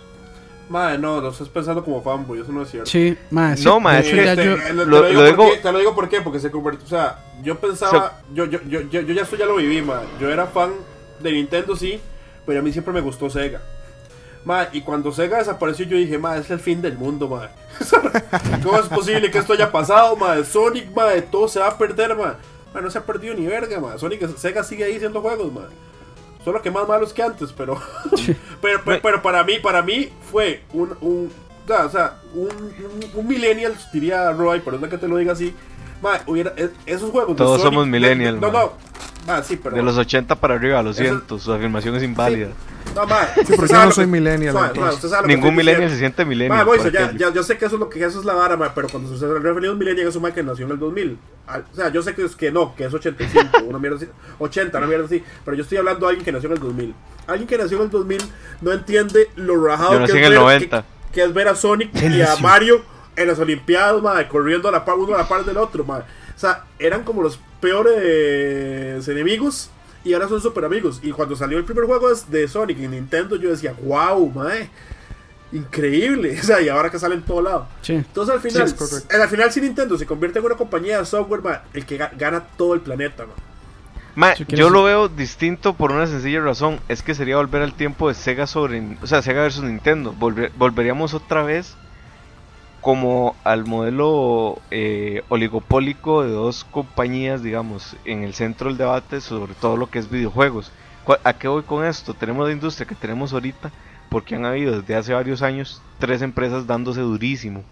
Madre, 0.70 0.96
no, 0.96 1.20
lo 1.20 1.28
estás 1.30 1.50
pensando 1.50 1.84
como 1.84 2.00
fanboy, 2.00 2.40
eso 2.40 2.50
no 2.50 2.62
es 2.62 2.70
cierto. 2.70 2.88
Sí, 2.88 3.14
ma, 3.30 3.54
sí, 3.54 3.64
No, 3.64 3.78
ma, 3.78 3.94
de 3.94 4.00
es 4.00 4.06
hecho 4.06 4.16
que 4.16 4.24
ya 4.24 4.32
Este, 4.32 4.44
yo- 4.46 4.56
te, 4.56 4.72
lo- 4.72 4.84
lo 4.86 5.08
digo 5.08 5.20
lo 5.22 5.36
por 5.36 5.44
digo- 5.44 5.52
qué, 5.54 5.58
te 5.60 5.72
lo 5.72 5.78
digo 5.80 5.94
por 5.94 6.08
qué, 6.08 6.20
porque 6.22 6.40
se 6.40 6.50
convirtió. 6.50 6.86
O 6.86 6.88
sea, 6.88 7.18
yo 7.42 7.58
pensaba. 7.58 8.22
yo, 8.32 8.46
yo, 8.46 8.58
yo, 8.66 8.80
yo, 8.82 9.00
yo 9.02 9.12
ya 9.12 9.22
esto 9.22 9.36
ya 9.36 9.44
lo 9.44 9.56
viví, 9.56 9.82
ma. 9.82 10.00
Yo 10.18 10.30
era 10.30 10.46
fan 10.46 10.70
de 11.20 11.30
Nintendo, 11.32 11.76
sí, 11.76 12.00
pero 12.46 12.60
a 12.60 12.62
mí 12.62 12.72
siempre 12.72 12.94
me 12.94 13.02
gustó 13.02 13.28
Sega. 13.28 13.60
Ma, 14.44 14.68
y 14.72 14.80
cuando 14.80 15.12
Sega 15.12 15.38
desapareció, 15.38 15.86
yo 15.86 15.96
dije, 15.96 16.18
ma, 16.18 16.36
es 16.36 16.50
el 16.50 16.58
fin 16.58 16.82
del 16.82 16.98
mundo, 16.98 17.28
ma. 17.28 17.48
¿Cómo 18.62 18.76
es 18.78 18.86
posible 18.88 19.30
que 19.30 19.38
esto 19.38 19.52
haya 19.52 19.70
pasado, 19.70 20.16
ma? 20.16 20.42
Sonic, 20.44 20.94
ma, 20.94 21.10
todo 21.30 21.46
se 21.48 21.60
va 21.60 21.68
a 21.68 21.78
perder, 21.78 22.16
ma. 22.16 22.36
Ma, 22.74 22.80
no 22.80 22.90
se 22.90 22.98
ha 22.98 23.04
perdido 23.04 23.34
ni 23.34 23.46
verga, 23.46 23.78
ma. 23.80 23.96
Sonic, 23.98 24.36
Sega 24.36 24.64
sigue 24.64 24.84
ahí 24.84 24.96
haciendo 24.96 25.20
juegos, 25.20 25.52
ma. 25.52 25.62
Solo 26.44 26.60
que 26.60 26.72
más 26.72 26.88
malos 26.88 27.12
que 27.12 27.22
antes, 27.22 27.52
pero. 27.52 27.80
pero, 28.60 28.80
pero, 28.84 29.00
pero 29.00 29.22
para 29.22 29.44
mí, 29.44 29.58
para 29.60 29.80
mí 29.82 30.08
fue 30.30 30.62
un. 30.72 30.96
un 31.00 31.30
o 31.68 31.88
sea, 31.88 32.16
un, 32.34 32.48
un, 32.48 33.10
un 33.14 33.26
millennial, 33.28 33.74
diría 33.92 34.32
Roy, 34.32 34.58
perdón 34.58 34.90
que 34.90 34.98
te 34.98 35.06
lo 35.06 35.16
diga 35.18 35.34
así. 35.34 35.54
Ma, 36.02 36.18
hubiera, 36.26 36.52
es- 36.56 36.70
esos 36.84 37.10
juegos. 37.12 37.36
Todos 37.36 37.60
Sonic- 37.60 37.62
somos 37.62 37.86
millennial, 37.86 38.40
No, 38.40 38.50
no. 38.50 38.72
Sí, 39.44 39.56
pero. 39.56 39.76
De 39.76 39.82
los 39.84 39.96
80 39.96 40.34
para 40.34 40.54
arriba, 40.54 40.82
lo 40.82 40.90
Eso- 40.90 41.00
siento, 41.00 41.38
su 41.38 41.52
afirmación 41.52 41.94
es 41.94 42.02
inválida. 42.02 42.48
No, 42.94 43.06
ma. 43.06 43.26
Sí, 43.34 43.54
porque 43.56 43.72
yo 43.72 43.84
no 43.84 43.90
soy 43.92 44.06
millennial, 44.06 44.54
Ma, 44.54 44.60
ma, 44.60 44.66
entonces. 44.68 44.94
usted 44.96 45.08
sabe 45.08 45.22
lo 45.22 45.28
que 45.28 45.34
Ningún 45.36 45.54
millennial 45.56 45.90
se 45.90 45.98
siente 45.98 46.24
millennial. 46.24 46.66
Ya, 46.92 47.12
ya, 47.16 47.32
yo 47.32 47.42
sé 47.42 47.56
que 47.56 47.64
eso 47.64 47.76
es 47.76 47.80
lo 47.80 47.88
que 47.88 48.04
eso 48.04 48.18
es 48.20 48.24
la 48.24 48.34
vara, 48.34 48.56
ma, 48.56 48.74
pero 48.74 48.88
cuando 48.88 49.16
se 49.16 49.26
refiere 49.26 49.68
a 49.68 49.72
un 49.72 49.78
millennial 49.78 50.08
es 50.08 50.16
un 50.16 50.22
ma 50.22 50.32
que 50.32 50.42
nació 50.42 50.66
en 50.66 50.72
el 50.72 50.78
2000. 50.78 51.18
Al- 51.46 51.64
O 51.72 51.74
sea, 51.74 51.88
yo 51.90 52.02
sé 52.02 52.14
que 52.14 52.24
es 52.24 52.36
que 52.36 52.50
no, 52.50 52.74
que 52.76 52.84
es 52.84 52.92
85, 52.94 53.58
una 53.66 53.78
mierda 53.78 53.96
así, 53.96 54.08
80, 54.38 54.76
una 54.78 54.86
mierda 54.86 55.06
así, 55.06 55.22
pero 55.44 55.56
yo 55.56 55.62
estoy 55.62 55.78
hablando 55.78 56.06
de 56.06 56.10
alguien 56.10 56.24
que 56.24 56.32
nació 56.32 56.48
en 56.48 56.52
el 56.56 56.60
2000. 56.62 56.94
Alguien 57.26 57.48
que 57.48 57.56
nació 57.58 57.78
en 57.78 57.84
el 57.84 57.90
2000 57.90 58.18
no 58.60 58.72
entiende 58.72 59.28
lo 59.36 59.64
rajado 59.64 59.92
Yo 59.94 59.98
que 60.00 60.04
es 60.04 60.14
el 60.14 60.20
ver- 60.32 60.38
90. 60.40 60.82
Que, 60.82 60.86
que 61.12 61.22
es 61.24 61.32
ver 61.34 61.48
a 61.48 61.54
Sonic 61.54 61.90
¿Quién 61.92 62.14
y 62.14 62.22
a? 62.22 62.36
Mario 62.36 62.82
en 63.16 63.28
las 63.28 63.38
Olimpiadas, 63.38 64.02
ma, 64.02 64.26
corriendo 64.28 64.68
a 64.68 64.72
la 64.72 64.84
par, 64.84 64.96
uno 64.96 65.14
a 65.14 65.18
la 65.18 65.28
par 65.28 65.44
del 65.44 65.56
otro, 65.56 65.84
ma. 65.84 65.98
O 66.34 66.38
sea, 66.38 66.64
eran 66.78 67.04
como 67.04 67.22
los 67.22 67.38
peores 67.60 69.06
enemigos 69.08 69.70
y 70.04 70.12
ahora 70.14 70.28
son 70.28 70.40
super 70.40 70.64
amigos. 70.64 71.00
Y 71.02 71.10
cuando 71.12 71.36
salió 71.36 71.58
el 71.58 71.64
primer 71.64 71.84
juego 71.84 72.08
de- 72.28 72.48
Sonic 72.48 72.78
en 72.80 72.90
Nintendo, 72.92 73.36
yo 73.36 73.50
decía, 73.50 73.74
wow, 73.82 74.30
mae, 74.30 74.68
increíble. 75.52 76.36
O 76.40 76.44
sea, 76.44 76.60
y 76.60 76.68
ahora 76.68 76.90
que 76.90 76.98
sale 76.98 77.14
en 77.14 77.22
todo 77.22 77.42
lado. 77.42 77.68
sí. 77.82 77.94
Entonces 77.94 78.34
al 78.34 78.40
final, 78.40 78.68
Sí, 78.68 78.74
correcto. 78.74 79.16
al 79.22 79.28
final 79.28 79.52
si 79.52 79.60
Nintendo 79.60 79.96
se 79.98 80.06
convierte 80.06 80.38
en 80.38 80.44
una 80.44 80.56
compañía 80.56 80.98
de 80.98 81.06
software, 81.06 81.42
el 81.74 81.86
que 81.86 81.98
ga- 81.98 82.10
gana 82.16 82.40
todo 82.56 82.74
el 82.74 82.80
planeta, 82.80 83.26
ma. 83.26 83.32
Ma, 84.14 84.34
yo 84.34 84.68
lo 84.68 84.82
veo 84.84 85.08
distinto 85.08 85.72
por 85.72 85.90
una 85.90 86.06
sencilla 86.06 86.42
razón, 86.42 86.80
es 86.88 87.02
que 87.02 87.14
sería 87.14 87.36
volver 87.38 87.62
al 87.62 87.72
tiempo 87.72 88.08
de 88.08 88.14
Sega 88.14 88.46
sobre, 88.46 88.98
o 89.00 89.06
sea, 89.06 89.22
Sega 89.22 89.40
versus 89.40 89.64
Nintendo. 89.64 90.14
Volver- 90.18 90.50
volveríamos 90.58 91.14
otra 91.14 91.42
vez 91.42 91.74
como 92.82 93.36
al 93.44 93.64
modelo 93.64 94.62
eh, 94.70 95.22
oligopólico 95.30 96.22
de 96.24 96.30
dos 96.32 96.64
compañías, 96.64 97.42
digamos, 97.42 97.96
en 98.04 98.24
el 98.24 98.34
centro 98.34 98.68
del 98.68 98.78
debate 98.78 99.20
sobre 99.22 99.54
todo 99.54 99.76
lo 99.78 99.90
que 99.90 100.00
es 100.00 100.10
videojuegos. 100.10 100.72
¿Cuál- 101.04 101.20
¿A 101.24 101.38
qué 101.38 101.48
voy 101.48 101.64
con 101.64 101.84
esto? 101.86 102.14
Tenemos 102.14 102.46
la 102.46 102.52
industria 102.52 102.86
que 102.86 102.96
tenemos 102.96 103.32
ahorita 103.32 103.72
porque 104.10 104.34
han 104.36 104.44
habido 104.44 104.80
desde 104.80 104.96
hace 104.96 105.14
varios 105.14 105.42
años 105.42 105.82
tres 105.98 106.22
empresas 106.22 106.66
dándose 106.66 107.00
durísimo. 107.02 107.64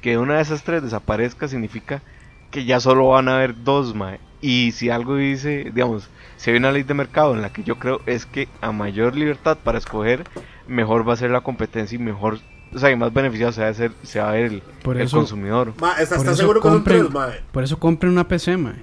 Que 0.00 0.18
una 0.18 0.36
de 0.36 0.42
esas 0.42 0.64
tres 0.64 0.82
desaparezca 0.82 1.48
significa 1.48 2.02
que 2.50 2.64
ya 2.64 2.80
solo 2.80 3.08
van 3.08 3.28
a 3.28 3.36
haber 3.36 3.62
dos, 3.64 3.94
mae. 3.94 4.20
Y 4.40 4.72
si 4.72 4.90
algo 4.90 5.16
dice, 5.16 5.70
digamos, 5.74 6.10
si 6.36 6.50
hay 6.50 6.56
una 6.58 6.72
ley 6.72 6.84
de 6.84 6.94
mercado 6.94 7.34
en 7.34 7.42
la 7.42 7.50
que 7.52 7.64
yo 7.64 7.78
creo 7.78 8.00
es 8.06 8.26
que 8.26 8.48
a 8.60 8.72
mayor 8.72 9.16
libertad 9.16 9.58
para 9.62 9.78
escoger, 9.78 10.26
mejor 10.66 11.08
va 11.08 11.14
a 11.14 11.16
ser 11.16 11.30
la 11.30 11.40
competencia 11.42 11.96
y 11.96 11.98
mejor, 11.98 12.40
o 12.74 12.78
sea, 12.78 12.90
y 12.90 12.96
más 12.96 13.12
beneficiado 13.12 13.52
se 13.52 13.60
va 13.60 13.66
a, 13.68 13.70
hacer, 13.70 13.92
se 14.02 14.20
va 14.20 14.28
a 14.30 14.32
ver 14.32 14.44
el, 14.46 14.62
Por 14.82 14.96
el 14.96 15.02
eso- 15.04 15.16
consumidor. 15.16 15.72
Ma, 15.80 15.92
¿estás, 16.00 16.18
Por 16.18 16.26
eso 16.26 16.36
seguro 16.36 16.60
que 16.60 16.68
son 16.68 16.84
compren- 16.84 17.00
tres, 17.00 17.10
ma? 17.10 17.28
Por 17.52 17.64
eso 17.64 17.78
compren 17.78 18.12
una 18.12 18.26
PC, 18.28 18.56
ma. 18.56 18.74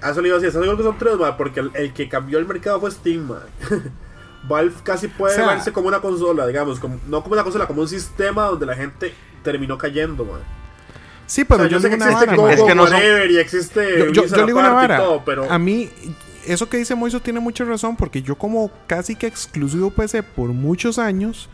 A 0.00 0.10
eso 0.10 0.20
le 0.20 0.28
iba 0.28 0.36
a 0.36 0.40
decir, 0.40 0.48
¿estás 0.48 0.62
seguro 0.62 0.76
que 0.76 0.82
son 0.84 0.98
tres, 0.98 1.16
ma? 1.16 1.36
Porque 1.36 1.60
el, 1.60 1.70
el 1.74 1.92
que 1.92 2.08
cambió 2.08 2.38
el 2.38 2.46
mercado 2.46 2.80
fue 2.80 2.90
Steam, 2.90 3.28
ma. 3.28 3.40
Valve 4.48 4.74
casi 4.82 5.06
puede 5.08 5.34
O 5.34 5.36
sea- 5.36 5.46
verse 5.46 5.72
como 5.72 5.88
una 5.88 6.00
consola, 6.00 6.46
digamos, 6.46 6.80
como- 6.80 6.98
no 7.08 7.22
como 7.22 7.34
una 7.34 7.44
consola, 7.44 7.66
como 7.66 7.82
un 7.82 7.88
sistema 7.88 8.44
donde 8.46 8.66
la 8.66 8.74
gente 8.74 9.14
terminó 9.44 9.78
cayendo, 9.78 10.24
ma. 10.24 10.38
Sí, 11.26 11.44
pero 11.44 11.60
O 11.60 11.62
sea, 11.62 11.70
yo, 11.70 11.76
yo 11.76 11.80
sé 11.82 11.88
que 11.88 11.94
existe 11.94 12.14
vara, 12.26 12.36
Go. 12.36 12.48
Es 12.48 12.60
que 12.62 12.74
no 12.74 12.84
son- 12.86 12.94
Whatever 12.94 13.30
y 13.30 13.38
existe 13.38 13.98
Yo, 13.98 14.06
yo- 14.12 14.26
yo 14.26 14.46
digo 14.46 14.58
una 14.58 14.70
vara. 14.72 14.98
todo, 14.98 15.22
pero 15.24 15.50
A 15.50 15.58
mí, 15.58 15.88
eso 16.44 16.68
que 16.68 16.76
dice 16.76 16.94
Moiso 16.96 17.20
tiene 17.20 17.38
mucha 17.38 17.64
razón, 17.64 17.96
porque 17.96 18.20
yo 18.20 18.34
como 18.34 18.70
casi 18.88 19.14
que 19.14 19.28
exclusivo 19.28 19.90
PC 19.90 20.24
por 20.24 20.48
muchos 20.48 20.98
años, 20.98 21.48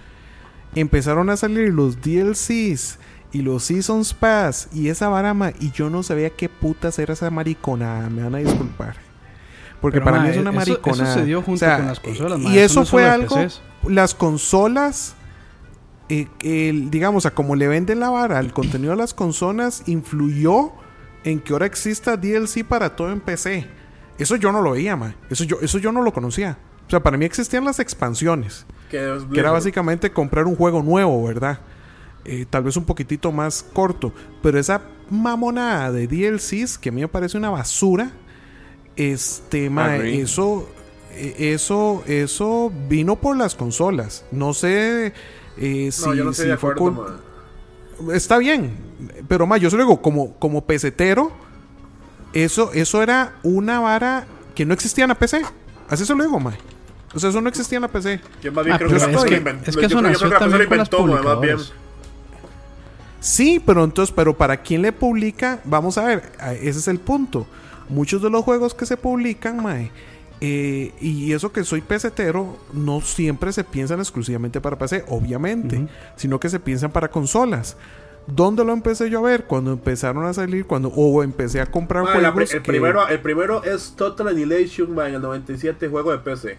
empezaron 0.75 1.31
a 1.31 1.37
salir 1.37 1.73
los 1.73 2.01
DLCs 2.01 2.99
y 3.33 3.43
los 3.43 3.65
Seasons 3.65 4.15
Pass 4.15 4.69
y 4.73 4.89
esa 4.89 5.09
barama, 5.09 5.53
y 5.61 5.71
yo 5.73 5.91
no 5.91 6.03
sabía 6.03 6.31
qué 6.31 6.49
putas 6.49 6.99
era 6.99 7.13
esa 7.15 7.31
mariconada, 7.31 8.09
me 8.11 8.23
van 8.23 8.35
a 8.35 8.39
disculpar. 8.39 8.97
Porque 9.81 9.97
Pero, 9.99 10.05
para 10.07 10.17
ma, 10.19 10.25
mí 10.25 10.31
es 10.31 10.37
una 10.39 10.51
eso- 10.51 10.61
eso 10.61 10.71
mariconada. 10.81 11.15
se 11.15 11.25
dio 11.25 11.43
junto 11.43 11.65
O 11.65 11.69
sea, 11.69 11.77
con 11.79 11.87
las 11.87 12.01
consolas, 12.01 12.39
ma, 12.41 12.51
Y 12.51 12.59
eso 12.59 12.65
eso 12.65 12.81
no 12.81 12.87
fue 12.87 13.05
algo, 13.09 13.37
PCs. 13.37 13.63
las 13.87 14.15
consolas 14.15 15.15
eh, 16.11 16.27
digamos, 16.91 17.27
a 17.27 17.33
como 17.33 17.55
le 17.55 17.69
venden 17.69 18.01
la 18.01 18.09
vara 18.09 18.39
al 18.39 18.53
contenido 18.55 18.93
de 18.93 18.97
las 18.97 19.13
consolas, 19.13 19.83
influyó 19.87 20.73
en 21.25 21.39
que 21.41 21.53
ahora 21.53 21.67
exista 21.67 22.17
DLC 22.17 22.65
para 22.65 22.97
todo 22.97 23.13
en 23.13 23.21
PC. 23.21 23.67
Eso 24.19 24.37
yo 24.37 24.51
no 24.51 24.63
lo 24.63 24.71
veía, 24.71 24.97
man. 24.97 25.15
Eso 25.29 25.45
yo, 25.45 25.59
eso 25.61 25.77
yo 25.79 25.93
no 25.93 26.01
lo 26.03 26.13
conocía. 26.15 26.57
O 26.87 26.91
sea, 26.91 27.03
para 27.03 27.19
mí 27.19 27.27
existían 27.27 27.65
las 27.67 27.79
expansiones, 27.79 28.65
que, 28.89 29.19
era 29.35 29.51
básicamente 29.51 30.11
comprar 30.11 30.47
un 30.47 30.57
juego 30.57 30.83
nuevo, 30.83 31.25
¿verdad? 31.25 31.61
Eh, 32.25 32.47
tal 32.49 32.65
vez 32.65 32.77
un 32.77 32.85
poquitito 32.85 33.33
más 33.33 33.65
corto. 33.73 34.13
Pero 34.43 34.59
esa 34.59 34.83
mamonada 35.11 35.93
de 35.93 36.07
DLCs, 36.07 36.79
que 36.79 36.91
a 36.91 36.93
mí 36.93 37.01
me 37.01 37.09
parece 37.09 37.39
una 37.39 37.51
basura, 37.51 38.13
este, 38.97 39.71
Agree. 39.75 40.21
eso, 40.21 40.69
eh, 41.13 41.55
eso, 41.55 42.03
eso 42.07 42.73
vino 42.89 43.17
por 43.17 43.37
las 43.37 43.55
consolas. 43.55 44.25
No 44.31 44.53
sé 44.53 45.13
eh, 45.57 45.91
si, 45.93 46.07
No, 46.07 46.15
yo 46.15 46.25
no 46.25 46.31
estoy 46.31 46.47
si 46.47 46.51
de 46.51 46.57
fue 46.57 46.73
acuerdo, 46.73 47.21
ma. 48.01 48.15
Está 48.15 48.39
bien, 48.39 48.77
pero 49.27 49.47
más, 49.47 49.61
yo 49.61 49.71
se 49.71 49.77
lo 49.77 49.83
digo, 49.83 50.01
como, 50.01 50.35
como 50.35 50.65
pesetero, 50.65 51.33
eso, 52.33 52.73
eso 52.73 53.03
era 53.03 53.35
una 53.43 53.81
vara 53.81 54.27
que 54.55 54.65
no 54.65 54.75
existía 54.75 55.05
en 55.05 55.09
la 55.09 55.19
PC. 55.19 55.43
Así 55.89 56.05
se 56.05 56.15
lo 56.15 56.23
digo, 56.23 56.39
mae. 56.39 56.57
O 57.15 57.19
sea, 57.19 57.31
eso 57.31 57.41
no 57.41 57.49
existía 57.49 57.77
en 57.77 57.83
la 57.83 57.89
PC. 57.89 58.21
Yo 58.43 58.53
más 58.53 58.65
bien 58.65 58.75
Ah, 58.75 58.79
creo 58.79 58.89
que 58.91 58.95
la 58.95 58.99
es 59.01 59.05
persona 59.07 59.25
que- 59.25 59.31
lo 59.31 59.37
inventó. 59.39 59.71
es 59.71 59.77
que 59.77 59.87
eso 59.87 60.03
nació 60.03 60.31
también 60.31 60.67
con 60.67 60.79
las 60.79 60.89
publicadoras. 60.89 61.73
Sí, 63.21 63.61
pero 63.65 63.83
entonces, 63.85 64.15
pero 64.15 64.37
para 64.37 64.57
quién 64.59 64.83
le 64.83 64.93
publica, 64.93 65.61
vamos 65.65 65.99
a 65.99 66.05
ver, 66.05 66.23
ese 66.61 66.79
es 66.79 66.89
el 66.89 67.01
punto. 67.01 67.47
Muchos 67.89 68.23
de 68.23 68.31
los 68.31 68.45
juegos 68.45 68.75
que 68.75 68.87
se 68.87 68.97
publican, 68.97 69.61
mae, 69.63 69.91
eh, 70.41 70.93
y 71.01 71.33
eso 71.33 71.51
que 71.51 71.65
soy 71.65 71.81
pesetero, 71.81 72.59
no 72.73 73.01
siempre 73.01 73.53
se 73.53 73.65
piensan 73.65 73.99
exclusivamente 73.99 74.61
para 74.61 74.79
PC, 74.79 75.05
obviamente, 75.09 75.89
sino 76.15 76.39
que 76.39 76.49
se 76.49 76.61
piensan 76.61 76.93
para 76.93 77.09
consolas. 77.09 77.77
¿Dónde 78.29 78.63
lo 78.65 78.73
empecé 78.75 79.09
yo 79.11 79.21
a 79.21 79.23
ver? 79.23 79.45
Cuando 79.47 79.73
empezaron 79.73 80.25
a 80.27 80.35
salir, 80.35 80.67
cuando 80.67 80.89
o 80.91 81.23
empecé 81.23 81.61
a 81.63 81.67
comprar 81.67 82.05
la 82.05 82.31
juegos. 82.31 82.53
el, 82.55 82.63
que- 82.63 82.71
primero, 82.71 83.09
el 83.09 83.21
primero 83.21 83.65
es 83.65 83.95
Total 83.97 84.29
Annihilation, 84.29 84.95
ma, 84.95 85.09
en 85.09 85.15
el 85.15 85.23
97, 85.23 85.89
juego 85.89 86.13
de 86.13 86.19
PC. 86.19 86.59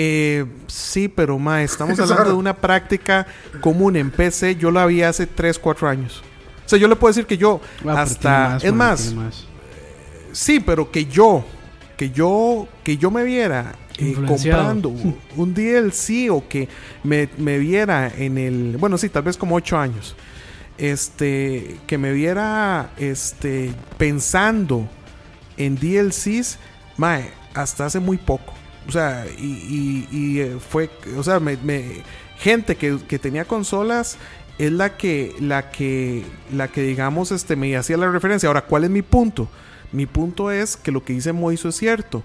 Eh, 0.00 0.44
sí, 0.68 1.08
pero 1.08 1.38
ma, 1.40 1.60
estamos 1.62 1.98
hablando 2.00 2.30
de 2.30 2.36
una 2.36 2.54
práctica 2.54 3.26
común 3.60 3.96
en 3.96 4.12
PC. 4.12 4.54
Yo 4.54 4.70
la 4.70 4.86
vi 4.86 5.02
hace 5.02 5.26
3, 5.26 5.58
4 5.58 5.88
años. 5.88 6.22
O 6.64 6.68
sea, 6.68 6.78
yo 6.78 6.86
le 6.86 6.94
puedo 6.94 7.10
decir 7.10 7.26
que 7.26 7.36
yo 7.36 7.60
Ah, 7.84 8.02
hasta... 8.02 8.58
es 8.62 8.72
más. 8.72 9.12
Sí, 10.32 10.60
pero 10.60 10.90
que 10.92 11.06
yo, 11.06 11.44
que 11.96 12.10
yo, 12.10 12.68
que 12.84 12.96
yo 12.96 13.10
me 13.10 13.24
viera 13.24 13.74
eh, 13.98 14.14
comprando 14.24 14.90
un- 14.90 15.54
DLC 15.54 16.30
o 16.30 16.46
que 16.46 16.68
me, 17.02 17.28
me 17.38 17.58
viera 17.58 18.12
en 18.16 18.38
el, 18.38 18.76
bueno, 18.78 18.96
sí, 18.98 19.08
tal 19.08 19.24
vez 19.24 19.36
como 19.36 19.56
ocho 19.56 19.76
años, 19.78 20.14
este, 20.76 21.76
que 21.86 21.98
me 21.98 22.12
viera, 22.12 22.90
este, 22.98 23.72
pensando 23.96 24.86
en 25.56 25.74
DLCs, 25.76 26.58
mae, 26.98 27.30
hasta 27.54 27.86
hace 27.86 27.98
muy 27.98 28.16
poco. 28.18 28.52
O 28.88 28.92
sea, 28.92 29.26
y, 29.38 30.06
y- 30.10 30.40
eh, 30.40 30.56
fue, 30.66 30.90
o 31.16 31.22
sea, 31.22 31.40
me, 31.40 31.56
me- 31.58 32.02
gente 32.38 32.76
que, 32.76 32.98
que 33.06 33.18
tenía 33.18 33.44
consolas 33.44 34.16
es 34.58 34.72
la 34.72 34.96
que, 34.96 35.34
la 35.40 35.70
que, 35.70 36.24
la 36.52 36.68
que 36.68 36.82
digamos, 36.82 37.30
este, 37.32 37.54
me 37.56 37.76
hacía 37.76 37.96
la 37.96 38.10
referencia. 38.10 38.46
Ahora, 38.48 38.62
¿cuál 38.64 38.84
es 38.84 38.90
mi 38.90 39.02
punto? 39.02 39.48
Mi 39.92 40.06
punto 40.06 40.50
es 40.50 40.76
que 40.76 40.90
lo 40.92 41.04
que 41.04 41.12
dice 41.12 41.32
Moiso 41.32 41.68
es 41.68 41.76
cierto. 41.76 42.22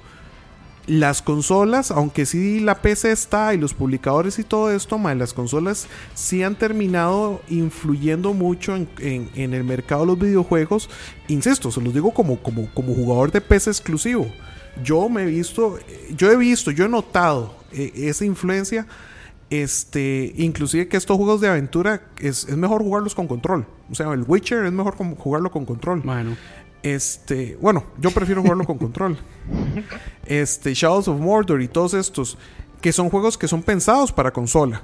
Las 0.85 1.21
consolas, 1.21 1.91
aunque 1.91 2.25
sí 2.25 2.59
la 2.59 2.81
PC 2.81 3.11
está 3.13 3.53
y 3.53 3.57
los 3.57 3.73
publicadores 3.73 4.37
y 4.37 4.43
todo 4.43 4.69
esto, 4.71 4.97
mae, 4.97 5.15
las 5.15 5.33
consolas 5.33 5.87
sí 6.13 6.43
han 6.43 6.55
terminado 6.55 7.41
influyendo 7.49 8.33
mucho 8.33 8.75
en, 8.75 8.89
en- 8.99 9.29
en 9.35 9.53
el 9.53 9.63
mercado 9.63 10.01
de 10.01 10.07
los 10.07 10.19
videojuegos. 10.19 10.89
Insisto, 11.29 11.71
se 11.71 11.79
los 11.81 11.93
digo 11.93 12.13
como, 12.13 12.37
como, 12.43 12.67
como 12.73 12.93
jugador 12.95 13.31
de 13.31 13.39
PC 13.41 13.69
exclusivo. 13.69 14.27
Yo 14.81 15.09
me 15.09 15.23
he 15.23 15.25
visto, 15.25 15.77
yo 16.15 16.31
he 16.31 16.35
visto, 16.37 16.71
yo 16.71 16.85
he 16.85 16.89
notado 16.89 17.55
eh, 17.71 17.91
esa 17.95 18.25
influencia. 18.25 18.87
Este, 19.49 20.33
inclusive 20.37 20.87
que 20.87 20.97
estos 20.97 21.15
juegos 21.15 21.39
de 21.41 21.47
aventura 21.47 22.07
es, 22.19 22.45
es 22.47 22.57
mejor 22.57 22.81
jugarlos 22.81 23.13
con 23.13 23.27
control. 23.27 23.67
O 23.91 23.93
sea, 23.93 24.11
el 24.13 24.23
Witcher 24.27 24.65
es 24.65 24.71
mejor 24.71 24.95
jugarlo 24.95 25.51
con 25.51 25.65
control. 25.65 26.01
Bueno, 26.01 26.35
Este, 26.81 27.55
bueno, 27.61 27.83
yo 27.99 28.09
prefiero 28.09 28.41
jugarlo 28.41 28.63
con 28.65 28.77
control. 28.79 29.17
Este, 30.25 30.73
Shadows 30.73 31.07
of 31.07 31.19
Mordor 31.19 31.61
y 31.61 31.67
todos 31.67 31.93
estos, 31.93 32.37
que 32.81 32.91
son 32.91 33.09
juegos 33.11 33.37
que 33.37 33.47
son 33.47 33.61
pensados 33.61 34.11
para 34.11 34.31
consola. 34.31 34.81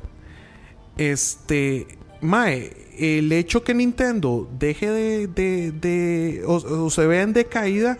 Este, 0.97 1.87
Mae, 2.21 2.71
el 2.99 3.31
hecho 3.31 3.63
que 3.63 3.73
Nintendo 3.73 4.49
deje 4.59 4.89
de, 4.89 5.27
de, 5.27 5.71
de- 5.71 6.43
o, 6.45 6.55
o 6.55 6.89
se 6.89 7.07
vea 7.07 7.21
en 7.23 7.33
decaída, 7.33 7.97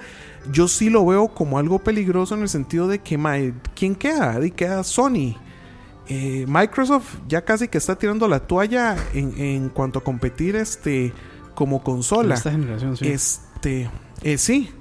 yo 0.52 0.68
sí 0.68 0.90
lo 0.90 1.06
veo 1.06 1.30
como 1.30 1.58
algo 1.60 1.80
peligroso 1.80 2.36
en 2.36 2.42
el 2.42 2.50
sentido 2.50 2.88
de 2.88 3.00
que, 3.00 3.18
Mae, 3.18 3.54
¿quién 3.76 3.96
queda? 3.96 4.44
Y 4.46 4.52
queda 4.52 4.84
Sony. 4.84 5.36
Eh, 6.08 6.46
Microsoft 6.48 7.18
ya 7.28 7.46
casi 7.46 7.68
que 7.68 7.78
está 7.78 7.96
tirando 7.96 8.28
la 8.28 8.40
toalla 8.40 8.98
en, 9.14 9.40
en 9.40 9.70
cuanto 9.70 10.00
a 10.00 10.04
competir 10.04 10.56
este 10.56 11.14
como 11.54 11.78
en 11.78 11.84
consola. 11.84 12.36
esta 12.36 12.52
generación, 12.52 12.98
sí. 12.98 13.08
Este, 13.08 13.90
eh, 14.24 14.38
sí. 14.38 14.72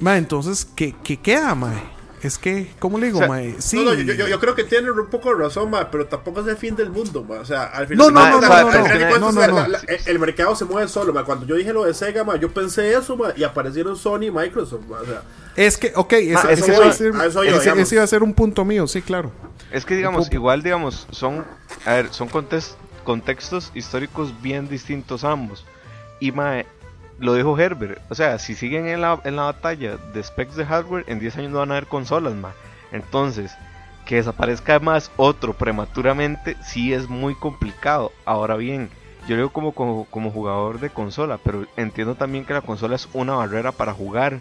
Ma, 0.00 0.16
entonces, 0.16 0.64
¿qué, 0.64 0.94
qué 1.04 1.18
queda, 1.18 1.54
mae? 1.54 1.76
Es 2.22 2.38
que, 2.38 2.70
¿cómo 2.78 2.98
le 2.98 3.06
digo, 3.06 3.18
O 3.18 3.22
sea, 3.22 3.28
mae? 3.28 3.56
Sí. 3.58 3.76
No, 3.76 3.82
no, 3.90 3.94
yo, 3.94 4.14
yo- 4.14 4.28
yo 4.28 4.38
creo 4.38 4.54
que 4.54 4.62
tiene 4.62 4.90
un 4.92 5.06
poco 5.08 5.30
de 5.34 5.42
razón, 5.42 5.70
ma, 5.70 5.90
pero 5.90 6.06
tampoco 6.06 6.40
es 6.40 6.46
el 6.46 6.56
fin 6.56 6.76
del 6.76 6.88
mundo, 6.90 7.24
ma. 7.24 7.40
O 7.40 7.44
sea, 7.44 7.64
al 7.64 7.82
No, 7.96 8.06
final. 8.06 8.30
no, 8.30 8.40
no, 8.40 9.32
no, 9.32 9.46
no, 9.48 9.66
la- 9.68 9.80
el 10.06 10.18
mercado 10.20 10.54
se 10.54 10.64
mueve 10.64 10.86
solo, 10.88 11.12
ma. 11.12 11.24
Cuando 11.24 11.46
yo 11.46 11.56
dije 11.56 11.72
lo 11.72 11.84
de 11.84 11.94
Sega, 11.94 12.22
ma, 12.22 12.36
yo 12.36 12.50
pensé 12.54 12.92
eso, 12.94 13.16
ma, 13.16 13.32
y 13.36 13.42
aparecieron 13.42 13.96
Sony 13.96 14.26
y 14.26 14.30
Microsoft. 14.30 14.82
O 14.88 15.04
sea, 15.04 15.22
Es 15.56 15.76
que, 15.76 15.92
ok, 15.96 16.12
eso 16.12 16.30
iba 16.30 16.42
a 16.86 16.92
ser, 16.92 17.12
yo, 17.12 17.80
ese- 17.82 17.94
iba 17.96 18.04
a 18.04 18.06
ser 18.06 18.22
un 18.22 18.32
punto 18.34 18.64
mío, 18.64 18.86
sí, 18.86 19.02
claro. 19.02 19.32
Es 19.72 19.84
que 19.84 19.96
digamos, 19.96 20.30
igual 20.32 20.62
digamos, 20.62 21.08
son, 21.10 21.44
a 21.84 21.94
ver, 21.94 22.08
son 22.12 22.28
contextos 23.04 23.70
históricos 23.74 24.32
bien 24.42 24.68
distintos 24.68 25.24
ambos. 25.24 25.64
Y 26.20 26.30
mae, 26.30 26.66
lo 27.22 27.34
dijo 27.34 27.56
Herbert, 27.56 28.00
o 28.10 28.16
sea, 28.16 28.40
si 28.40 28.56
siguen 28.56 28.88
en 28.88 29.00
la, 29.00 29.20
en 29.22 29.36
la 29.36 29.44
batalla 29.44 29.96
de 29.96 30.22
specs 30.22 30.56
de 30.56 30.66
hardware, 30.66 31.04
en 31.06 31.20
10 31.20 31.38
años 31.38 31.52
no 31.52 31.58
van 31.60 31.70
a 31.70 31.74
haber 31.74 31.86
consolas, 31.86 32.34
mae. 32.34 32.52
Entonces, 32.90 33.56
que 34.04 34.16
desaparezca 34.16 34.80
más 34.80 35.12
otro 35.16 35.52
prematuramente, 35.52 36.56
sí 36.64 36.92
es 36.92 37.08
muy 37.08 37.36
complicado. 37.36 38.10
Ahora 38.24 38.56
bien, 38.56 38.90
yo 39.28 39.36
lo 39.36 39.42
digo 39.42 39.50
como, 39.50 40.04
como, 40.04 40.30
jugador 40.32 40.80
de 40.80 40.90
consola, 40.90 41.38
pero 41.42 41.64
entiendo 41.76 42.16
también 42.16 42.44
que 42.44 42.54
la 42.54 42.60
consola 42.60 42.96
es 42.96 43.08
una 43.12 43.34
barrera 43.34 43.70
para 43.70 43.94
jugar. 43.94 44.40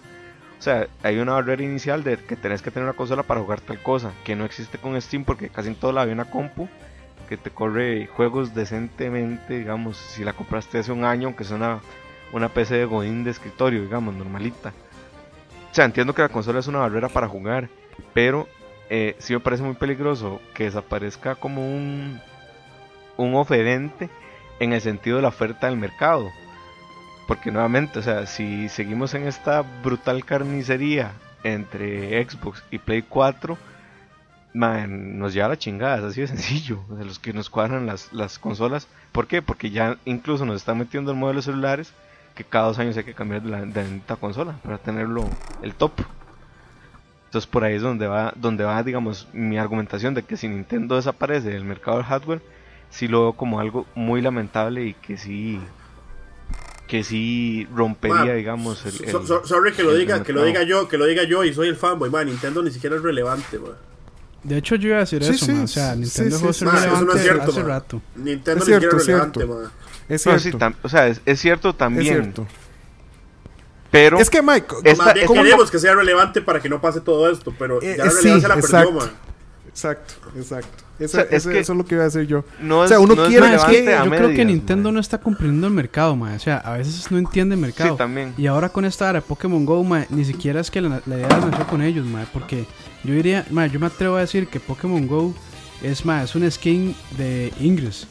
O 0.57 0.61
sea, 0.63 0.87
hay 1.03 1.19
una 1.19 1.33
barrera 1.33 1.61
inicial 1.61 2.03
de 2.03 2.17
que 2.17 2.35
tenés 2.35 2.63
que 2.63 2.71
tener 2.71 2.89
una 2.89 2.97
consola 2.97 3.21
para 3.21 3.41
jugar 3.41 3.61
tal 3.61 3.79
cosa, 3.83 4.11
que 4.23 4.35
no 4.35 4.43
existe 4.43 4.79
con 4.79 4.99
Steam 4.99 5.23
porque 5.23 5.49
casi 5.49 5.67
en 5.67 5.75
todo 5.75 5.91
la 5.91 6.01
hay 6.01 6.11
una 6.11 6.25
compu 6.25 6.67
que 7.29 7.37
te 7.37 7.49
corre 7.49 8.07
juegos 8.07 8.53
decentemente, 8.53 9.59
digamos, 9.59 9.95
si 9.95 10.25
la 10.25 10.33
compraste 10.33 10.79
hace 10.79 10.91
un 10.91 11.05
año, 11.05 11.27
aunque 11.27 11.45
sea 11.45 11.55
una, 11.55 11.79
una 12.33 12.49
PC 12.49 12.75
de 12.75 12.85
Godín 12.85 13.23
de 13.23 13.31
escritorio, 13.31 13.81
digamos, 13.81 14.15
normalita. 14.15 14.73
O 15.71 15.73
sea, 15.73 15.85
entiendo 15.85 16.13
que 16.13 16.21
la 16.21 16.29
consola 16.29 16.59
es 16.59 16.67
una 16.67 16.79
barrera 16.79 17.09
para 17.09 17.27
jugar, 17.27 17.69
pero 18.13 18.47
eh, 18.89 19.15
sí 19.19 19.33
me 19.33 19.39
parece 19.39 19.63
muy 19.63 19.75
peligroso 19.75 20.41
que 20.53 20.65
desaparezca 20.65 21.35
como 21.35 21.65
un, 21.65 22.19
un 23.17 23.35
oferente 23.35 24.09
en 24.59 24.73
el 24.73 24.81
sentido 24.81 25.17
de 25.17 25.21
la 25.21 25.29
oferta 25.29 25.67
del 25.67 25.77
mercado. 25.77 26.29
Porque 27.27 27.51
nuevamente, 27.51 27.99
o 27.99 28.01
sea, 28.01 28.25
si 28.25 28.67
seguimos 28.67 29.13
en 29.13 29.27
esta 29.27 29.61
brutal 29.61 30.25
carnicería 30.25 31.13
entre 31.43 32.21
Xbox 32.23 32.63
y 32.69 32.77
Play 32.77 33.03
4, 33.03 33.57
man, 34.53 35.17
nos 35.17 35.33
lleva 35.33 35.47
la 35.47 35.57
chingada, 35.57 35.99
es 35.99 36.03
así 36.03 36.21
de 36.21 36.27
sencillo. 36.27 36.81
Sea, 36.93 37.05
los 37.05 37.19
que 37.19 37.31
nos 37.31 37.49
cuadran 37.49 37.85
las, 37.85 38.11
las 38.11 38.39
consolas. 38.39 38.87
¿Por 39.11 39.27
qué? 39.27 39.41
Porque 39.41 39.69
ya 39.69 39.97
incluso 40.05 40.45
nos 40.45 40.57
están 40.57 40.77
metiendo 40.77 41.11
el 41.11 41.17
modelo 41.17 41.39
de 41.39 41.45
celulares 41.45 41.93
que 42.35 42.43
cada 42.43 42.67
dos 42.67 42.79
años 42.79 42.95
hay 42.97 43.03
que 43.03 43.13
cambiar 43.13 43.41
de 43.43 43.49
la, 43.49 43.61
de 43.65 44.01
la 44.07 44.15
consola 44.15 44.55
para 44.63 44.77
tenerlo 44.77 45.25
el 45.61 45.73
top. 45.75 45.91
Entonces 47.25 47.49
por 47.49 47.63
ahí 47.63 47.75
es 47.75 47.81
donde 47.81 48.07
va, 48.07 48.33
donde 48.35 48.63
va, 48.63 48.81
digamos, 48.83 49.27
mi 49.33 49.57
argumentación 49.57 50.13
de 50.13 50.23
que 50.23 50.35
si 50.37 50.47
Nintendo 50.47 50.95
desaparece 50.95 51.49
del 51.49 51.63
mercado 51.63 51.97
del 51.97 52.05
hardware, 52.05 52.41
sí 52.89 53.07
lo 53.07 53.21
veo 53.21 53.33
como 53.33 53.59
algo 53.59 53.85
muy 53.95 54.21
lamentable 54.21 54.85
y 54.85 54.93
que 54.95 55.17
sí 55.17 55.59
que 56.87 57.05
sí 57.05 57.67
rompería, 57.73 58.33
digamos, 58.33 58.85
el, 58.85 58.91
so- 58.91 59.03
el- 59.21 59.27
so- 59.27 59.45
sorry 59.45 59.71
que 59.71 59.81
lo 59.81 59.93
diga, 59.93 60.23
que 60.23 60.33
lo 60.33 60.43
diga 60.43 60.63
yo, 60.63 60.89
que 60.89 60.97
lo 60.97 61.05
diga 61.05 61.23
yo 61.23 61.45
y 61.45 61.53
soy 61.53 61.69
el 61.69 61.77
fanboy, 61.77 62.09
ma. 62.09 62.21
Nintendo 62.25 62.61
ni 62.61 62.69
siquiera 62.69 62.97
es 62.97 63.01
relevante, 63.01 63.57
ma. 63.59 63.69
De 64.43 64.57
hecho, 64.57 64.75
yo 64.75 64.89
iba 64.89 64.97
a 64.97 65.01
decir 65.01 65.23
Sí, 65.23 65.31
eso, 65.31 65.45
sí, 65.45 65.51
ma, 65.53 65.63
O 65.63 65.67
sea, 65.67 65.95
Nintendo 65.95 66.37
sí, 66.37 66.43
no 66.43 66.49
es 66.49 66.61
relevante 66.61 67.19
cierto, 67.19 67.43
hace 67.51 67.63
rato. 67.63 68.01
Nintendo 68.15 68.63
Es 68.63 68.67
ni 68.69 68.75
cierto, 68.77 68.99
siquiera 68.99 69.01
es 69.01 69.07
relevante, 69.07 69.39
cierto. 69.39 69.71
Es 70.13 70.25
No, 70.25 70.37
cierto. 70.37 70.57
sí, 70.57 70.63
tam- 70.63 70.75
o 70.83 70.89
sea, 70.89 71.07
es, 71.07 71.21
es 71.25 71.39
cierto 71.39 71.69
es 71.69 71.77
también, 71.77 72.05
cierto. 72.15 72.45
pero 73.89 74.19
Es 74.19 74.29
que, 74.29 74.41
Mike, 74.41 74.67
Es- 74.83 74.91
Esta- 74.93 75.05
Más 75.05 75.13
bien 75.13 75.27
¿cómo 75.27 75.43
queremos 75.43 75.71
que 75.71 75.79
sea 75.79 75.95
relevante 75.95 76.41
para 76.41 76.59
que 76.59 76.69
no 76.69 76.79
pase 76.81 77.01
todo 77.01 77.29
esto, 77.31 77.53
pero 77.57 77.81
Eh, 77.81 77.95
ya 77.97 78.03
eh, 78.03 78.05
la 78.05 78.11
sí, 78.11 78.17
relevancia 78.17 78.47
la 78.49 78.55
perdió, 78.55 78.79
exacto. 78.99 79.09
exacto, 79.69 80.13
exacto. 80.37 80.83
Eso, 80.99 81.17
O 81.17 81.21
sea, 81.21 81.21
es 81.23 81.33
eso- 81.33 81.49
que- 81.49 81.59
eso 81.59 81.71
es 81.73 81.77
lo 81.77 81.85
que 81.85 81.95
iba 81.95 82.03
a 82.03 82.07
decir 82.09 82.27
yo. 82.27 82.45
no 82.59 82.81
o 82.81 82.87
sea, 82.87 82.97
es- 82.97 83.03
uno 83.03 83.15
no 83.15 83.23
es 83.23 83.29
quiere 83.29 83.55
es 83.55 83.63
que 83.63 83.85
yo 83.85 84.11
creo 84.11 84.29
que 84.35 84.45
Nintendo 84.45 84.91
no 84.91 84.99
está 84.99 85.17
comprendiendo 85.19 85.65
el 85.67 85.73
mercado, 85.73 86.15
ma. 86.15 86.33
O 86.35 86.39
sea, 86.39 86.57
a 86.57 86.77
veces 86.77 87.09
no 87.11 87.17
entiende 87.17 87.55
el 87.55 87.61
mercado. 87.61 87.91
Sí, 87.91 87.97
también. 87.97 88.33
Y 88.37 88.45
ahora 88.47 88.69
con 88.69 88.85
esta 88.85 89.09
era 89.09 89.19
Pokémon 89.21 89.65
Go, 89.65 89.83
ma, 89.83 90.05
ni 90.09 90.23
siquiera 90.25 90.59
es 90.61 90.69
que 90.69 90.79
la, 90.81 91.01
la 91.07 91.15
idea 91.17 91.27
nació 91.29 91.65
con 91.67 91.81
ellos, 91.81 92.05
ma. 92.05 92.25
Porque 92.31 92.67
yo 93.03 93.13
diría, 93.15 93.45
ma, 93.49 93.65
yo 93.65 93.79
me 93.79 93.87
atrevo 93.87 94.15
a 94.17 94.19
decir 94.19 94.47
que 94.47 94.59
Pokémon 94.59 95.07
Go 95.07 95.33
es, 95.81 96.05
ma, 96.05 96.21
es 96.23 96.35
un 96.35 96.49
skin 96.51 96.95
de 97.17 97.51
Ingress. 97.59 98.05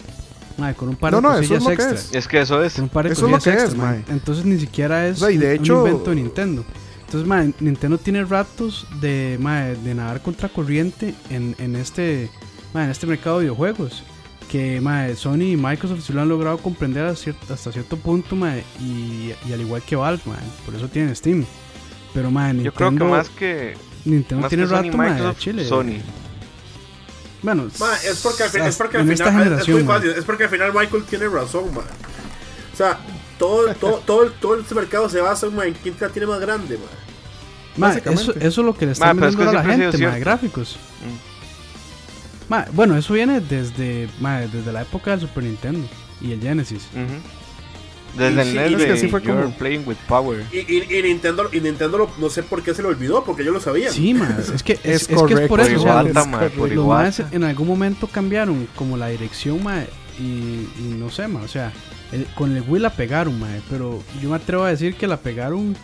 Ma, 0.60 0.74
con 0.74 0.90
un 0.90 0.96
par 0.96 1.10
No, 1.12 1.16
de 1.18 1.22
no, 1.22 1.38
eso 1.38 1.54
es 1.56 1.62
lo 1.64 1.68
que 1.70 1.82
es. 1.94 2.14
es 2.14 2.28
que 2.28 2.40
eso 2.40 2.62
es. 2.62 2.74
Con 2.74 2.84
un 2.84 2.88
par 2.90 3.06
de 3.06 3.12
Eso 3.12 3.24
es 3.26 3.30
lo 3.32 3.36
cosillas 3.38 3.56
que 3.56 3.62
extra, 3.64 3.94
es, 3.96 4.04
mae. 4.06 4.14
Entonces 4.14 4.44
ni 4.44 4.60
siquiera 4.60 5.08
es 5.08 5.16
O 5.16 5.20
sea, 5.20 5.30
y 5.30 5.38
de 5.38 5.46
un- 5.46 5.52
hecho- 5.64 5.82
un 5.82 5.88
invento 5.88 6.10
de 6.10 6.16
Nintendo. 6.16 6.64
Entonces, 7.06 7.26
ma, 7.26 7.44
Nintendo 7.58 7.98
tiene 7.98 8.24
ratos 8.24 8.86
de, 9.00 9.36
de 9.82 9.94
nadar 9.94 10.22
contra 10.22 10.48
corriente 10.48 11.14
en, 11.30 11.56
en 11.58 11.74
este 11.74 12.30
en 12.74 12.90
este 12.90 13.06
mercado 13.06 13.38
de 13.38 13.44
videojuegos. 13.46 14.04
Que 14.48 14.80
ma, 14.80 15.08
Sony 15.16 15.42
y 15.52 15.56
Microsoft 15.56 16.02
sí 16.06 16.12
lo 16.12 16.20
han 16.22 16.28
logrado 16.28 16.58
comprender 16.58 17.06
a 17.06 17.12
cier- 17.12 17.34
hasta 17.48 17.72
cierto 17.72 17.96
punto, 17.96 18.36
ma, 18.36 18.54
y, 18.80 19.32
y 19.48 19.52
al 19.52 19.60
igual 19.60 19.80
que 19.82 19.96
Valve, 19.96 20.22
ma, 20.26 20.36
por 20.66 20.74
eso 20.74 20.88
tienen 20.88 21.14
Steam. 21.16 21.44
Pero 22.12 22.30
ma, 22.30 22.52
Nintendo, 22.52 22.64
Yo 22.70 22.74
creo 22.74 22.90
que 22.90 23.04
más 23.04 23.28
que 23.30 23.74
Nintendo 24.04 24.42
más 24.42 24.48
tiene 24.50 24.64
que 24.66 24.70
rato 24.70 24.98
Microsoft, 24.98 25.38
Chile. 25.38 25.64
Sony. 25.64 25.98
Bueno, 27.42 27.68
Ma, 27.78 27.94
es 28.04 28.20
porque 28.20 28.42
al, 28.42 28.50
fin- 28.50 28.62
es 28.62 28.76
porque 28.76 28.96
al 28.98 29.02
en 29.08 29.16
final 29.16 29.42
esta 29.58 29.62
es- 29.62 29.68
muy 29.68 29.84
fácil, 29.84 30.10
es 30.10 30.24
porque 30.24 30.44
al 30.44 30.50
final 30.50 30.72
Michael 30.74 31.04
tiene 31.04 31.28
razón, 31.28 31.72
ma. 31.74 31.80
O 31.80 32.76
sea, 32.76 32.98
todo, 33.38 33.72
todo, 33.74 33.98
todo, 34.04 34.24
el- 34.24 34.32
todo 34.34 34.56
este 34.60 34.74
mercado 34.74 35.08
se 35.08 35.20
basa 35.20 35.48
ma, 35.48 35.64
en 35.66 35.74
quién 35.74 35.94
la 35.98 36.08
tiene 36.10 36.26
más 36.26 36.40
grande, 36.40 36.76
ma. 36.78 36.84
Ma, 37.76 37.94
eso, 37.94 38.32
eso 38.34 38.60
es 38.60 38.66
lo 38.66 38.76
que 38.76 38.84
le 38.86 38.92
están 38.92 39.16
pero 39.16 39.28
es 39.30 39.36
que 39.36 39.42
vendiendo 39.44 39.58
a 39.60 39.62
la 39.62 39.76
gente, 39.76 39.98
ma, 40.06 40.18
gráficos. 40.18 40.76
Mm, 41.02 41.30
Ma, 42.50 42.66
bueno, 42.72 42.96
eso 42.96 43.14
viene 43.14 43.40
desde, 43.40 44.08
ma, 44.18 44.40
desde 44.40 44.72
la 44.72 44.82
época 44.82 45.12
del 45.12 45.20
Super 45.20 45.44
Nintendo 45.44 45.86
y 46.20 46.32
el 46.32 46.40
Genesis. 46.40 46.88
ujú. 46.92 47.39
Desde 48.16 48.44
Y 48.44 48.58
el 48.58 48.72
NES 48.72 48.72
es 48.72 48.76
que 48.78 48.86
de 48.86 48.92
así 48.92 49.08
fue 49.08 49.22
You're 49.22 49.42
como- 49.42 49.54
Playing 49.56 49.82
with 49.86 49.96
Power. 50.08 50.44
Y, 50.52 50.58
y, 50.58 50.98
y 50.98 51.02
Nintendo, 51.02 51.48
y 51.52 51.60
Nintendo 51.60 51.98
lo- 51.98 52.10
no 52.18 52.28
sé 52.30 52.42
por 52.42 52.62
qué 52.62 52.74
se 52.74 52.82
le 52.82 52.88
olvidó, 52.88 53.22
porque 53.24 53.42
ellos 53.42 53.54
lo 53.54 53.60
sabían. 53.60 53.92
Sí, 53.92 54.14
ma, 54.14 54.36
es 54.52 54.62
que 54.62 54.72
es, 54.84 54.84
Es 54.84 55.02
es 55.02 55.06
que 55.08 55.12
es 55.14 55.40
por 55.40 55.48
correcto, 55.48 55.72
eso. 55.74 55.80
o 55.80 55.82
sea, 55.84 56.02
los- 56.02 56.12
en 57.32 57.44
algún 57.44 57.68
momento 57.68 58.06
cambiaron 58.08 58.66
como 58.76 58.96
la 58.96 59.08
dirección, 59.08 59.62
ma, 59.62 59.84
y, 60.18 60.22
y 60.22 60.94
no 60.98 61.10
sé, 61.10 61.28
ma, 61.28 61.40
o 61.40 61.48
sea, 61.48 61.72
el- 62.12 62.26
con 62.34 62.56
el 62.56 62.62
Wii 62.66 62.82
la 62.82 62.90
pegaron, 62.90 63.38
ma, 63.38 63.48
pero 63.70 64.02
yo 64.20 64.28
me 64.30 64.36
atrevo 64.36 64.64
a 64.64 64.70
decir 64.70 64.94
que 64.96 65.06
la 65.06 65.16
pegaron 65.18 65.76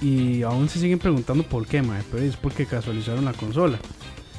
y, 0.00 0.06
y 0.38 0.42
aún 0.42 0.68
se 0.68 0.78
siguen 0.78 0.98
preguntando 0.98 1.42
por 1.44 1.66
qué, 1.66 1.82
ma, 1.82 1.98
pero 2.10 2.22
es 2.24 2.36
porque 2.36 2.66
casualizaron 2.66 3.24
la 3.24 3.32
consola. 3.32 3.78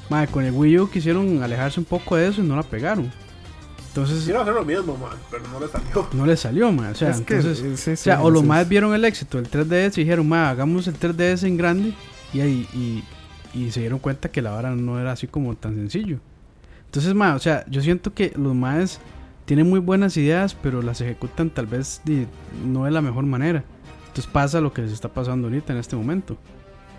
Ma, 0.10 0.28
con 0.28 0.44
el 0.44 0.52
Wii 0.52 0.80
U 0.80 0.90
quisieron 0.90 1.42
alejarse 1.44 1.80
un 1.80 1.86
poco 1.86 2.16
de 2.16 2.28
eso 2.28 2.42
y 2.42 2.44
no 2.46 2.56
la 2.56 2.64
pegaron. 2.64 3.12
Entonces 3.94 4.18
Quisieron 4.20 4.42
hacer 4.42 4.56
lo 4.56 4.66
mismo, 4.66 4.98
ma, 4.98 5.10
pero 5.30 5.44
no 5.52 5.60
le 5.60 5.68
salió. 5.68 6.08
no 6.14 6.26
le 6.26 6.36
salió, 6.36 6.72
ma, 6.72 6.90
o 6.90 6.96
sea, 6.96 7.12
Es 7.12 7.22
que, 7.22 7.36
entonces... 7.36 7.64
eh, 7.64 7.78
sí, 7.78 7.92
O 7.92 7.96
sí, 7.96 8.04
sea, 8.04 8.22
o 8.24 8.32
los 8.32 8.42
sí, 8.42 8.48
más 8.48 8.64
sí. 8.64 8.70
vieron 8.70 8.94
el 8.96 9.06
éxito 9.06 9.40
del 9.42 9.50
3DS 9.52 9.98
y 9.98 10.02
dijeron, 10.02 10.28
ma, 10.28 10.50
hagamos 10.50 10.88
el 10.88 11.00
3DS 11.00 11.44
en 11.48 11.58
grande. 11.58 11.94
Y 12.34 12.42
ahí 12.42 12.68
y, 12.74 13.04
y 13.58 13.70
se 13.72 13.82
dieron 13.82 14.00
cuenta 14.00 14.32
que 14.32 14.42
la 14.42 14.50
vara 14.52 14.72
no 14.76 15.00
era 15.00 15.12
así 15.12 15.28
como 15.28 15.56
tan 15.56 15.76
sencillo. 15.76 16.18
Entonces, 16.86 17.14
ma, 17.14 17.36
o 17.36 17.40
sea, 17.40 17.64
yo 17.70 17.82
siento 17.82 18.14
que 18.14 18.34
los 18.36 18.56
más 18.56 19.00
tienen 19.46 19.70
muy 19.70 19.80
buenas 19.80 20.18
ideas, 20.18 20.56
pero 20.56 20.82
las 20.82 21.00
ejecutan 21.02 21.50
tal 21.52 21.68
vez 21.68 22.02
de- 22.06 22.26
no 22.66 22.86
de 22.86 22.92
la 22.92 23.02
mejor 23.02 23.26
manera. 23.26 23.64
Entonces 24.08 24.26
pasa 24.32 24.60
lo 24.62 24.74
que 24.74 24.82
les 24.82 24.92
está 24.92 25.10
pasando 25.10 25.48
ahorita 25.48 25.74
en 25.74 25.80
este 25.80 25.96
momento. 25.96 26.38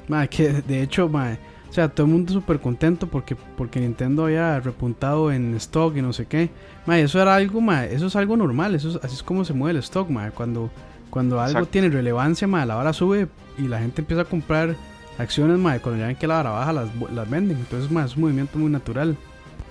Mae, 0.07 0.29
que 0.29 0.53
de 0.53 0.83
hecho, 0.83 1.09
mae, 1.09 1.39
o 1.75 1.77
sea, 1.77 1.89
todo 1.89 2.07
el 2.07 2.13
mundo 2.13 2.33
súper 2.33 2.61
contento 2.61 3.09
porque, 3.09 3.35
porque 3.35 3.81
Nintendo 3.81 4.27
había 4.27 4.61
repuntado 4.61 5.33
en 5.33 5.57
stock 5.57 5.97
y 5.97 6.03
no 6.03 6.13
sé 6.13 6.27
qué. 6.27 6.49
Mae, 6.87 7.03
eso 7.03 7.21
era 7.21 7.35
algo, 7.35 7.61
mae, 7.61 7.93
eso 7.93 8.07
es 8.07 8.15
algo 8.15 8.37
normal, 8.37 8.77
eso 8.77 8.91
es- 8.91 9.01
así 9.03 9.17
es 9.17 9.25
como 9.25 9.45
se 9.45 9.55
mueve 9.55 9.73
el 9.73 9.79
stock, 9.83 10.09
mae. 10.09 10.31
Cuando, 10.31 10.71
cuando 11.11 11.41
algo 11.41 11.51
Exacto. 11.51 11.71
tiene 11.73 11.89
relevancia, 11.91 12.47
mae, 12.47 12.65
la 12.65 12.77
vara 12.77 12.93
sube 12.93 13.27
y 13.59 13.63
la 13.67 13.81
gente 13.81 14.03
empieza 14.03 14.23
a 14.23 14.25
comprar 14.25 14.77
acciones, 15.19 15.59
mae, 15.59 15.81
cuando 15.81 15.99
ya 16.01 16.07
ven 16.07 16.15
que 16.15 16.29
la 16.29 16.35
vara 16.37 16.51
baja, 16.51 16.73
las, 16.73 16.89
las 17.13 17.29
venden. 17.29 17.59
Entonces, 17.59 17.91
mae, 17.91 18.07
es 18.07 18.15
un 18.15 18.23
movimiento 18.23 18.57
muy 18.57 18.71
natural. 18.71 19.17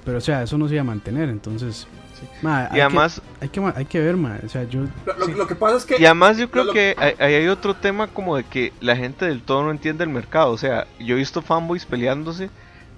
Pero, 0.04 0.18
o 0.18 0.22
sea, 0.22 0.44
eso 0.44 0.58
no 0.58 0.68
se 0.68 0.74
iba 0.74 0.82
a 0.82 0.84
mantener, 0.86 1.30
entonces... 1.30 1.88
Y 2.74 2.80
además, 2.80 3.22
que, 3.40 3.44
hay, 3.46 3.50
que, 3.50 3.62
ma- 3.62 3.74
hay 3.76 3.86
que 3.86 4.00
ver, 4.00 4.16
mae, 4.18 4.40
o 4.46 4.50
sea, 4.50 4.64
yo... 4.64 4.82
Lo, 5.06 5.18
lo- 5.18 5.28
lo 5.28 5.48
que 5.48 5.56
pasa 5.56 5.78
es 5.78 5.86
que. 5.86 5.98
Y 6.02 6.06
además 6.06 6.38
yo 6.38 6.50
creo 6.50 6.64
lo- 6.64 6.68
lo- 6.68 6.74
que 6.74 6.96
hay, 6.98 7.14
ahí 7.20 7.34
hay 7.36 7.48
otro 7.48 7.74
tema 7.76 8.08
como 8.08 8.36
de 8.38 8.44
que 8.44 8.74
la 8.82 8.96
gente 8.96 9.26
del 9.26 9.42
todo 9.42 9.64
no 9.64 9.72
entiende 9.72 10.04
el 10.04 10.10
mercado. 10.10 10.52
O 10.52 10.58
sea, 10.58 10.88
yo 11.00 11.16
he 11.16 11.20
visto 11.20 11.42
fanboys 11.42 11.86
peleándose 11.86 12.50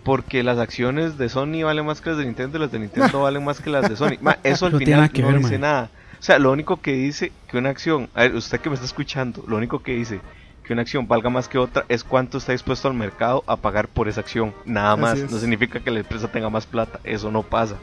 porque 0.04 0.44
las 0.44 0.58
acciones 0.60 1.18
de 1.18 1.30
Sony 1.30 1.64
valen 1.64 1.86
más 1.86 2.00
que 2.02 2.10
las 2.12 2.20
de 2.20 2.26
Nintendo 2.26 2.58
y 2.58 2.62
las 2.62 2.72
de 2.72 2.80
Nintendo 2.80 3.22
valen 3.24 3.44
más 3.44 3.60
que 3.62 3.70
las 3.70 3.90
de 3.90 3.96
Sony. 3.96 4.18
Ma, 4.22 4.38
eso 4.44 4.66
al 4.68 4.74
No 4.74 4.78
final 4.80 5.10
que 5.12 5.22
no 5.22 5.30
ver, 5.30 5.38
dice 5.40 5.58
ma. 5.58 5.68
nada. 5.68 5.90
O 6.20 6.24
sea, 6.26 6.40
lo 6.40 6.52
único 6.52 6.82
que 6.82 6.94
dice 6.94 7.32
que 7.50 7.58
una 7.58 7.70
acción, 7.70 8.10
a 8.16 8.22
ver, 8.24 8.36
usted 8.36 8.60
que 8.60 8.70
me 8.70 8.76
está 8.76 8.86
escuchando, 8.86 9.44
lo 9.48 9.58
único 9.58 9.84
que 9.84 9.94
dice 9.94 10.20
que 10.64 10.74
una 10.74 10.82
acción 10.82 11.08
valga 11.08 11.30
más 11.30 11.48
que 11.48 11.60
otra 11.60 11.86
es 11.90 12.04
cuánto 12.04 12.40
está 12.40 12.52
dispuesto 12.52 12.88
al 12.88 12.96
mercado 12.96 13.44
a 13.46 13.56
pagar 13.58 13.88
por 13.88 14.08
esa 14.08 14.22
acción. 14.22 14.52
Nada 14.66 14.96
más. 14.96 15.20
es. 15.20 15.30
No 15.32 15.38
significa 15.38 15.80
que 15.80 15.92
la 15.92 16.00
empresa 16.00 16.28
tenga 16.32 16.50
más 16.50 16.66
plata. 16.66 17.00
Eso 17.04 17.30
no 17.32 17.44
pasa. 17.44 17.76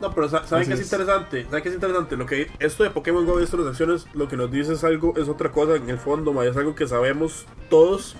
No, 0.00 0.14
pero 0.14 0.28
sa- 0.28 0.46
¿saben 0.46 0.66
qué 0.66 0.74
es, 0.74 0.80
es. 0.80 0.86
interesante? 0.86 1.44
¿Saben 1.44 1.62
qué 1.62 1.68
es 1.68 1.74
interesante? 1.74 2.16
Lo 2.16 2.26
que, 2.26 2.50
esto 2.58 2.84
de 2.84 2.90
Pokémon 2.90 3.26
Go 3.26 3.38
y 3.38 3.42
las 3.42 3.52
acciones, 3.54 4.06
lo 4.14 4.28
que 4.28 4.36
nos 4.36 4.50
dice 4.50 4.72
es 4.72 4.84
algo, 4.84 5.14
es 5.16 5.28
otra 5.28 5.52
cosa 5.52 5.76
en 5.76 5.88
el 5.90 5.98
fondo, 5.98 6.32
ma, 6.32 6.44
es 6.44 6.56
algo 6.56 6.74
que 6.74 6.86
sabemos 6.86 7.46
todos. 7.68 8.16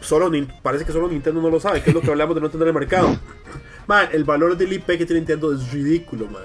Solo 0.00 0.30
parece 0.62 0.84
que 0.84 0.92
solo 0.92 1.08
Nintendo 1.08 1.40
no 1.40 1.48
lo 1.50 1.60
sabe, 1.60 1.82
que 1.82 1.90
es 1.90 1.94
lo 1.94 2.00
que 2.00 2.10
hablamos 2.10 2.34
de 2.34 2.40
no 2.40 2.46
entender 2.46 2.68
el 2.68 2.74
mercado. 2.74 3.16
Man, 3.86 4.08
el 4.12 4.24
valor 4.24 4.56
del 4.56 4.72
IP 4.72 4.86
que 4.86 5.06
tiene 5.06 5.20
Nintendo 5.20 5.52
es 5.54 5.72
ridículo, 5.72 6.26
man. 6.26 6.42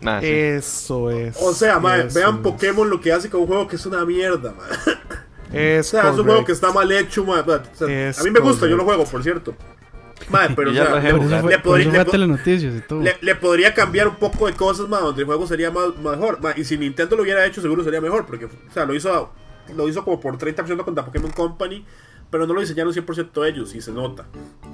Nada, 0.00 0.20
sí. 0.20 0.28
Eso 0.28 1.10
es. 1.10 1.36
O 1.40 1.52
sea, 1.52 1.80
man, 1.80 2.08
vean 2.14 2.36
es. 2.36 2.40
Pokémon 2.40 2.88
lo 2.88 3.00
que 3.00 3.12
hace 3.12 3.28
con 3.28 3.40
un 3.40 3.46
juego 3.48 3.66
que 3.66 3.76
es 3.76 3.86
una 3.86 4.04
mierda, 4.04 4.52
man. 4.52 4.68
Es 5.52 5.88
O 5.88 5.90
sea, 5.90 6.10
es 6.10 6.18
un 6.18 6.24
juego 6.24 6.44
que 6.44 6.52
está 6.52 6.72
mal 6.72 6.90
hecho, 6.92 7.24
man. 7.24 7.44
O 7.46 7.76
sea, 7.76 7.86
a 7.86 8.22
mí 8.24 8.30
me 8.30 8.40
gusta, 8.40 8.66
yo 8.66 8.76
lo 8.76 8.84
juego, 8.84 9.04
por 9.04 9.22
cierto. 9.22 9.54
Man, 10.30 10.54
pero 10.56 10.70
o 10.70 10.74
sea, 10.74 10.84
le, 10.84 11.00
fue, 11.00 11.10
podría- 11.58 11.90
fue 11.90 11.98
a 12.00 12.04
le- 12.04 12.10
telenoticias 12.10 12.74
y 12.74 12.80
todo. 12.80 13.02
le, 13.02 13.16
le 13.20 13.34
podría 13.34 13.74
cambiar 13.74 14.08
un 14.08 14.16
poco 14.16 14.46
de 14.46 14.52
cosas, 14.54 14.88
más 14.88 15.00
donde 15.02 15.20
el 15.22 15.26
juego 15.26 15.46
sería 15.46 15.70
más 15.70 15.96
mejor. 15.96 16.38
y 16.56 16.64
si 16.64 16.78
Nintendo 16.78 17.16
lo 17.16 17.22
hubiera 17.22 17.44
hecho, 17.46 17.60
seguro 17.60 17.82
sería 17.84 18.00
mejor. 18.00 18.24
Porque, 18.26 18.46
o 18.46 18.50
sea, 18.72 18.84
lo 18.84 18.94
hizo, 18.94 19.30
lo 19.76 19.88
hizo 19.88 20.04
como 20.04 20.20
por 20.20 20.38
30% 20.38 20.84
con 20.84 20.94
la 20.94 21.04
Pokémon 21.04 21.30
Company. 21.30 21.84
Pero 22.30 22.46
no 22.46 22.54
lo 22.54 22.60
diseñaron 22.60 22.92
100% 22.92 23.46
ellos, 23.46 23.74
y 23.76 23.80
se 23.80 23.92
nota. 23.92 24.24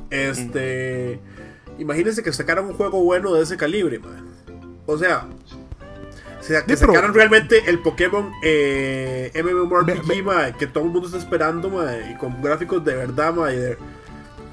Este. 0.08 1.20
Imagínense 1.78 2.22
que 2.22 2.32
sacaran 2.32 2.64
un 2.66 2.74
juego 2.74 3.02
bueno 3.02 3.34
de 3.34 3.42
ese 3.42 3.56
calibre, 3.56 3.98
man. 3.98 4.26
O 4.86 4.96
sea. 4.98 5.26
O 6.38 6.42
sea, 6.42 6.64
que 6.64 6.74
Sí, 6.74 6.80
pero- 6.80 6.92
sacaran 6.94 7.12
realmente 7.14 7.62
el 7.68 7.80
Pokémon 7.80 8.32
eh, 8.42 9.30
MMORPG, 9.34 9.86
Ve- 9.86 10.00
ve- 10.16 10.22
ma, 10.22 10.52
que 10.56 10.66
todo 10.66 10.84
el 10.84 10.90
mundo 10.90 11.06
está 11.06 11.18
esperando, 11.18 11.68
ma, 11.68 11.86
y 12.10 12.16
con 12.16 12.40
gráficos 12.40 12.82
de 12.84 12.94
verdad, 12.94 13.34
ma, 13.34 13.52
y 13.52 13.56
de- 13.56 13.76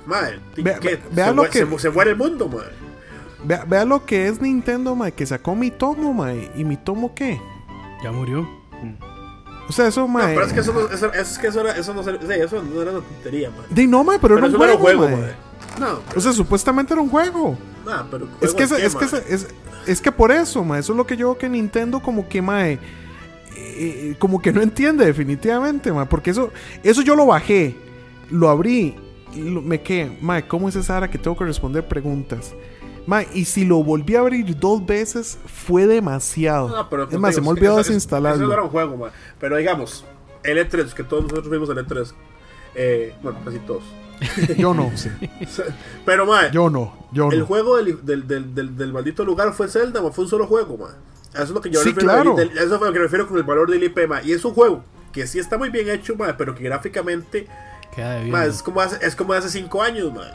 ma, 0.08 0.30
y 0.56 0.62
Ve- 0.64 0.78
que 0.80 0.88
ve- 0.96 1.02
vea 1.12 1.28
se, 1.30 1.34
lo 1.36 1.44
que- 1.44 1.66
se 1.66 1.80
se 1.80 1.90
muere 1.90 2.12
el 2.12 2.18
mundo, 2.18 2.48
ma. 2.50 2.64
Vea, 3.44 3.66
vea 3.66 3.86
lo 3.86 4.06
que 4.06 4.28
es 4.28 4.42
Nintendo, 4.42 4.96
mae, 4.96 5.12
que 5.12 5.26
sacó 5.26 5.56
mi 5.56 5.70
tomo, 5.70 6.14
mae. 6.14 6.52
¿Y 6.56 6.64
mi 6.64 6.76
tomo 6.78 7.14
qué? 7.14 7.40
Ya 8.04 8.12
murió. 8.12 8.48
O 9.70 9.72
sea, 9.74 9.88
eso, 9.88 10.02
No, 10.02 10.08
mae. 10.08 10.34
pero 10.34 10.46
es 10.48 10.54
que 10.54 10.60
eso 10.62 10.74
no, 10.74 10.88
eso, 10.90 11.12
es 11.14 11.38
que 11.38 11.48
eso, 11.48 11.60
era, 11.62 11.76
eso, 11.78 11.94
no, 11.94 12.02
sí, 12.04 12.10
eso 12.32 12.64
no 12.64 12.82
era 12.82 12.92
una 12.92 13.02
tontería, 13.02 13.50
man. 13.50 13.66
Di, 13.70 13.86
no, 13.86 14.04
mae, 14.04 14.18
pero, 14.20 14.36
Pero 14.36 14.48
era 14.48 14.48
un 14.48 14.52
eso 14.52 14.58
no 14.58 14.64
era 14.64 14.74
un 14.76 14.80
juego, 14.80 15.02
juego, 15.04 15.18
man. 15.18 15.32
No, 15.80 16.00
O 16.16 16.20
sea, 16.22 16.32
supuestamente 16.34 16.94
era 16.94 17.02
un 17.02 17.10
juego. 17.10 17.58
no, 17.86 18.08
pero 18.10 18.28
Es 18.42 18.54
que, 18.54 18.66
¿juego 18.66 18.76
ese- 18.76 18.76
de 18.76 18.86
es, 18.88 18.96
qué, 18.96 19.06
que 19.06 19.12
man? 19.12 19.22
ese- 19.28 19.36
es, 19.36 19.48
es 19.86 20.02
que 20.02 20.12
por 20.12 20.32
eso, 20.32 20.64
mae. 20.64 20.80
Eso 20.80 20.94
es 20.94 20.98
lo 20.98 21.06
que 21.06 21.18
yo 21.18 21.28
veo 21.28 21.38
que 21.38 21.50
Nintendo 21.50 22.00
como 22.02 22.28
que, 22.30 22.42
mae. 22.42 22.80
eh, 23.56 24.16
como 24.20 24.42
que 24.42 24.52
no 24.54 24.62
entiende 24.62 25.06
definitivamente, 25.06 25.92
mae. 25.92 26.06
Porque 26.06 26.32
eso, 26.32 26.52
eso 26.84 27.02
yo 27.02 27.16
lo 27.16 27.26
bajé, 27.26 27.76
lo 28.32 28.50
abrí, 28.50 28.96
me 29.36 29.82
quedé, 29.82 30.18
mae, 30.22 30.48
¿cómo 30.48 30.70
es 30.70 30.76
esa 30.76 30.98
hora 30.98 31.10
que 31.10 31.18
tengo 31.18 31.38
que 31.38 31.46
responder 31.46 31.88
preguntas? 31.88 32.54
Mae, 33.06 33.28
y 33.34 33.46
si 33.46 33.64
lo 33.66 33.84
volví 33.84 34.16
a 34.16 34.20
abrir 34.20 34.58
dos 34.58 34.86
veces, 34.86 35.38
fue 35.46 35.88
demasiado. 35.88 36.68
No, 36.70 36.90
pero 36.90 37.10
es 37.10 37.18
más, 37.18 37.36
se 37.36 37.42
me 37.42 37.48
olvidó 37.50 37.78
desinstalarlo. 37.78 38.38
Eso 38.38 38.48
no 38.48 38.54
era 38.54 38.64
un 38.64 38.70
juego, 38.70 38.98
man. 38.98 39.12
Pero 39.40 39.56
digamos, 39.58 40.04
el 40.44 40.58
E3, 40.58 40.92
que 40.94 41.04
todos 41.04 41.24
nosotros 41.24 41.48
fuimos 41.48 41.70
al 41.70 41.78
E3. 41.86 42.12
Eh, 42.76 43.16
bueno, 43.24 43.40
casi 43.46 43.60
todos. 43.60 43.84
Yo 44.58 44.74
no, 44.74 44.92
sí. 44.96 45.10
Pero, 46.06 46.26
man, 46.26 46.52
Yo 46.52 46.70
no, 46.70 47.08
yo 47.12 47.32
el 47.32 47.40
no. 47.40 47.46
juego 47.46 47.78
del, 47.78 48.04
del, 48.06 48.28
del, 48.28 48.76
del, 48.76 48.92
maldito 48.94 49.24
lugar 49.24 49.54
fue 49.54 49.68
Zelda. 49.68 50.02
Fue 50.12 50.24
un 50.26 50.30
solo 50.30 50.48
juego, 50.48 50.76
man. 50.78 50.92
Eso 51.34 51.44
es 51.44 51.50
lo 51.52 51.62
que 51.62 51.70
yo 51.70 51.80
Sí, 51.82 51.90
refiero. 51.90 52.10
claro. 52.14 52.36
del- 52.36 52.50
eso 52.58 52.76
es 52.76 52.82
lo 52.82 52.92
que 52.92 53.00
refiero 53.00 53.28
con 53.28 53.38
el 53.38 53.44
valor 53.44 53.70
del 53.70 53.84
IP, 53.84 54.08
man. 54.08 54.22
Y 54.26 54.32
es 54.32 54.44
un 54.44 54.54
juego 54.54 54.84
que 55.14 55.28
sí 55.28 55.38
está 55.40 55.58
muy 55.58 55.70
bien 55.70 55.88
hecho, 55.90 56.16
man, 56.16 56.34
pero 56.38 56.56
que 56.56 56.64
gráficamente 56.64 57.48
Queda 57.98 58.12
de 58.12 58.48
es, 58.48 58.62
como 58.62 58.80
hace, 58.80 59.04
es 59.04 59.16
como 59.16 59.34
de 59.34 59.40
hace 59.40 59.50
5 59.50 59.82
años, 59.82 60.14
man. 60.14 60.32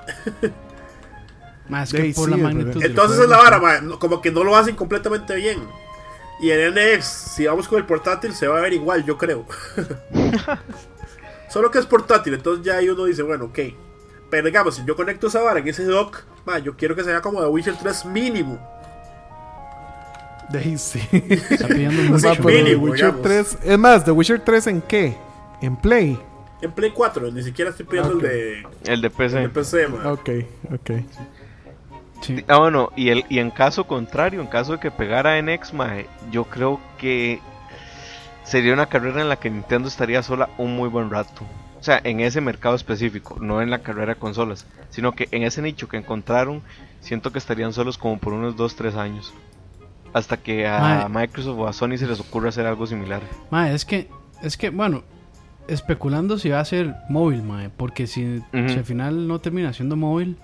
Más 1.69 1.93
que 1.93 2.13
por 2.13 2.25
sí, 2.25 2.31
la 2.33 2.37
magnitud. 2.39 2.83
Entonces 2.83 3.21
es 3.21 3.29
la 3.29 3.37
vara, 3.37 3.81
como 4.01 4.21
que 4.21 4.33
no 4.33 4.43
lo 4.43 4.57
hacen 4.57 4.75
completamente 4.75 5.37
bien. 5.37 5.61
Y 6.41 6.51
en 6.51 6.75
NX, 6.75 7.05
si 7.05 7.47
vamos 7.47 7.69
con 7.69 7.79
el 7.79 7.87
portátil, 7.87 8.35
se 8.35 8.49
va 8.49 8.59
a 8.59 8.63
ver 8.63 8.73
igual, 8.73 9.05
yo 9.05 9.17
creo. 9.17 9.47
Solo 11.49 11.71
que 11.71 11.79
es 11.79 11.87
portátil, 11.87 12.35
entonces 12.35 12.65
ya 12.65 12.79
ahí 12.79 12.89
uno 12.89 13.05
dice, 13.05 13.23
bueno, 13.23 13.45
ok. 13.45 13.59
Pero 14.29 14.47
digamos, 14.47 14.75
si 14.75 14.85
yo 14.85 14.97
conecto 14.97 15.29
esa 15.29 15.41
vara 15.41 15.61
en 15.61 15.69
ese 15.69 15.85
dock, 15.85 16.25
man, 16.45 16.65
yo 16.65 16.77
quiero 16.77 16.97
que 16.97 17.05
sea 17.05 17.23
como 17.23 17.41
The 17.43 17.47
Witcher 17.47 17.77
3 17.81 18.07
mínimo. 18.07 18.59
De 20.49 20.59
ahí 20.59 20.77
sí. 20.79 21.01
Está 21.13 21.69
pidiendo 21.69 22.03
mucho. 22.03 22.29
Witcher 22.81 23.15
digamos. 23.15 23.23
3. 23.23 23.59
Es 23.63 23.79
más, 23.79 24.05
¿The 24.05 24.11
Witcher 24.11 24.41
3 24.41 24.67
en 24.67 24.83
qué? 24.83 25.17
En 25.61 25.77
Play. 25.77 26.19
En 26.63 26.73
Play 26.73 26.91
4, 26.91 27.31
ni 27.33 27.43
siquiera 27.43 27.71
estoy 27.71 27.87
pidiendo 27.87 28.13
el, 28.15 28.21
de, 28.21 28.67
El 28.85 29.01
de 29.01 29.09
el 29.09 29.13
PC. 29.13 29.41
de 29.41 29.49
PC, 29.49 29.89
man. 29.89 30.07
Ok, 30.07 30.31
ok. 30.73 30.91
Sí. 32.23 32.45
Ah, 32.47 32.59
bueno, 32.59 32.91
y, 32.97 33.09
el, 33.09 33.25
y 33.29 33.41
en 33.41 33.51
caso 33.51 33.85
contrario, 33.85 34.41
en 34.41 34.47
caso 34.47 34.73
de 34.73 34.79
que 34.79 34.93
pegara 34.93 35.39
en 35.39 35.49
X, 35.49 35.75
mae, 35.75 36.07
yo 36.31 36.45
creo 36.45 36.81
que 36.99 37.41
sería 38.45 38.73
una 38.73 38.87
carrera 38.87 39.21
en 39.21 39.29
la 39.29 39.37
que 39.37 39.51
Nintendo 39.51 39.89
estaría 39.89 40.23
sola 40.23 40.49
un 40.57 40.77
muy 40.77 40.89
buen 40.89 41.11
rato. 41.11 41.43
O 41.81 41.83
sea, 41.83 42.01
en 42.05 42.21
ese 42.21 42.41
mercado 42.41 42.77
específico, 42.77 43.39
no 43.41 43.61
en 43.61 43.71
la 43.71 43.81
carrera 43.81 44.15
de 44.15 44.21
consolas, 44.21 44.67
sino 44.91 45.13
que 45.17 45.27
en 45.33 45.43
ese 45.43 45.63
nicho 45.63 45.89
que 45.89 45.97
encontraron, 45.97 46.63
siento 47.01 47.33
que 47.33 47.39
estarían 47.39 47.73
solos 47.73 47.99
como 47.99 48.19
por 48.19 48.35
unos 48.35 48.55
2-3 48.57 48.95
años. 48.95 49.35
Hasta 50.13 50.37
que 50.37 50.65
a 50.69 51.09
Mae. 51.09 51.27
Microsoft 51.27 51.59
o 51.59 51.67
a 51.67 51.73
Sony 51.73 51.97
se 51.97 52.07
les 52.07 52.21
ocurra 52.21 52.51
hacer 52.51 52.67
algo 52.67 52.87
similar. 52.87 53.21
Mae, 53.51 53.75
es 53.75 53.85
que, 53.85 54.09
es 54.43 54.57
que, 54.57 54.71
bueno, 54.71 55.03
especulando 55.69 56.39
si 56.39 56.49
va 56.51 56.61
a 56.61 56.65
ser 56.65 56.95
móvil, 57.09 57.43
mae, 57.43 57.71
porque 57.71 58.07
si, 58.07 58.43
al 58.53 58.85
final 58.85 59.29
no 59.29 59.41
termina 59.41 59.73
siendo 59.73 59.97
móvil, 59.97 60.37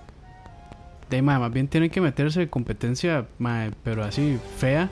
de 1.09 1.21
mae, 1.21 1.39
más 1.39 1.51
bien 1.51 1.67
tienen 1.67 1.89
que 1.89 2.01
meterse 2.01 2.43
en 2.43 2.47
competencia, 2.49 3.25
mae, 3.37 3.71
pero 3.83 4.03
así 4.03 4.37
fea, 4.57 4.89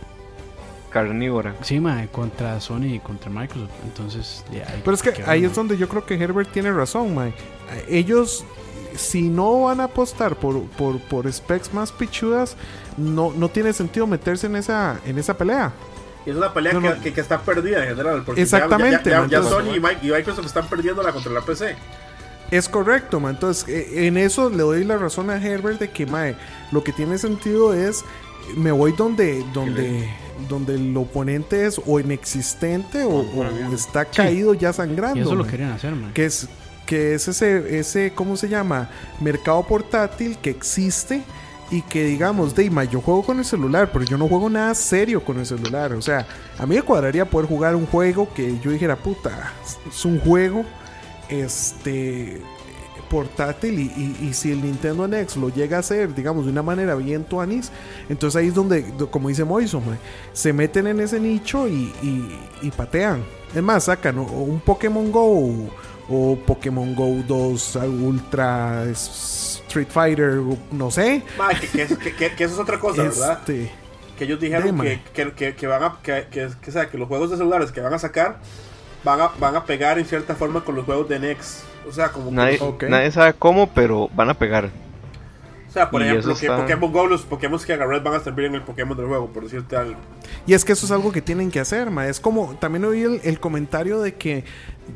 Carnívora. 0.89 1.55
sí, 1.61 1.79
mae, 1.79 2.07
contra 2.07 2.59
Sony 2.61 2.95
y 2.95 2.99
contra 2.99 3.29
Microsoft. 3.29 3.71
Entonces, 3.83 4.43
ya, 4.51 4.65
Pero 4.83 4.93
es 4.95 5.01
que 5.03 5.09
ahí 5.25 5.41
mae. 5.41 5.49
es 5.49 5.55
donde 5.55 5.77
yo 5.77 5.87
creo 5.89 6.05
que 6.05 6.15
Herbert 6.15 6.51
tiene 6.51 6.71
razón, 6.71 7.13
Mike. 7.15 7.37
Ellos, 7.89 8.45
si 8.95 9.23
no 9.29 9.63
van 9.63 9.81
a 9.81 9.85
apostar 9.85 10.37
por, 10.37 10.63
por, 10.69 10.99
por 11.01 11.31
specs 11.31 11.73
más 11.73 11.91
pichudas, 11.91 12.55
no, 12.97 13.31
no 13.35 13.49
tiene 13.49 13.73
sentido 13.73 14.07
meterse 14.07 14.47
en 14.47 14.55
esa, 14.55 14.99
en 15.05 15.17
esa 15.19 15.37
pelea. 15.37 15.73
Y 16.27 16.29
es 16.31 16.35
una 16.35 16.53
pelea 16.53 16.73
No, 16.73 16.81
que, 16.81 16.89
no. 16.89 17.01
que- 17.01 17.13
que 17.13 17.21
está 17.21 17.39
perdida 17.41 17.81
en 17.83 17.89
general. 17.95 18.21
Porque 18.25 18.41
Exactamente, 18.43 19.09
Ya, 19.09 19.15
ya- 19.15 19.19
man, 19.21 19.29
ya 19.29 19.37
entonces- 19.37 19.65
Sony 19.65 19.75
y, 19.75 19.79
Mi- 19.79 20.07
y 20.09 20.11
Microsoft 20.11 20.45
están 20.45 20.67
perdiéndola 20.67 21.11
contra 21.13 21.31
la 21.31 21.41
PC. 21.41 21.75
Es 22.51 22.69
correcto, 22.69 23.19
man. 23.19 23.33
Entonces, 23.35 23.67
eh, 23.67 24.07
en 24.07 24.17
eso 24.17 24.49
le 24.49 24.57
doy 24.57 24.83
la 24.83 24.97
razón 24.97 25.29
a 25.29 25.37
Herbert 25.37 25.79
de 25.79 25.89
que, 25.89 26.05
mae, 26.05 26.35
lo 26.71 26.83
que 26.83 26.91
tiene 26.93 27.17
sentido 27.17 27.73
es, 27.73 28.03
me 28.55 28.71
voy 28.71 28.91
donde, 28.93 29.43
donde, 29.53 30.09
donde 30.47 30.75
el 30.75 30.95
oponente 30.95 31.65
es 31.65 31.81
o 31.85 31.99
inexistente 31.99 33.03
o, 33.03 33.19
o 33.21 33.43
está 33.73 34.05
caído 34.05 34.53
ya 34.53 34.71
sangrando. 34.73 35.17
Y 35.19 35.21
eso 35.23 35.35
lo 35.35 35.45
querían 35.47 35.71
hacer, 35.71 35.95
mae. 35.95 36.11
que 36.13 36.25
es 36.25 36.47
que 36.85 37.15
es 37.15 37.27
ese 37.27 37.79
ese 37.79 38.13
cómo 38.15 38.37
se 38.37 38.47
llama 38.47 38.89
mercado 39.19 39.61
portátil 39.67 40.37
que 40.37 40.49
existe 40.49 41.21
y 41.69 41.81
que 41.81 42.03
digamos 42.05 42.55
Deima 42.55 42.83
yo 42.85 43.01
juego 43.01 43.23
con 43.23 43.39
el 43.39 43.45
celular 43.45 43.89
pero 43.91 44.05
yo 44.05 44.17
no 44.17 44.27
juego 44.27 44.49
nada 44.49 44.73
serio 44.75 45.23
con 45.23 45.37
el 45.39 45.45
celular 45.45 45.91
o 45.93 46.01
sea 46.01 46.25
a 46.57 46.65
mí 46.65 46.75
me 46.75 46.81
cuadraría 46.81 47.25
poder 47.29 47.47
jugar 47.49 47.75
un 47.75 47.85
juego 47.85 48.29
que 48.33 48.57
yo 48.59 48.71
dijera 48.71 48.95
puta 48.95 49.51
es 49.87 50.05
un 50.05 50.19
juego 50.19 50.63
este 51.29 52.41
portátil 53.09 53.79
y, 53.79 54.27
y- 54.27 54.33
si 54.33 54.51
el 54.51 54.61
Nintendo 54.61 55.07
NX 55.07 55.37
lo 55.37 55.47
llega 55.47 55.77
a 55.77 55.79
hacer, 55.79 56.13
digamos, 56.13 56.43
de 56.45 56.51
una 56.51 56.61
manera 56.61 56.93
bien 56.95 57.23
tuanis, 57.23 57.71
entonces 58.09 58.37
ahí 58.41 58.47
es 58.47 58.53
donde, 58.53 58.81
do- 58.97 59.09
como 59.09 59.29
dice 59.29 59.45
Moiso, 59.45 59.79
mae, 59.79 59.97
se 60.33 60.51
meten 60.51 60.87
en 60.87 60.99
ese 60.99 61.17
nicho 61.17 61.69
y, 61.69 61.93
y- 62.03 62.71
patean. 62.71 63.23
Es 63.55 63.63
más, 63.63 63.85
sacan 63.85 64.19
un 64.19 64.59
Pokémon 64.59 65.09
Go 65.09 65.69
o 66.09 66.37
Pokémon 66.45 66.95
Go 66.95 67.23
2 67.27 67.75
Ultra 68.01 68.85
Street 68.91 69.87
Fighter, 69.89 70.41
no 70.71 70.89
sé. 70.91 71.23
Ma, 71.37 71.49
que, 71.49 71.67
que, 71.67 71.87
que- 71.87 72.15
que- 72.15 72.35
que 72.35 72.43
eso 72.43 72.53
es 72.55 72.59
otra 72.59 72.79
cosa, 72.79 73.03
¿verdad? 73.03 73.39
Este, 73.39 73.71
Que 74.17 74.23
ellos 74.23 74.39
dijeron 74.39 74.79
que, 74.79 75.01
que, 75.13 75.31
que, 75.33 75.55
que 75.55 75.67
van 75.67 75.83
a. 75.83 75.97
Que, 76.01 76.27
que, 76.31 76.49
que, 76.61 76.69
o 76.69 76.73
sea, 76.73 76.89
que 76.89 76.97
los 76.97 77.07
juegos 77.07 77.29
de 77.31 77.37
celulares 77.37 77.71
que 77.71 77.81
van 77.81 77.93
a 77.93 77.99
sacar 77.99 78.37
van 79.03 79.21
a, 79.21 79.27
van 79.39 79.55
a 79.55 79.65
pegar 79.65 79.99
en 79.99 80.05
cierta 80.05 80.33
forma 80.35 80.61
con 80.63 80.75
los 80.75 80.85
juegos 80.85 81.07
de 81.09 81.19
NX. 81.19 81.63
O 81.87 81.91
sea, 81.91 82.09
como. 82.09 82.29
que 82.29 82.35
Nadie, 82.35 82.59
nadie 82.89 83.11
sabe 83.11 83.33
cómo, 83.33 83.67
pero 83.69 84.09
van 84.15 84.29
a 84.29 84.33
pegar. 84.33 84.69
Sea, 85.77 85.89
por 85.89 86.01
y 86.01 86.05
ejemplo, 86.05 86.33
que 86.35 86.45
está- 86.45 86.57
Pokémon 86.57 86.91
Go, 86.91 87.07
los 87.07 87.21
Pokémon 87.23 87.59
que 87.59 87.73
agarré 87.73 87.99
van 87.99 88.13
a 88.15 88.19
servir 88.19 88.45
en 88.45 88.55
el 88.55 88.61
Pokémon 88.61 88.97
del 88.97 89.07
juego, 89.07 89.27
por 89.27 89.43
decirte 89.43 89.75
algo. 89.75 89.95
Y 90.45 90.53
es 90.53 90.63
que 90.65 90.73
eso 90.73 90.85
es 90.85 90.91
algo 90.91 91.11
que 91.11 91.21
tienen 91.21 91.51
que 91.51 91.59
hacer, 91.59 91.89
ma. 91.91 92.07
Es 92.07 92.19
como, 92.19 92.55
también 92.59 92.85
oí 92.85 93.01
el, 93.03 93.21
el 93.23 93.39
comentario 93.39 94.01
de 94.01 94.15
que 94.15 94.43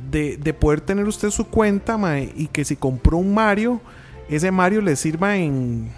de, 0.10 0.38
de 0.38 0.53
poder 0.53 0.82
tener 0.82 1.06
usted 1.08 1.30
su 1.32 1.48
cuenta, 1.48 1.98
ma, 1.98 2.20
y 2.20 2.49
que 2.52 2.64
si 2.66 2.76
compró 2.76 3.18
un 3.18 3.34
Mario, 3.34 3.82
ese 4.30 4.52
Mario 4.52 4.82
le 4.82 4.95
sirva 4.95 5.36
en 5.38 5.91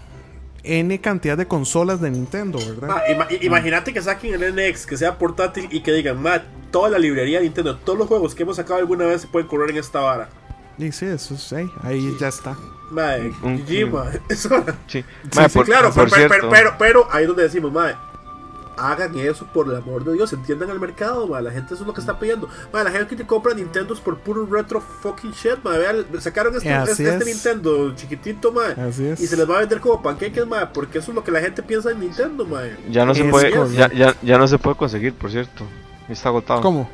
N 0.64 1.00
cantidad 1.02 1.38
de 1.38 1.46
consolas 1.46 2.00
de 2.00 2.10
Nintendo, 2.10 2.58
¿verdad? 2.58 2.88
Ma, 2.88 3.02
ima- 3.08 3.28
i- 3.30 3.46
imagínate 3.46 3.92
que 3.94 4.02
saquen 4.02 4.34
el 4.42 4.56
NX, 4.56 4.86
que 4.86 4.96
sea 4.98 5.18
portátil 5.18 5.68
y 5.72 5.82
que 5.82 5.92
digan, 5.92 6.22
ma, 6.22 6.42
toda 6.72 6.90
la 6.90 6.98
librería 6.98 7.40
de 7.40 7.44
Nintendo, 7.44 7.78
todos 7.78 8.00
los 8.00 8.08
juegos 8.08 8.34
que 8.34 8.44
hemos 8.44 8.56
sacado 8.56 8.80
alguna 8.80 9.06
vez 9.06 9.22
se 9.22 9.28
pueden 9.28 9.48
correr 9.48 9.72
en 9.72 9.78
esta 9.78 10.00
vara. 10.00 10.30
Y 10.78 10.92
sí, 10.92 11.06
eso 11.06 11.36
es, 11.36 11.54
ahí 11.84 12.16
ya 12.20 12.28
está. 12.30 12.56
Ma, 12.92 13.14
Un- 13.42 13.64
GG, 13.66 14.22
es. 14.30 14.40
Sí, 14.42 14.50
Sí, 14.88 15.04
Mae, 15.36 15.50
sí, 15.50 15.58
por, 15.58 15.66
claro, 15.66 15.92
por 15.94 16.10
pero, 16.10 16.10
pero, 16.10 16.30
cierto, 16.30 16.50
pero, 16.50 16.76
pero 16.78 17.08
ahí 17.12 17.24
es 17.24 17.28
donde 17.28 17.44
decimos, 17.44 17.72
madre, 17.72 17.96
hagan 18.76 19.16
eso 19.18 19.46
por 19.54 19.68
el 19.70 19.76
amor 19.76 20.04
de 20.04 20.14
Dios, 20.14 20.34
entiendan 20.34 20.70
el 20.72 20.80
mercado, 20.80 21.28
madre, 21.28 21.44
la 21.46 21.52
gente 21.52 21.74
eso 21.76 21.84
es 21.84 21.88
lo 21.88 21.94
que 21.94 22.02
está 22.02 22.18
pidiendo. 22.20 22.50
Madre, 22.72 22.92
la 22.92 22.98
gente 23.00 23.16
que 23.16 23.26
compra 23.26 23.54
Nintendos 23.54 24.00
por 24.02 24.18
puro 24.18 24.46
retro 24.48 24.82
fucking 24.82 25.32
shit, 25.32 25.64
madre, 25.64 25.80
vean, 25.80 26.22
sacaron 26.22 26.56
este, 26.56 26.74
este, 26.76 26.92
este 27.10 27.18
es. 27.18 27.26
Nintendo 27.26 27.96
chiquitito, 27.96 28.52
madre, 28.52 28.82
Así 28.82 29.06
es. 29.08 29.20
y 29.22 29.28
se 29.28 29.38
les 29.38 29.50
va 29.50 29.58
a 29.58 29.60
vender 29.60 29.80
como 29.80 30.02
panqueques, 30.02 30.46
madre, 30.48 30.70
porque 30.74 30.98
eso 31.00 31.12
es 31.12 31.16
lo 31.16 31.24
que 31.24 31.32
la 31.32 31.40
gente 31.40 31.62
piensa 31.64 31.92
en 31.92 32.00
Nintendo, 32.00 32.46
madre. 32.46 32.78
ya 32.90 33.06
no 33.06 33.14
se 33.14 33.24
Es 33.26 33.30
puede, 33.32 33.52
ya, 33.76 33.92
ya, 33.94 34.16
ya 34.22 34.38
no 34.38 34.48
se 34.48 34.58
puede 34.58 34.76
conseguir, 34.76 35.14
por 35.14 35.30
cierto. 35.32 35.66
Está 36.10 36.30
agotado. 36.30 36.62
¿Cómo? 36.62 36.90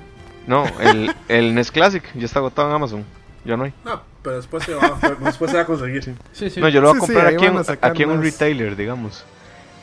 No, 0.47 0.65
el, 0.79 1.13
el 1.27 1.53
NES 1.55 1.71
Classic 1.71 2.03
ya 2.15 2.25
está 2.25 2.39
agotado 2.39 2.69
en 2.69 2.75
Amazon. 2.75 3.05
Ya 3.45 3.55
no 3.57 3.63
hay. 3.63 3.73
Ah, 3.85 4.01
pero 4.21 4.35
después 4.37 4.63
se 4.63 4.73
va, 4.73 4.97
después 5.23 5.49
se 5.51 5.57
va 5.57 5.63
a 5.63 5.65
conseguir. 5.65 6.03
Sí, 6.33 6.49
sí. 6.49 6.59
No, 6.59 6.67
yo 6.69 6.81
lo 6.81 6.89
voy 6.89 6.97
a 6.97 7.01
Sí, 7.01 7.07
sí, 7.07 7.13
comprar 7.13 7.33
aquí, 7.33 7.45
en, 7.45 7.57
a 7.57 7.63
aquí 7.87 8.03
en 8.03 8.09
un 8.11 8.21
retailer, 8.21 8.75
digamos. 8.75 9.23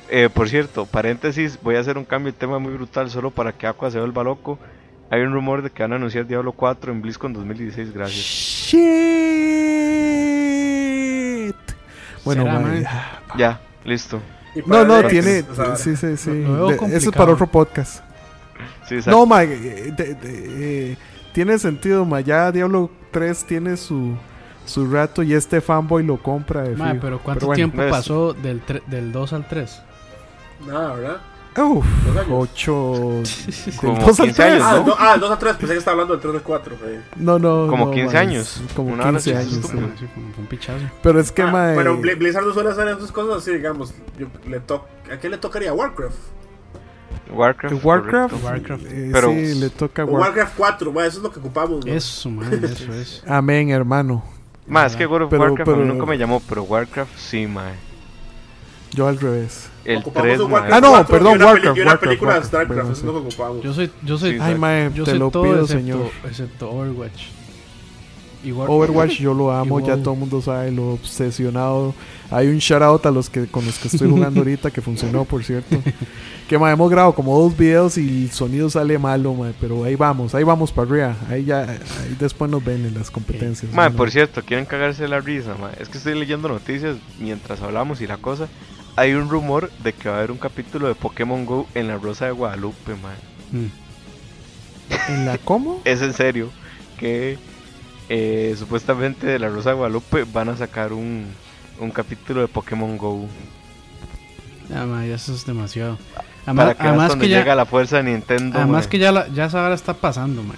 Eh, 0.08 0.28
por 0.32 0.48
cierto, 0.48 0.86
paréntesis, 0.86 1.58
voy 1.62 1.76
a 1.76 1.80
hacer 1.80 1.98
un 1.98 2.04
cambio 2.04 2.32
de 2.32 2.38
tema 2.38 2.58
muy 2.58 2.72
brutal 2.74 3.10
solo 3.10 3.30
para 3.30 3.52
que 3.52 3.66
Aqua 3.66 3.90
se 3.90 3.98
vuelva 3.98 4.22
loco. 4.22 4.58
Hay 5.10 5.20
un 5.22 5.32
rumor 5.32 5.62
de 5.62 5.70
que 5.70 5.82
van 5.82 5.92
a 5.92 5.96
anunciar 5.96 6.26
Diablo 6.26 6.52
4 6.52 6.92
en 6.92 7.00
BlizzCon 7.02 7.32
2016, 7.32 7.92
gracias. 7.92 8.24
Shit. 11.36 11.54
Bueno, 12.24 12.44
ya. 13.38 13.60
Listo. 13.84 14.20
No, 14.66 14.84
no, 14.84 15.02
tiene. 15.06 15.44
o 15.50 15.54
sea, 15.54 15.76
Sí, 15.76 15.96
sí, 15.96 16.16
sí. 16.16 16.44
Eso 16.90 17.10
es 17.10 17.16
para 17.16 17.32
otro 17.32 17.46
podcast. 17.46 18.02
Sí, 18.88 18.96
exacto. 18.96 19.18
No, 19.18 19.26
ma, 19.26 19.42
eh, 19.44 19.92
de- 19.96 20.14
de- 20.14 20.92
eh, 20.92 20.96
tiene 21.36 21.58
sentido, 21.58 22.06
ma. 22.06 22.20
Ya 22.20 22.50
Diablo 22.50 22.90
3 23.10 23.44
tiene 23.44 23.76
su, 23.76 24.14
su 24.64 24.90
rato 24.90 25.22
y 25.22 25.34
este 25.34 25.60
fanboy 25.60 26.02
lo 26.02 26.16
compra 26.16 26.62
de 26.62 26.74
Mae, 26.74 26.92
fijo. 26.92 27.02
pero 27.02 27.18
¿cuánto 27.18 27.44
bueno. 27.44 27.56
tiempo 27.56 27.76
ves. 27.82 27.90
pasó 27.90 28.32
del, 28.32 28.62
del 28.86 29.12
2 29.12 29.32
al 29.34 29.46
3? 29.46 29.82
Nada, 30.66 30.94
¿verdad? 30.94 31.16
Uf, 31.58 31.84
Dos 32.06 32.16
años. 32.16 32.28
8. 32.30 33.76
Como 33.80 33.98
dos 33.98 34.20
al 34.20 34.26
15 34.26 34.32
tres. 34.42 34.62
años, 34.62 34.62
Ah, 34.66 34.82
¿no? 34.86 34.94
ah, 34.98 35.16
2 35.18 35.30
a 35.30 35.38
3, 35.38 35.56
pensé 35.56 35.72
que 35.74 35.78
estaba 35.78 35.92
hablando 35.92 36.14
del 36.14 36.22
3 36.22 36.34
al 36.36 36.42
4. 36.42 36.76
eh. 36.86 37.00
No, 37.16 37.38
no. 37.38 37.66
Como 37.68 37.84
no, 37.86 37.90
15 37.92 38.14
ma, 38.14 38.20
años. 38.20 38.62
Como 38.74 38.92
Una 38.94 39.02
hora 39.04 39.12
15 39.18 39.30
sí, 39.30 39.36
años. 39.36 39.50
sí. 39.66 39.78
Sí, 39.98 40.06
un, 40.38 40.46
pichazo. 40.46 40.84
Pero 41.02 41.20
es 41.20 41.30
que, 41.30 41.42
Ah, 41.42 41.46
ma. 41.50 41.72
pero 41.76 41.94
eh, 41.94 41.98
Bli- 42.00 42.16
Blizzard 42.18 42.46
no 42.46 42.54
suele 42.54 42.70
hacer 42.70 42.88
esas 42.88 43.12
cosas 43.12 43.42
así, 43.42 43.52
digamos. 43.52 43.92
yo- 44.18 44.28
le 44.48 44.60
to 44.60 44.86
¿A 45.12 45.16
quién 45.18 45.32
le 45.32 45.38
tocaría? 45.38 45.72
Warcraft. 45.74 46.16
Warcraft. 47.30 47.84
Warcraft. 47.84 48.44
Warcraft. 48.44 48.82
eh, 48.86 49.10
Pero- 49.12 49.30
sí, 49.30 49.54
le 49.54 49.70
toca 49.70 50.04
Warcraft. 50.04 50.36
Warcraft 50.36 50.54
4, 50.56 50.92
ma, 50.92 51.06
eso 51.06 51.16
es 51.18 51.22
lo 51.22 51.32
que 51.32 51.38
ocupamos. 51.40 51.84
ma. 51.84 51.92
Eso, 51.92 52.30
man, 52.30 52.52
eso 52.64 52.92
es. 52.92 53.22
Amén, 53.26 53.70
hermano. 53.70 54.22
Ma, 54.66 54.86
es 54.86 54.96
que 54.96 55.06
World 55.06 55.24
of 55.26 55.30
Pero- 55.30 55.42
Warcraft 55.42 55.70
pero- 55.70 55.84
nunca 55.84 56.06
me 56.06 56.18
llamó, 56.18 56.40
pero 56.48 56.62
Warcraft 56.64 57.16
sí, 57.16 57.46
ma. 57.46 57.72
Yo 58.92 59.08
al 59.08 59.18
revés. 59.20 59.68
El 59.84 59.98
Ocupamos 59.98 60.22
3, 60.22 60.40
un 60.40 60.50
ma. 60.50 60.54
Warcraft 60.60 60.74
Ah, 60.74 60.80
no, 60.80 60.90
4 60.90 61.06
perdón, 61.12 61.26
Warcraft, 61.42 61.64
Warcraft, 61.78 62.00
película 62.00 62.30
de 62.32 62.38
Warcraft, 62.38 62.46
StarCraft, 62.48 62.68
perdón, 62.76 62.92
eso 62.92 63.00
es 63.00 63.06
lo 63.06 63.12
que 63.12 63.18
ocupamos. 63.28 63.62
Yo 63.62 63.72
soy, 63.74 63.90
yo 64.02 64.18
soy, 64.18 64.32
Sí, 64.32 64.38
Ay, 64.40 64.54
mae, 64.56 64.90
yo 64.94 65.04
te 65.04 65.10
soy 65.10 65.18
lo 65.20 65.30
todo 65.30 65.42
pido, 65.42 65.60
excepto, 65.62 65.80
señor. 65.82 66.10
excepto 66.24 66.70
Overwatch. 66.70 67.22
Overwatch 68.52 69.18
yo 69.18 69.34
lo 69.34 69.50
amo, 69.50 69.80
ya 69.80 69.96
todo 69.96 70.14
el 70.14 70.20
mundo 70.20 70.40
sabe 70.40 70.70
lo 70.70 70.92
obsesionado. 70.94 71.94
Hay 72.30 72.48
un 72.48 72.58
shout 72.58 72.82
out 72.82 73.06
a 73.06 73.10
los 73.10 73.30
que 73.30 73.46
con 73.46 73.64
los 73.64 73.78
que 73.78 73.88
estoy 73.88 74.10
jugando 74.10 74.40
ahorita 74.40 74.70
que 74.70 74.80
funcionó, 74.80 75.24
por 75.24 75.44
cierto. 75.44 75.76
Que 76.48 76.56
ma, 76.58 76.70
hemos 76.70 76.88
grabado 76.88 77.12
como 77.12 77.36
dos 77.40 77.56
videos 77.56 77.98
y 77.98 78.26
el 78.26 78.30
sonido 78.30 78.70
sale 78.70 78.98
malo, 79.00 79.34
ma, 79.34 79.50
pero 79.60 79.82
ahí 79.82 79.96
vamos, 79.96 80.32
ahí 80.32 80.44
vamos 80.44 80.70
para 80.70 80.88
arriba. 80.88 81.16
Ahí 81.28 81.44
ya 81.44 81.62
ahí 81.62 82.16
después 82.20 82.48
nos 82.48 82.64
ven 82.64 82.86
en 82.86 82.94
las 82.94 83.10
competencias. 83.10 83.72
Ma, 83.72 83.90
por 83.90 84.12
cierto, 84.12 84.42
quieren 84.42 84.64
cagarse 84.64 85.08
la 85.08 85.18
risa, 85.18 85.56
ma. 85.60 85.72
Es 85.80 85.88
que 85.88 85.98
estoy 85.98 86.16
leyendo 86.16 86.48
noticias 86.48 86.98
mientras 87.18 87.62
hablamos 87.62 88.00
y 88.00 88.06
la 88.06 88.18
cosa. 88.18 88.46
Hay 88.94 89.14
un 89.14 89.28
rumor 89.28 89.72
de 89.82 89.92
que 89.92 90.08
va 90.08 90.14
a 90.14 90.18
haber 90.18 90.30
un 90.30 90.38
capítulo 90.38 90.86
de 90.86 90.94
Pokémon 90.94 91.44
Go 91.46 91.66
en 91.74 91.88
la 91.88 91.98
Rosa 91.98 92.26
de 92.26 92.30
Guadalupe, 92.30 92.94
ma. 93.02 93.12
¿En 95.08 95.26
la 95.26 95.38
cómo? 95.38 95.80
Es 95.84 96.00
en 96.00 96.12
serio. 96.12 96.50
Que 96.96 97.38
eh, 98.08 98.54
supuestamente 98.58 99.26
de 99.26 99.38
la 99.38 99.48
Rosa 99.48 99.70
de 99.70 99.76
Guadalupe 99.76 100.24
van 100.32 100.48
a 100.48 100.56
sacar 100.56 100.92
un, 100.92 101.26
un 101.80 101.90
capítulo 101.90 102.40
de 102.40 102.48
Pokémon 102.48 102.96
Go. 102.96 103.26
Ah, 104.74 104.84
ma, 104.84 105.04
ya 105.06 105.14
eso 105.14 105.32
es 105.34 105.46
demasiado. 105.46 105.98
para 106.14 106.26
Además, 106.46 106.74
que 106.76 106.82
veas 106.82 106.88
además 106.90 107.08
donde 107.10 107.24
que 107.26 107.30
ya, 107.30 107.38
llega 107.38 107.54
la 107.54 107.66
fuerza 107.66 107.96
de 107.98 108.02
Nintendo. 108.04 108.58
además 108.58 108.86
que 108.88 108.98
ya, 108.98 109.12
la, 109.12 109.28
ya 109.28 109.46
esa 109.46 109.62
hora 109.64 109.74
está 109.74 109.94
pasando, 109.94 110.42
man. 110.42 110.56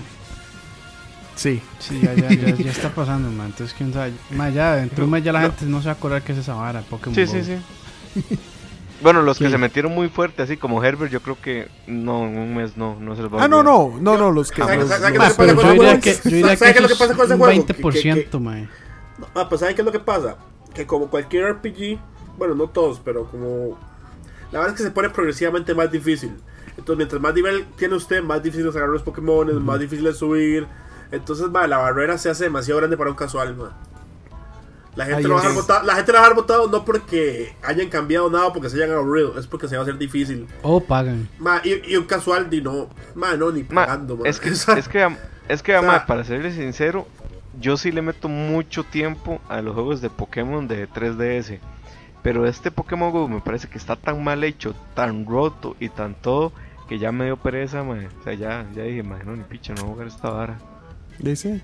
Sí. 1.37 1.61
Sí, 1.79 2.01
ya, 2.03 2.15
ya, 2.15 2.29
ya, 2.31 2.55
ya 2.57 2.71
está 2.71 2.89
pasando, 2.91 3.31
man. 3.31 3.47
Entonces, 3.49 3.75
quién 3.77 3.93
sabe. 3.93 4.13
Ya, 4.53 4.77
dentro 4.77 4.97
de 4.99 5.05
un 5.05 5.11
mes 5.11 5.23
ya 5.25 5.33
la 5.33 5.43
gente 5.43 5.67
no 5.67 5.81
se 5.81 5.87
va 5.87 5.93
a 5.93 5.95
acordar 5.95 6.23
que 6.23 6.33
es 6.33 6.39
esa 6.39 6.55
vara, 6.55 6.81
Pokémon 6.83 7.15
Sí, 7.15 7.25
Go. 7.25 7.33
sí, 7.33 7.43
sí. 7.45 8.37
Bueno, 9.01 9.23
los 9.23 9.39
que 9.39 9.49
se 9.49 9.59
metieron 9.59 9.93
muy 9.95 10.09
fuerte, 10.09 10.43
así 10.43 10.57
como 10.57 10.83
Herbert, 10.83 11.13
yo 11.13 11.21
creo 11.23 11.41
que 11.41 11.69
no, 11.87 12.27
en 12.27 12.37
un 12.39 12.57
mes 12.57 12.77
no, 12.77 12.97
no 12.99 13.15
se 13.15 13.23
les 13.23 13.33
va 13.33 13.41
a 13.41 13.45
Ah, 13.45 13.49
no, 13.49 13.63
no, 13.63 13.95
no, 14.01 14.19
no, 14.19 14.31
los 14.33 14.51
que. 14.51 14.61
¿Sabe- 14.63 14.77
los- 14.79 14.89
sabe 14.89 15.13
qué 15.13 15.19
los- 15.19 15.31
es 15.31 15.39
lo 15.39 15.45
que 15.45 15.53
pasa 15.55 15.55
con 15.57 15.69
ese 15.69 15.79
juego? 15.79 16.01
que, 16.01 16.15
yo 16.15 16.21
diría 16.37 16.51
que 16.51 16.57
¿Sabe 16.57 16.73
qué 16.73 16.79
es 16.79 16.83
lo 16.83 16.87
eso 16.87 16.95
que 16.97 16.99
pasa 16.99 17.15
con 17.15 17.25
es 17.25 17.31
ese 17.31 17.35
un 17.35 17.41
juego? 17.41 17.67
Que- 17.67 17.75
que- 17.75 17.83
20%, 17.83 18.41
man. 18.41 18.69
Ah, 19.35 19.49
pues 19.49 19.61
¿saben 19.61 19.75
qué 19.77 19.83
es 19.83 19.87
lo 19.87 19.93
que 19.93 20.01
pasa? 20.01 20.37
Que 20.75 20.87
como 20.87 21.09
cualquier 21.09 21.45
RPG, 21.45 21.99
bueno, 22.37 22.55
no 22.55 22.69
todos, 22.69 23.01
pero 23.05 23.25
como... 23.31 23.79
La 24.53 24.61
verdad 24.61 24.75
es 24.75 24.81
que 24.81 24.85
se 24.87 24.91
pone 24.93 25.11
progresivamente 25.11 25.75
más 25.75 25.91
difícil. 25.91 26.33
Entonces, 26.71 26.97
mientras 26.97 27.21
más 27.21 27.35
nivel 27.35 27.67
tiene 27.77 27.95
usted, 27.97 28.23
más 28.23 28.43
difícil 28.43 28.67
es 28.69 28.75
agarrar 28.77 28.93
los 28.95 29.03
Pokémon, 29.03 29.65
más 29.65 29.79
difícil 29.81 30.07
es 30.07 30.17
subir. 30.19 30.67
Entonces, 31.13 31.47
va, 31.55 31.67
la 31.67 31.79
barrera 31.79 32.17
se 32.19 32.31
hace 32.31 32.45
demasiado 32.45 32.79
grande 32.79 32.97
para 32.97 33.11
un 33.11 33.17
casual. 33.17 33.57
La 34.97 35.05
gente, 35.05 35.19
Ahí 35.19 35.25
lo 35.25 35.35
va 35.35 35.43
a 35.43 35.53
botado, 35.53 35.87
la 35.87 35.95
gente 35.95 36.11
lo 36.13 36.19
va 36.19 36.25
a 36.25 36.29
dejar 36.29 36.37
botado 36.37 36.69
no 36.69 36.85
porque 36.85 37.55
hayan 37.63 37.89
cambiado 37.89 38.29
nada, 38.31 38.53
porque 38.53 38.69
se 38.69 38.77
hayan 38.83 38.97
aburrido, 38.97 39.39
es 39.39 39.47
porque 39.47 39.69
se 39.69 39.77
va 39.77 39.81
a 39.81 39.85
hacer 39.85 39.97
difícil. 39.97 40.47
O 40.63 40.81
pagan. 40.81 41.29
Ma, 41.39 41.61
y, 41.63 41.93
y 41.93 41.97
un 41.97 42.05
casual, 42.05 42.51
di 42.51 42.61
no, 42.61 42.89
ma, 43.15 43.37
no, 43.37 43.51
ni 43.53 43.63
Ma, 43.63 43.87
pagando, 43.87 44.17
ma. 44.17 44.29
es 44.29 44.41
que, 44.41 44.49
es 44.51 44.65
que, 44.89 45.09
es 45.49 45.63
que 45.63 45.77
o 45.77 45.81
sea- 45.81 45.89
ma, 45.89 46.07
para 46.07 46.25
serles 46.25 46.55
sincero, 46.57 47.07
yo 47.61 47.77
sí 47.77 47.93
le 47.93 48.03
meto 48.03 48.29
mucho 48.29 48.83
tiempo 48.85 49.41
a 49.49 49.63
los 49.63 49.75
juegos 49.75 50.01
de 50.01 50.11
Pokémon 50.11 50.67
de 50.67 50.89
3DS. 50.89 51.59
Pero 52.23 52.47
este 52.47 52.71
Pokémon 52.73 53.13
Go 53.13 53.29
me 53.29 53.41
parece 53.41 53.69
que 53.69 53.79
está 53.79 53.95
tan 53.95 54.23
mal 54.25 54.43
hecho, 54.43 54.75
tan 54.95 55.25
roto 55.25 55.77
y 55.79 55.89
tan 55.89 56.15
todo, 56.15 56.53
que 56.89 56.99
ya 56.99 57.13
me 57.13 57.27
dio 57.27 57.37
pereza, 57.37 57.85
ma. 57.85 57.95
O 58.21 58.25
sea, 58.25 58.35
ya, 58.35 58.67
ya 58.75 58.83
dije, 58.83 59.05
ma, 59.05 59.19
no, 59.25 59.37
ni 59.37 59.45
picha, 59.45 59.73
no 59.75 59.83
voy 59.83 59.91
a 59.91 59.93
jugar 59.95 60.07
esta 60.09 60.31
vara. 60.31 60.59
Dice. 61.21 61.63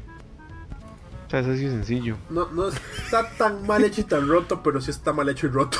O 1.26 1.30
sea, 1.30 1.40
es 1.40 1.46
así 1.46 1.68
sencillo. 1.68 2.16
No, 2.30 2.48
no 2.52 2.68
está 2.68 3.28
tan 3.38 3.66
mal 3.66 3.82
hecho 3.82 4.02
y 4.02 4.04
tan 4.04 4.28
roto, 4.28 4.62
pero 4.62 4.80
sí 4.80 4.90
está 4.90 5.12
mal 5.12 5.28
hecho 5.28 5.46
y 5.46 5.50
roto. 5.50 5.78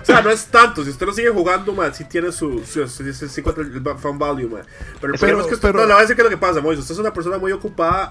o 0.00 0.04
sea, 0.04 0.20
no 0.22 0.30
es 0.30 0.46
tanto. 0.46 0.82
Si 0.84 0.90
usted 0.90 1.06
lo 1.06 1.12
sigue 1.12 1.28
jugando, 1.30 1.72
man, 1.72 1.94
sí 1.94 2.04
tiene 2.04 2.32
su. 2.32 2.60
su, 2.64 2.86
su- 2.88 3.04
encuentra 3.38 3.62
el 3.64 3.98
fan 3.98 4.18
value, 4.18 4.48
man. 4.48 4.62
Pero 5.00 5.12
Pero- 5.12 5.14
problema 5.18 5.40
es 5.42 5.46
que 5.48 5.54
usted. 5.54 5.68
pero- 5.68 5.80
no, 5.80 5.86
le 5.86 5.92
voy 5.92 5.98
a 5.98 6.02
decir 6.02 6.16
qué 6.16 6.22
es 6.22 6.24
lo 6.24 6.30
que 6.30 6.36
pasa, 6.38 6.60
Moisés. 6.60 6.82
Usted 6.82 6.94
es 6.94 6.98
una 7.00 7.12
persona 7.12 7.38
muy 7.38 7.52
ocupada. 7.52 8.10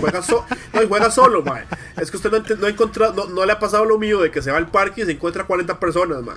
Juega, 0.00 0.22
so- 0.22 0.44
no, 0.72 0.80
juega 0.88 1.10
solo, 1.10 1.42
man. 1.42 1.64
Es 1.96 2.10
que 2.10 2.16
usted 2.16 2.30
no, 2.30 2.38
no 2.58 2.66
ha 2.66 2.70
encontrado. 2.70 3.26
No, 3.28 3.44
le 3.44 3.52
ha 3.52 3.58
pasado 3.58 3.84
lo 3.84 3.98
mío 3.98 4.20
de 4.20 4.30
que 4.30 4.42
se 4.42 4.50
va 4.50 4.56
al 4.58 4.70
parque 4.70 5.02
y 5.02 5.04
se 5.04 5.12
encuentra 5.12 5.44
40 5.44 5.78
personas, 5.78 6.22
man. 6.22 6.36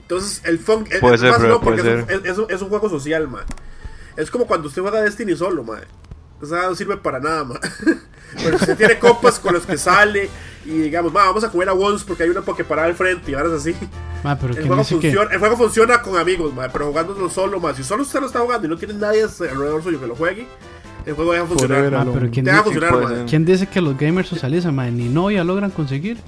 Entonces, 0.00 0.40
el 0.44 0.58
fun. 0.58 0.86
es- 0.90 1.00
Puede 1.00 1.18
ser, 1.18 1.30
más, 1.32 1.40
no, 1.40 1.60
porque 1.60 1.80
es 2.24 2.62
un 2.62 2.68
juego 2.68 2.88
social, 2.88 3.28
man. 3.28 3.44
Es 4.16 4.30
como 4.30 4.46
cuando 4.46 4.68
usted 4.68 4.80
juega 4.82 5.02
Destiny 5.02 5.36
solo, 5.36 5.62
man. 5.62 5.80
O 6.40 6.46
sea, 6.46 6.62
no 6.68 6.74
sirve 6.74 6.96
para 6.96 7.18
nada, 7.20 7.44
ma. 7.44 7.54
Pero 8.42 8.58
si 8.58 8.64
usted 8.64 8.76
tiene 8.76 8.98
compas 8.98 9.38
con 9.38 9.54
los 9.54 9.64
que 9.64 9.78
sale 9.78 10.28
y 10.64 10.70
digamos, 10.70 11.12
ma, 11.12 11.24
vamos 11.26 11.44
a 11.44 11.50
comer 11.50 11.68
a 11.68 11.72
Once 11.72 12.04
porque 12.06 12.24
hay 12.24 12.28
una 12.28 12.42
para 12.42 12.84
al 12.84 12.94
frente 12.94 13.30
y 13.30 13.34
ahora 13.34 13.48
es 13.48 13.54
así. 13.54 13.74
Ma, 14.22 14.36
pero 14.36 14.50
El 14.52 14.56
¿quién 14.56 14.66
juego, 14.66 14.82
que- 14.82 14.88
funciona, 14.88 15.30
el 15.32 15.38
juego 15.38 15.56
funciona 15.56 16.02
con 16.02 16.16
amigos, 16.18 16.52
ma, 16.52 16.68
pero 16.68 16.86
jugándolo 16.88 17.30
solo, 17.30 17.60
ma. 17.60 17.72
Si 17.74 17.82
solo 17.84 18.02
usted 18.02 18.20
lo 18.20 18.26
está 18.26 18.40
jugando 18.40 18.66
y 18.66 18.70
no 18.70 18.76
tiene 18.76 18.94
nadie 18.94 19.22
alrededor 19.22 19.82
suyo 19.82 20.00
que 20.00 20.06
lo 20.06 20.16
juegue, 20.16 20.46
el 21.06 21.14
juego 21.14 21.32
deja 21.32 21.44
de 21.44 21.48
funcionar. 21.48 21.90
Ma, 22.04 22.12
pero 22.12 22.30
¿quién 22.30 22.44
Deja 22.44 22.62
dice, 22.62 22.80
funcionar, 22.80 23.24
quién 23.26 23.44
dice 23.44 23.66
que 23.68 23.80
los 23.80 23.96
gamers 23.96 24.28
socializan, 24.28 24.74
ma? 24.74 24.86
Ni 24.90 25.08
novia 25.08 25.44
logran 25.44 25.70
conseguir. 25.70 26.18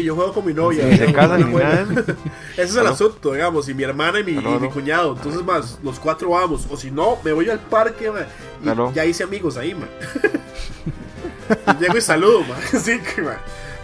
Y 0.00 0.04
yo 0.04 0.14
juego 0.14 0.32
con 0.32 0.44
mi 0.46 0.52
novia. 0.54 0.84
Ni 0.90 0.96
se 0.96 1.12
casan 1.12 1.40
no 1.40 1.46
ni 1.46 1.52
juego. 1.52 1.68
nada. 1.68 2.04
Ese 2.52 2.62
es 2.62 2.76
el 2.76 2.86
asunto, 2.86 3.32
digamos. 3.32 3.68
Y 3.68 3.74
mi 3.74 3.82
hermana 3.84 4.20
y 4.20 4.24
mi, 4.24 4.32
y 4.32 4.58
mi 4.60 4.68
cuñado. 4.70 5.14
Entonces, 5.16 5.42
más, 5.44 5.78
los 5.82 5.98
cuatro 6.00 6.30
vamos. 6.30 6.66
O 6.70 6.76
si 6.76 6.90
no, 6.90 7.18
me 7.24 7.32
voy 7.32 7.48
al 7.50 7.60
parque, 7.60 8.10
y 8.10 8.62
Claro. 8.62 8.92
ya 8.94 9.04
hice 9.04 9.24
amigos 9.24 9.56
ahí, 9.56 9.74
man. 9.74 9.88
Llego 11.80 11.96
y 11.98 12.00
saludo, 12.00 12.40
man. 12.42 12.58
Sí, 12.82 12.98
que, 13.00 13.22
ma. 13.22 13.36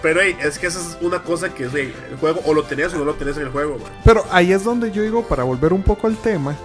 Pero 0.02 0.20
hey, 0.22 0.34
es 0.42 0.58
que 0.58 0.66
esa 0.66 0.80
es 0.80 0.96
una 1.02 1.22
cosa 1.22 1.52
que 1.52 1.68
hey, 1.70 1.94
el 2.10 2.16
juego 2.16 2.40
o 2.46 2.54
lo 2.54 2.62
tenés 2.62 2.94
o 2.94 2.98
no 2.98 3.04
lo 3.04 3.14
tenés 3.14 3.36
en 3.36 3.42
el 3.44 3.50
juego, 3.50 3.76
man. 3.78 3.92
Pero 4.04 4.24
ahí 4.30 4.52
es 4.52 4.64
donde 4.64 4.90
yo 4.90 5.02
digo, 5.02 5.22
para 5.28 5.44
volver 5.44 5.74
un 5.74 5.82
poco 5.82 6.06
al 6.06 6.16
tema, 6.16 6.56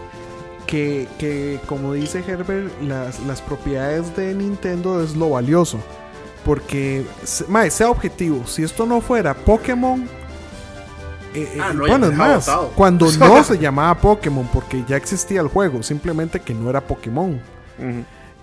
que, 0.65 1.07
que 1.19 1.59
como 1.65 1.93
dice 1.93 2.23
Herbert, 2.25 2.71
las, 2.81 3.19
las 3.21 3.41
propiedades 3.41 4.15
de 4.15 4.33
Nintendo 4.33 5.03
es 5.03 5.15
lo 5.17 5.31
valioso. 5.31 5.79
Porque, 6.45 7.05
mae, 7.49 7.69
sea 7.71 7.89
objetivo, 7.89 8.45
si 8.47 8.63
esto 8.63 8.85
no 8.85 9.01
fuera 9.01 9.33
Pokémon... 9.33 10.03
eh, 11.33 11.49
eh, 11.55 11.59
Ah, 11.59 11.73
no, 11.73 11.87
bueno, 11.87 12.05
es 12.07 12.15
más, 12.15 12.49
cuando 12.75 13.11
no 13.19 13.43
se 13.43 13.57
llamaba 13.57 13.95
Pokémon, 13.99 14.47
porque 14.53 14.83
ya 14.87 14.95
existía 14.95 15.41
el 15.41 15.47
juego, 15.47 15.81
simplemente 15.83 16.39
que 16.39 16.53
no 16.53 16.69
era 16.69 16.81
Pokémon. 16.81 17.41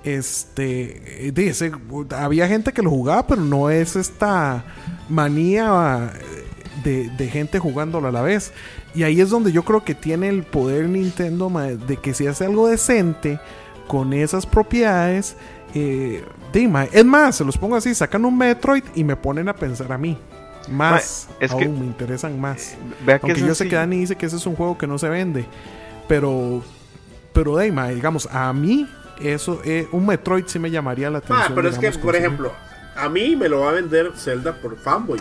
Este, 0.04 1.28
eh, 1.28 1.32
dice, 1.32 1.70
había 2.16 2.48
gente 2.48 2.72
que 2.72 2.82
lo 2.82 2.90
jugaba, 2.90 3.24
pero 3.26 3.40
no 3.42 3.70
es 3.70 3.94
esta 3.94 4.64
manía 5.08 6.12
eh, 6.20 6.44
de, 6.82 7.10
de 7.10 7.28
gente 7.28 7.60
jugándolo 7.60 8.08
a 8.08 8.12
la 8.12 8.22
vez. 8.22 8.52
Y 8.94 9.04
ahí 9.04 9.20
es 9.20 9.30
donde 9.30 9.52
yo 9.52 9.62
creo 9.62 9.84
que 9.84 9.94
tiene 9.94 10.28
el 10.28 10.42
poder 10.42 10.88
Nintendo 10.88 11.48
de 11.48 11.96
que 11.98 12.14
si 12.14 12.26
hace 12.26 12.44
algo 12.44 12.66
decente 12.66 13.38
con 13.86 14.12
esas 14.12 14.44
propiedades, 14.44 15.36
eh, 15.74 16.24
di, 16.52 16.68
ma, 16.68 16.84
es 16.84 17.04
más, 17.04 17.36
se 17.36 17.44
los 17.44 17.56
pongo 17.58 17.76
así, 17.76 17.94
sacan 17.94 18.24
un 18.24 18.36
Metroid 18.36 18.84
y 18.94 19.04
me 19.04 19.16
ponen 19.16 19.48
a 19.48 19.54
pensar 19.54 19.90
a 19.92 19.98
mí. 19.98 20.18
Más, 20.70 21.26
Ma, 21.30 21.36
es 21.40 21.50
aún 21.50 21.60
que- 21.62 21.68
me 21.68 21.86
interesan 21.86 22.40
más. 22.40 22.76
Vea 23.04 23.18
que 23.18 23.26
Aunque 23.32 23.40
yo 23.46 23.54
sé 23.54 23.68
que 23.68 23.74
Dani 23.76 23.98
dice 23.98 24.16
que 24.16 24.26
ese 24.26 24.36
es 24.36 24.46
un 24.46 24.54
juego 24.54 24.78
que 24.78 24.86
no 24.86 24.96
se 24.98 25.08
vende. 25.08 25.44
Pero, 26.08 26.62
pero 27.32 27.56
de 27.56 27.64
ahí, 27.64 27.72
ma, 27.72 27.88
digamos, 27.88 28.26
a 28.30 28.52
mí, 28.52 28.88
eso, 29.20 29.60
eh, 29.64 29.88
un 29.92 30.06
Metroid 30.06 30.44
sí 30.46 30.58
me 30.58 30.70
llamaría 30.70 31.10
la 31.10 31.18
atención. 31.18 31.46
Ah, 31.50 31.52
pero 31.54 31.68
es 31.68 31.78
que, 31.78 31.90
por 31.92 32.14
ejemplo, 32.14 32.52
a 32.96 33.08
mí 33.08 33.34
me 33.36 33.48
lo 33.48 33.60
va 33.60 33.70
a 33.70 33.72
vender 33.72 34.12
Zelda 34.16 34.52
por 34.60 34.76
fanboy. 34.78 35.20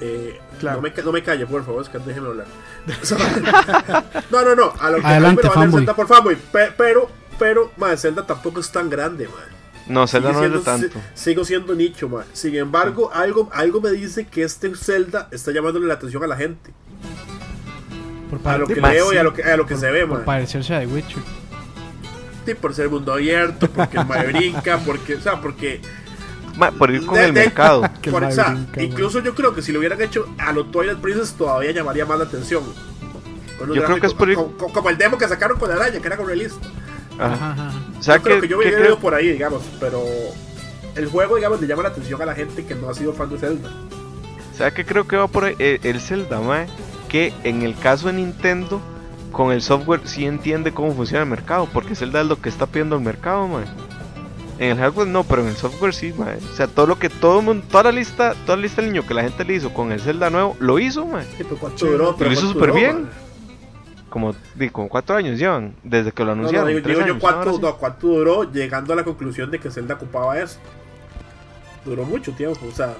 Eh, 0.00 0.38
Claro. 0.58 0.76
no, 0.80 0.82
me, 0.82 1.02
no 1.02 1.12
me 1.12 1.22
calle, 1.22 1.46
por 1.46 1.64
favor, 1.64 1.82
es 1.82 1.88
que 1.90 1.98
déjeme 1.98 2.28
hablar. 2.28 2.46
no, 4.30 4.42
no, 4.44 4.54
no. 4.54 4.72
A 4.80 4.90
lo 4.90 5.00
que 5.00 5.06
Adelante, 5.06 5.42
me 5.42 5.48
lo 5.48 5.54
va 5.54 5.56
a 5.56 5.64
vender. 5.64 5.80
Zelda 5.80 5.94
por 5.96 6.06
fanboy. 6.06 6.36
pe- 6.36 6.72
Pero, 6.76 7.10
pero, 7.38 7.70
ma, 7.76 7.96
Zelda 7.96 8.26
tampoco 8.26 8.60
es 8.60 8.70
tan 8.70 8.88
grande, 8.90 9.26
man. 9.26 9.59
No, 9.86 10.06
Zelda 10.06 10.32
no 10.32 10.44
es 10.44 10.52
de 10.52 10.58
si- 10.58 10.64
tanto. 10.64 11.00
sigo 11.14 11.44
siendo 11.44 11.74
nicho, 11.74 12.08
man. 12.08 12.24
Sin 12.32 12.54
embargo, 12.54 13.10
algo, 13.12 13.48
algo 13.52 13.80
me 13.80 13.90
dice 13.90 14.26
que 14.26 14.42
este 14.44 14.74
Zelda 14.76 15.28
está 15.32 15.50
llamándole 15.52 15.86
la 15.86 15.94
atención 15.94 16.22
a 16.22 16.26
la 16.28 16.36
gente. 16.36 16.70
Por, 18.30 18.40
A 18.48 18.58
lo 18.58 18.66
que 18.68 18.80
Más, 18.80 18.92
leo 18.92 19.12
y 19.12 19.16
a 19.16 19.24
lo 19.24 19.34
que, 19.34 19.42
a 19.42 19.56
lo 19.56 19.66
que 19.66 19.76
se 19.76 19.90
ve, 19.90 20.06
por 20.06 20.18
man. 20.18 20.24
parecerse 20.24 20.72
a 20.74 20.80
The 20.80 20.86
Witcher. 20.86 21.18
Sí, 22.46 22.54
por 22.54 22.72
ser 22.74 22.88
mundo 22.88 23.12
abierto, 23.12 23.68
porque 23.70 23.98
el 23.98 24.06
mae 24.06 24.26
brinca, 24.28 24.78
porque, 24.78 25.16
o 25.16 25.20
sea, 25.20 25.40
porque 25.40 25.80
Ma, 26.56 26.70
por 26.70 26.90
ir 26.92 27.04
con 27.06 27.16
De- 27.16 27.24
el 27.26 27.34
de- 27.34 27.40
mercado. 27.40 27.82
Que 28.02 28.10
Por- 28.10 28.22
o 28.24 28.30
sea, 28.30 28.50
mae 28.50 28.54
brinca, 28.62 28.82
incluso 28.82 29.18
yo 29.20 29.34
creo 29.34 29.52
que 29.54 29.62
si 29.62 29.72
lo 29.72 29.80
hubieran 29.80 30.00
hecho 30.00 30.28
a 30.38 30.52
los 30.52 30.70
Twilight 30.70 30.98
Princess 31.00 31.32
todavía 31.32 31.72
llamaría 31.72 32.06
más 32.06 32.18
la 32.18 32.24
atención. 32.26 32.62
Yo 33.74 33.84
creo 33.84 34.00
que 34.00 34.06
es 34.06 34.14
por 34.14 34.32
como- 34.32 34.56
como 34.72 34.88
el 34.90 34.96
demo 34.96 35.18
que 35.18 35.26
sacaron 35.28 35.58
con 35.58 35.68
la 35.68 35.74
araña, 35.76 36.00
que 36.00 36.06
era 36.06 36.16
con 36.16 36.26
realista. 36.26 36.66
Ajá. 37.20 37.72
O 37.98 38.02
sea 38.02 38.16
yo 38.16 38.22
creo 38.22 38.40
que 38.40 38.48
yo 38.48 38.58
hubiera 38.58 38.86
ido 38.86 38.98
por 38.98 39.14
ahí, 39.14 39.32
digamos, 39.32 39.62
pero 39.78 40.02
el 40.96 41.06
juego, 41.06 41.36
digamos, 41.36 41.60
le 41.60 41.66
llama 41.66 41.82
la 41.84 41.90
atención 41.90 42.20
a 42.22 42.26
la 42.26 42.34
gente 42.34 42.64
que 42.64 42.74
no 42.74 42.88
ha 42.88 42.94
sido 42.94 43.12
fan 43.12 43.30
de 43.30 43.38
Zelda. 43.38 43.70
¿Sabe 44.56 44.72
qué 44.72 44.84
creo 44.84 45.06
que 45.06 45.16
va 45.16 45.26
por 45.28 45.44
ahí? 45.44 45.54
El, 45.58 45.80
el 45.82 46.00
Zelda, 46.00 46.40
mae, 46.40 46.66
que 47.08 47.32
en 47.44 47.62
el 47.62 47.76
caso 47.78 48.08
de 48.08 48.14
Nintendo, 48.14 48.80
con 49.32 49.52
el 49.52 49.62
software 49.62 50.00
sí 50.04 50.26
entiende 50.26 50.72
cómo 50.72 50.94
funciona 50.94 51.22
el 51.22 51.30
mercado, 51.30 51.68
porque 51.72 51.94
Zelda 51.94 52.20
es 52.20 52.26
lo 52.26 52.40
que 52.40 52.48
está 52.48 52.66
pidiendo 52.66 52.96
el 52.96 53.02
mercado, 53.02 53.46
mae. 53.48 53.64
En 54.58 54.72
el 54.72 54.78
hardware 54.78 55.08
no, 55.08 55.24
pero 55.24 55.40
en 55.40 55.48
el 55.48 55.56
software 55.56 55.94
sí, 55.94 56.12
mae. 56.18 56.36
O 56.52 56.56
sea, 56.56 56.66
todo 56.66 56.86
lo 56.86 56.98
que 56.98 57.08
todo 57.08 57.38
el 57.38 57.44
mundo, 57.46 57.64
toda 57.70 57.84
la 57.84 57.92
lista, 57.92 58.34
toda 58.44 58.56
la 58.56 58.62
lista 58.62 58.82
del 58.82 58.92
niño 58.92 59.06
que 59.06 59.14
la 59.14 59.22
gente 59.22 59.44
le 59.44 59.54
hizo 59.54 59.72
con 59.72 59.92
el 59.92 60.00
Zelda 60.00 60.28
nuevo, 60.28 60.56
lo 60.60 60.78
hizo, 60.78 61.06
mae. 61.06 61.24
Sí, 61.24 61.44
pero 61.44 61.56
¿cuánto 61.56 61.86
duró? 61.86 62.16
Lo 62.18 62.32
hizo 62.32 62.42
¿cuánto 62.42 62.52
súper 62.52 62.72
bien. 62.72 63.02
man? 63.04 63.10
Como, 64.10 64.34
como 64.72 64.88
cuatro 64.88 65.16
años 65.16 65.38
llevan, 65.38 65.76
desde 65.84 66.12
que 66.12 66.24
lo 66.24 66.34
No, 66.34 66.42
no, 66.42 66.48
anunciaron. 66.48 66.82
digo, 66.82 67.06
yo 67.06 67.18
cuánto, 67.18 67.58
no, 67.58 67.76
cuánto 67.76 68.08
duró 68.08 68.50
llegando 68.52 68.92
a 68.92 68.96
la 68.96 69.04
conclusión 69.04 69.50
de 69.50 69.58
que 69.60 69.70
Zelda 69.70 69.94
ocupaba 69.94 70.38
esto. 70.38 70.60
Duró 71.84 72.04
mucho 72.04 72.32
tiempo, 72.32 72.58
o 72.66 72.72
sea, 72.72 72.94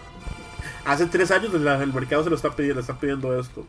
hace 0.84 1.06
tres 1.06 1.30
años 1.30 1.52
el, 1.52 1.66
el 1.66 1.92
mercado 1.92 2.24
se 2.24 2.30
lo 2.30 2.36
está 2.36 2.50
pidiendo, 2.50 2.76
le 2.76 2.80
está 2.80 2.98
pidiendo 2.98 3.38
esto. 3.38 3.66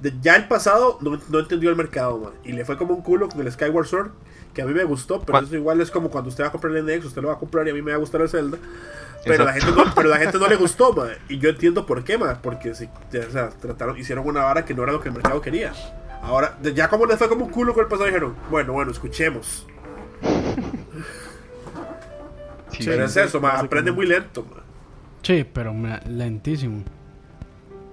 De- 0.00 0.14
ya 0.22 0.36
el 0.36 0.46
pasado 0.48 0.98
no, 1.02 1.18
no 1.28 1.38
entendió 1.40 1.68
el 1.68 1.76
mercado, 1.76 2.18
man, 2.18 2.32
y 2.44 2.52
le 2.52 2.64
fue 2.64 2.76
como 2.78 2.94
un 2.94 3.02
culo 3.02 3.28
con 3.28 3.40
el 3.40 3.50
Skyward 3.52 3.86
Sword, 3.86 4.10
que 4.54 4.62
a 4.62 4.66
mí 4.66 4.72
me 4.72 4.84
gustó, 4.84 5.20
pero 5.20 5.32
¿Cuál? 5.32 5.44
eso 5.44 5.56
igual 5.56 5.80
es 5.80 5.90
como 5.90 6.10
cuando 6.10 6.30
usted 6.30 6.44
va 6.44 6.48
a 6.48 6.52
comprar 6.52 6.74
el 6.76 6.84
NX, 6.86 7.06
usted 7.06 7.20
lo 7.22 7.28
va 7.28 7.34
a 7.34 7.38
comprar 7.38 7.66
y 7.66 7.70
a 7.70 7.74
mí 7.74 7.82
me 7.82 7.90
va 7.90 7.96
a 7.96 8.00
gustar 8.00 8.20
el 8.22 8.28
Zelda. 8.28 8.56
Pero 9.24 9.44
la, 9.44 9.52
gente 9.52 9.72
no, 9.72 9.92
pero 9.94 10.08
la 10.08 10.18
gente 10.18 10.38
no 10.38 10.46
le 10.46 10.54
gustó, 10.64 10.92
man, 10.92 11.08
y 11.28 11.38
yo 11.38 11.50
entiendo 11.50 11.84
por 11.84 12.04
qué, 12.04 12.16
man, 12.16 12.38
porque 12.42 12.74
si, 12.74 12.84
o 12.84 13.30
sea, 13.32 13.48
trataron, 13.50 13.98
hicieron 13.98 14.26
una 14.26 14.44
vara 14.44 14.64
que 14.64 14.72
no 14.74 14.84
era 14.84 14.92
lo 14.92 15.00
que 15.00 15.08
el 15.08 15.14
mercado 15.14 15.40
quería. 15.40 15.72
Ahora, 16.22 16.56
de- 16.60 16.74
ya 16.74 16.88
como 16.88 17.06
les 17.06 17.18
fue 17.18 17.28
como 17.28 17.44
un 17.46 17.50
culo 17.50 17.72
con 17.74 17.82
el 17.84 17.88
pasado, 17.88 18.06
dijeron, 18.06 18.34
bueno, 18.50 18.72
bueno, 18.72 18.90
escuchemos. 18.92 19.66
Sí, 22.70 22.84
Pero 22.84 23.08
sí, 23.08 23.20
es 23.20 23.26
eso, 23.28 23.40
ma, 23.40 23.50
aprende 23.58 23.90
muy 23.92 24.06
lento. 24.06 24.44
ma. 24.44 24.62
Sí, 25.22 25.46
pero 25.50 25.72
me- 25.72 26.00
lentísimo. 26.08 26.82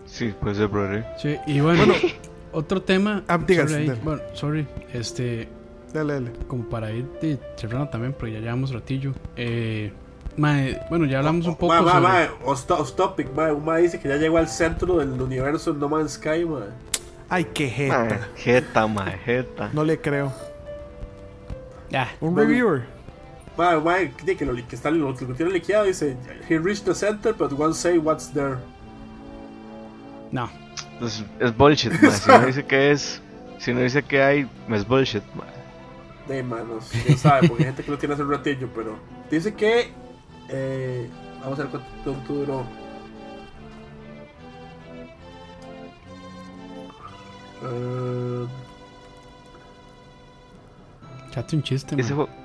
sí, 0.05 0.33
puede 0.41 0.55
ser, 0.55 0.67
brother. 0.67 1.05
Sí, 1.17 1.37
y 1.47 1.59
bueno, 1.61 1.93
otro 2.51 2.81
tema. 2.81 3.23
Ah, 3.27 3.39
sorry, 3.39 3.55
dale. 3.87 3.99
bueno, 4.03 4.21
sorry, 4.33 4.67
este, 4.93 5.47
Dale, 5.93 6.13
dale. 6.15 6.31
como 6.47 6.65
para 6.65 6.91
ir 6.91 7.05
de- 7.21 7.39
cerrando 7.55 7.87
también, 7.89 8.13
porque 8.13 8.33
ya 8.33 8.39
llevamos 8.39 8.73
ratillo. 8.73 9.13
Eh, 9.37 9.93
mae, 10.37 10.81
bueno, 10.89 11.05
ya 11.05 11.19
hablamos 11.19 11.45
un 11.45 11.55
poco 11.55 11.73
Ma, 11.73 11.81
ma, 11.81 11.91
sobre. 11.93 12.07
ma, 12.07 12.27
off 12.45 12.65
to- 12.65 12.77
off 12.79 12.95
topic, 12.95 13.29
ma, 13.33 13.53
un 13.53 13.63
ma 13.63 13.77
dice 13.77 13.99
que 13.99 14.09
ya 14.09 14.17
llegó 14.17 14.37
al 14.37 14.49
centro 14.49 14.97
del 14.97 15.09
universo 15.21 15.71
en 15.71 15.79
No 15.79 15.87
Man's 15.87 16.13
Sky, 16.13 16.43
ma. 16.45 16.65
Ay, 17.33 17.45
qué 17.45 17.67
jeta. 17.67 17.97
Mae, 17.97 18.19
jeta, 18.35 18.87
mae, 18.87 19.17
jeta. 19.25 19.69
No 19.73 19.83
le 19.83 19.99
creo. 19.99 20.31
Ya, 21.89 22.07
Un 22.21 22.35
reviewer. 22.35 22.85
Ma, 23.57 23.79
ma, 23.79 23.97
que, 23.97 24.37
que 24.37 24.45
lo 24.45 24.53
que 24.53 24.75
está 24.75 24.91
lo, 24.91 25.09
lo 25.09 25.15
que 25.15 25.25
tiene 25.25 25.51
liquidado 25.51 25.85
dice, 25.85 26.15
he 26.47 26.59
reached 26.59 26.85
the 26.85 26.93
center, 26.93 27.33
but 27.33 27.51
won't 27.53 27.73
say 27.73 27.97
what's 27.97 28.31
there. 28.31 28.57
no. 30.31 30.47
Es, 31.01 31.23
es 31.39 31.51
bullshit, 31.57 31.91
mae. 32.03 32.11
Si 32.11 32.29
no 32.29 32.45
dice 32.45 32.65
que 32.65 32.91
es. 32.91 33.21
Si 33.57 33.73
no 33.73 33.79
dice 33.79 34.03
que 34.03 34.21
hay, 34.21 34.47
es 34.69 34.87
bullshit, 34.87 35.23
mae. 35.33 35.47
De 36.27 36.43
manos, 36.43 36.91
quién 37.03 37.17
sabe, 37.17 37.47
porque 37.47 37.63
hay 37.63 37.69
gente 37.69 37.83
que 37.83 37.89
lo 37.89 37.97
tiene 37.97 38.13
hace 38.13 38.23
un 38.23 38.29
ratillo, 38.29 38.69
pero 38.75 38.99
dice 39.31 39.55
que, 39.55 39.91
eh, 40.49 41.09
vamos 41.41 41.59
a 41.59 41.63
ver 41.63 41.71
cuánto, 41.71 41.89
cuánto 42.03 42.33
duró. 42.33 42.82
Eh, 47.63 48.45
Chate 51.31 51.55
un 51.55 51.63
chiste, 51.63 51.95
Ese 51.99 52.13
mae. 52.13 52.25
juego. 52.25 52.43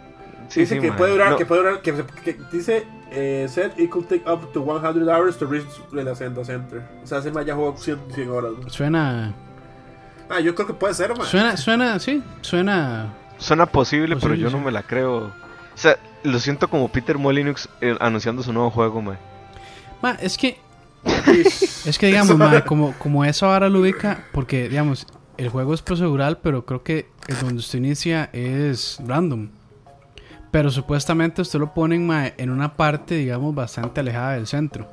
Sí, 0.48 0.60
dice 0.60 0.76
sí, 0.76 0.80
que 0.80 0.92
puede 0.92 1.12
durar, 1.12 1.32
No, 1.32 1.36
que 1.36 1.44
puede 1.44 1.60
durar, 1.62 1.82
que, 1.82 1.92
que 2.24 2.38
dice, 2.50 2.86
eh, 3.10 3.46
said 3.50 3.72
it 3.78 3.90
could 3.90 4.06
take 4.06 4.24
up 4.30 4.50
to 4.52 4.62
100 4.62 5.08
hours 5.08 5.36
to 5.36 5.46
reach 5.46 5.66
the 5.92 6.14
Senda 6.14 6.44
Center. 6.44 6.82
O 7.02 7.06
sea, 7.06 7.18
ese 7.18 7.30
ya 7.44 7.54
jugó 7.54 7.76
100, 7.76 7.98
100 8.14 8.30
horas. 8.30 8.52
¿no? 8.62 8.70
Suena. 8.70 9.34
Ah, 10.30 10.40
yo 10.40 10.54
creo 10.54 10.66
que 10.66 10.74
puede 10.74 10.94
ser, 10.94 11.16
man. 11.16 11.26
Suena, 11.26 11.56
suena, 11.56 11.98
sí, 11.98 12.22
suena. 12.40 13.12
Suena 13.38 13.66
posible, 13.66 14.16
pero 14.16 14.34
yo 14.34 14.50
no 14.50 14.58
me 14.58 14.70
la 14.72 14.82
creo. 14.82 15.26
O 15.26 15.32
sea, 15.74 15.96
lo 16.22 16.38
siento 16.38 16.68
como 16.68 16.88
Peter 16.88 17.16
Molyneux 17.18 17.68
eh, 17.80 17.96
anunciando 18.00 18.42
su 18.42 18.52
nuevo 18.52 18.70
juego, 18.70 19.00
mae. 19.00 19.16
Ma, 20.02 20.12
es 20.12 20.36
que. 20.36 20.58
Es 21.84 21.98
que 21.98 22.06
digamos, 22.06 22.36
ma, 22.36 22.64
como, 22.64 22.92
como 22.98 23.24
eso 23.24 23.46
ahora 23.46 23.68
lo 23.68 23.80
ubica, 23.80 24.24
porque 24.32 24.68
digamos, 24.68 25.06
el 25.36 25.48
juego 25.48 25.74
es 25.74 25.82
procedural, 25.82 26.38
pero 26.42 26.64
creo 26.66 26.82
que 26.82 27.08
el 27.28 27.38
donde 27.38 27.56
usted 27.56 27.78
inicia 27.78 28.30
es 28.32 28.98
random. 29.06 29.48
Pero 30.50 30.70
supuestamente 30.70 31.42
usted 31.42 31.58
lo 31.58 31.74
ponen 31.74 32.06
ma, 32.06 32.26
en 32.36 32.50
una 32.50 32.74
parte, 32.76 33.14
digamos, 33.16 33.54
bastante 33.54 34.00
alejada 34.00 34.32
del 34.32 34.46
centro. 34.46 34.88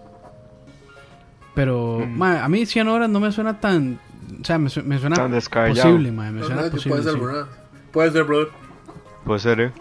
Pero, 1.53 1.99
Mm. 2.05 2.17
ma, 2.17 2.43
a 2.43 2.49
mí 2.49 2.65
100 2.65 2.87
horas 2.89 3.09
no 3.09 3.19
me 3.19 3.31
suena 3.31 3.59
tan. 3.59 3.99
O 4.41 4.43
sea, 4.43 4.57
me, 4.57 4.69
su- 4.69 4.83
me 4.83 4.99
suena 4.99 5.15
Tan 5.15 5.31
posible, 5.31 6.11
ma, 6.11 6.29
me 6.31 6.41
No, 6.41 6.45
suena 6.45 6.63
no, 6.63 6.71
posible. 6.71 6.97
puede 6.97 7.03
ser, 7.03 7.13
sí. 7.13 7.51
Puede 7.91 8.11
ser, 8.11 8.23
brother. 8.25 8.47
Puede 9.23 9.39
ser, 9.39 9.61
eh. 9.61 9.71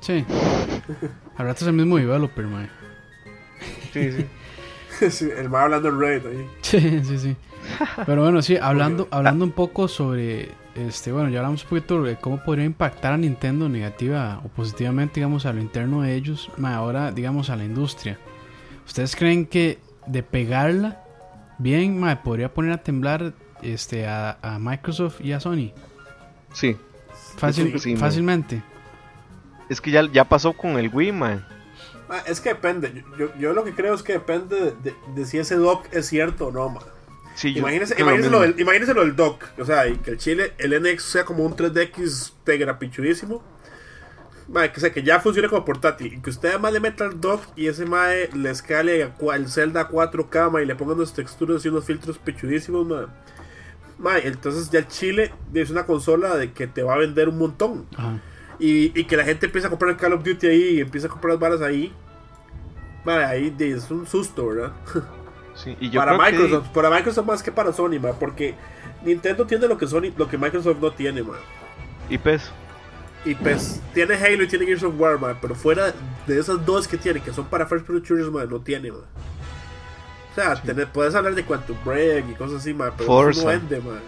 Sí. 0.00 0.24
Al 1.36 1.46
rato 1.46 1.64
es 1.64 1.66
el 1.66 1.72
mismo 1.72 1.96
developer, 1.96 2.46
mae. 2.46 2.68
Sí, 3.92 4.12
sí. 4.12 4.26
Sí, 5.10 5.28
el 5.36 5.48
más 5.50 5.62
hablando 5.64 5.88
en 5.88 6.00
Reddit 6.00 6.26
ahí. 6.26 6.46
Sí, 6.62 7.00
sí, 7.04 7.18
sí. 7.18 7.36
Pero 8.06 8.22
bueno, 8.22 8.42
sí, 8.42 8.56
hablando, 8.56 9.08
hablando 9.10 9.44
un 9.44 9.52
poco 9.52 9.88
sobre, 9.88 10.50
este, 10.74 11.12
bueno, 11.12 11.30
ya 11.30 11.38
hablamos 11.38 11.62
un 11.64 11.68
poquito 11.70 12.02
de 12.02 12.16
cómo 12.16 12.42
podría 12.44 12.64
impactar 12.66 13.14
a 13.14 13.16
Nintendo 13.16 13.68
negativa 13.70 14.40
o 14.44 14.48
positivamente, 14.48 15.14
digamos, 15.16 15.46
a 15.46 15.52
lo 15.54 15.60
interno 15.62 16.02
de 16.02 16.14
ellos, 16.14 16.50
ma, 16.58 16.74
ahora, 16.74 17.10
digamos, 17.10 17.48
a 17.50 17.56
la 17.56 17.64
industria. 17.64 18.18
¿Ustedes 18.86 19.16
creen 19.16 19.46
que 19.46 19.78
de 20.06 20.22
pegarla 20.22 21.02
bien, 21.58 21.98
ma, 21.98 22.22
podría 22.22 22.52
poner 22.52 22.72
a 22.72 22.78
temblar 22.82 23.32
este, 23.62 24.06
a, 24.06 24.36
a 24.42 24.58
Microsoft 24.58 25.22
y 25.22 25.32
a 25.32 25.40
Sony? 25.40 25.70
Sí. 26.52 26.76
Fácil- 27.38 27.78
sí, 27.78 27.94
ma. 27.94 28.00
fácilmente. 28.00 28.62
Es 29.70 29.80
que 29.80 29.90
ya, 29.90 30.02
ya 30.12 30.24
pasó 30.28 30.52
con 30.52 30.72
el 30.78 30.90
Wii, 30.92 31.12
man. 31.12 31.46
Ah, 32.16 32.22
es 32.26 32.40
que 32.40 32.50
depende. 32.50 32.92
Yo, 32.94 33.16
yo, 33.18 33.38
yo 33.38 33.52
lo 33.52 33.64
que 33.64 33.72
creo 33.74 33.94
es 33.94 34.02
que 34.02 34.12
depende 34.14 34.56
de, 34.56 34.72
de- 34.82 34.96
de 35.14 35.24
si 35.26 35.38
ese 35.38 35.56
doc 35.56 35.86
es 35.92 36.06
cierto 36.06 36.46
o 36.48 36.52
no, 36.52 36.68
man. 36.68 36.82
Sí, 37.34 37.48
Imagínese, 37.58 38.00
imagínese, 38.00 38.30
lo 38.30 38.40
del, 38.42 38.60
imagínese 38.60 38.94
lo 38.94 39.00
del 39.00 39.16
dock. 39.16 39.42
O 39.58 39.64
sea, 39.64 39.88
y 39.88 39.96
que 39.96 40.12
el 40.12 40.18
chile, 40.18 40.52
el 40.58 40.80
NX 40.80 41.02
sea 41.02 41.24
como 41.24 41.44
un 41.44 41.56
3DX 41.56 42.32
tegra 42.44 42.78
pichudísimo. 42.78 43.42
Mae, 44.46 44.70
que, 44.72 44.78
sea, 44.78 44.92
que 44.92 45.02
ya 45.02 45.18
funcione 45.20 45.48
como 45.48 45.64
portátil. 45.64 46.12
Y 46.12 46.20
que 46.20 46.30
usted 46.30 46.50
además 46.50 46.72
le 46.72 46.80
meta 46.80 47.06
el 47.06 47.20
dock 47.20 47.42
y 47.56 47.66
ese 47.66 47.86
mae 47.86 48.28
le 48.34 48.50
escale 48.50 49.10
el 49.32 49.48
Zelda 49.48 49.80
a 49.80 49.88
4K 49.88 50.50
mae, 50.52 50.62
y 50.62 50.66
le 50.66 50.76
ponga 50.76 50.92
unas 50.94 51.12
texturas 51.14 51.64
y 51.64 51.68
unos 51.68 51.84
filtros 51.84 52.18
pichudísimos. 52.18 52.86
Mae. 52.86 53.06
Mae, 53.98 54.28
entonces 54.28 54.70
ya 54.70 54.80
el 54.80 54.86
chile 54.88 55.32
es 55.54 55.70
una 55.70 55.86
consola 55.86 56.36
de 56.36 56.52
que 56.52 56.66
te 56.68 56.82
va 56.84 56.94
a 56.94 56.98
vender 56.98 57.28
un 57.28 57.38
montón. 57.38 57.86
Ajá. 57.96 58.20
Y, 58.60 58.96
y 58.98 59.04
que 59.06 59.16
la 59.16 59.24
gente 59.24 59.46
empieza 59.46 59.66
a 59.66 59.70
comprar 59.70 59.90
el 59.90 59.96
Call 59.96 60.12
of 60.12 60.22
Duty 60.22 60.46
ahí 60.46 60.62
y 60.76 60.80
empieza 60.80 61.08
a 61.08 61.10
comprar 61.10 61.32
las 61.32 61.40
varas 61.40 61.60
ahí. 61.62 61.92
Mae, 63.04 63.24
ahí 63.24 63.54
es 63.58 63.90
un 63.90 64.06
susto, 64.06 64.46
¿verdad? 64.48 64.72
Sí, 65.56 65.76
y 65.78 65.88
yo 65.88 66.00
para 66.00 66.16
creo 66.16 66.24
que- 66.26 66.32
Microsoft, 66.32 66.68
para 66.74 66.90
Microsoft 66.90 67.26
más 67.26 67.40
que 67.40 67.52
para 67.52 67.72
Sony, 67.72 68.00
ma, 68.02 68.12
porque 68.12 68.56
Nintendo 69.04 69.46
tiene 69.46 69.68
lo 69.68 69.78
que 69.78 69.86
Sony, 69.86 70.10
lo 70.16 70.28
que 70.28 70.36
Microsoft 70.36 70.78
no 70.80 70.90
tiene, 70.90 71.22
ma. 71.22 71.34
Y 72.08 72.18
pues, 72.18 72.50
Y 73.24 73.36
pues 73.36 73.80
tiene 73.94 74.14
Halo 74.16 74.42
y 74.42 74.48
tiene 74.48 74.66
Gears 74.66 74.82
of 74.82 74.94
War, 74.98 75.16
ma, 75.20 75.38
pero 75.40 75.54
fuera 75.54 75.94
de 76.26 76.38
esas 76.40 76.66
dos 76.66 76.88
que 76.88 76.96
tiene, 76.96 77.20
que 77.20 77.32
son 77.32 77.44
para 77.46 77.66
first 77.66 77.86
person 77.86 78.02
shooters, 78.02 78.32
ma, 78.32 78.44
no 78.46 78.58
tiene, 78.62 78.90
ma. 78.90 78.98
O 78.98 80.34
sea, 80.34 80.60
tenés- 80.60 80.88
puedes 80.88 81.14
hablar 81.14 81.36
de 81.36 81.44
Quantum 81.44 81.76
Break 81.84 82.30
y 82.30 82.34
cosas 82.34 82.60
así, 82.60 82.74
ma, 82.74 82.90
pero 82.90 83.06
Forza. 83.06 83.42
no 83.42 83.46
vende, 83.50 83.78
ma. 83.80 84.00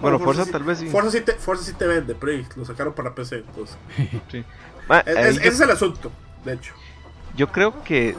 Bueno, 0.00 0.18
No, 0.18 0.24
Forza 0.24 0.46
tal 0.46 0.62
vez 0.64 0.78
sí. 0.78 0.88
Forza 0.88 1.10
sí 1.10 1.20
te, 1.20 1.32
Forza 1.34 1.64
sí 1.64 1.74
te 1.74 1.86
vende, 1.86 2.14
pero 2.14 2.32
lo 2.56 2.64
sacaron 2.64 2.94
para 2.94 3.14
PC, 3.14 3.36
entonces. 3.46 3.76
sí. 4.32 4.42
Ma, 4.88 5.00
Es- 5.00 5.16
ahí 5.16 5.24
es- 5.26 5.34
yo- 5.34 5.40
ese 5.42 5.48
es 5.50 5.60
el 5.60 5.70
asunto, 5.70 6.10
de 6.46 6.54
hecho. 6.54 6.72
Yo 7.36 7.48
creo 7.48 7.82
que, 7.84 8.14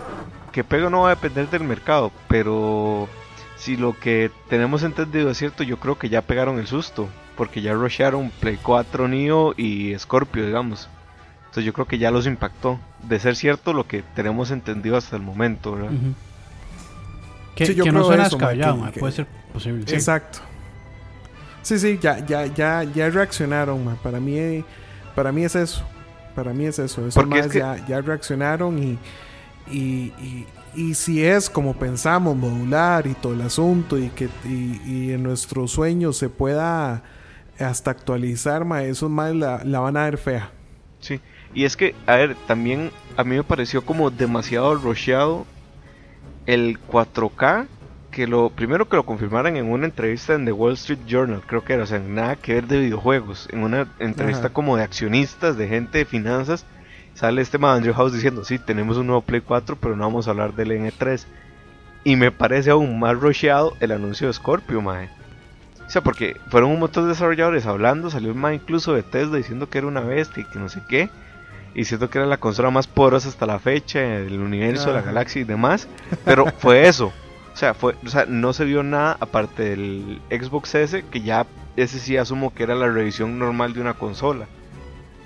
que 0.52 0.64
pego 0.64 0.90
no 0.90 1.02
va 1.02 1.08
a 1.12 1.16
depender 1.16 1.50
del 1.50 1.64
mercado, 1.64 2.12
pero 2.28 3.08
si 3.56 3.76
lo 3.78 3.98
que 3.98 4.32
tenemos 4.50 4.84
entendido 4.84 5.30
es 5.32 5.38
cierto, 5.38 5.64
yo 5.64 5.78
creo 5.78 5.98
que 5.98 6.10
ya 6.10 6.22
pegaron 6.22 6.60
el 6.60 6.68
susto, 6.68 7.10
porque 7.36 7.62
ya 7.62 7.74
rushearon 7.74 8.32
Play 8.40 8.58
4 8.62 9.08
Neo 9.08 9.54
y 9.58 9.98
Scorpio, 9.98 10.46
digamos. 10.46 10.88
Entonces 11.46 11.66
yo 11.66 11.74
creo 11.74 11.88
que 11.88 11.98
ya 11.98 12.12
los 12.12 12.28
impactó, 12.28 12.80
de 13.04 13.20
ser 13.20 13.36
cierto 13.36 13.74
lo 13.74 13.88
que 13.88 14.04
tenemos 14.16 14.52
entendido 14.52 14.98
hasta 14.98 15.16
el 15.16 15.22
momento, 15.24 15.72
¿verdad? 15.74 15.92
Que, 17.56 17.66
Sí, 17.66 17.76
yo 17.76 17.84
que 17.86 17.92
no 17.92 18.00
creo 18.02 18.08
suena 18.10 18.28
eso, 18.28 18.36
descabellado, 18.38 18.92
que- 18.92 19.00
puede 19.00 19.14
ser 19.14 19.28
posible. 19.52 19.84
sí. 19.88 19.96
Exacto. 19.96 20.40
Sí, 21.64 21.80
sí, 21.80 21.98
ya, 22.00 22.20
ya, 22.26 22.46
ya, 22.46 22.84
ya 22.84 23.10
reaccionaron. 23.10 23.98
Para 24.04 24.20
mí, 24.20 24.64
para 25.16 25.32
mí 25.32 25.44
es 25.44 25.56
eso. 25.56 25.84
Para 26.38 26.54
mí 26.54 26.68
es 26.68 26.78
eso. 26.78 27.08
Esos 27.08 27.24
es 27.24 27.28
más 27.28 27.48
que- 27.48 27.58
ya, 27.58 27.84
ya 27.88 28.00
reaccionaron 28.00 28.78
y, 28.78 29.00
y, 29.72 30.14
y, 30.22 30.46
y 30.76 30.94
si 30.94 31.26
es 31.26 31.50
como 31.50 31.74
pensamos, 31.74 32.36
modular 32.38 33.08
y 33.08 33.16
todo 33.16 33.34
el 33.34 33.42
asunto 33.42 33.98
y 33.98 34.10
que 34.10 34.30
y, 34.46 35.12
en 35.14 35.24
nuestros 35.24 35.72
sueños 35.72 36.16
se 36.16 36.30
pueda 36.30 37.02
hasta 37.58 37.90
actualizar, 37.90 38.66
ma, 38.66 38.84
esos 38.84 39.10
más 39.10 39.34
la, 39.34 39.64
la 39.64 39.80
van 39.80 39.98
a 39.98 40.04
ver 40.04 40.20
fea. 40.20 40.52
Sí, 41.00 41.20
y 41.56 41.66
es 41.66 41.76
que, 41.76 41.96
a 42.06 42.18
ver, 42.18 42.36
también 42.46 42.92
a 43.16 43.24
mí 43.24 43.36
me 43.36 43.44
pareció 43.44 43.84
como 43.84 44.12
demasiado 44.12 44.76
rusheado 44.76 45.48
el 46.46 46.78
4K, 46.88 47.66
que 48.18 48.26
lo 48.26 48.50
primero 48.50 48.90
que 48.90 48.96
lo 48.96 49.06
confirmaran 49.06 49.58
en 49.58 49.72
una 49.72 49.86
entrevista 49.86 50.34
en 50.34 50.44
The 50.44 50.52
Wall 50.52 50.74
Street 50.74 51.02
Journal, 51.06 51.44
creo 51.46 51.64
que 51.64 51.74
era, 51.74 51.84
o 51.84 51.86
sea, 51.86 52.00
nada 52.00 52.36
que 52.36 52.56
ver 52.56 52.66
de 52.66 52.80
videojuegos, 52.80 53.48
en 53.52 53.60
una 53.60 53.88
entrevista 54.00 54.48
Ajá. 54.48 54.54
como 54.54 54.76
de 54.76 54.82
accionistas, 54.82 55.56
de 55.56 55.68
gente 55.68 56.00
de 56.00 56.06
finanzas, 56.06 56.66
sale 57.14 57.44
este 57.44 57.60
man 57.60 57.78
Andrew 57.78 57.94
House 57.94 58.14
diciendo, 58.14 58.44
sí, 58.44 58.58
tenemos 58.58 58.98
un 58.98 59.06
nuevo 59.06 59.22
Play 59.22 59.42
4, 59.42 59.76
pero 59.80 59.96
no 59.96 60.04
vamos 60.04 60.28
a 60.28 60.32
hablar 60.32 60.56
del 60.56 60.72
N3. 60.72 61.26
Y 62.06 62.16
me 62.16 62.32
parece 62.32 62.72
aún 62.72 62.98
más 62.98 63.16
rusheado 63.20 63.78
el 63.82 63.92
anuncio 63.92 64.26
de 64.26 64.34
Scorpio, 64.34 64.82
mae. 64.82 65.12
O 65.86 65.90
sea, 65.92 66.02
porque 66.02 66.38
fueron 66.50 66.72
un 66.72 66.80
montón 66.80 67.04
de 67.04 67.10
desarrolladores 67.10 67.68
hablando, 67.68 68.10
salió 68.10 68.32
un 68.32 68.40
man 68.40 68.56
incluso 68.56 68.96
de 68.96 69.04
Tesla 69.04 69.38
diciendo 69.38 69.70
que 69.70 69.78
era 69.78 69.86
una 69.86 70.02
bestia 70.02 70.42
y 70.42 70.52
que 70.52 70.58
no 70.58 70.70
sé 70.70 70.82
qué. 70.90 71.12
Y 71.76 71.82
diciendo 71.82 72.10
que 72.10 72.18
era 72.18 72.26
la 72.26 72.38
consola 72.38 72.72
más 72.72 72.88
poderosa 72.88 73.30
hasta 73.30 73.46
la 73.46 73.60
fecha 73.60 74.00
del 74.00 74.40
universo, 74.40 74.92
la 74.92 75.04
galaxia 75.04 75.44
y 75.44 75.46
demás. 75.46 75.88
Pero 76.26 76.48
fue 76.58 76.88
eso. 76.88 77.14
O 77.58 77.60
sea, 77.60 77.74
fue, 77.74 77.96
o 78.06 78.08
sea, 78.08 78.28
no 78.28 78.54
se 78.54 78.66
vio 78.66 78.84
nada 78.84 79.18
aparte 79.20 79.64
del 79.72 80.22
Xbox 80.30 80.76
S, 80.76 81.04
que 81.10 81.22
ya 81.22 81.48
ese 81.76 81.98
sí 81.98 82.16
asumo 82.16 82.54
que 82.54 82.62
era 82.62 82.76
la 82.76 82.88
revisión 82.88 83.40
normal 83.40 83.74
de 83.74 83.82
una 83.82 83.96
consola. 83.96 84.46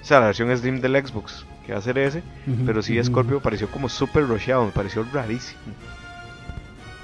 O 0.01 0.05
sea, 0.05 0.21
la 0.21 0.27
versión 0.27 0.55
Slim 0.57 0.79
del 0.79 0.95
Xbox, 1.05 1.45
que 1.65 1.73
va 1.73 1.79
a 1.79 1.81
ser 1.81 1.97
ese. 1.97 2.23
Pero 2.65 2.81
sí, 2.81 2.97
ujú. 2.97 3.05
Scorpio 3.05 3.35
me 3.35 3.41
pareció 3.41 3.67
como 3.69 3.89
súper 3.89 4.25
rusheado, 4.25 4.63
me 4.63 4.71
pareció 4.71 5.05
rarísimo. 5.11 5.59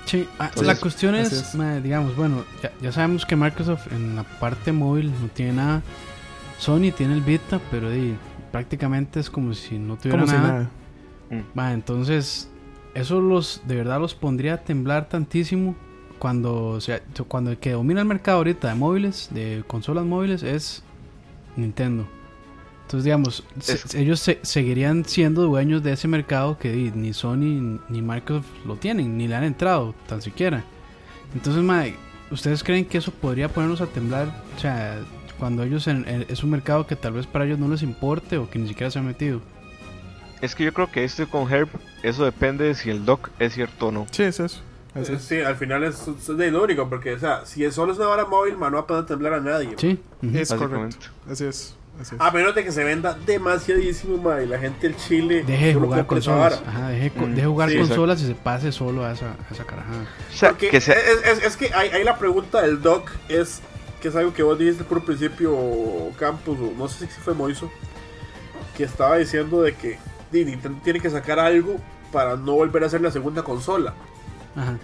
Sí, 0.06 0.30
ah, 0.40 0.46
Entonces, 0.46 0.66
la 0.68 0.76
cuestión 0.78 1.14
es, 1.16 1.34
es. 1.34 1.56
ma, 1.56 1.82
digamos, 1.82 2.16
bueno, 2.16 2.46
ya, 2.64 2.72
ya 2.82 2.94
sabemos 2.94 3.26
que 3.26 3.36
Microsoft 3.36 3.92
en 3.92 4.16
la 4.16 4.24
parte 4.24 4.72
móvil 4.72 5.12
no 5.12 5.28
tiene 5.28 5.52
nada. 5.52 5.82
Sony 6.58 6.94
tiene 6.96 7.16
el 7.16 7.22
Vita, 7.22 7.60
pero 7.70 7.92
di, 7.92 8.16
prácticamente 8.54 9.20
es 9.20 9.30
como 9.30 9.54
si 9.54 9.78
no 9.78 9.98
tuviera 9.98 10.20
Como 10.20 10.32
si 10.32 10.38
nada. 10.38 10.54
nada. 10.54 11.44
Ma, 11.54 11.74
entonces, 11.74 12.50
eso 13.00 13.22
los 13.22 13.62
de 13.68 13.76
verdad 13.76 14.00
los 14.00 14.14
pondría 14.16 14.56
a 14.56 14.58
temblar 14.58 15.10
tantísimo 15.10 15.76
cuando, 16.20 16.68
o 16.70 16.82
sea, 16.82 17.02
cuando 17.28 17.52
el 17.52 17.58
que 17.58 17.72
domina 17.72 18.02
el 18.02 18.08
mercado 18.08 18.38
ahorita 18.40 18.70
de 18.70 18.76
móviles, 18.76 19.30
de 19.32 19.64
consolas 19.68 20.06
móviles, 20.06 20.44
es 20.44 20.84
Nintendo. 21.56 22.08
Entonces, 22.84 23.04
digamos, 23.04 23.44
se- 23.60 24.02
ellos 24.02 24.20
se- 24.22 24.40
seguirían 24.44 25.04
siendo 25.06 25.44
dueños 25.44 25.84
de 25.84 25.92
ese 25.92 26.08
mercado 26.08 26.58
que 26.58 26.74
ni 26.96 27.14
Sony 27.14 27.80
ni 27.90 28.02
Microsoft 28.02 28.48
lo 28.66 28.78
tienen, 28.78 29.18
ni 29.18 29.28
le 29.28 29.36
han 29.36 29.44
entrado, 29.44 29.94
tan 30.08 30.22
siquiera. 30.22 30.64
Entonces, 31.36 31.64
¿ustedes 32.32 32.64
creen 32.64 32.86
que 32.86 32.98
eso 32.98 33.12
podría 33.12 33.50
ponernos 33.50 33.82
a 33.82 33.88
temblar? 33.88 34.44
O 34.56 34.60
sea, 34.60 35.00
cuando 35.38 35.64
ellos 35.64 35.86
en- 35.88 36.08
en- 36.08 36.26
es 36.30 36.44
un 36.44 36.50
mercado 36.50 36.88
que 36.88 36.96
tal 36.96 37.14
vez 37.14 37.28
para 37.28 37.46
ellos 37.46 37.60
no 37.60 37.68
les 37.68 37.84
importe 37.84 38.38
o 38.38 38.50
que 38.50 38.58
ni 38.58 38.68
siquiera 38.70 38.90
se 38.90 39.00
han 39.00 39.06
metido. 39.06 39.42
Es 40.42 40.54
que 40.56 40.64
yo 40.64 40.74
creo 40.74 40.92
que 40.92 41.04
esto 41.04 41.28
con 41.30 41.52
Herb, 41.52 41.70
eso 42.04 42.24
depende 42.24 42.66
de 42.66 42.76
si 42.76 42.90
el 42.90 43.06
doc 43.06 43.30
es 43.40 43.54
cierto 43.54 43.88
o 43.88 43.92
no. 43.92 44.06
Sí, 44.12 44.24
es 44.24 44.40
eso. 44.40 44.62
Así 44.94 45.12
Eh, 45.12 45.16
es. 45.16 45.22
Sí, 45.24 45.40
al 45.42 45.56
final 45.56 45.84
es, 45.84 46.08
es 46.08 46.28
de 46.38 46.52
lo 46.52 46.64
único, 46.64 46.88
porque, 46.90 47.14
o 47.14 47.20
sea, 47.20 47.46
si 47.46 47.64
es 47.66 47.74
solo 47.76 47.92
es 47.94 47.98
una 48.00 48.08
vara 48.08 48.26
móvil, 48.26 48.58
man, 48.58 48.72
no 48.72 48.78
va 48.78 48.84
a 48.84 48.88
poder 48.88 49.06
temblar 49.06 49.34
a 49.34 49.40
nadie. 49.40 49.68
man. 49.68 49.78
Sí. 49.80 50.00
Es 50.34 50.54
correcto. 50.54 51.08
Así 51.30 51.46
es. 51.46 51.76
Así 52.00 52.14
es. 52.14 52.22
A 52.22 52.30
menos 52.30 52.54
de 52.54 52.64
que 52.64 52.72
se 52.72 52.84
venda 52.84 53.18
demasiadísimo, 53.26 54.18
ma, 54.18 54.40
y 54.44 54.46
la 54.48 54.60
gente 54.60 54.88
del 54.88 54.96
Chile 54.98 55.44
Deje 55.46 55.68
de 55.68 55.74
jugar 55.74 56.06
consolas. 56.06 56.62
vara. 56.64 56.70
Ajá, 56.72 56.90
deje, 56.90 57.12
Mm, 57.16 57.34
deje 57.34 57.48
jugar 57.48 57.70
sí, 57.72 57.78
consolas 57.78 58.22
y 58.22 58.28
se 58.28 58.36
pase 58.36 58.72
solo 58.72 59.04
a 59.06 59.14
esa, 59.14 59.32
a 59.32 59.54
esa 59.54 59.64
carajada. 59.66 60.04
O 60.30 60.34
sea, 60.38 60.50
Porque 60.50 60.70
que 60.70 60.80
sea... 60.82 60.94
es, 60.94 61.26
es- 61.40 61.44
es 61.44 61.58
que 61.58 61.74
ahí, 61.74 61.90
ahí 61.90 62.04
la 62.04 62.18
pregunta 62.20 62.62
del 62.62 62.80
doc 62.84 63.10
es 63.30 63.62
que 64.02 64.10
es 64.10 64.16
algo 64.16 64.32
que 64.32 64.44
vos 64.44 64.60
dijiste 64.60 64.84
por 64.84 65.04
principio, 65.04 65.58
Campos, 66.20 66.58
o 66.60 66.72
no 66.78 66.88
sé 66.88 67.08
si 67.08 67.20
fue 67.22 67.34
Moiso, 67.34 67.72
que 68.76 68.84
estaba 68.84 69.18
diciendo 69.18 69.64
de 69.64 69.74
que 69.74 69.98
Nintendo 70.32 70.80
tiene 70.84 71.00
que 71.00 71.10
sacar 71.10 71.40
algo 71.40 71.78
para 72.12 72.36
no 72.36 72.54
volver 72.54 72.84
a 72.84 72.88
hacer 72.88 73.02
la 73.02 73.12
segunda 73.12 73.44
consola. 73.44 73.94
Ajá. 74.56 74.78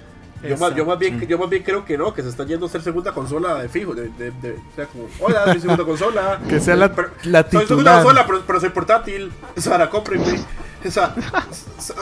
Yo 0.47 0.57
más, 0.57 0.75
yo, 0.75 0.85
más 0.85 0.99
bien, 0.99 1.21
yo 1.21 1.37
más 1.37 1.49
bien 1.49 1.63
creo 1.63 1.85
que 1.85 1.97
no, 1.97 2.13
que 2.13 2.21
se 2.21 2.27
está 2.27 2.43
yendo 2.43 2.65
a 2.65 2.69
hacer 2.69 2.81
segunda 2.81 3.13
consola 3.13 3.61
de 3.61 3.69
fijo. 3.69 3.93
De, 3.95 4.09
de- 4.09 4.31
de- 4.31 4.51
o 4.55 4.75
sea, 4.75 4.85
como, 4.87 5.05
hola, 5.21 5.45
soy 5.45 5.61
segunda 5.61 5.85
consola. 5.85 6.39
Que 6.49 6.59
sea 6.59 6.75
la, 6.75 6.93
Pero- 6.93 7.11
la 7.23 7.43
soy 7.43 7.51
segunda 7.65 7.67
titular. 7.67 8.03
consola, 8.03 8.25
pero, 8.27 8.43
pero 8.45 8.59
soy 8.59 8.69
portátil. 8.69 9.31
O 9.55 9.61
sea, 9.61 9.77
la 9.77 9.89
cómprenme. 9.89 10.39
O 10.85 10.91
sea, 10.91 11.15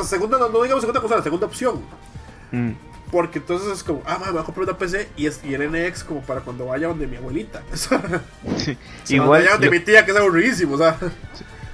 segunda, 0.03 0.39
no, 0.39 0.49
no 0.49 0.63
digamos 0.63 0.81
segunda 0.81 0.99
consola, 1.01 1.22
segunda 1.22 1.45
opción. 1.45 1.81
Mm, 2.51 2.72
Porque 3.11 3.38
entonces 3.38 3.72
es 3.73 3.84
como, 3.84 4.01
ah, 4.07 4.18
me 4.26 4.31
voy 4.31 4.41
a 4.41 4.43
comprar 4.43 4.68
una 4.68 4.76
PC 4.76 5.09
y, 5.18 5.27
es, 5.27 5.39
y 5.43 5.53
el 5.53 5.69
NX 5.72 6.03
como 6.03 6.22
para 6.22 6.41
cuando 6.41 6.65
vaya 6.65 6.88
donde 6.88 7.05
mi 7.05 7.18
abuelita. 7.18 7.61
O 7.72 7.77
sea, 7.77 8.01
sí. 8.55 8.76
Igual, 9.09 9.30
vaya 9.41 9.51
donde 9.51 9.68
yo- 9.68 9.72
mi 9.72 9.80
tía, 9.81 10.03
que 10.03 10.09
es 10.09 10.18
aburridísimo. 10.18 10.73
O 10.73 10.77
sea, 10.80 10.97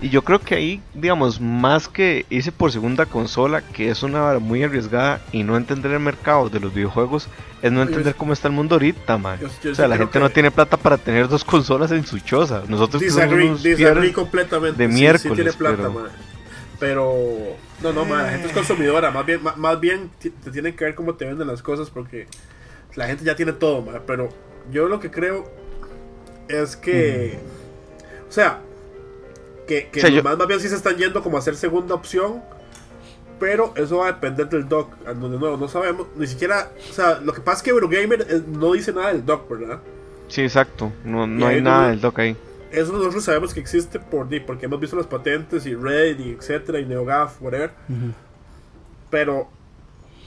y 0.02 0.10
yo 0.10 0.24
creo 0.24 0.40
que 0.40 0.56
ahí, 0.56 0.82
digamos, 0.94 1.41
más 1.41 1.88
que 1.88 2.26
irse 2.30 2.52
por 2.52 2.72
segunda 2.72 3.06
consola, 3.06 3.61
que 3.61 3.90
es 3.90 4.03
una 4.03 4.22
vara 4.22 4.40
muy 4.40 4.64
arriesgada 4.64 5.22
y 5.32 5.44
no 5.44 5.57
entender 5.57 5.91
el 5.91 5.99
mercado 5.99 6.49
de 6.49 6.60
los 6.60 6.74
videojuegos, 6.74 7.28
es 7.61 7.72
no 7.72 7.82
entender 7.82 8.14
cómo 8.15 8.34
está 8.34 8.48
el 8.48 8.53
mundo 8.53 8.76
ahorita, 8.76 9.18
man. 9.18 9.40
Yo- 9.40 9.48
yo 9.64 9.72
o 9.72 9.76
sea, 9.76 9.86
sí 9.86 9.90
la 9.90 9.98
gente 9.98 10.14
que- 10.14 10.19
no 10.19 10.30
tiene 10.30 10.52
plata 10.52 10.78
para 10.78 10.98
tener 10.98 11.28
dos 11.28 11.44
consolas 11.45 11.91
en 11.91 12.06
su 12.06 12.19
choza. 12.19 12.64
Nosotros 12.68 13.02
disagree, 13.02 13.48
unos 13.48 13.64
disagree 13.64 14.14
completamente. 14.14 14.78
de 14.84 14.88
Sí, 14.90 14.94
sí 14.95 14.99
miércoles, 15.02 15.36
tiene 15.36 15.53
plata, 15.53 15.78
pero- 15.78 15.91
man. 15.91 16.07
Pero, 16.80 17.15
no, 17.82 17.91
no, 17.91 18.06
ma, 18.06 18.22
la 18.22 18.30
gente 18.30 18.48
es 18.49 18.53
consumidora. 18.53 19.10
Más 19.10 19.26
bien, 19.26 19.40
más 19.56 19.80
bien 19.80 20.11
te 20.19 20.30
tienen 20.52 20.76
que 20.76 20.86
ver 20.86 20.94
cómo 20.94 21.15
te 21.15 21.26
venden 21.26 21.48
las 21.48 21.64
cosas 21.64 21.90
porque 21.90 22.28
la 22.95 23.07
gente 23.07 23.26
ya 23.26 23.36
tiene 23.36 23.53
todo, 23.53 23.82
ma. 23.82 23.94
Pero 24.06 24.30
yo 24.72 24.88
lo 24.88 24.99
que 24.99 25.10
creo 25.10 25.52
es 26.48 26.76
que, 26.78 27.40
o 28.30 28.32
sea, 28.32 28.60
que, 29.68 29.89
que 29.89 29.99
O 29.99 30.02
sea, 30.02 30.10
yo- 30.10 30.18
nomás 30.23 30.38
más 30.38 30.48
bien 30.48 30.60
sí 30.60 30.69
se 30.69 30.76
están 30.76 30.95
yendo 30.98 31.22
como 31.22 31.38
a 31.38 31.39
hacer 31.39 31.56
segunda 31.56 31.94
opción. 31.95 32.41
Pero 33.39 33.72
eso 33.76 33.98
va 33.98 34.07
a 34.07 34.11
depender 34.14 34.49
del 34.49 34.68
dock. 34.68 34.91
a 35.06 35.14
Donde 35.14 35.38
no, 35.38 35.57
no 35.57 35.68
sabemos, 35.68 36.07
ni 36.15 36.26
siquiera. 36.26 36.72
O 36.89 36.94
sea, 36.94 37.19
lo 37.19 37.34
que 37.34 37.41
pasa 37.41 37.57
es 37.57 37.64
que 37.64 37.69
Eurogamer 37.69 38.26
eh, 38.27 38.41
no 38.48 38.73
dice 38.73 38.91
nada 38.91 39.10
del 39.14 39.23
dock, 39.23 39.48
¿verdad? 39.49 39.80
Sí, 40.27 40.41
exacto. 40.41 40.91
No, 41.06 41.27
no 41.27 41.45
hay 41.45 41.61
nada 41.61 41.84
no- 41.84 41.88
del 41.89 42.02
dock 42.02 42.18
ahí. 42.19 42.35
Eso 42.72 42.91
nosotros 42.94 43.23
sabemos 43.23 43.53
que 43.53 43.60
existe 43.60 43.99
por, 43.99 44.27
porque 44.45 44.65
hemos 44.65 44.80
visto 44.80 44.95
las 44.95 45.06
patentes 45.06 45.65
y 45.68 45.76
Reddit 45.76 46.19
y 46.26 46.30
etcétera, 46.31 46.80
y 46.80 46.85
NeoGAF, 46.85 47.39
whatever. 47.41 47.72
Ujú. 47.88 48.11
Pero 49.11 49.48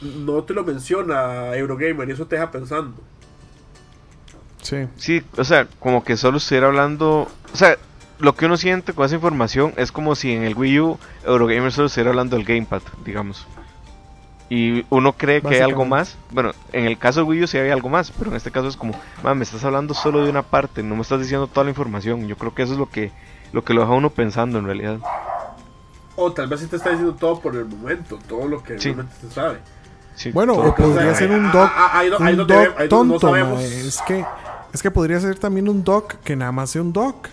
no 0.01 0.45
te 0.45 0.55
lo 0.55 0.63
menciona 0.65 1.55
Eurogamer 1.57 2.09
y 2.09 2.13
eso 2.13 2.27
te 2.27 2.37
deja 2.37 2.51
pensando. 2.51 2.95
Sí. 4.63 4.87
Sí, 4.97 5.23
o 5.37 5.45
sea, 5.45 5.67
como 5.79 6.05
que 6.05 6.17
solo 6.17 6.37
estuviera 6.39 6.69
hablando. 6.69 7.29
O 7.53 7.57
sea, 7.57 7.77
lo 8.21 8.35
que 8.35 8.47
uno 8.47 8.57
siente 8.57 8.93
con 8.93 9.07
esa 9.07 9.15
información 9.17 9.73
es 9.77 9.93
como 9.93 10.15
si 10.15 10.33
en 10.33 10.43
el 10.45 10.57
Wii 10.57 10.81
U 10.81 10.99
Eurogamer 11.25 11.73
solo 11.73 11.87
estuviera 11.87 12.11
hablando 12.11 12.37
del 12.37 12.45
Gamepad, 12.45 12.83
digamos. 13.05 13.47
Y 14.49 14.85
uno 14.91 15.13
cree 15.13 15.41
que 15.43 15.55
hay 15.55 15.61
algo 15.61 15.85
más. 15.85 16.17
Bueno, 16.31 16.53
en 16.73 16.87
el 16.87 16.99
caso 16.99 17.21
del 17.21 17.29
Wii 17.29 17.45
U 17.45 17.47
sí 17.47 17.57
hay 17.59 17.71
algo 17.71 17.89
más, 17.89 18.11
pero 18.11 18.31
en 18.31 18.37
este 18.37 18.51
caso 18.51 18.67
es 18.69 18.77
como, 18.77 18.95
"Ma, 19.23 19.35
me 19.35 19.45
estás 19.45 19.65
hablando 19.65 19.95
solo 19.95 20.25
de 20.25 20.31
una 20.31 20.43
parte, 20.43 20.83
no 20.83 20.97
me 20.97 21.03
estás 21.03 21.21
diciendo 21.21 21.47
toda 21.47 21.65
la 21.65 21.71
información. 21.71 22.27
Yo 22.27 22.37
creo 22.37 22.53
que 22.55 22.63
eso 22.63 22.73
es 22.73 22.79
lo 22.79 22.89
que 22.89 23.13
lo 23.53 23.65
que 23.65 23.75
lo 23.75 23.81
deja 23.81 23.93
uno 23.93 24.11
pensando 24.11 24.59
en 24.59 24.65
realidad. 24.67 24.99
O 26.17 26.33
tal 26.33 26.47
vez 26.49 26.61
sí 26.61 26.67
te 26.67 26.77
está 26.77 26.91
diciendo 26.91 27.15
todo 27.15 27.41
por 27.41 27.57
el 27.57 27.65
momento, 27.65 28.19
todo 28.29 28.47
lo 28.47 28.63
que 28.63 28.79
Sí. 28.79 28.89
realmente 28.89 29.15
se 29.21 29.31
sabe. 29.31 29.59
Sí, 30.15 30.31
Bueno, 30.33 30.53
o 30.55 30.75
podría 30.75 31.15
ser 31.15 31.31
un 31.31 31.47
ah, 31.47 31.51
doc, 31.53 31.71
ah, 31.75 31.91
ahí 31.99 32.11
un 32.11 32.47
doc 32.47 32.51
no 32.79 32.89
tonto. 32.89 33.37
Es 33.59 34.01
que, 34.07 34.25
es 34.73 34.83
que 34.83 34.91
podría 34.91 35.19
ser 35.21 35.39
también 35.39 35.69
un 35.69 35.83
dock 35.83 36.15
que 36.23 36.37
nada 36.37 36.53
más 36.53 36.71
sea 36.71 36.83
un 36.83 36.93
dock. 36.93 37.29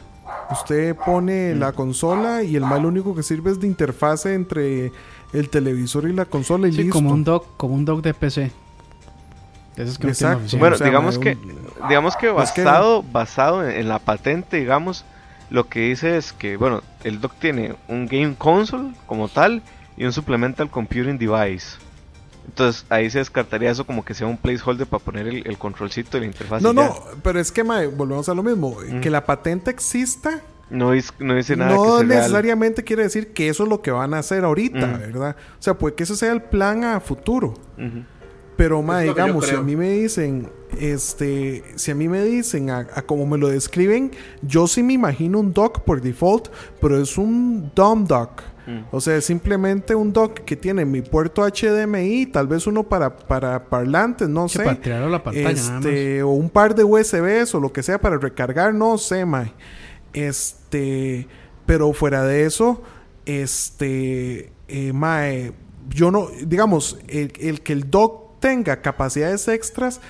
Usted 0.52 0.96
pone 0.96 1.54
Mm. 1.56 1.60
la 1.60 1.72
consola 1.74 2.44
y 2.44 2.56
el 2.56 2.64
mal 2.64 2.86
único 2.86 3.14
que 3.16 3.24
sirve 3.24 3.52
es 3.52 3.60
de 3.60 3.68
interfase 3.68 4.34
entre 4.34 4.92
el 5.34 5.50
televisor 5.50 6.08
y 6.10 6.14
la 6.14 6.26
consola 6.26 6.68
y 6.68 6.72
Sí, 6.72 6.78
listo. 6.84 6.94
como 6.94 7.12
un 7.12 7.24
dock, 7.24 7.46
como 7.58 7.76
un 7.76 7.84
dock 7.86 8.02
de 8.02 8.14
PC. 8.14 8.52
De 9.76 9.84
esos 9.84 9.98
que 9.98 10.06
no 10.08 10.14
Exacto. 10.14 10.40
oficina. 10.40 10.60
Bueno, 10.60 10.76
o 10.76 10.78
sea, 10.78 10.88
digamos 10.88 11.18
mae, 11.20 11.24
que 11.24 11.32
un- 11.82 11.88
digamos 11.90 12.16
que 12.18 12.28
Es 12.42 12.52
que- 12.52 12.64
basado 12.64 13.04
basado 13.04 13.68
en, 13.68 13.76
en 13.76 13.88
la 13.90 14.00
patente, 14.00 14.58
digamos, 14.58 15.06
lo 15.50 15.68
que 15.70 15.82
dice 15.82 16.18
es 16.18 16.34
que 16.34 16.58
bueno, 16.58 16.82
el 17.04 17.22
dock 17.22 17.34
tiene 17.40 17.76
un 17.88 18.08
game 18.08 18.36
console 18.38 18.94
como 19.06 19.28
tal 19.28 19.62
y 19.96 20.06
un 20.06 20.14
supplemental 20.14 20.70
computing 20.70 21.18
device. 21.18 21.78
Entonces 22.48 22.86
ahí 22.90 23.10
se 23.10 23.20
descartaría 23.20 23.70
eso 23.72 23.86
como 23.86 24.04
que 24.06 24.14
sea 24.14 24.26
un 24.28 24.38
placeholder 24.38 24.88
para 24.88 25.04
poner 25.04 25.28
el, 25.28 25.46
el 25.46 25.58
controlcito 25.58 26.18
y 26.18 26.22
la 26.22 26.26
interfaz. 26.28 26.62
No, 26.62 26.72
y 26.72 26.76
ya. 26.76 26.88
no, 26.88 26.96
pero 27.22 27.40
es 27.40 27.52
que 27.52 27.64
mae, 27.64 27.88
volvemos 27.88 28.28
a 28.30 28.34
lo 28.34 28.42
mismo. 28.44 28.78
Que 29.02 29.10
la 29.10 29.26
patente 29.26 29.70
exista 29.70 30.42
No, 30.70 30.94
dis- 30.96 31.14
no 31.20 31.36
dice 31.36 31.56
nada 31.56 31.76
no 31.76 31.84
que 31.84 31.90
sea 31.90 31.98
real. 32.00 32.08
necesariamente 32.08 32.84
quiere 32.84 33.04
decir 33.04 33.34
que 33.34 33.50
eso 33.50 33.64
es 33.64 33.70
lo 33.70 33.82
que 33.82 33.92
van 33.92 34.14
a 34.14 34.20
hacer 34.20 34.44
ahorita, 34.46 34.88
Mm. 34.88 35.00
¿verdad? 35.00 35.36
O 35.60 35.62
sea, 35.62 35.78
puede 35.78 35.96
que 35.96 36.04
ese 36.04 36.16
sea 36.16 36.32
el 36.32 36.42
plan 36.42 36.84
a 36.84 37.00
futuro. 37.00 37.54
Ujú. 37.78 38.04
Pero, 38.56 38.82
ma, 38.82 39.02
Es 39.04 39.10
lo 39.10 39.14
que 39.14 39.20
yo 39.20 39.26
digamos, 39.26 39.46
si 39.46 39.56
a 39.56 39.62
mí 39.62 39.76
me 39.76 39.92
dicen, 39.92 40.50
este, 40.80 41.64
si 41.76 41.92
a 41.92 41.96
mí 41.96 42.08
me 42.08 42.24
dicen 42.24 42.70
a, 42.72 42.80
a 42.80 43.02
como 43.04 43.26
me 43.28 43.38
lo 43.38 43.50
describen, 43.50 44.12
yo 44.42 44.66
sí 44.68 44.82
me 44.82 44.94
imagino 44.94 45.40
un 45.40 45.54
dock 45.54 45.82
por 45.82 46.02
default, 46.02 46.48
pero 46.82 47.00
es 47.02 47.18
un 47.20 47.72
dumb 47.76 48.08
dock. 48.08 48.42
Mm. 48.68 48.82
O 48.92 49.00
sea, 49.02 49.16
es 49.16 49.26
simplemente 49.26 49.96
un 49.96 50.12
dock 50.14 50.42
que 50.42 50.56
tiene 50.56 50.84
mi 50.86 51.02
puerto 51.02 51.42
HDMI, 51.48 52.26
tal 52.28 52.48
vez 52.48 52.68
uno 52.68 52.84
para, 52.84 53.16
para 53.16 53.64
parlantes, 53.70 54.28
no 54.30 54.48
Sí, 54.50 54.58
sé. 54.60 54.66
para 54.66 54.80
tirarlo 54.80 55.08
a 55.08 55.10
la 55.10 55.24
pantalla, 55.24 55.52
nada 55.54 55.72
más. 55.72 55.86
este, 55.86 56.22
o 56.22 56.30
un 56.30 56.50
par 56.50 56.76
de 56.76 56.84
USBs 56.84 57.56
o 57.56 57.60
lo 57.62 57.72
que 57.72 57.82
sea 57.82 58.00
para 58.00 58.18
recargar, 58.18 58.74
no 58.74 58.98
sé, 58.98 59.26
ma. 59.26 59.52
Este, 60.14 61.28
pero 61.66 61.94
fuera 61.94 62.24
de 62.24 62.46
eso, 62.46 62.84
este, 63.26 64.52
eh, 64.68 64.92
mae, 64.94 65.54
yo 65.90 66.12
no, 66.12 66.28
digamos, 66.46 66.98
el, 67.08 67.32
el 67.40 67.62
que 67.62 67.74
el 67.74 67.90
dock 67.90 68.40
tenga 68.40 68.82
capacidades 68.82 69.48
extras, 69.48 70.02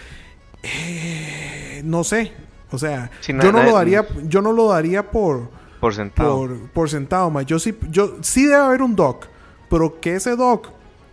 eh, 0.64 1.82
no 1.86 2.04
sé. 2.04 2.32
O 2.72 2.78
sea, 2.78 3.12
yo 3.26 3.52
no 3.52 3.64
lo 3.64 3.74
daría, 3.76 4.06
yo 4.26 4.42
no 4.42 4.52
lo 4.52 4.68
daría 4.70 5.10
por, 5.12 5.50
Por 5.80 5.94
sentado. 5.94 6.48
por, 6.74 6.90
por. 6.90 7.46
Yo 7.46 7.60
sí, 7.60 7.78
yo 7.90 8.16
sí 8.22 8.46
debe 8.46 8.56
haber 8.56 8.82
un 8.82 8.96
dock, 8.96 9.26
pero 9.70 10.00
que 10.00 10.16
ese 10.16 10.36
dock 10.36 10.70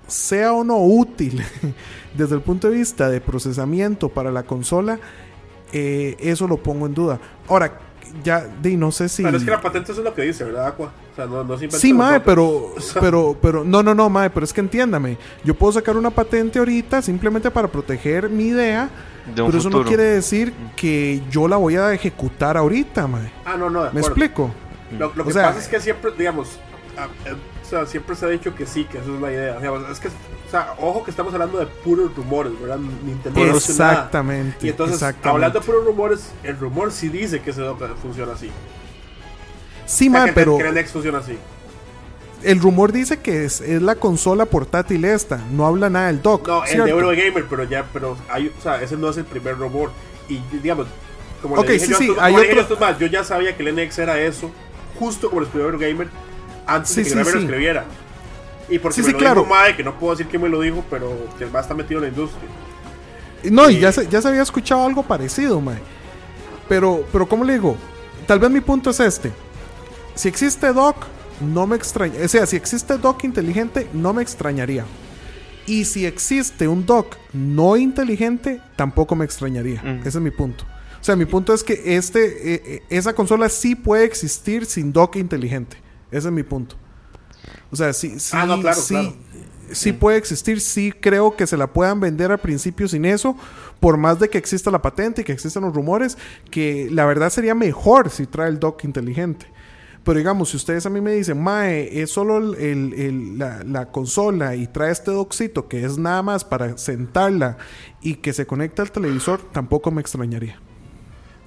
sea 0.06 0.52
o 0.52 0.64
no 0.64 0.78
útil 0.78 1.42
desde 2.16 2.34
el 2.34 2.42
punto 2.42 2.68
de 2.68 2.76
vista 2.76 3.08
de 3.08 3.20
procesamiento 3.20 4.08
para 4.08 4.30
la 4.30 4.42
consola, 4.44 4.98
eh, 5.72 6.16
eso 6.18 6.46
lo 6.46 6.58
pongo 6.58 6.86
en 6.86 6.94
duda. 6.94 7.20
Ahora, 7.48 7.78
ya, 8.22 8.46
di, 8.62 8.76
no 8.76 8.90
sé 8.92 9.08
si. 9.08 9.22
Pero 9.22 9.36
es 9.36 9.44
que 9.44 9.50
la 9.50 9.60
patente 9.60 9.92
eso 9.92 10.00
es 10.00 10.04
lo 10.04 10.14
que 10.14 10.22
dice, 10.22 10.44
¿verdad, 10.44 10.66
Aqua? 10.68 10.92
O 11.12 11.16
sea, 11.16 11.26
no, 11.26 11.44
no 11.44 11.56
se 11.58 11.70
Sí, 11.70 11.92
mae, 11.92 12.20
pero, 12.20 12.72
O 12.76 12.80
sea, 12.80 13.00
pero, 13.00 13.36
pero, 13.40 13.64
no, 13.64 13.82
no, 13.82 13.94
no, 13.94 14.08
mae, 14.10 14.30
pero 14.30 14.44
es 14.44 14.52
que 14.52 14.60
entiéndame. 14.60 15.16
Yo 15.44 15.54
puedo 15.54 15.72
sacar 15.72 15.96
una 15.96 16.10
patente 16.10 16.58
ahorita 16.58 17.02
simplemente 17.02 17.50
para 17.50 17.68
proteger 17.68 18.28
mi 18.28 18.48
idea, 18.48 18.88
de 19.34 19.42
un 19.42 19.48
pero 19.48 19.58
eso 19.58 19.70
no 19.70 19.84
quiere 19.84 20.02
decir 20.04 20.52
que 20.76 21.22
yo 21.30 21.48
la 21.48 21.56
voy 21.56 21.76
a 21.76 21.92
ejecutar 21.92 22.56
ahorita, 22.56 23.06
mae. 23.06 23.30
Ah, 23.44 23.56
no, 23.56 23.70
no, 23.70 23.80
de 23.84 23.90
¿Me 23.92 24.00
acuerdo. 24.00 24.06
explico? 24.08 24.50
Lo, 24.98 25.12
lo 25.14 25.22
O 25.22 25.26
que 25.26 25.32
sea- 25.32 25.46
pasa 25.48 25.58
es 25.60 25.68
que 25.68 25.80
siempre, 25.80 26.12
digamos, 26.16 26.58
ah, 26.98 27.08
eh, 27.26 27.34
o 27.62 27.66
sea, 27.66 27.86
siempre 27.86 28.14
se 28.14 28.26
ha 28.26 28.28
dicho 28.28 28.54
que 28.54 28.66
sí, 28.66 28.84
que 28.84 28.98
esa 28.98 29.12
es 29.12 29.20
la 29.20 29.32
idea. 29.32 29.56
Digamos, 29.58 29.90
es 29.90 29.98
que, 29.98 30.08
o 30.08 30.10
sea, 30.56 30.74
ojo 30.78 31.04
que 31.04 31.10
estamos 31.10 31.32
hablando 31.34 31.58
de 31.58 31.66
puros 31.66 32.14
rumores, 32.14 32.52
¿verdad? 32.60 32.78
Nintendo 32.78 33.38
no 33.40 33.46
nada. 33.46 33.56
Exactamente. 33.56 34.66
Y 34.66 34.70
entonces, 34.70 34.94
exactamente. 34.96 35.28
hablando 35.28 35.60
de 35.60 35.66
puros 35.66 35.84
rumores, 35.84 36.30
el 36.42 36.58
rumor 36.58 36.92
sí 36.92 37.08
dice 37.08 37.40
que 37.40 37.50
ese 37.50 37.62
funciona 38.00 38.32
así. 38.32 38.50
Sí, 39.86 40.08
O 40.08 40.12
sea, 40.12 40.20
mae, 40.20 40.28
que, 40.28 40.32
pero 40.34 40.56
que 40.58 40.68
el 40.68 40.74
Nex 40.74 40.90
funciona 40.92 41.18
así. 41.18 41.36
el 42.42 42.60
rumor 42.60 42.92
dice 42.92 43.18
que 43.20 43.44
es, 43.44 43.60
es 43.60 43.82
la 43.82 43.94
consola 43.96 44.46
portátil 44.46 45.04
esta. 45.04 45.38
No 45.52 45.66
habla 45.66 45.90
nada 45.90 46.06
del 46.08 46.22
dock. 46.22 46.46
No, 46.48 46.64
el 46.64 46.84
de 46.84 46.90
Eurogamer, 46.90 47.44
pero 47.48 47.64
ya, 47.64 47.84
pero 47.92 48.16
hay, 48.30 48.52
o 48.58 48.62
sea, 48.62 48.82
ese 48.82 48.96
no 48.96 49.10
es 49.10 49.16
el 49.16 49.24
primer 49.24 49.56
rumor. 49.58 49.90
Y 50.28 50.38
digamos, 50.62 50.86
como 51.42 51.56
Ok, 51.56 51.66
le 51.66 51.72
dije 51.74 51.86
sí, 51.86 51.92
yo, 51.92 51.98
sí, 51.98 52.12
hay 52.20 52.34
dije 52.36 52.60
otro- 52.60 52.78
más, 52.78 52.98
yo 52.98 53.06
ya 53.06 53.24
sabía 53.24 53.56
que 53.56 53.62
el 53.68 53.74
NX 53.76 53.98
era 53.98 54.18
eso, 54.20 54.50
justo 54.98 55.28
como 55.28 55.40
lo 55.40 55.46
escribió 55.46 55.68
Eurogamer, 55.68 56.08
antes 56.66 56.90
Sí, 56.90 56.96
de 56.96 57.04
que 57.04 57.10
sí, 57.10 57.14
lo 57.16 57.40
escribiera. 57.40 57.84
Y 58.68 58.78
porque 58.78 58.96
Sí, 58.96 59.00
me 59.02 59.06
sí, 59.08 59.12
lo 59.12 59.18
claro. 59.18 59.42
dijo 59.42 59.54
Mae, 59.54 59.76
que 59.76 59.82
no 59.84 59.98
puedo 59.98 60.14
decir 60.14 60.26
que 60.30 60.38
me 60.38 60.48
lo 60.48 60.60
dijo, 60.60 60.84
pero 60.90 61.12
que 61.38 61.44
el 61.44 61.50
Mae 61.50 61.62
está 61.62 61.74
metido 61.74 61.98
en 62.00 62.04
la 62.04 62.08
industria. 62.10 62.48
No, 63.50 63.68
y 63.68 63.78
ya 63.80 63.92
se, 63.92 64.06
ya 64.08 64.22
se 64.22 64.28
había 64.28 64.42
escuchado 64.42 64.84
algo 64.86 65.02
parecido, 65.02 65.60
mae. 65.60 65.78
Pero, 66.68 67.04
pero 67.12 67.28
¿cómo 67.28 67.44
le 67.44 67.54
digo? 67.54 67.76
Tal 68.26 68.38
vez 68.38 68.50
mi 68.50 68.60
punto 68.62 68.90
es 68.90 69.00
este. 69.00 69.32
Si 70.14 70.28
existe 70.28 70.72
dock, 70.72 70.96
no 71.40 71.66
me 71.66 71.76
extraña. 71.76 72.14
O 72.24 72.28
sea, 72.28 72.46
si 72.46 72.56
existe 72.56 72.96
dock 72.96 73.22
inteligente, 73.24 73.86
no 73.92 74.14
me 74.14 74.22
extrañaría. 74.22 74.86
Y 75.66 75.84
si 75.84 76.06
existe 76.06 76.68
un 76.68 76.86
dock 76.86 77.16
no 77.34 77.76
inteligente, 77.76 78.60
tampoco 78.76 79.14
me 79.14 79.24
extrañaría. 79.26 79.82
Mm. 79.82 79.98
Ese 80.00 80.08
es 80.08 80.20
mi 80.20 80.30
punto. 80.30 80.64
O 81.00 81.04
sea, 81.04 81.16
mi 81.16 81.26
punto 81.26 81.52
es 81.52 81.62
que 81.62 81.96
este, 81.96 82.54
eh, 82.54 82.62
eh, 82.64 82.82
esa 82.88 83.12
consola 83.14 83.50
sí 83.50 83.74
puede 83.74 84.04
existir 84.04 84.64
sin 84.64 84.90
dock 84.92 85.16
inteligente. 85.16 85.76
Ese 86.10 86.28
es 86.28 86.32
mi 86.32 86.42
punto. 86.44 86.76
O 87.74 87.76
sea, 87.76 87.92
sí, 87.92 88.18
sí, 88.18 88.30
Ah, 88.36 88.46
no, 88.46 88.60
claro, 88.60 88.80
sí, 88.80 88.94
claro. 88.94 89.14
sí 89.72 89.92
puede 89.92 90.16
existir. 90.16 90.60
Sí 90.60 90.92
creo 90.92 91.36
que 91.36 91.46
se 91.46 91.56
la 91.56 91.66
puedan 91.66 92.00
vender 92.00 92.30
al 92.32 92.38
principio 92.38 92.88
sin 92.88 93.04
eso. 93.04 93.36
Por 93.80 93.96
más 93.98 94.18
de 94.18 94.30
que 94.30 94.38
exista 94.38 94.70
la 94.70 94.80
patente 94.80 95.20
y 95.20 95.24
que 95.24 95.32
existan 95.32 95.64
los 95.64 95.74
rumores, 95.74 96.16
que 96.50 96.88
la 96.90 97.04
verdad 97.04 97.28
sería 97.30 97.54
mejor 97.54 98.08
si 98.10 98.26
trae 98.26 98.48
el 98.48 98.58
dock 98.58 98.84
inteligente. 98.84 99.46
Pero 100.04 100.18
digamos, 100.18 100.50
si 100.50 100.56
ustedes 100.58 100.84
a 100.86 100.90
mí 100.90 101.00
me 101.00 101.12
dicen, 101.12 101.42
Mae, 101.42 102.00
es 102.02 102.10
solo 102.10 102.36
el- 102.38 102.54
el- 102.56 102.92
el- 102.94 103.38
la, 103.38 103.62
la 103.64 103.86
consola 103.90 104.54
y 104.54 104.66
trae 104.66 104.92
este 104.92 105.10
dockcito 105.10 105.66
que 105.66 105.84
es 105.84 105.96
nada 105.98 106.22
más 106.22 106.44
para 106.44 106.76
sentarla 106.78 107.56
y 108.02 108.16
que 108.16 108.32
se 108.34 108.46
conecta 108.46 108.82
al 108.82 108.90
televisor, 108.92 109.40
tampoco 109.52 109.90
me 109.90 110.00
extrañaría. 110.02 110.58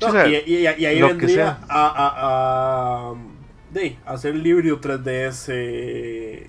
No, 0.01 0.07
O 0.07 0.11
sea, 0.11 0.27
y, 0.27 0.35
y- 0.45 0.57
y 0.63 0.85
ahí 0.85 0.99
lo 0.99 1.09
que 1.09 1.13
vendría 1.25 1.35
sea. 1.35 1.59
a, 1.69 1.87
a, 1.87 3.11
a, 3.11 3.13
de, 3.77 3.97
hacer 4.05 4.35
el 4.35 4.45
híbrido 4.45 4.79
3DS 4.81 6.47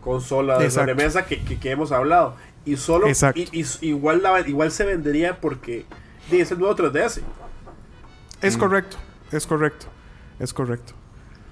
consola 0.00 0.58
de 0.58 0.70
sobremesa 0.70 1.26
que, 1.26 1.40
que, 1.42 1.58
que 1.58 1.70
hemos 1.70 1.92
hablado. 1.92 2.34
Y 2.64 2.76
solo, 2.76 3.06
Exacto. 3.08 3.40
y, 3.40 3.48
y- 3.52 3.88
igual, 3.88 4.22
la, 4.22 4.40
igual 4.46 4.70
se 4.70 4.84
vendería 4.84 5.40
porque 5.40 5.84
de, 6.30 6.40
es 6.40 6.50
el 6.50 6.58
nuevo 6.58 6.74
3DS. 6.76 7.20
Es 8.42 8.56
Mm. 8.56 8.60
correcto, 8.60 8.96
es 9.32 9.46
correcto, 9.46 9.86
es 10.38 10.52
correcto. 10.54 10.92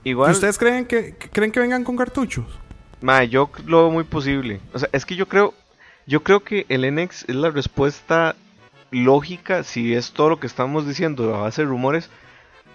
Igual, 0.04 0.30
¿Ustedes 0.32 0.56
creen 0.58 0.86
que, 0.86 1.14
que- 1.16 1.28
creen 1.28 1.52
que 1.52 1.60
vengan 1.60 1.84
con 1.84 1.96
cartuchos? 1.96 2.46
Ma, 3.00 3.24
yo 3.24 3.50
lo 3.66 3.82
veo 3.84 3.90
muy 3.90 4.04
posible. 4.04 4.60
O 4.72 4.78
sea, 4.78 4.88
es 4.92 5.04
que 5.04 5.14
yo 5.16 5.28
creo, 5.28 5.54
yo 6.06 6.22
creo 6.22 6.42
que 6.42 6.66
el 6.68 6.84
NX 6.94 7.24
es 7.28 7.34
la 7.36 7.50
respuesta 7.50 8.34
lógica, 8.90 9.62
si 9.64 9.94
es 9.94 10.12
todo 10.12 10.30
lo 10.30 10.40
que 10.40 10.46
estamos 10.46 10.86
diciendo 10.86 11.34
a 11.34 11.42
base 11.42 11.62
de 11.62 11.68
rumores, 11.68 12.08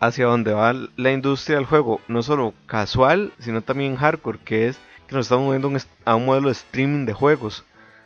hacia 0.06 0.26
donde 0.26 0.54
va 0.54 0.74
la 0.96 1.12
industria 1.12 1.58
del 1.58 1.66
juego, 1.66 2.02
no 2.08 2.24
solo 2.24 2.54
casual, 2.66 3.34
sino 3.40 3.62
también 3.62 3.96
hardcore, 3.96 4.40
que 4.40 4.68
es 4.68 4.78
que 5.08 5.16
nos 5.16 5.26
estamos 5.26 5.46
moviendo 5.46 5.72
a 6.06 6.16
un 6.16 6.26
modelo 6.26 6.48
de 6.48 6.54
streaming 6.54 7.06
de 7.06 7.14
juegos. 7.14 7.64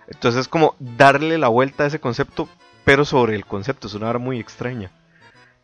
Entonces 0.08 0.42
es 0.42 0.48
como 0.48 0.76
darle 0.80 1.38
la 1.38 1.48
vuelta 1.48 1.84
a 1.84 1.88
ese 1.88 2.00
concepto, 2.00 2.48
pero 2.86 3.06
sobre 3.06 3.36
el 3.36 3.46
concepto. 3.46 3.88
Es 3.88 3.94
una 3.94 4.10
hora 4.10 4.20
muy 4.20 4.40
extraña. 4.40 4.92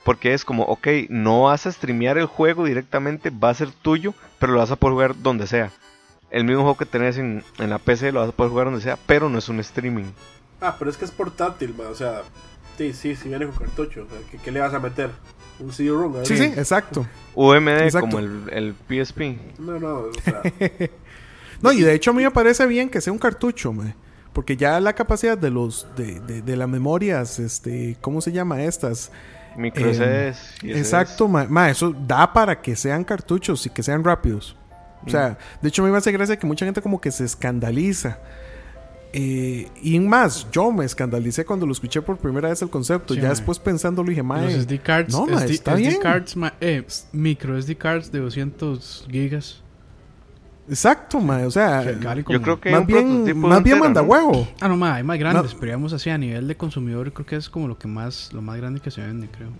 Porque 0.03 0.34
es 0.34 0.43
como, 0.43 0.64
ok, 0.64 0.88
no 1.10 1.43
vas 1.43 1.65
a 1.65 1.72
streamear 1.72 2.18
el 2.18 2.26
juego 2.26 2.65
directamente, 2.65 3.30
va 3.30 3.49
a 3.49 3.53
ser 3.53 3.72
tuyo, 3.72 4.14
pero 4.38 4.53
lo 4.53 4.60
vas 4.60 4.72
a 4.72 4.76
poder 4.76 4.93
jugar 4.93 5.22
donde 5.22 5.47
sea. 5.47 5.72
El 6.30 6.43
mismo 6.43 6.64
juego 6.64 6.77
que 6.77 6.85
tenés 6.85 7.18
en, 7.18 7.43
en 7.60 7.69
la 7.69 7.77
PC 7.77 8.11
lo 8.11 8.19
vas 8.19 8.30
a 8.30 8.34
poder 8.34 8.49
jugar 8.49 8.65
donde 8.65 8.81
sea, 8.81 8.97
pero 9.05 9.30
no 9.30 9.38
es 9.38 9.47
un 9.47 9.60
streaming. 9.60 10.11
Ah, 10.60 10.76
pero 10.80 10.89
es 10.89 10.97
que 10.97 11.05
es 11.05 11.11
portátil, 11.11 11.76
o 11.80 11.95
sea, 11.95 12.23
sí, 12.77 12.93
sí, 12.93 13.15
sí 13.15 13.30
viene 13.30 13.45
con 13.45 13.55
cartucho. 13.55 14.05
O 14.05 14.10
sea, 14.10 14.39
¿qué, 14.41 14.51
le 14.51 14.60
vas 14.60 14.73
a 14.73 14.80
meter? 14.80 15.11
Un. 15.64 16.26
Sí, 16.26 16.38
sí, 16.38 16.44
exacto. 16.44 17.06
UMD 17.35 17.99
como 17.99 18.19
el, 18.19 18.49
el, 18.52 18.76
PSP. 18.88 19.60
No, 19.60 19.80
no, 19.80 19.95
o 19.99 20.14
sea. 20.23 20.41
no, 21.61 21.72
y 21.72 21.81
de 21.81 21.94
hecho 21.94 22.11
a 22.11 22.14
mí 22.14 22.23
me 22.23 22.31
parece 22.31 22.65
bien 22.68 22.90
que 22.90 23.02
sea 23.02 23.14
un 23.14 23.19
cartucho, 23.19 23.73
me. 23.73 23.95
Porque 24.34 24.57
ya 24.57 24.80
la 24.80 24.94
capacidad 24.94 25.38
de 25.38 25.52
los 25.52 25.88
de, 25.95 26.19
de, 26.19 26.41
de 26.41 26.56
las 26.56 26.68
memorias, 26.68 27.40
este, 27.40 27.98
¿cómo 28.02 28.19
se 28.19 28.31
llama 28.31 28.64
estas? 28.64 29.11
Micro 29.56 29.91
eh, 29.91 30.34
Exacto, 30.64 31.27
ma, 31.27 31.69
eso 31.69 31.94
da 31.94 32.31
para 32.31 32.61
que 32.61 32.76
sean 32.76 33.03
cartuchos 33.03 33.65
y 33.65 33.69
que 33.69 33.84
sean 33.84 34.03
rápidos. 34.03 34.56
O 35.06 35.10
sea, 35.10 35.31
mm. 35.31 35.61
de 35.61 35.69
hecho 35.69 35.84
me 35.84 35.95
hace 35.95 36.11
gracia 36.11 36.38
que 36.38 36.48
mucha 36.48 36.65
gente 36.65 36.81
como 36.81 36.99
que 36.99 37.11
se 37.11 37.26
escandaliza. 37.26 38.19
Eh, 39.15 39.69
y 39.84 39.99
más, 39.99 40.49
yo 40.52 40.72
me 40.72 40.85
escandalicé 40.85 41.45
cuando 41.45 41.68
lo 41.68 41.72
escuché 41.72 42.02
por 42.02 42.18
primera 42.18 42.49
vez 42.49 42.64
el 42.64 42.69
concepto. 42.69 43.14
ya 43.14 43.30
después 43.30 43.60
pensándolo 43.60 44.10
dije, 44.10 44.23
mae. 44.23 44.45
Los 44.45 44.65
SD 44.65 44.80
cards, 44.80 45.14
no, 45.14 45.40
está 45.40 45.76
bien. 45.76 45.99
cards, 46.02 46.35
eh, 46.60 46.84
micro 47.11 47.61
SD 47.61 47.77
cards 47.77 48.11
de 48.11 48.19
200 48.19 49.07
gigas. 49.10 49.61
Exacto, 50.68 51.19
mae. 51.19 51.45
O 51.45 51.52
sea, 51.52 51.84
yo 52.27 52.41
creo 52.41 52.60
que 52.60 52.72
más 52.72 52.88
bien, 52.88 53.38
más 53.38 53.61
bien 53.61 53.77
manda 53.77 54.02
huevo. 54.02 54.48
Ah, 54.60 54.68
no, 54.68 54.77
mae, 54.77 54.94
hay 54.94 55.03
más 55.03 55.19
grandes, 55.19 55.53
pero 55.53 55.68
digamos 55.68 55.94
así 55.94 56.10
a 56.10 56.18
nivel 56.18 56.48
de 56.48 56.57
consumidor, 56.57 57.14
creo 57.14 57.27
que 57.27 57.35
es 57.35 57.49
como 57.49 57.68
lo 57.68 57.77
que 57.77 57.88
más, 57.88 58.34
lo 58.34 58.41
más 58.41 58.57
grande 58.57 58.80
que 58.80 58.90
se 58.90 59.02
vende, 59.02 59.30
creo. 59.30 59.52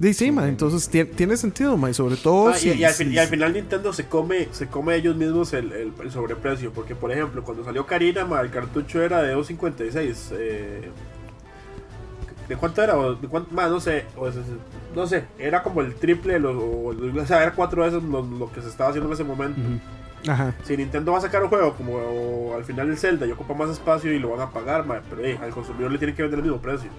Sí, 0.00 0.12
sí, 0.12 0.32
ma, 0.32 0.48
entonces 0.48 0.88
tiene, 0.88 1.36
sentido, 1.36 1.76
ma, 1.76 1.88
y 1.88 1.94
sobre 1.94 2.16
todo 2.16 2.48
ah, 2.48 2.56
y, 2.60 2.82
al 2.82 2.92
final 3.28 3.52
Nintendo 3.52 3.92
se 3.92 4.06
come 4.06 4.48
se 4.50 4.66
come 4.66 4.96
ellos 4.96 5.14
mismos 5.14 5.52
el, 5.52 5.72
el, 5.72 6.10
sobreprecio, 6.10 6.72
porque 6.72 6.96
por 6.96 7.12
ejemplo, 7.12 7.44
cuando 7.44 7.64
salió 7.64 7.86
Karina, 7.86 8.24
ma, 8.24 8.40
el 8.40 8.50
cartucho 8.50 9.02
era 9.02 9.22
de 9.22 9.36
2.56. 9.36 10.32
Eh, 10.32 10.90
¿De 12.48 12.56
cuánto 12.56 12.82
era? 12.82 12.94
¿De 12.96 13.28
cuánto? 13.28 13.54
no 13.54 13.80
sé, 13.80 14.04
no 14.94 15.06
sé, 15.06 15.24
era 15.38 15.62
como 15.62 15.80
el 15.80 15.94
triple, 15.94 16.38
lo, 16.38 16.50
o, 16.60 17.26
sea, 17.26 17.42
era 17.42 17.52
cuatro 17.52 17.82
veces 17.82 18.02
lo, 18.02 18.50
que 18.52 18.60
se 18.60 18.68
estaba 18.68 18.90
haciendo 18.90 19.08
en 19.08 19.14
ese 19.14 19.24
momento. 19.24 19.60
Ajá. 20.26 20.54
Si 20.64 20.76
Nintendo 20.76 21.12
va 21.12 21.18
a 21.18 21.20
sacar 21.20 21.42
un 21.42 21.48
juego 21.48 21.74
como 21.74 22.54
al 22.54 22.64
final 22.64 22.88
el 22.88 22.98
Zelda 22.98 23.26
y 23.26 23.30
ocupa 23.30 23.54
más 23.54 23.70
espacio 23.70 24.12
y 24.12 24.18
lo 24.18 24.30
van 24.30 24.40
a 24.40 24.50
pagar, 24.50 24.86
ma, 24.86 25.00
pero 25.08 25.42
al 25.42 25.50
consumidor 25.50 25.92
le 25.92 25.98
tiene 25.98 26.14
que 26.14 26.22
vender 26.22 26.40
el 26.40 26.44
mismo 26.44 26.60
precio. 26.60 26.90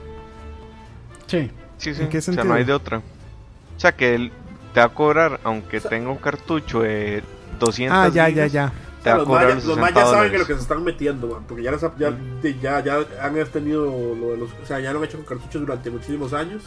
Sí. 1.28 1.52
Sí, 1.78 1.94
sí. 1.94 2.04
¿En 2.04 2.18
o 2.18 2.22
sea, 2.22 2.44
no 2.44 2.54
hay 2.54 2.64
de 2.64 2.74
otra. 2.74 2.98
O 2.98 3.80
sea, 3.80 3.96
que 3.96 4.16
él 4.16 4.32
te 4.74 4.80
va 4.80 4.88
a 4.88 4.90
cobrar, 4.90 5.40
aunque 5.44 5.80
tenga 5.80 6.10
un 6.10 6.18
cartucho 6.18 6.82
de 6.82 7.24
200 7.60 7.98
Ah, 7.98 8.10
ya, 8.10 8.30
ya, 8.30 8.48
ya. 8.48 8.74
Te 9.04 9.10
va 9.12 9.18
a 9.18 9.24
cobrar 9.24 9.54
los, 9.54 9.66
los 9.66 9.78
mayas 9.78 10.10
saben 10.10 10.32
que 10.32 10.38
lo 10.40 10.48
que 10.48 10.56
se 10.56 10.62
están 10.62 10.84
metiendo, 10.84 11.28
man, 11.28 11.44
porque 11.48 11.64
ya, 11.64 11.72
ya, 11.98 12.18
ya, 12.62 12.84
ya, 12.84 13.06
han 13.22 13.46
tenido 13.52 13.86
lo 13.86 14.32
de 14.32 14.38
los, 14.38 14.50
o 14.52 14.66
sea, 14.66 14.80
ya 14.80 14.92
lo 14.92 15.00
han 15.00 15.06
hecho 15.06 15.18
con 15.18 15.26
cartuchos 15.28 15.62
durante 15.62 15.92
muchísimos 15.92 16.34
años 16.34 16.64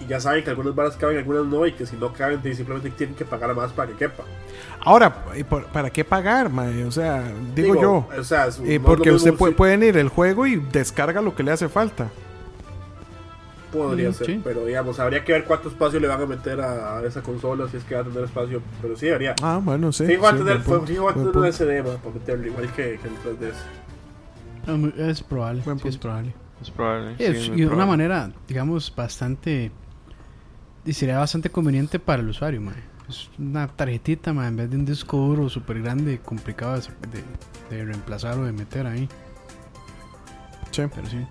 y 0.00 0.06
ya 0.06 0.18
saben 0.18 0.42
que 0.42 0.50
algunas 0.50 0.74
balas 0.74 0.96
caben, 0.96 1.18
algunas 1.18 1.44
no, 1.44 1.66
y 1.66 1.72
que 1.72 1.86
si 1.86 1.96
no 1.96 2.12
caben, 2.12 2.42
simplemente 2.54 2.90
tienen 2.90 3.14
que 3.14 3.24
pagar 3.24 3.54
más 3.54 3.72
para 3.72 3.92
que 3.92 3.98
quepa. 3.98 4.24
Ahora, 4.80 5.14
¿para 5.72 5.90
qué 5.90 6.04
pagar, 6.04 6.50
mae? 6.50 6.84
O 6.84 6.90
sea, 6.90 7.22
digo, 7.54 7.80
yo. 7.80 8.08
O 8.18 8.24
sea, 8.24 8.48
eh, 8.64 8.80
porque 8.82 9.12
usted 9.12 9.34
puede, 9.34 9.54
pueden 9.54 9.82
ir 9.82 9.98
el 9.98 10.08
juego 10.08 10.46
y 10.46 10.56
descarga 10.56 11.20
lo 11.20 11.34
que 11.34 11.42
le 11.42 11.52
hace 11.52 11.68
falta. 11.68 12.08
Podría 13.72 14.10
mm, 14.10 14.14
ser, 14.14 14.40
pero 14.42 14.64
digamos, 14.64 14.98
habría 14.98 15.24
que 15.24 15.32
ver 15.32 15.44
cuánto 15.44 15.68
espacio 15.68 16.00
le 16.00 16.08
van 16.08 16.20
a 16.20 16.26
meter 16.26 16.60
a, 16.60 17.02
esa 17.04 17.22
consola, 17.22 17.68
si 17.68 17.76
es 17.76 17.84
que 17.84 17.94
va 17.94 18.00
a 18.00 18.04
tener 18.04 18.24
espacio, 18.24 18.62
pero 18.82 18.96
sí 18.96 19.06
debería. 19.06 19.34
Ah, 19.42 19.60
bueno, 19.62 19.92
sí. 19.92 20.06
Sí, 20.06 20.16
va 20.16 20.30
a 20.30 20.36
tener, 20.36 20.62
sí, 20.62 20.96
va 20.96 21.10
a 21.10 21.14
tener 21.14 21.36
un 21.36 21.52
SD 21.52 21.82
para 21.82 22.14
meterlo, 22.14 22.46
igual 22.46 22.72
que, 22.72 22.98
que 22.98 23.08
el 23.08 23.38
3DS. 23.38 23.54
Ah, 24.66 25.08
es 25.08 25.22
probable, 25.22 25.62
sí, 25.62 25.88
es 25.88 25.98
probable. 25.98 26.34
Es 26.60 26.70
probable. 26.70 27.14
y 27.18 27.60
de 27.60 27.66
una 27.66 27.86
manera, 27.86 28.32
digamos, 28.46 28.92
bastante. 28.94 29.70
Y 30.84 30.92
sería 30.92 31.18
bastante 31.18 31.50
conveniente 31.50 31.98
para 31.98 32.22
el 32.22 32.28
usuario, 32.28 32.60
man. 32.60 32.74
Es 33.08 33.28
una 33.38 33.66
tarjetita, 33.66 34.32
man, 34.32 34.46
en 34.46 34.56
vez 34.56 34.70
de 34.70 34.76
un 34.76 34.84
disco 34.84 35.16
duro 35.16 35.48
súper 35.48 35.82
grande, 35.82 36.20
complicado 36.20 36.78
de, 36.78 37.76
de, 37.76 37.84
reemplazar 37.84 38.38
o 38.38 38.44
de 38.44 38.52
meter 38.52 38.86
ahí. 38.86 39.08
Sí. 40.70 40.82
Pero 40.94 41.06
sí. 41.08 41.26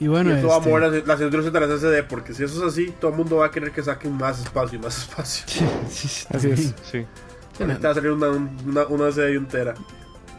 Y 0.00 0.08
bueno, 0.08 0.30
y 0.30 0.34
esto 0.34 0.48
va 0.48 0.56
a 0.56 0.60
mover 0.60 0.94
este 0.94 1.06
las, 1.06 1.20
industrias 1.20 1.52
de 1.52 1.60
las 1.60 1.80
SD, 1.80 2.02
porque 2.04 2.34
si 2.34 2.42
eso 2.44 2.56
es 2.66 2.72
así, 2.72 2.92
todo 3.00 3.12
el 3.12 3.16
mundo 3.16 3.36
va 3.36 3.46
a 3.46 3.50
querer 3.50 3.70
que 3.70 3.82
saquen 3.82 4.16
más 4.16 4.40
espacio 4.40 4.78
y 4.78 4.82
más 4.82 4.98
espacio. 4.98 5.44
Sí, 5.88 6.08
sí, 6.08 6.26
así 6.34 6.50
es. 6.50 6.74
Sí. 6.82 7.06
Ahorita 7.60 7.88
va 7.88 7.90
a 7.90 7.94
salir 7.94 8.10
una, 8.10 8.28
una, 8.28 8.86
una 8.86 9.10
SD 9.10 9.20
de 9.30 9.38
un 9.38 9.46
tera. 9.46 9.74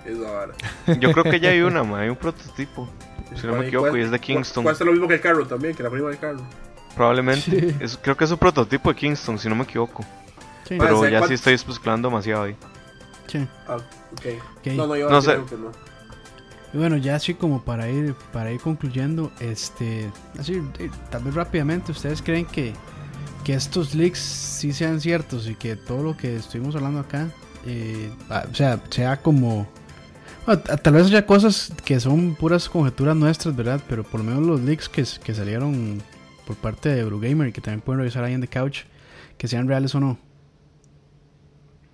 Eso 0.05 0.27
ahora. 0.27 0.53
Yo 0.99 1.11
creo 1.11 1.23
que 1.23 1.39
ya 1.39 1.49
hay 1.49 1.61
una, 1.61 1.83
ma, 1.83 2.01
hay 2.01 2.09
un 2.09 2.15
prototipo. 2.15 2.89
Si 3.35 3.47
no 3.47 3.55
me 3.55 3.67
equivoco, 3.67 3.95
y 3.97 4.01
es 4.01 4.11
de 4.11 4.19
Kingston. 4.19 4.63
Puede 4.63 4.75
ser 4.75 4.85
lo 4.85 4.93
mismo 4.93 5.07
que 5.07 5.15
el 5.15 5.21
carro 5.21 5.47
también, 5.47 5.73
que 5.73 5.83
la 5.83 5.89
prima 5.89 6.09
del 6.09 6.19
carro. 6.19 6.45
Probablemente. 6.95 7.75
Es, 7.79 7.97
creo 7.97 8.15
que 8.15 8.25
es 8.25 8.31
un 8.31 8.37
prototipo 8.37 8.89
de 8.89 8.95
Kingston, 8.95 9.39
si 9.39 9.49
no 9.49 9.55
me 9.55 9.63
equivoco. 9.63 10.05
Sí. 10.67 10.77
Pero 10.77 11.07
ya 11.07 11.25
sí 11.27 11.33
estoy 11.33 11.53
especulando 11.53 12.09
demasiado 12.09 12.43
ahí. 12.43 12.55
Sí. 13.27 13.47
Ah, 13.67 13.77
okay. 14.13 14.39
okay. 14.57 14.77
No, 14.77 14.87
no, 14.87 14.95
yo 14.95 15.09
no 15.09 15.21
sé. 15.21 15.39
Que 15.49 15.55
no. 15.55 15.71
Y 16.73 16.77
bueno, 16.77 16.97
ya 16.97 17.15
así 17.15 17.33
como 17.33 17.63
para 17.63 17.89
ir, 17.89 18.15
para 18.33 18.51
ir 18.51 18.59
concluyendo, 18.59 19.31
este, 19.39 20.11
así, 20.39 20.61
eh, 20.79 20.89
tal 21.09 21.23
vez 21.23 21.33
rápidamente, 21.33 21.91
¿ustedes 21.91 22.21
creen 22.21 22.45
que, 22.45 22.73
que 23.43 23.53
estos 23.53 23.95
leaks 23.95 24.19
sí 24.19 24.73
sean 24.73 24.99
ciertos 24.99 25.47
y 25.47 25.55
que 25.55 25.75
todo 25.75 26.03
lo 26.03 26.17
que 26.17 26.35
estuvimos 26.35 26.75
hablando 26.75 26.99
acá, 26.99 27.29
eh, 27.65 28.09
o 28.29 28.53
sea, 28.53 28.81
sea 28.89 29.21
como... 29.21 29.67
tal 30.83 30.93
vez 30.93 31.07
haya 31.07 31.25
cosas 31.25 31.71
que 31.85 31.99
son 31.99 32.35
puras 32.35 32.67
conjeturas 32.69 33.15
nuestras, 33.15 33.55
¿verdad? 33.55 33.81
Pero 33.87 34.03
por 34.03 34.19
lo 34.19 34.25
menos 34.25 34.43
los 34.45 34.61
leaks 34.61 34.89
que, 34.89 35.03
que 35.23 35.33
salieron 35.33 36.01
por 36.45 36.55
parte 36.55 36.89
de 36.89 37.01
Eurogamer 37.01 37.47
y 37.47 37.51
que 37.51 37.61
también 37.61 37.81
pueden 37.81 37.99
revisar 37.99 38.23
ahí 38.23 38.33
en 38.33 38.41
The 38.41 38.47
Couch, 38.47 38.81
que 39.37 39.47
sean 39.47 39.67
reales 39.67 39.95
o 39.95 39.99
no. 39.99 40.17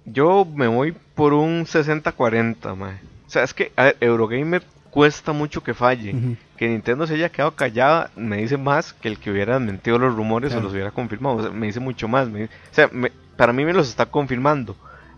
Yo 0.06 0.46
me 0.46 0.68
voy 0.68 0.96
por 1.16 1.34
un 1.34 1.66
60-40, 1.66 2.76
mae. 2.76 3.11
O 3.32 3.34
sea, 3.34 3.44
es 3.44 3.54
que 3.54 3.72
Eurogamer 4.02 4.62
cuesta 4.90 5.32
mucho 5.32 5.64
que 5.64 5.74
falle. 5.74 6.36
Que 6.58 6.68
Nintendo 6.68 7.08
se 7.08 7.14
haya 7.14 7.30
quedado 7.30 7.56
callada 7.56 8.12
me 8.18 8.36
dice 8.36 8.58
más 8.58 8.92
que 8.92 9.08
el 9.08 9.20
que 9.20 9.32
hubiera 9.32 9.58
mentido 9.58 9.98
los 9.98 10.14
rumores 10.14 10.54
o 10.54 10.60
los 10.60 10.74
hubiera 10.74 10.92
confirmado. 10.92 11.54
me 11.54 11.68
dice 11.68 11.80
mucho 11.80 12.10
más. 12.10 12.28
o 12.28 12.48
sea, 12.72 12.90
para 13.38 13.54
mí 13.54 13.64
me 13.64 13.72
los 13.72 13.88
está 13.88 14.06
confirmando. 14.06 14.76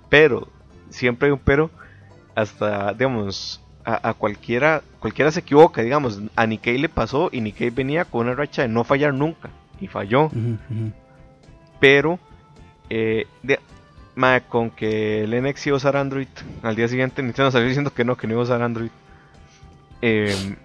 Pero, 0.10 0.48
siempre 0.92 1.26
hay 1.26 1.32
un 1.32 1.40
pero. 1.40 1.72
Hasta, 2.36 2.94
digamos, 2.94 3.64
a, 3.84 4.14
cualquiera, 4.14 4.84
cualquiera 5.00 5.32
se 5.32 5.40
equivoca. 5.40 5.82
Digamos, 5.82 6.22
a 6.36 6.46
Nikkei 6.46 6.78
le 6.78 6.90
pasó 6.90 7.30
y 7.32 7.42
Nikkei 7.42 7.72
venía 7.72 8.06
con 8.06 8.28
una 8.28 8.36
racha 8.36 8.62
de 8.62 8.68
no 8.68 8.84
fallar 8.84 9.12
nunca. 9.16 9.50
Y 9.82 9.88
falló. 9.88 10.30
Pero, 11.80 12.20
eh, 12.92 13.26
con 14.50 14.70
que 14.70 15.24
el 15.24 15.42
NX 15.44 15.68
iba 15.68 15.76
a 15.76 15.78
usar 15.78 15.98
Android, 15.98 16.28
al 16.62 16.76
día 16.76 16.88
siguiente 16.88 17.24
Nintendo 17.24 17.52
salió 17.52 17.68
diciendo 17.68 17.94
que 17.94 18.06
no, 18.06 18.16
que 18.16 18.28
no 18.28 18.34
iba 18.34 18.42
a 18.42 18.46
usar 18.46 18.62
Android. 18.62 18.92
Em, 20.02 20.56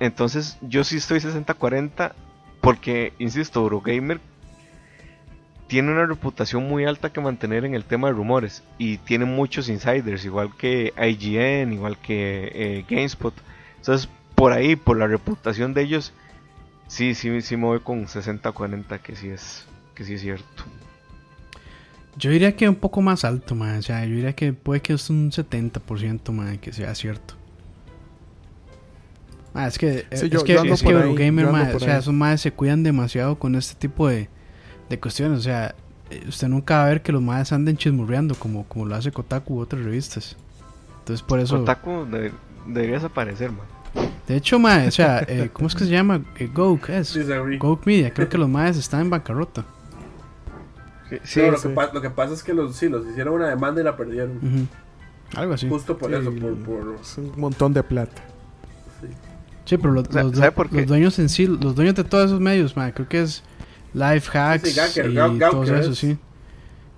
entonces 0.00 0.58
yo 0.60 0.84
sí 0.84 0.96
estoy 0.96 1.20
60-40 1.20 2.12
porque, 2.60 3.12
insisto, 3.18 3.60
Eurogamer 3.60 4.20
tiene 5.66 5.92
una 5.92 6.04
reputación 6.04 6.68
muy 6.68 6.84
alta 6.84 7.12
que 7.12 7.20
mantener 7.20 7.64
en 7.64 7.74
el 7.74 7.84
tema 7.84 8.08
de 8.08 8.14
rumores 8.14 8.64
y 8.76 8.98
tiene 8.98 9.24
muchos 9.24 9.68
insiders, 9.68 10.24
igual 10.24 10.50
que 10.56 10.92
IGN, 10.96 11.72
igual 11.72 11.96
que 11.96 12.50
eh, 12.52 12.84
GameSpot. 12.88 13.32
Entonces, 13.76 14.08
por 14.34 14.52
ahí, 14.52 14.74
por 14.74 14.98
la 14.98 15.06
reputación 15.06 15.72
de 15.72 15.82
ellos, 15.82 16.12
sí, 16.88 17.14
sí, 17.14 17.40
sí 17.40 17.56
me 17.56 17.66
voy 17.66 17.80
con 17.80 18.06
60-40, 18.06 18.98
que 19.00 19.14
sí 19.14 19.28
es, 19.28 19.66
que 19.94 20.04
sí 20.04 20.14
es 20.14 20.20
cierto. 20.22 20.64
Yo 22.16 22.30
diría 22.30 22.56
que 22.56 22.68
un 22.68 22.74
poco 22.74 23.02
más 23.02 23.24
alto, 23.24 23.54
man. 23.54 23.78
O 23.78 23.82
sea, 23.82 24.04
yo 24.04 24.14
diría 24.14 24.34
que 24.34 24.52
puede 24.52 24.80
que 24.80 24.94
es 24.94 25.10
un 25.10 25.30
70%, 25.30 26.32
man, 26.32 26.58
que 26.58 26.72
sea 26.72 26.94
cierto. 26.94 27.34
Ah, 29.54 29.66
es 29.66 29.78
que, 29.78 30.06
es, 30.10 30.22
que 30.22 30.36
es 30.36 30.82
que 30.82 30.90
Eurogamer, 30.90 31.46
o 31.74 31.80
sea, 31.80 31.98
esos 31.98 32.14
madres 32.14 32.40
se 32.40 32.52
cuidan 32.52 32.82
demasiado 32.84 33.38
con 33.38 33.56
este 33.56 33.74
tipo 33.74 34.08
de, 34.08 34.28
de 34.88 35.00
cuestiones. 35.00 35.40
O 35.40 35.42
sea, 35.42 35.74
eh, 36.10 36.24
usted 36.28 36.48
nunca 36.48 36.76
va 36.78 36.84
a 36.84 36.88
ver 36.88 37.02
que 37.02 37.10
los 37.10 37.22
madres 37.22 37.52
anden 37.52 37.76
chismurreando 37.76 38.34
como, 38.34 38.64
como 38.64 38.86
lo 38.86 38.94
hace 38.94 39.10
Kotaku 39.10 39.54
u 39.54 39.60
otras 39.60 39.82
revistas. 39.82 40.36
Entonces, 41.00 41.22
por 41.22 41.40
eso. 41.40 41.58
Kotaku 41.58 42.06
debería 42.66 42.96
desaparecer, 42.96 43.50
man. 43.50 43.66
De 44.28 44.36
hecho, 44.36 44.60
madre, 44.60 44.86
o 44.86 44.90
sea, 44.92 45.24
eh, 45.26 45.50
¿cómo 45.52 45.66
es 45.66 45.74
que 45.74 45.84
se 45.84 45.90
llama? 45.90 46.22
Eh, 46.38 46.48
es. 46.88 47.18
Gouk 47.58 47.86
Media. 47.86 48.14
Creo 48.14 48.28
que 48.28 48.38
los 48.38 48.48
madres 48.48 48.76
están 48.76 49.00
en 49.00 49.10
bancarrota. 49.10 49.64
Sí, 51.24 51.40
No, 51.42 51.50
lo, 51.52 51.58
sí. 51.58 51.68
Que 51.68 51.74
pa- 51.74 51.90
lo 51.92 52.00
que 52.00 52.10
pasa 52.10 52.34
es 52.34 52.42
que 52.42 52.54
los, 52.54 52.76
sí, 52.76 52.88
los 52.88 53.06
hicieron 53.06 53.34
una 53.34 53.48
demanda 53.48 53.80
y 53.80 53.84
la 53.84 53.96
perdieron. 53.96 54.36
Ujú. 54.38 54.66
Algo 55.40 55.54
así. 55.54 55.68
Justo 55.68 55.96
por 55.98 56.10
Sí, 56.10 56.16
eso, 56.16 56.32
por, 56.32 56.54
por- 56.58 56.96
Es 57.00 57.18
un 57.18 57.32
montón 57.36 57.72
de 57.72 57.82
plata. 57.82 58.22
Sí, 59.64 59.76
pero 59.76 59.92
los, 59.92 60.12
los, 60.12 60.36
¿sabe 60.36 60.50
por 60.52 60.68
qué? 60.68 60.78
los 60.78 60.86
dueños 60.86 61.18
en 61.20 61.28
sí, 61.28 61.46
los 61.46 61.74
dueños 61.76 61.94
de 61.94 62.02
todos 62.02 62.26
esos 62.26 62.40
medios, 62.40 62.76
man, 62.76 62.90
creo 62.92 63.08
que 63.08 63.22
es 63.22 63.42
Life 63.94 64.36
Hacks 64.36 64.68
Sí, 64.68 64.74
Gawker, 64.76 65.06
y 65.10 65.14
Gaw- 65.14 65.38
todos 65.38 65.38
Gawker 65.68 65.74
esos, 65.76 65.92
es. 65.92 65.98
sí. 65.98 66.18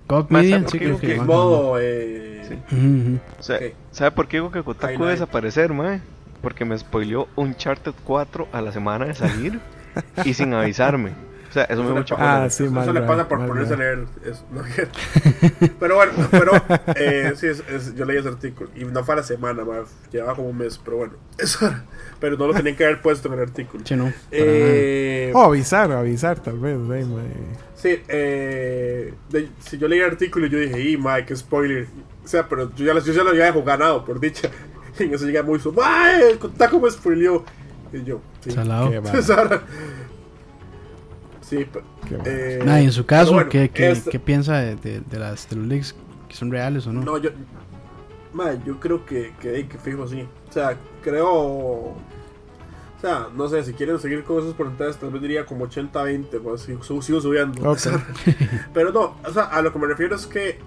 GOG 0.07 0.31
Ma, 0.31 0.39
Media, 0.39 0.55
¿sabe 0.57 0.63
por 0.63 0.71
sí, 0.71 0.79
qué 0.79 0.85
creo 0.85 0.97
digo 0.99 1.13
que 1.21 1.27
modo. 1.27 1.77
Eh, 1.79 2.29
Sí. 2.47 2.75
Ujú, 2.75 2.85
ujú. 2.85 3.19
O 3.39 3.43
sea, 3.43 3.55
Ok. 3.57 3.63
¿sabe 3.91 4.11
por 4.11 4.27
qué 4.27 4.37
digo 4.37 4.51
que 4.51 4.61
Kotaku 4.63 5.05
desaparecer, 5.05 5.71
mae? 5.73 6.01
Porque 6.41 6.65
me 6.65 6.77
spoileó 6.77 7.27
Uncharted 7.37 7.93
4 8.03 8.47
a 8.51 8.61
la 8.61 8.71
semana 8.73 9.05
de 9.05 9.13
salir 9.13 9.59
y 10.25 10.33
sin 10.33 10.53
avisarme. 10.53 11.11
O 11.53 11.55
sea, 11.55 11.65
eso 11.65 11.75
me 11.75 11.83
Eso 11.83 11.93
le 11.93 11.99
mucha 11.99 12.15
pasa- 12.17 12.43
Ah, 12.45 12.49
sí, 12.49 12.63
eso 12.63 12.71
mal 12.73 12.85
le 12.87 12.91
drive, 12.93 13.07
pasa 13.07 13.27
por 13.27 13.37
mal 13.37 13.47
ponerse 13.47 13.73
a 13.75 13.77
leer 13.77 14.05
eso. 14.25 14.43
¿no? 14.51 14.61
pero 15.79 15.95
bueno, 15.97 16.11
pero 16.31 16.51
eh, 16.95 17.33
sí, 17.35 17.45
es- 17.45 17.63
es- 17.69 17.93
yo 17.95 18.05
leí 18.05 18.17
ese 18.17 18.29
artículo 18.29 18.71
y 18.75 18.85
no 18.85 19.03
fue 19.03 19.13
a 19.13 19.17
la 19.17 19.23
semana, 19.23 19.63
ma, 19.63 19.83
llevaba 20.11 20.35
como 20.35 20.49
un 20.49 20.57
mes, 20.57 20.79
pero 20.83 20.97
bueno, 20.97 21.13
eso 21.37 21.71
pero 22.19 22.37
no 22.37 22.47
lo 22.47 22.53
tenían 22.55 22.75
que 22.75 22.85
haber 22.85 23.03
puesto 23.03 23.27
en 23.27 23.35
el 23.35 23.41
artículo. 23.41 23.83
Sí, 23.85 23.95
no. 23.95 24.11
Eh, 24.31 25.31
O 25.35 25.43
avisar, 25.43 25.91
avisar 25.91 26.39
tal 26.39 26.57
vez. 26.57 26.75
mae. 26.79 27.05
Sí, 27.75 28.01
eh, 28.07 29.13
de- 29.29 29.49
si 29.59 29.77
yo 29.77 29.87
leí 29.87 29.99
el 29.99 30.05
artículo 30.09 30.47
y 30.47 30.49
yo 30.49 30.57
dije, 30.57 30.79
y 30.89 30.97
Mike, 30.97 31.25
qué 31.27 31.35
spoiler. 31.35 31.85
O 32.23 32.27
sea, 32.27 32.47
pero 32.49 32.73
yo 32.75 32.83
ya, 32.85 32.97
yo 32.99 33.13
ya 33.13 33.23
lo 33.23 33.29
había 33.29 33.51
ganado, 33.51 34.03
por 34.03 34.19
dicha. 34.19 34.49
Y 34.99 35.03
en 35.03 35.13
eso 35.15 35.25
llega 35.25 35.43
muy 35.43 35.59
su, 35.59 35.71
¡Mae! 35.73 36.31
El 36.31 36.39
Kotaku 36.39 36.79
me 36.79 36.89
spoileó. 36.89 37.43
Y 37.91 38.03
yo, 38.03 38.21
sí. 38.41 38.51
Salado. 38.51 38.91
Sí, 41.57 41.67
eh, 42.25 42.61
Nah, 42.65 42.79
y 42.81 42.85
en 42.85 42.91
su 42.91 43.05
caso, 43.05 43.33
bueno, 43.33 43.49
¿qué, 43.49 43.69
qué, 43.69 43.91
esta- 43.91 44.11
qué 44.11 44.19
piensa 44.19 44.57
de, 44.57 44.75
de, 44.75 44.99
de 45.01 45.19
las, 45.19 45.49
de 45.49 45.55
los 45.55 45.65
leaks? 45.67 45.95
¿Que 46.27 46.35
son 46.35 46.51
reales 46.51 46.87
o 46.87 46.93
no? 46.93 47.01
No, 47.01 47.17
yo. 47.17 47.29
Yo 48.65 48.79
creo 48.79 49.05
que, 49.05 49.31
que, 49.39 49.67
que 49.67 49.77
fijo 49.77 50.07
sí. 50.07 50.27
O 50.49 50.51
sea, 50.51 50.75
creo. 51.03 51.29
O 51.31 51.95
sea, 52.99 53.27
no 53.35 53.47
sé, 53.49 53.63
si 53.63 53.73
quieren 53.73 53.99
seguir 53.99 54.23
con 54.23 54.39
esos 54.39 54.53
porcentajes, 54.55 54.97
tal 54.97 55.11
vez 55.11 55.21
diría 55.21 55.45
como 55.45 55.67
80-20, 55.67 56.39
pues 56.41 56.61
si- 56.61 56.77
su- 56.81 57.01
sigo 57.01 57.21
subiendo. 57.21 57.61
Pero 58.73 58.91
no, 58.91 59.17
o 59.23 59.31
sea, 59.33 59.43
a 59.43 59.61
lo 59.61 59.71
que 59.71 59.79
me 59.79 59.87
refiero 59.87 60.15
es 60.15 60.25
que. 60.25 60.57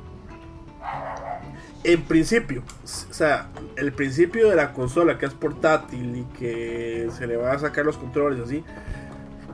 En 1.85 2.03
principio, 2.03 2.63
o 2.85 3.13
sea, 3.15 3.49
el 3.77 3.93
principio 3.93 4.51
de 4.51 4.57
la 4.57 4.73
consola 4.73 5.19
que 5.19 5.27
es 5.27 5.35
portátil 5.35 6.17
y 6.17 6.25
que 6.37 7.09
se 7.17 7.29
le 7.29 7.37
va 7.37 7.53
a 7.53 7.59
sacar 7.61 7.85
los 7.85 7.97
controles 7.97 8.41
así. 8.41 8.65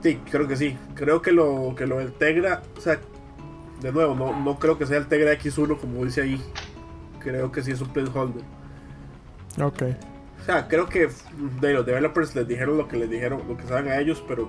Sí, 0.03 0.21
creo 0.31 0.49
que 0.49 0.57
sí. 0.57 0.77
Creo 0.95 1.23
que 1.23 1.33
lo, 1.33 1.75
que 1.77 1.87
lo 1.87 1.99
del 1.99 2.13
Tegra, 2.13 2.63
o 2.77 2.81
sea, 2.81 2.99
de 3.81 3.93
nuevo, 3.93 4.15
no, 4.15 4.39
no 4.41 4.59
creo 4.59 4.79
que 4.79 4.87
sea 4.87 4.99
el 4.99 5.07
Tegra 5.07 5.33
X1 5.35 5.79
como 5.79 6.05
dice 6.05 6.23
ahí. 6.23 6.43
Creo 7.21 7.53
que 7.53 7.63
sí 7.63 7.71
es 7.71 7.81
un 7.81 7.93
placeholder. 7.93 8.43
Ok. 9.61 9.83
O 10.41 10.45
sea, 10.45 10.67
creo 10.67 10.89
que 10.89 11.09
de 11.61 11.73
los 11.73 11.87
developers 11.87 12.35
les 12.35 12.49
dijeron 12.49 12.77
lo 12.77 12.89
que 12.89 12.97
les 12.97 13.09
dijeron, 13.09 13.43
lo 13.47 13.57
que 13.57 13.65
saben 13.65 13.89
a 13.89 13.99
ellos, 13.99 14.23
pero. 14.27 14.49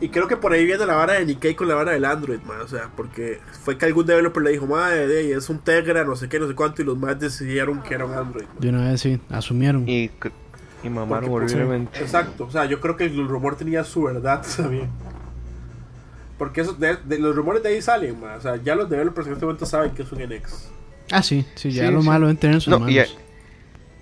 Y 0.00 0.08
creo 0.08 0.26
que 0.26 0.36
por 0.36 0.52
ahí 0.52 0.64
viene 0.64 0.86
la 0.86 0.94
vara 0.94 1.12
de 1.14 1.26
Nikkei 1.26 1.54
con 1.54 1.68
la 1.68 1.74
vara 1.74 1.92
del 1.92 2.04
Android, 2.04 2.40
man. 2.40 2.60
O 2.62 2.66
sea, 2.66 2.90
porque 2.96 3.38
fue 3.62 3.78
que 3.78 3.86
algún 3.86 4.06
developer 4.06 4.42
le 4.42 4.50
dijo, 4.50 4.66
madre, 4.66 5.06
de, 5.06 5.32
es 5.34 5.48
un 5.50 5.58
Tegra, 5.58 6.04
no 6.04 6.16
sé 6.16 6.28
qué, 6.28 6.40
no 6.40 6.48
sé 6.48 6.54
cuánto, 6.54 6.82
y 6.82 6.84
los 6.84 6.98
más 6.98 7.20
decidieron 7.20 7.82
que 7.82 7.94
era 7.94 8.06
un 8.06 8.14
Android. 8.14 8.46
man. 8.46 8.56
De 8.58 8.68
una 8.70 8.90
vez 8.90 9.00
sí, 9.02 9.20
asumieron. 9.28 9.88
Y, 9.88 10.10
y 10.82 10.88
mamaron 10.88 11.28
Porque, 11.30 11.44
pues, 11.44 11.52
horriblemente. 11.54 11.98
Exacto, 12.00 12.44
o 12.44 12.50
sea, 12.50 12.64
yo 12.64 12.80
creo 12.80 12.96
que 12.96 13.04
el 13.04 13.26
rumor 13.28 13.56
tenía 13.56 13.84
su 13.84 14.02
verdad 14.04 14.44
también. 14.56 14.88
Porque 16.38 16.62
eso, 16.62 16.72
de, 16.72 16.96
de- 17.04 17.18
los 17.18 17.36
rumores 17.36 17.62
de 17.62 17.68
ahí 17.68 17.82
salen, 17.82 18.18
man. 18.20 18.38
O 18.38 18.40
sea, 18.40 18.56
ya 18.56 18.74
los 18.74 18.88
developers 18.88 19.26
en 19.26 19.34
este 19.34 19.44
momento 19.44 19.66
saben 19.66 19.90
que 19.92 20.02
es 20.02 20.12
un 20.12 20.20
NX. 20.22 20.70
Ah, 21.10 21.22
sí, 21.22 21.44
sí, 21.54 21.70
ya 21.70 21.86
Sí, 21.88 21.92
lo 21.92 22.00
sí. 22.02 22.08
malo 22.08 22.26
deben 22.26 22.38
tener 22.38 22.54
en 22.54 22.60
sus 22.60 22.70
No, 22.70 22.78
manos. 22.80 22.94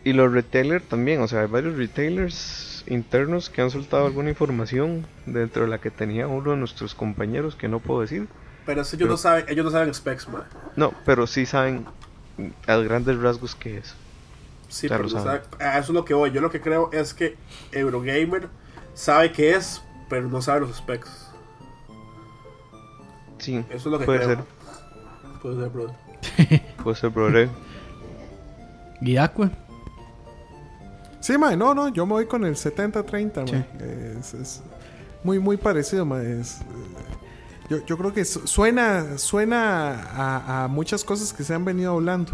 y, 0.05 0.11
y 0.11 0.13
los 0.13 0.33
retailers 0.33 0.85
también, 0.85 1.21
o 1.21 1.27
sea, 1.29 1.41
hay 1.41 1.47
varios 1.49 1.77
retailers 1.77 2.85
internos 2.87 3.51
que 3.51 3.61
han 3.61 3.71
soltado 3.71 4.07
alguna 4.07 4.29
información 4.31 5.05
dentro 5.27 5.63
de 5.65 5.69
la 5.69 5.79
que 5.79 5.91
tenía 5.91 6.29
uno 6.29 6.53
de 6.53 6.57
nuestros 6.59 6.95
compañeros 6.95 7.57
que 7.57 7.67
no 7.69 7.81
puedo 7.81 8.03
decir. 8.03 8.29
Pero 8.65 8.83
eso 8.83 8.95
ellos 8.97 9.07
Pero- 9.07 9.11
no 9.13 9.17
saben, 9.17 9.45
ellos 9.49 9.65
no 9.65 9.71
saben 9.73 9.93
specs, 9.93 10.29
man. 10.29 10.45
No, 10.77 10.93
pero 11.05 11.27
sí 11.27 11.45
saben 11.45 11.87
a 12.67 12.77
grandes 12.77 13.19
rasgos 13.19 13.55
qué 13.57 13.79
es. 13.79 13.95
Sí, 14.69 14.89
Ya 14.89 14.97
pero 14.97 15.09
no 15.09 15.21
saben. 15.23 15.43
sabe- 15.51 15.65
a 15.65 15.79
eso 15.79 15.93
es 15.93 15.95
lo 15.95 16.05
que 16.05 16.15
voy. 16.15 16.31
Yo 16.31 16.41
lo 16.41 16.51
que 16.51 16.61
creo 16.61 16.91
es 16.93 17.15
que 17.15 17.37
Eurogamer 17.73 18.49
sabe 18.95 19.33
qué 19.33 19.55
es, 19.57 19.83
pero 20.09 20.29
no 20.29 20.41
sabe 20.43 20.61
los 20.61 20.77
specs. 20.77 21.11
Sí, 23.39 23.57
Eso 23.71 23.77
es 23.77 23.85
lo 23.87 23.99
que 23.99 24.05
puede 24.05 24.19
creo. 24.25 24.29
ser, 24.37 24.45
Puede 25.43 25.57
ser, 25.61 25.69
brother. 25.71 25.95
puede 26.83 26.97
ser, 26.97 27.11
brother. 27.11 27.49
¿Y 29.01 29.17
Aqua? 29.17 29.51
Sí, 31.21 31.37
mae, 31.39 31.57
no, 31.57 31.73
no, 31.75 31.89
yo 31.89 32.05
me 32.07 32.13
voy 32.15 32.27
con 32.27 32.45
el 32.45 32.57
70-30, 32.57 33.47
Sí. 33.49 33.65
Es, 34.19 34.35
es 34.35 34.63
muy, 35.23 35.39
muy 35.39 35.57
parecido, 35.57 36.05
mae. 36.05 36.41
Es, 36.41 36.61
eh, 36.61 36.65
yo, 37.71 37.87
yo 37.87 37.97
creo 37.99 38.13
que 38.13 38.25
su- 38.25 38.47
suena, 38.47 39.19
suena 39.19 40.03
a, 40.03 40.65
a 40.65 40.69
muchas 40.69 41.05
cosas 41.05 41.33
que 41.33 41.45
se 41.45 41.55
han 41.55 41.65
venido 41.65 41.93
hablando. 41.95 42.33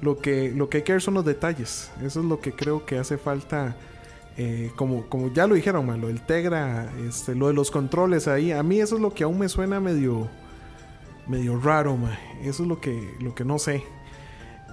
Lo 0.00 0.18
que, 0.18 0.52
lo 0.54 0.68
que 0.68 0.78
hay 0.78 0.82
que 0.84 0.92
ver 0.92 1.02
son 1.02 1.14
los 1.14 1.24
detalles. 1.24 1.90
Eso 2.02 2.20
es 2.20 2.26
lo 2.26 2.40
que 2.40 2.52
creo 2.52 2.84
que 2.86 2.98
hace 2.98 3.18
falta. 3.18 3.76
eh, 4.40 4.70
como, 4.76 5.06
como 5.08 5.32
ya 5.32 5.48
lo 5.48 5.56
dijeron, 5.56 5.84
mae, 5.86 5.98
lo 5.98 6.06
del 6.06 6.20
Tegra, 6.20 6.92
este, 7.06 7.34
lo 7.34 7.48
de 7.48 7.54
los 7.54 7.72
controles 7.72 8.28
ahí. 8.28 8.52
A 8.52 8.62
mí 8.62 8.78
eso 8.80 8.94
es 8.94 9.00
lo 9.02 9.12
que 9.12 9.24
aún 9.24 9.36
me 9.40 9.48
suena 9.48 9.80
medio, 9.80 10.28
medio 11.26 11.58
raro, 11.58 11.96
mae. 11.96 12.16
Eso 12.42 12.62
es 12.62 12.68
lo 12.68 12.80
que, 12.80 13.14
lo 13.20 13.34
que 13.34 13.44
no 13.44 13.58
sé. 13.58 13.82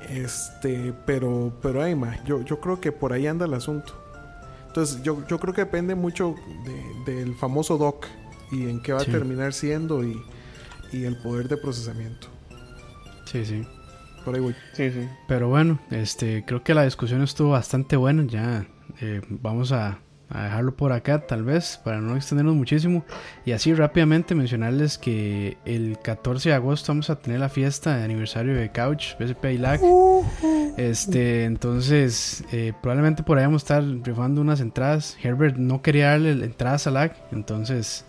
Este, 0.10 0.94
pero, 1.06 1.52
pero 1.62 1.82
ay, 1.82 1.96
ma, 1.96 2.24
yo, 2.26 2.42
yo 2.44 2.60
creo 2.60 2.80
que 2.80 2.92
por 2.92 3.12
ahí 3.14 3.26
anda 3.26 3.46
el 3.46 3.54
asunto. 3.56 3.94
Entonces, 4.68 5.02
yo, 5.02 5.26
yo 5.28 5.40
creo 5.40 5.54
que 5.54 5.62
depende 5.62 5.96
mucho 5.96 6.36
de- 7.06 7.14
del 7.14 7.34
famoso 7.36 7.78
dock 7.78 8.06
y 8.52 8.70
en 8.70 8.82
qué 8.84 8.94
va 8.94 9.00
Sí. 9.00 9.10
a 9.10 9.14
terminar 9.14 9.54
siendo 9.54 10.04
y, 10.04 10.22
y 10.92 11.06
el 11.06 11.18
poder 11.18 11.48
de 11.48 11.58
procesamiento. 11.58 12.28
Sí, 13.26 13.46
sí. 13.46 13.66
Por 14.26 14.36
ahí 14.36 14.42
voy. 14.42 14.56
Sí, 14.74 14.90
sí. 14.90 15.08
Pero 15.28 15.48
bueno, 15.50 15.80
este, 15.92 16.44
creo 16.46 16.64
que 16.64 16.74
la 16.74 16.84
discusión 16.84 17.22
estuvo 17.22 17.52
bastante 17.52 17.96
buena. 17.96 18.26
Ya 18.26 18.66
eh, 19.00 19.22
vamos 19.30 19.72
a, 19.72 20.00
a 20.30 20.44
dejarlo 20.44 20.76
por 20.76 20.92
acá, 20.92 21.28
tal 21.28 21.44
vez, 21.44 21.80
para 21.84 22.02
no 22.02 22.16
extendernos 22.16 22.56
muchísimo. 22.56 23.06
Y 23.46 23.52
así 23.52 23.74
rápidamente 23.74 24.34
mencionarles 24.34 24.98
que 24.98 25.58
el 25.66 26.00
14 26.02 26.50
de 26.50 26.56
agosto 26.56 26.92
vamos 26.92 27.10
a 27.10 27.20
tener 27.20 27.40
la 27.40 27.50
fiesta 27.50 27.98
de 27.98 28.04
aniversario 28.04 28.56
de 28.56 28.72
Couch, 28.72 29.18
BSP 29.20 29.46
y 29.54 29.58
LAG. 29.58 29.82
Este, 30.78 31.46
entonces, 31.46 32.44
eh, 32.52 32.74
probablemente 32.82 33.24
por 33.24 33.38
ahí 33.38 33.46
vamos 33.46 33.62
a 33.62 33.66
estar 33.66 33.84
rifando 34.04 34.42
unas 34.42 34.60
entradas. 34.60 35.18
Herbert 35.24 35.58
no 35.58 35.82
quería 35.82 36.10
darle 36.10 36.32
entradas 36.32 36.88
a 36.88 36.92
LAG, 36.92 37.16
entonces, 37.32 38.06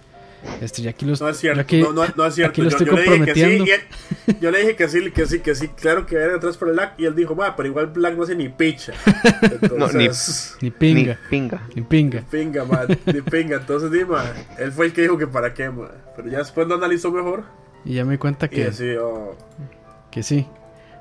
este, 0.60 0.82
ya 0.82 0.90
aquí 0.90 1.05
los. 1.06 1.20
No 1.20 1.28
es 1.28 1.36
cierto, 1.39 1.60
aquí- 1.60 1.81
no, 1.81 1.93
no, 1.93 2.05
no 2.16 2.27
es 2.27 2.35
cierto. 2.35 2.51
aquí 2.51 2.62
lo 2.62 2.70
yo, 2.70 2.77
estoy 2.77 2.86
yo 2.86 2.93
le 2.97 3.02
dije 3.02 3.24
que 3.27 3.35
sí, 3.35 3.43
él- 3.43 4.36
yo 4.40 4.51
le 4.51 4.59
dije 4.60 4.77
que 4.77 4.89
sí, 4.89 5.10
que 5.10 5.27
sí, 5.27 5.39
que 5.40 5.55
sí, 5.55 5.68
claro 5.68 6.06
que 6.06 6.16
era 6.16 6.36
atrás 6.36 6.56
por 6.56 6.68
el 6.68 6.77
lag. 6.77 6.94
Y 6.98 7.05
él 7.05 7.14
dijo, 7.14 7.35
ma, 7.35 7.55
pero 7.56 7.68
igual 7.68 7.86
Black 7.89 8.16
no 8.16 8.23
hace 8.24 8.35
ni 8.35 8.48
picha. 8.48 8.93
No, 9.77 9.89
ni- 9.93 10.05
Entonces, 10.05 10.56
Ni 10.60 10.70
pinga, 10.70 11.18
Ni 11.23 11.28
pinga. 11.31 11.62
ni 11.74 11.82
pinga. 11.82 12.23
pinga, 12.31 12.64
ma, 12.64 12.86
ni 13.06 13.20
pinga. 13.23 13.56
Entonces, 13.56 13.90
di, 13.90 14.05
ma, 14.05 14.24
él 14.59 14.73
fue 14.73 14.86
el 14.86 14.93
que 14.93 15.02
dijo 15.02 15.18
que 15.18 15.27
para 15.27 15.52
qué, 15.55 15.68
ma. 15.70 15.90
Pero 16.16 16.28
ya 16.28 16.39
después 16.39 16.66
lo 16.66 16.74
analizó 16.77 17.10
mejor. 17.10 17.44
Y 17.85 17.94
ya 17.94 18.05
me 18.05 18.12
di 18.12 18.18
cuenta 18.18 18.48
que, 18.48 18.68
oh, 18.98 19.36
que 20.10 20.23
sí. 20.23 20.47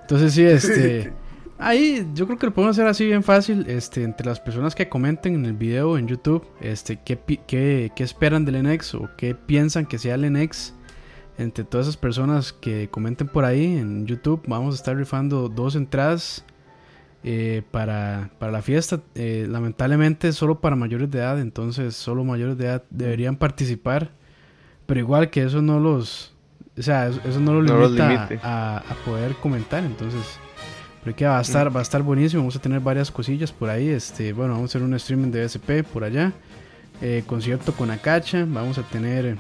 Entonces 0.02 0.34
sí, 0.34 0.46
este... 0.46 1.14
Ahí 1.58 2.06
yo 2.14 2.26
creo 2.26 2.38
que 2.38 2.48
lo 2.48 2.54
podemos 2.54 2.76
hacer 2.76 2.88
así 2.88 3.06
bien 3.06 3.24
fácil, 3.24 3.66
este, 3.70 4.04
entre 4.04 4.28
las 4.28 4.42
personas 4.42 4.76
que 4.76 4.90
comenten 4.90 5.36
en 5.36 5.46
el 5.46 5.54
video 5.54 5.98
en 5.98 6.08
YouTube, 6.08 6.46
este, 6.60 7.00
qué, 7.04 7.18
qué, 7.48 7.92
qué 7.96 8.04
esperan 8.04 8.44
del 8.44 8.62
NX 8.62 8.96
o 8.96 9.10
qué 9.16 9.36
piensan 9.36 9.86
que 9.86 9.98
sea 9.98 10.16
el 10.16 10.32
NX. 10.32 10.74
Entre 11.38 11.66
todas 11.66 11.88
esas 11.88 11.98
personas 11.98 12.54
que 12.54 12.90
comenten 12.90 13.28
por 13.28 13.44
ahí 13.46 13.78
en 13.78 14.06
YouTube, 14.06 14.42
vamos 14.48 14.76
a 14.76 14.78
estar 14.78 14.96
rifando 14.96 15.50
dos 15.50 15.76
entradas 15.76 16.46
eh, 17.24 17.62
para, 17.72 18.32
para 18.38 18.52
la 18.52 18.62
fiesta. 18.62 19.02
Eh, 19.16 19.46
lamentablemente 19.50 20.32
solo 20.32 20.62
para 20.62 20.76
mayores 20.76 21.10
de 21.12 21.20
edad, 21.20 21.40
entonces 21.40 21.96
solo 21.96 22.24
mayores 22.24 22.58
de 22.58 22.66
edad 22.66 22.84
deberían 22.90 23.36
participar. 23.38 24.12
Pero 24.86 25.00
igual 25.00 25.30
que 25.30 25.44
eso 25.44 25.62
no 25.62 25.80
los... 25.80 26.36
O 26.78 26.82
sea, 26.82 27.08
eso, 27.08 27.20
eso 27.26 27.40
no 27.40 27.54
los 27.54 27.72
No 27.72 27.88
limita 27.88 28.40
a 28.44 28.96
poder 29.06 29.36
comentar, 29.36 29.84
entonces... 29.84 30.40
Creo 31.06 31.16
que 31.16 31.26
va 31.26 31.38
a 31.38 31.42
estar, 31.42 31.74
va 31.74 31.80
a 31.80 31.84
estar 31.84 32.02
buenísimo. 32.02 32.42
Vamos 32.42 32.56
a 32.56 32.60
tener 32.60 32.80
varias 32.82 33.12
cosillas 33.12 33.52
por 33.52 33.70
ahí. 33.70 33.88
Este, 33.90 34.34
bueno, 34.34 34.54
vamos 34.56 34.70
a 34.70 34.78
hacer 34.78 34.82
un 34.84 34.94
streaming 34.96 35.32
de 35.32 35.46
SP 35.46 35.84
por 35.86 36.04
allá. 36.04 36.34
Eh, 37.02 37.24
concierto 37.28 37.72
con 37.74 37.92
Akacha. 37.92 38.44
Vamos 38.48 38.78
a 38.80 38.84
tener 38.84 39.38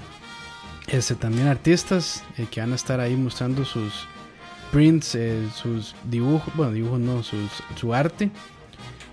este, 0.87 1.15
también 1.15 1.47
artistas 1.47 2.23
eh, 2.37 2.45
que 2.49 2.61
van 2.61 2.71
a 2.71 2.75
estar 2.75 2.99
ahí 2.99 3.15
mostrando 3.15 3.65
sus 3.65 4.07
prints, 4.71 5.15
eh, 5.15 5.41
sus 5.55 5.95
dibujos. 6.03 6.53
Bueno, 6.55 6.71
dibujos 6.71 6.99
no, 6.99 7.23
sus, 7.23 7.49
su 7.75 7.93
arte. 7.93 8.29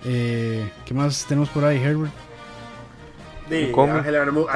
Eh, 0.04 0.68
¿Qué 0.84 0.92
más 0.94 1.24
tenemos 1.26 1.48
por 1.48 1.64
ahí, 1.64 1.78
Herbert? 1.78 2.12
Sí. 3.48 3.70
Ángel 3.76 4.12
Bermúdez, 4.12 4.46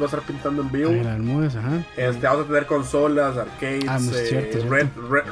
va 0.00 0.02
a 0.02 0.04
estar 0.06 0.22
pintando 0.22 0.62
en 0.62 0.70
vivo. 0.72 0.90
Ángel 0.90 1.04
Bermúdez, 1.04 1.56
ajá. 1.56 1.82
Este, 1.96 2.26
vamos 2.26 2.44
a 2.44 2.48
tener 2.48 2.66
consolas, 2.66 3.36
arcades, 3.36 3.84
Ah, 3.88 3.98
no, 4.00 4.10
es 4.10 4.16
eh, 4.16 4.26
cierto, 4.26 4.58
es 4.58 4.64
ret- 4.64 4.90
re- 5.10 5.22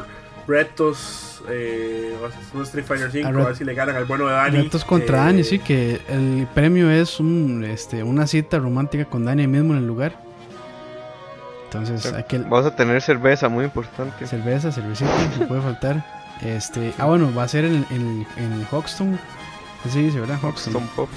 retos, 0.47 1.43
eh, 1.49 2.15
un 2.55 2.63
Street 2.63 2.85
Fighter 2.85 3.11
5, 3.11 3.27
Ah, 3.27 3.31
a 3.31 3.33
ret- 3.33 3.47
ver 3.47 3.57
si 3.57 3.65
le 3.65 3.75
ganan 3.75 3.97
al 3.97 4.05
bueno 4.05 4.27
de 4.27 4.33
Dani. 4.35 4.63
Retos 4.63 4.85
contra 4.85 5.19
Eh, 5.19 5.25
Dani, 5.27 5.45
sí, 5.45 5.59
que 5.59 6.01
el 6.09 6.47
premio 6.55 6.91
es 6.91 7.19
un, 7.21 7.65
este, 7.65 8.03
una 8.03 8.27
cita 8.27 8.59
romántica 8.59 9.05
con 9.07 9.25
Dani 9.25 9.47
mismo 9.47 9.73
en 9.73 9.81
el 9.81 9.87
lugar. 9.87 10.25
Entonces, 11.65 12.13
aquel 12.13 12.43
Vamos 12.45 12.65
a 12.67 12.77
tener 12.77 13.03
cerveza, 13.03 13.49
muy 13.49 13.65
importante. 13.65 14.27
cerveza, 14.27 14.71
cervecita, 14.73 15.11
no 15.41 15.49
puede 15.49 15.61
faltar. 15.63 16.05
Este, 16.43 16.93
ah, 16.99 17.07
bueno, 17.07 17.33
va 17.35 17.43
a 17.43 17.49
ser 17.49 17.65
en, 17.65 17.85
en, 17.91 18.27
en 18.37 18.67
Hoxton. 18.71 19.19
Así 19.85 20.03
dice, 20.03 20.21
¿verdad? 20.21 20.39
Hoxton. 20.43 20.87
Pop. 20.95 21.09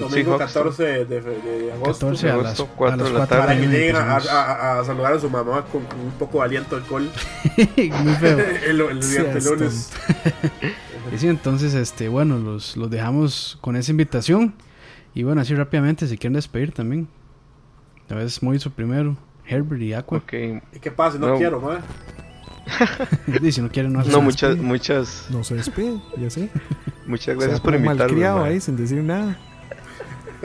Domingo 0.00 0.14
Sí, 0.38 0.42
Hoxton. 0.44 0.62
14 0.64 0.82
de, 0.84 1.04
de- 1.06 1.20
de 1.20 1.72
agosto. 1.72 2.06
14 2.06 2.30
a 2.30 2.36
las, 2.36 2.44
agosto, 2.46 2.62
a 2.64 2.76
cuatro 2.76 2.96
las 2.98 3.06
de 3.06 3.12
la 3.12 3.18
4 3.26 3.36
tarde. 3.36 3.46
Para 3.46 3.60
que 3.60 3.66
lleguen 3.66 3.96
a, 3.96 4.16
a- 4.16 4.80
a 4.80 4.84
saludar 4.84 5.12
a 5.14 5.18
su 5.20 5.30
mamá 5.30 5.64
con, 5.70 5.82
un 5.82 6.12
poco 6.18 6.38
de 6.38 6.44
aliento 6.44 6.76
de 6.76 6.82
alcohol 6.82 7.10
Muy 7.56 8.14
feo. 8.14 8.38
el, 8.66 8.80
el 8.80 9.02
Sí, 9.02 9.18
lunes. 9.44 9.92
Y 11.14 11.18
sí, 11.18 11.28
entonces, 11.28 11.74
este, 11.74 12.08
bueno, 12.08 12.38
los, 12.38 12.76
los 12.76 12.90
dejamos 12.90 13.58
con 13.60 13.76
esa 13.76 13.90
invitación. 13.90 14.54
Y 15.14 15.22
bueno, 15.22 15.40
así 15.40 15.54
rápidamente, 15.54 16.06
si 16.06 16.18
quieren 16.18 16.34
despedir 16.34 16.72
también. 16.72 17.08
A 18.10 18.14
veces 18.14 18.42
Moiso 18.42 18.70
primero, 18.70 19.16
Herbert 19.46 19.80
y 19.82 19.92
Aqua. 19.94 20.18
Ok. 20.18 20.32
¿Y 20.74 20.78
qué 20.80 20.90
pasa? 20.90 21.18
No, 21.18 21.28
No. 21.28 21.36
quiero, 21.38 21.60
madre. 21.60 21.80
Y 23.42 23.52
si 23.52 23.60
no 23.62 23.68
quieren, 23.70 23.92
no, 23.92 24.02
No, 24.04 24.20
muchas, 24.20 24.56
muchas, 24.56 25.26
No 25.30 25.42
se 25.44 25.54
despide, 25.54 26.00
y 26.16 26.24
así. 26.26 26.50
muchas 27.06 27.36
gracias 27.36 27.60
va 27.60 27.62
por 27.62 27.74
como 27.74 27.92
invitarme. 27.92 28.26
ahí 28.26 28.60
sin 28.60 28.76
decir 28.76 29.02
nada. 29.02 29.38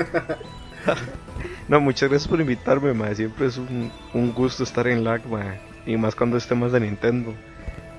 No, 1.68 1.80
muchas 1.80 2.10
gracias 2.10 2.28
por 2.28 2.42
invitarme, 2.42 2.94
mae. 2.94 3.16
Siempre 3.16 3.48
es 3.48 3.58
un, 3.58 3.90
un 4.14 4.34
gusto 4.34 4.64
estar 4.64 4.88
en 4.88 5.04
lag, 5.06 5.26
mae. 5.28 5.60
Y 5.86 5.96
más 5.96 6.16
cuando 6.16 6.36
es 6.36 6.46
temas 6.46 6.72
de 6.74 6.82
Nintendo. 6.82 7.34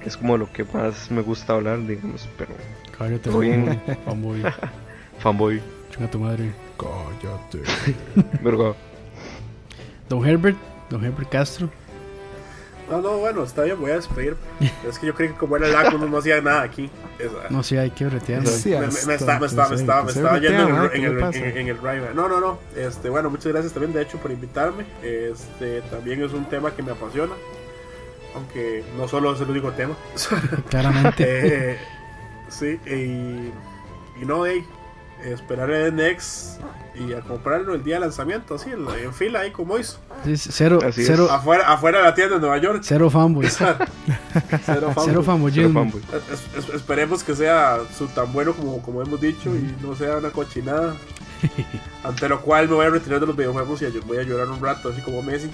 Que 0.03 0.09
es 0.11 0.17
como 0.17 0.37
lo 0.37 0.53
que 0.53 0.65
más 0.65 1.11
me 1.11 1.23
gusta 1.23 1.55
hablar, 1.55 1.87
digamos. 1.87 2.29
Pero, 2.37 2.51
Cállate, 2.99 3.31
bien. 3.31 3.81
fanboy. 4.05 4.43
fanboy. 5.21 5.63
Chinga 5.91 6.11
tu 6.11 6.19
madre. 6.19 6.53
Cállate. 6.77 7.63
Verga. 8.43 8.75
Don 10.09 10.27
Herbert, 10.27 10.57
Don 10.91 11.03
Herbert 11.03 11.31
Castro. 11.31 11.71
No, 12.93 13.01
no, 13.01 13.17
bueno, 13.19 13.43
está 13.45 13.63
bien, 13.63 13.81
voy 13.81 13.91
a 13.91 13.95
despedir. 13.95 14.37
es 14.89 14.99
que 14.99 15.07
yo 15.07 15.15
creí 15.15 15.29
que 15.31 15.35
como 15.37 15.57
era 15.57 15.67
el 15.89 15.95
uno 15.95 16.07
no 16.07 16.19
hacía 16.19 16.41
nada 16.41 16.63
aquí. 16.63 16.91
Esa- 17.19 17.49
No 17.51 17.63
sé, 17.63 17.79
hay 17.79 17.91
que 17.91 18.05
bretear. 18.05 18.47
Sí, 18.47 18.71
me, 18.71 18.81
me- 18.81 18.87
me 18.87 19.15
está- 19.15 19.39
me 19.41 19.47
está- 19.47 19.69
me 19.69 19.77
sí, 19.77 19.83
estaba, 19.83 20.05
me 20.05 20.41
yendo 20.41 20.69
en 20.69 20.75
el, 20.77 20.91
¿Qué 20.91 20.97
en 20.99 21.05
el, 21.05 21.35
en- 21.35 21.57
en 21.59 21.69
el 21.69 21.77
drive. 21.79 22.11
No, 22.15 22.29
no, 22.29 22.39
no. 22.41 22.59
Este, 22.77 23.09
bueno, 23.09 23.31
muchas 23.31 23.47
gracias 23.47 23.73
también, 23.73 23.93
de 23.93 24.03
hecho, 24.03 24.19
por 24.19 24.31
invitarme. 24.31 24.85
Este, 25.03 25.81
también 25.91 26.23
es 26.23 26.33
un 26.33 26.45
tema 26.51 26.71
que 26.75 26.83
me 26.83 26.93
apasiona. 26.93 27.33
Aunque 28.35 28.83
no 28.97 29.09
solo 29.09 29.35
es 29.35 29.41
el 29.41 29.51
único 29.51 29.73
tema. 29.73 29.95
Claramente. 30.69 31.23
Eh, 31.73 31.79
sí, 32.49 32.79
y, 32.87 34.21
y 34.23 34.27
no, 34.27 34.45
hey, 34.47 34.65
esperar 35.25 35.71
el 35.71 35.95
Next 35.95 36.61
y 36.95 37.13
a 37.15 37.21
comprarlo 37.21 37.75
el 37.75 37.83
día 37.83 37.95
de 37.95 38.01
lanzamiento, 38.01 38.55
así, 38.57 38.71
en, 38.71 38.85
la- 38.85 38.99
en 38.99 39.15
fila 39.15 39.41
ahí 39.41 39.51
como 39.51 39.79
hizo. 39.79 39.99
Sí, 40.25 40.37
cero, 40.37 40.81
cero, 40.93 41.29
Afuera, 41.31 41.73
afuera 41.73 41.99
de 41.99 42.05
la 42.05 42.15
tienda 42.15 42.35
de 42.35 42.41
Nueva 42.41 42.59
York. 42.59 42.81
cero 42.83 43.09
fanboys. 43.11 43.57
Cero 44.67 44.93
Cero 45.05 45.23
fanboy. 45.23 45.51
Fanboy. 45.53 46.03
Es- 46.33 46.65
es- 46.69 46.75
esperemos 46.75 47.23
que 47.25 47.35
sea 47.35 47.79
su 47.97 48.07
tan 48.09 48.33
bueno 48.33 48.53
como, 48.53 48.83
como 48.83 49.01
hemos 49.03 49.21
dicho 49.21 49.55
y 49.55 49.75
no 49.83 49.95
sea 49.97 50.19
una 50.19 50.31
cochinada. 50.31 50.95
Ante 52.05 52.29
lo 52.29 52.41
cual 52.43 52.69
me 52.69 52.75
voy 52.75 52.87
a 52.87 52.91
retirar 52.91 53.21
de 53.21 53.27
los 53.27 53.37
videojuegos 53.37 53.83
y 53.83 53.87
voy 54.07 54.19
a 54.19 54.23
llorar 54.23 54.49
un 54.49 54.61
rato, 54.63 54.91
así 54.91 55.01
como 55.01 55.23
Messi. 55.23 55.51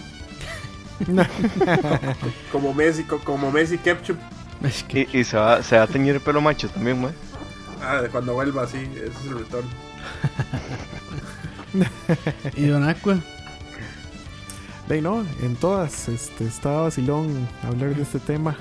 como 2.52 2.74
Messi, 2.74 3.04
co- 3.04 3.20
como 3.20 3.50
Messi 3.50 3.78
Ketchup. 3.78 4.16
Y, 4.92 5.18
y 5.20 5.24
se, 5.24 5.36
va, 5.36 5.62
se 5.62 5.76
va 5.76 5.84
a 5.84 5.86
teñir 5.86 6.14
el 6.16 6.20
pelo 6.20 6.40
macho 6.40 6.68
también, 6.68 7.00
mae. 7.00 7.12
Ah, 7.82 8.02
de 8.02 8.08
cuando 8.08 8.34
vuelva 8.34 8.62
así, 8.64 8.78
ese 8.94 9.06
es 9.06 9.26
el 9.26 9.38
retorno. 9.38 9.70
Y 12.56 12.66
Don 12.66 12.88
Aqua. 12.88 13.18
De 14.88 14.94
ahí 14.94 15.02
no, 15.02 15.24
en 15.42 15.54
todas, 15.56 16.08
este, 16.08 16.46
estaba 16.46 16.82
vacilón 16.82 17.46
hablar 17.62 17.94
de 17.94 18.02
este 18.02 18.18
tema. 18.18 18.56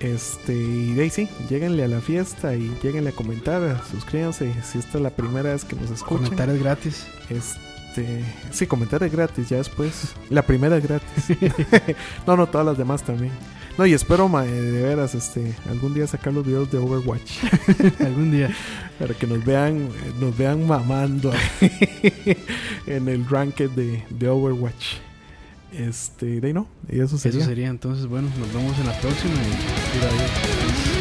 Este, 0.00 0.54
y 0.54 0.94
de 0.94 1.02
ahí 1.02 1.10
sí, 1.10 1.28
lléguenle 1.48 1.84
a 1.84 1.88
la 1.88 2.00
fiesta 2.00 2.54
y 2.54 2.74
lléguenle 2.82 3.10
a 3.10 3.12
comentar, 3.12 3.82
suscríbanse 3.90 4.54
si 4.62 4.78
esta 4.78 4.98
es 4.98 5.02
la 5.02 5.10
primera 5.10 5.52
vez 5.52 5.64
que 5.64 5.76
nos 5.76 5.90
escuchan. 5.90 6.24
Comentarios 6.24 6.58
gratis. 6.58 7.06
Este, 7.28 8.24
sí, 8.50 8.66
comentar 8.66 9.02
es 9.02 9.12
gratis, 9.12 9.48
ya 9.50 9.58
después. 9.58 10.14
La 10.30 10.42
primera 10.42 10.78
es 10.78 10.82
gratis. 10.82 11.24
no, 12.26 12.36
no, 12.36 12.46
todas 12.48 12.66
las 12.66 12.78
demás 12.78 13.02
también. 13.02 13.32
No, 13.76 13.86
y 13.86 13.92
espero, 13.92 14.28
mae, 14.28 14.48
de 14.48 14.82
veras, 14.82 15.14
este, 15.14 15.52
algún 15.68 15.94
día 15.94 16.06
sacar 16.06 16.32
los 16.32 16.46
videos 16.46 16.70
de 16.70 16.78
Overwatch 16.78 17.38
Algún 18.00 18.30
día. 18.30 18.54
para 18.98 19.14
que 19.14 19.26
nos 19.26 19.44
vean, 19.44 19.88
nos 20.20 20.36
vean 20.36 20.64
mamando 20.66 21.32
en 22.86 23.08
el 23.08 23.28
ranked 23.28 23.70
de, 23.70 24.04
de 24.10 24.28
Overwatch. 24.28 24.98
Este, 25.72 26.40
de 26.40 26.46
ahí 26.46 26.52
no, 26.52 26.68
y 26.88 27.00
eso 27.00 27.18
sería. 27.18 27.40
Eso 27.40 27.48
sería 27.48 27.68
entonces, 27.68 28.06
bueno, 28.06 28.28
nos 28.38 28.52
vemos 28.54 28.78
en 28.78 28.86
la 28.86 29.00
próxima 29.00 29.34
y, 29.34 29.98
y 29.98 30.04
adiós. 30.04 30.93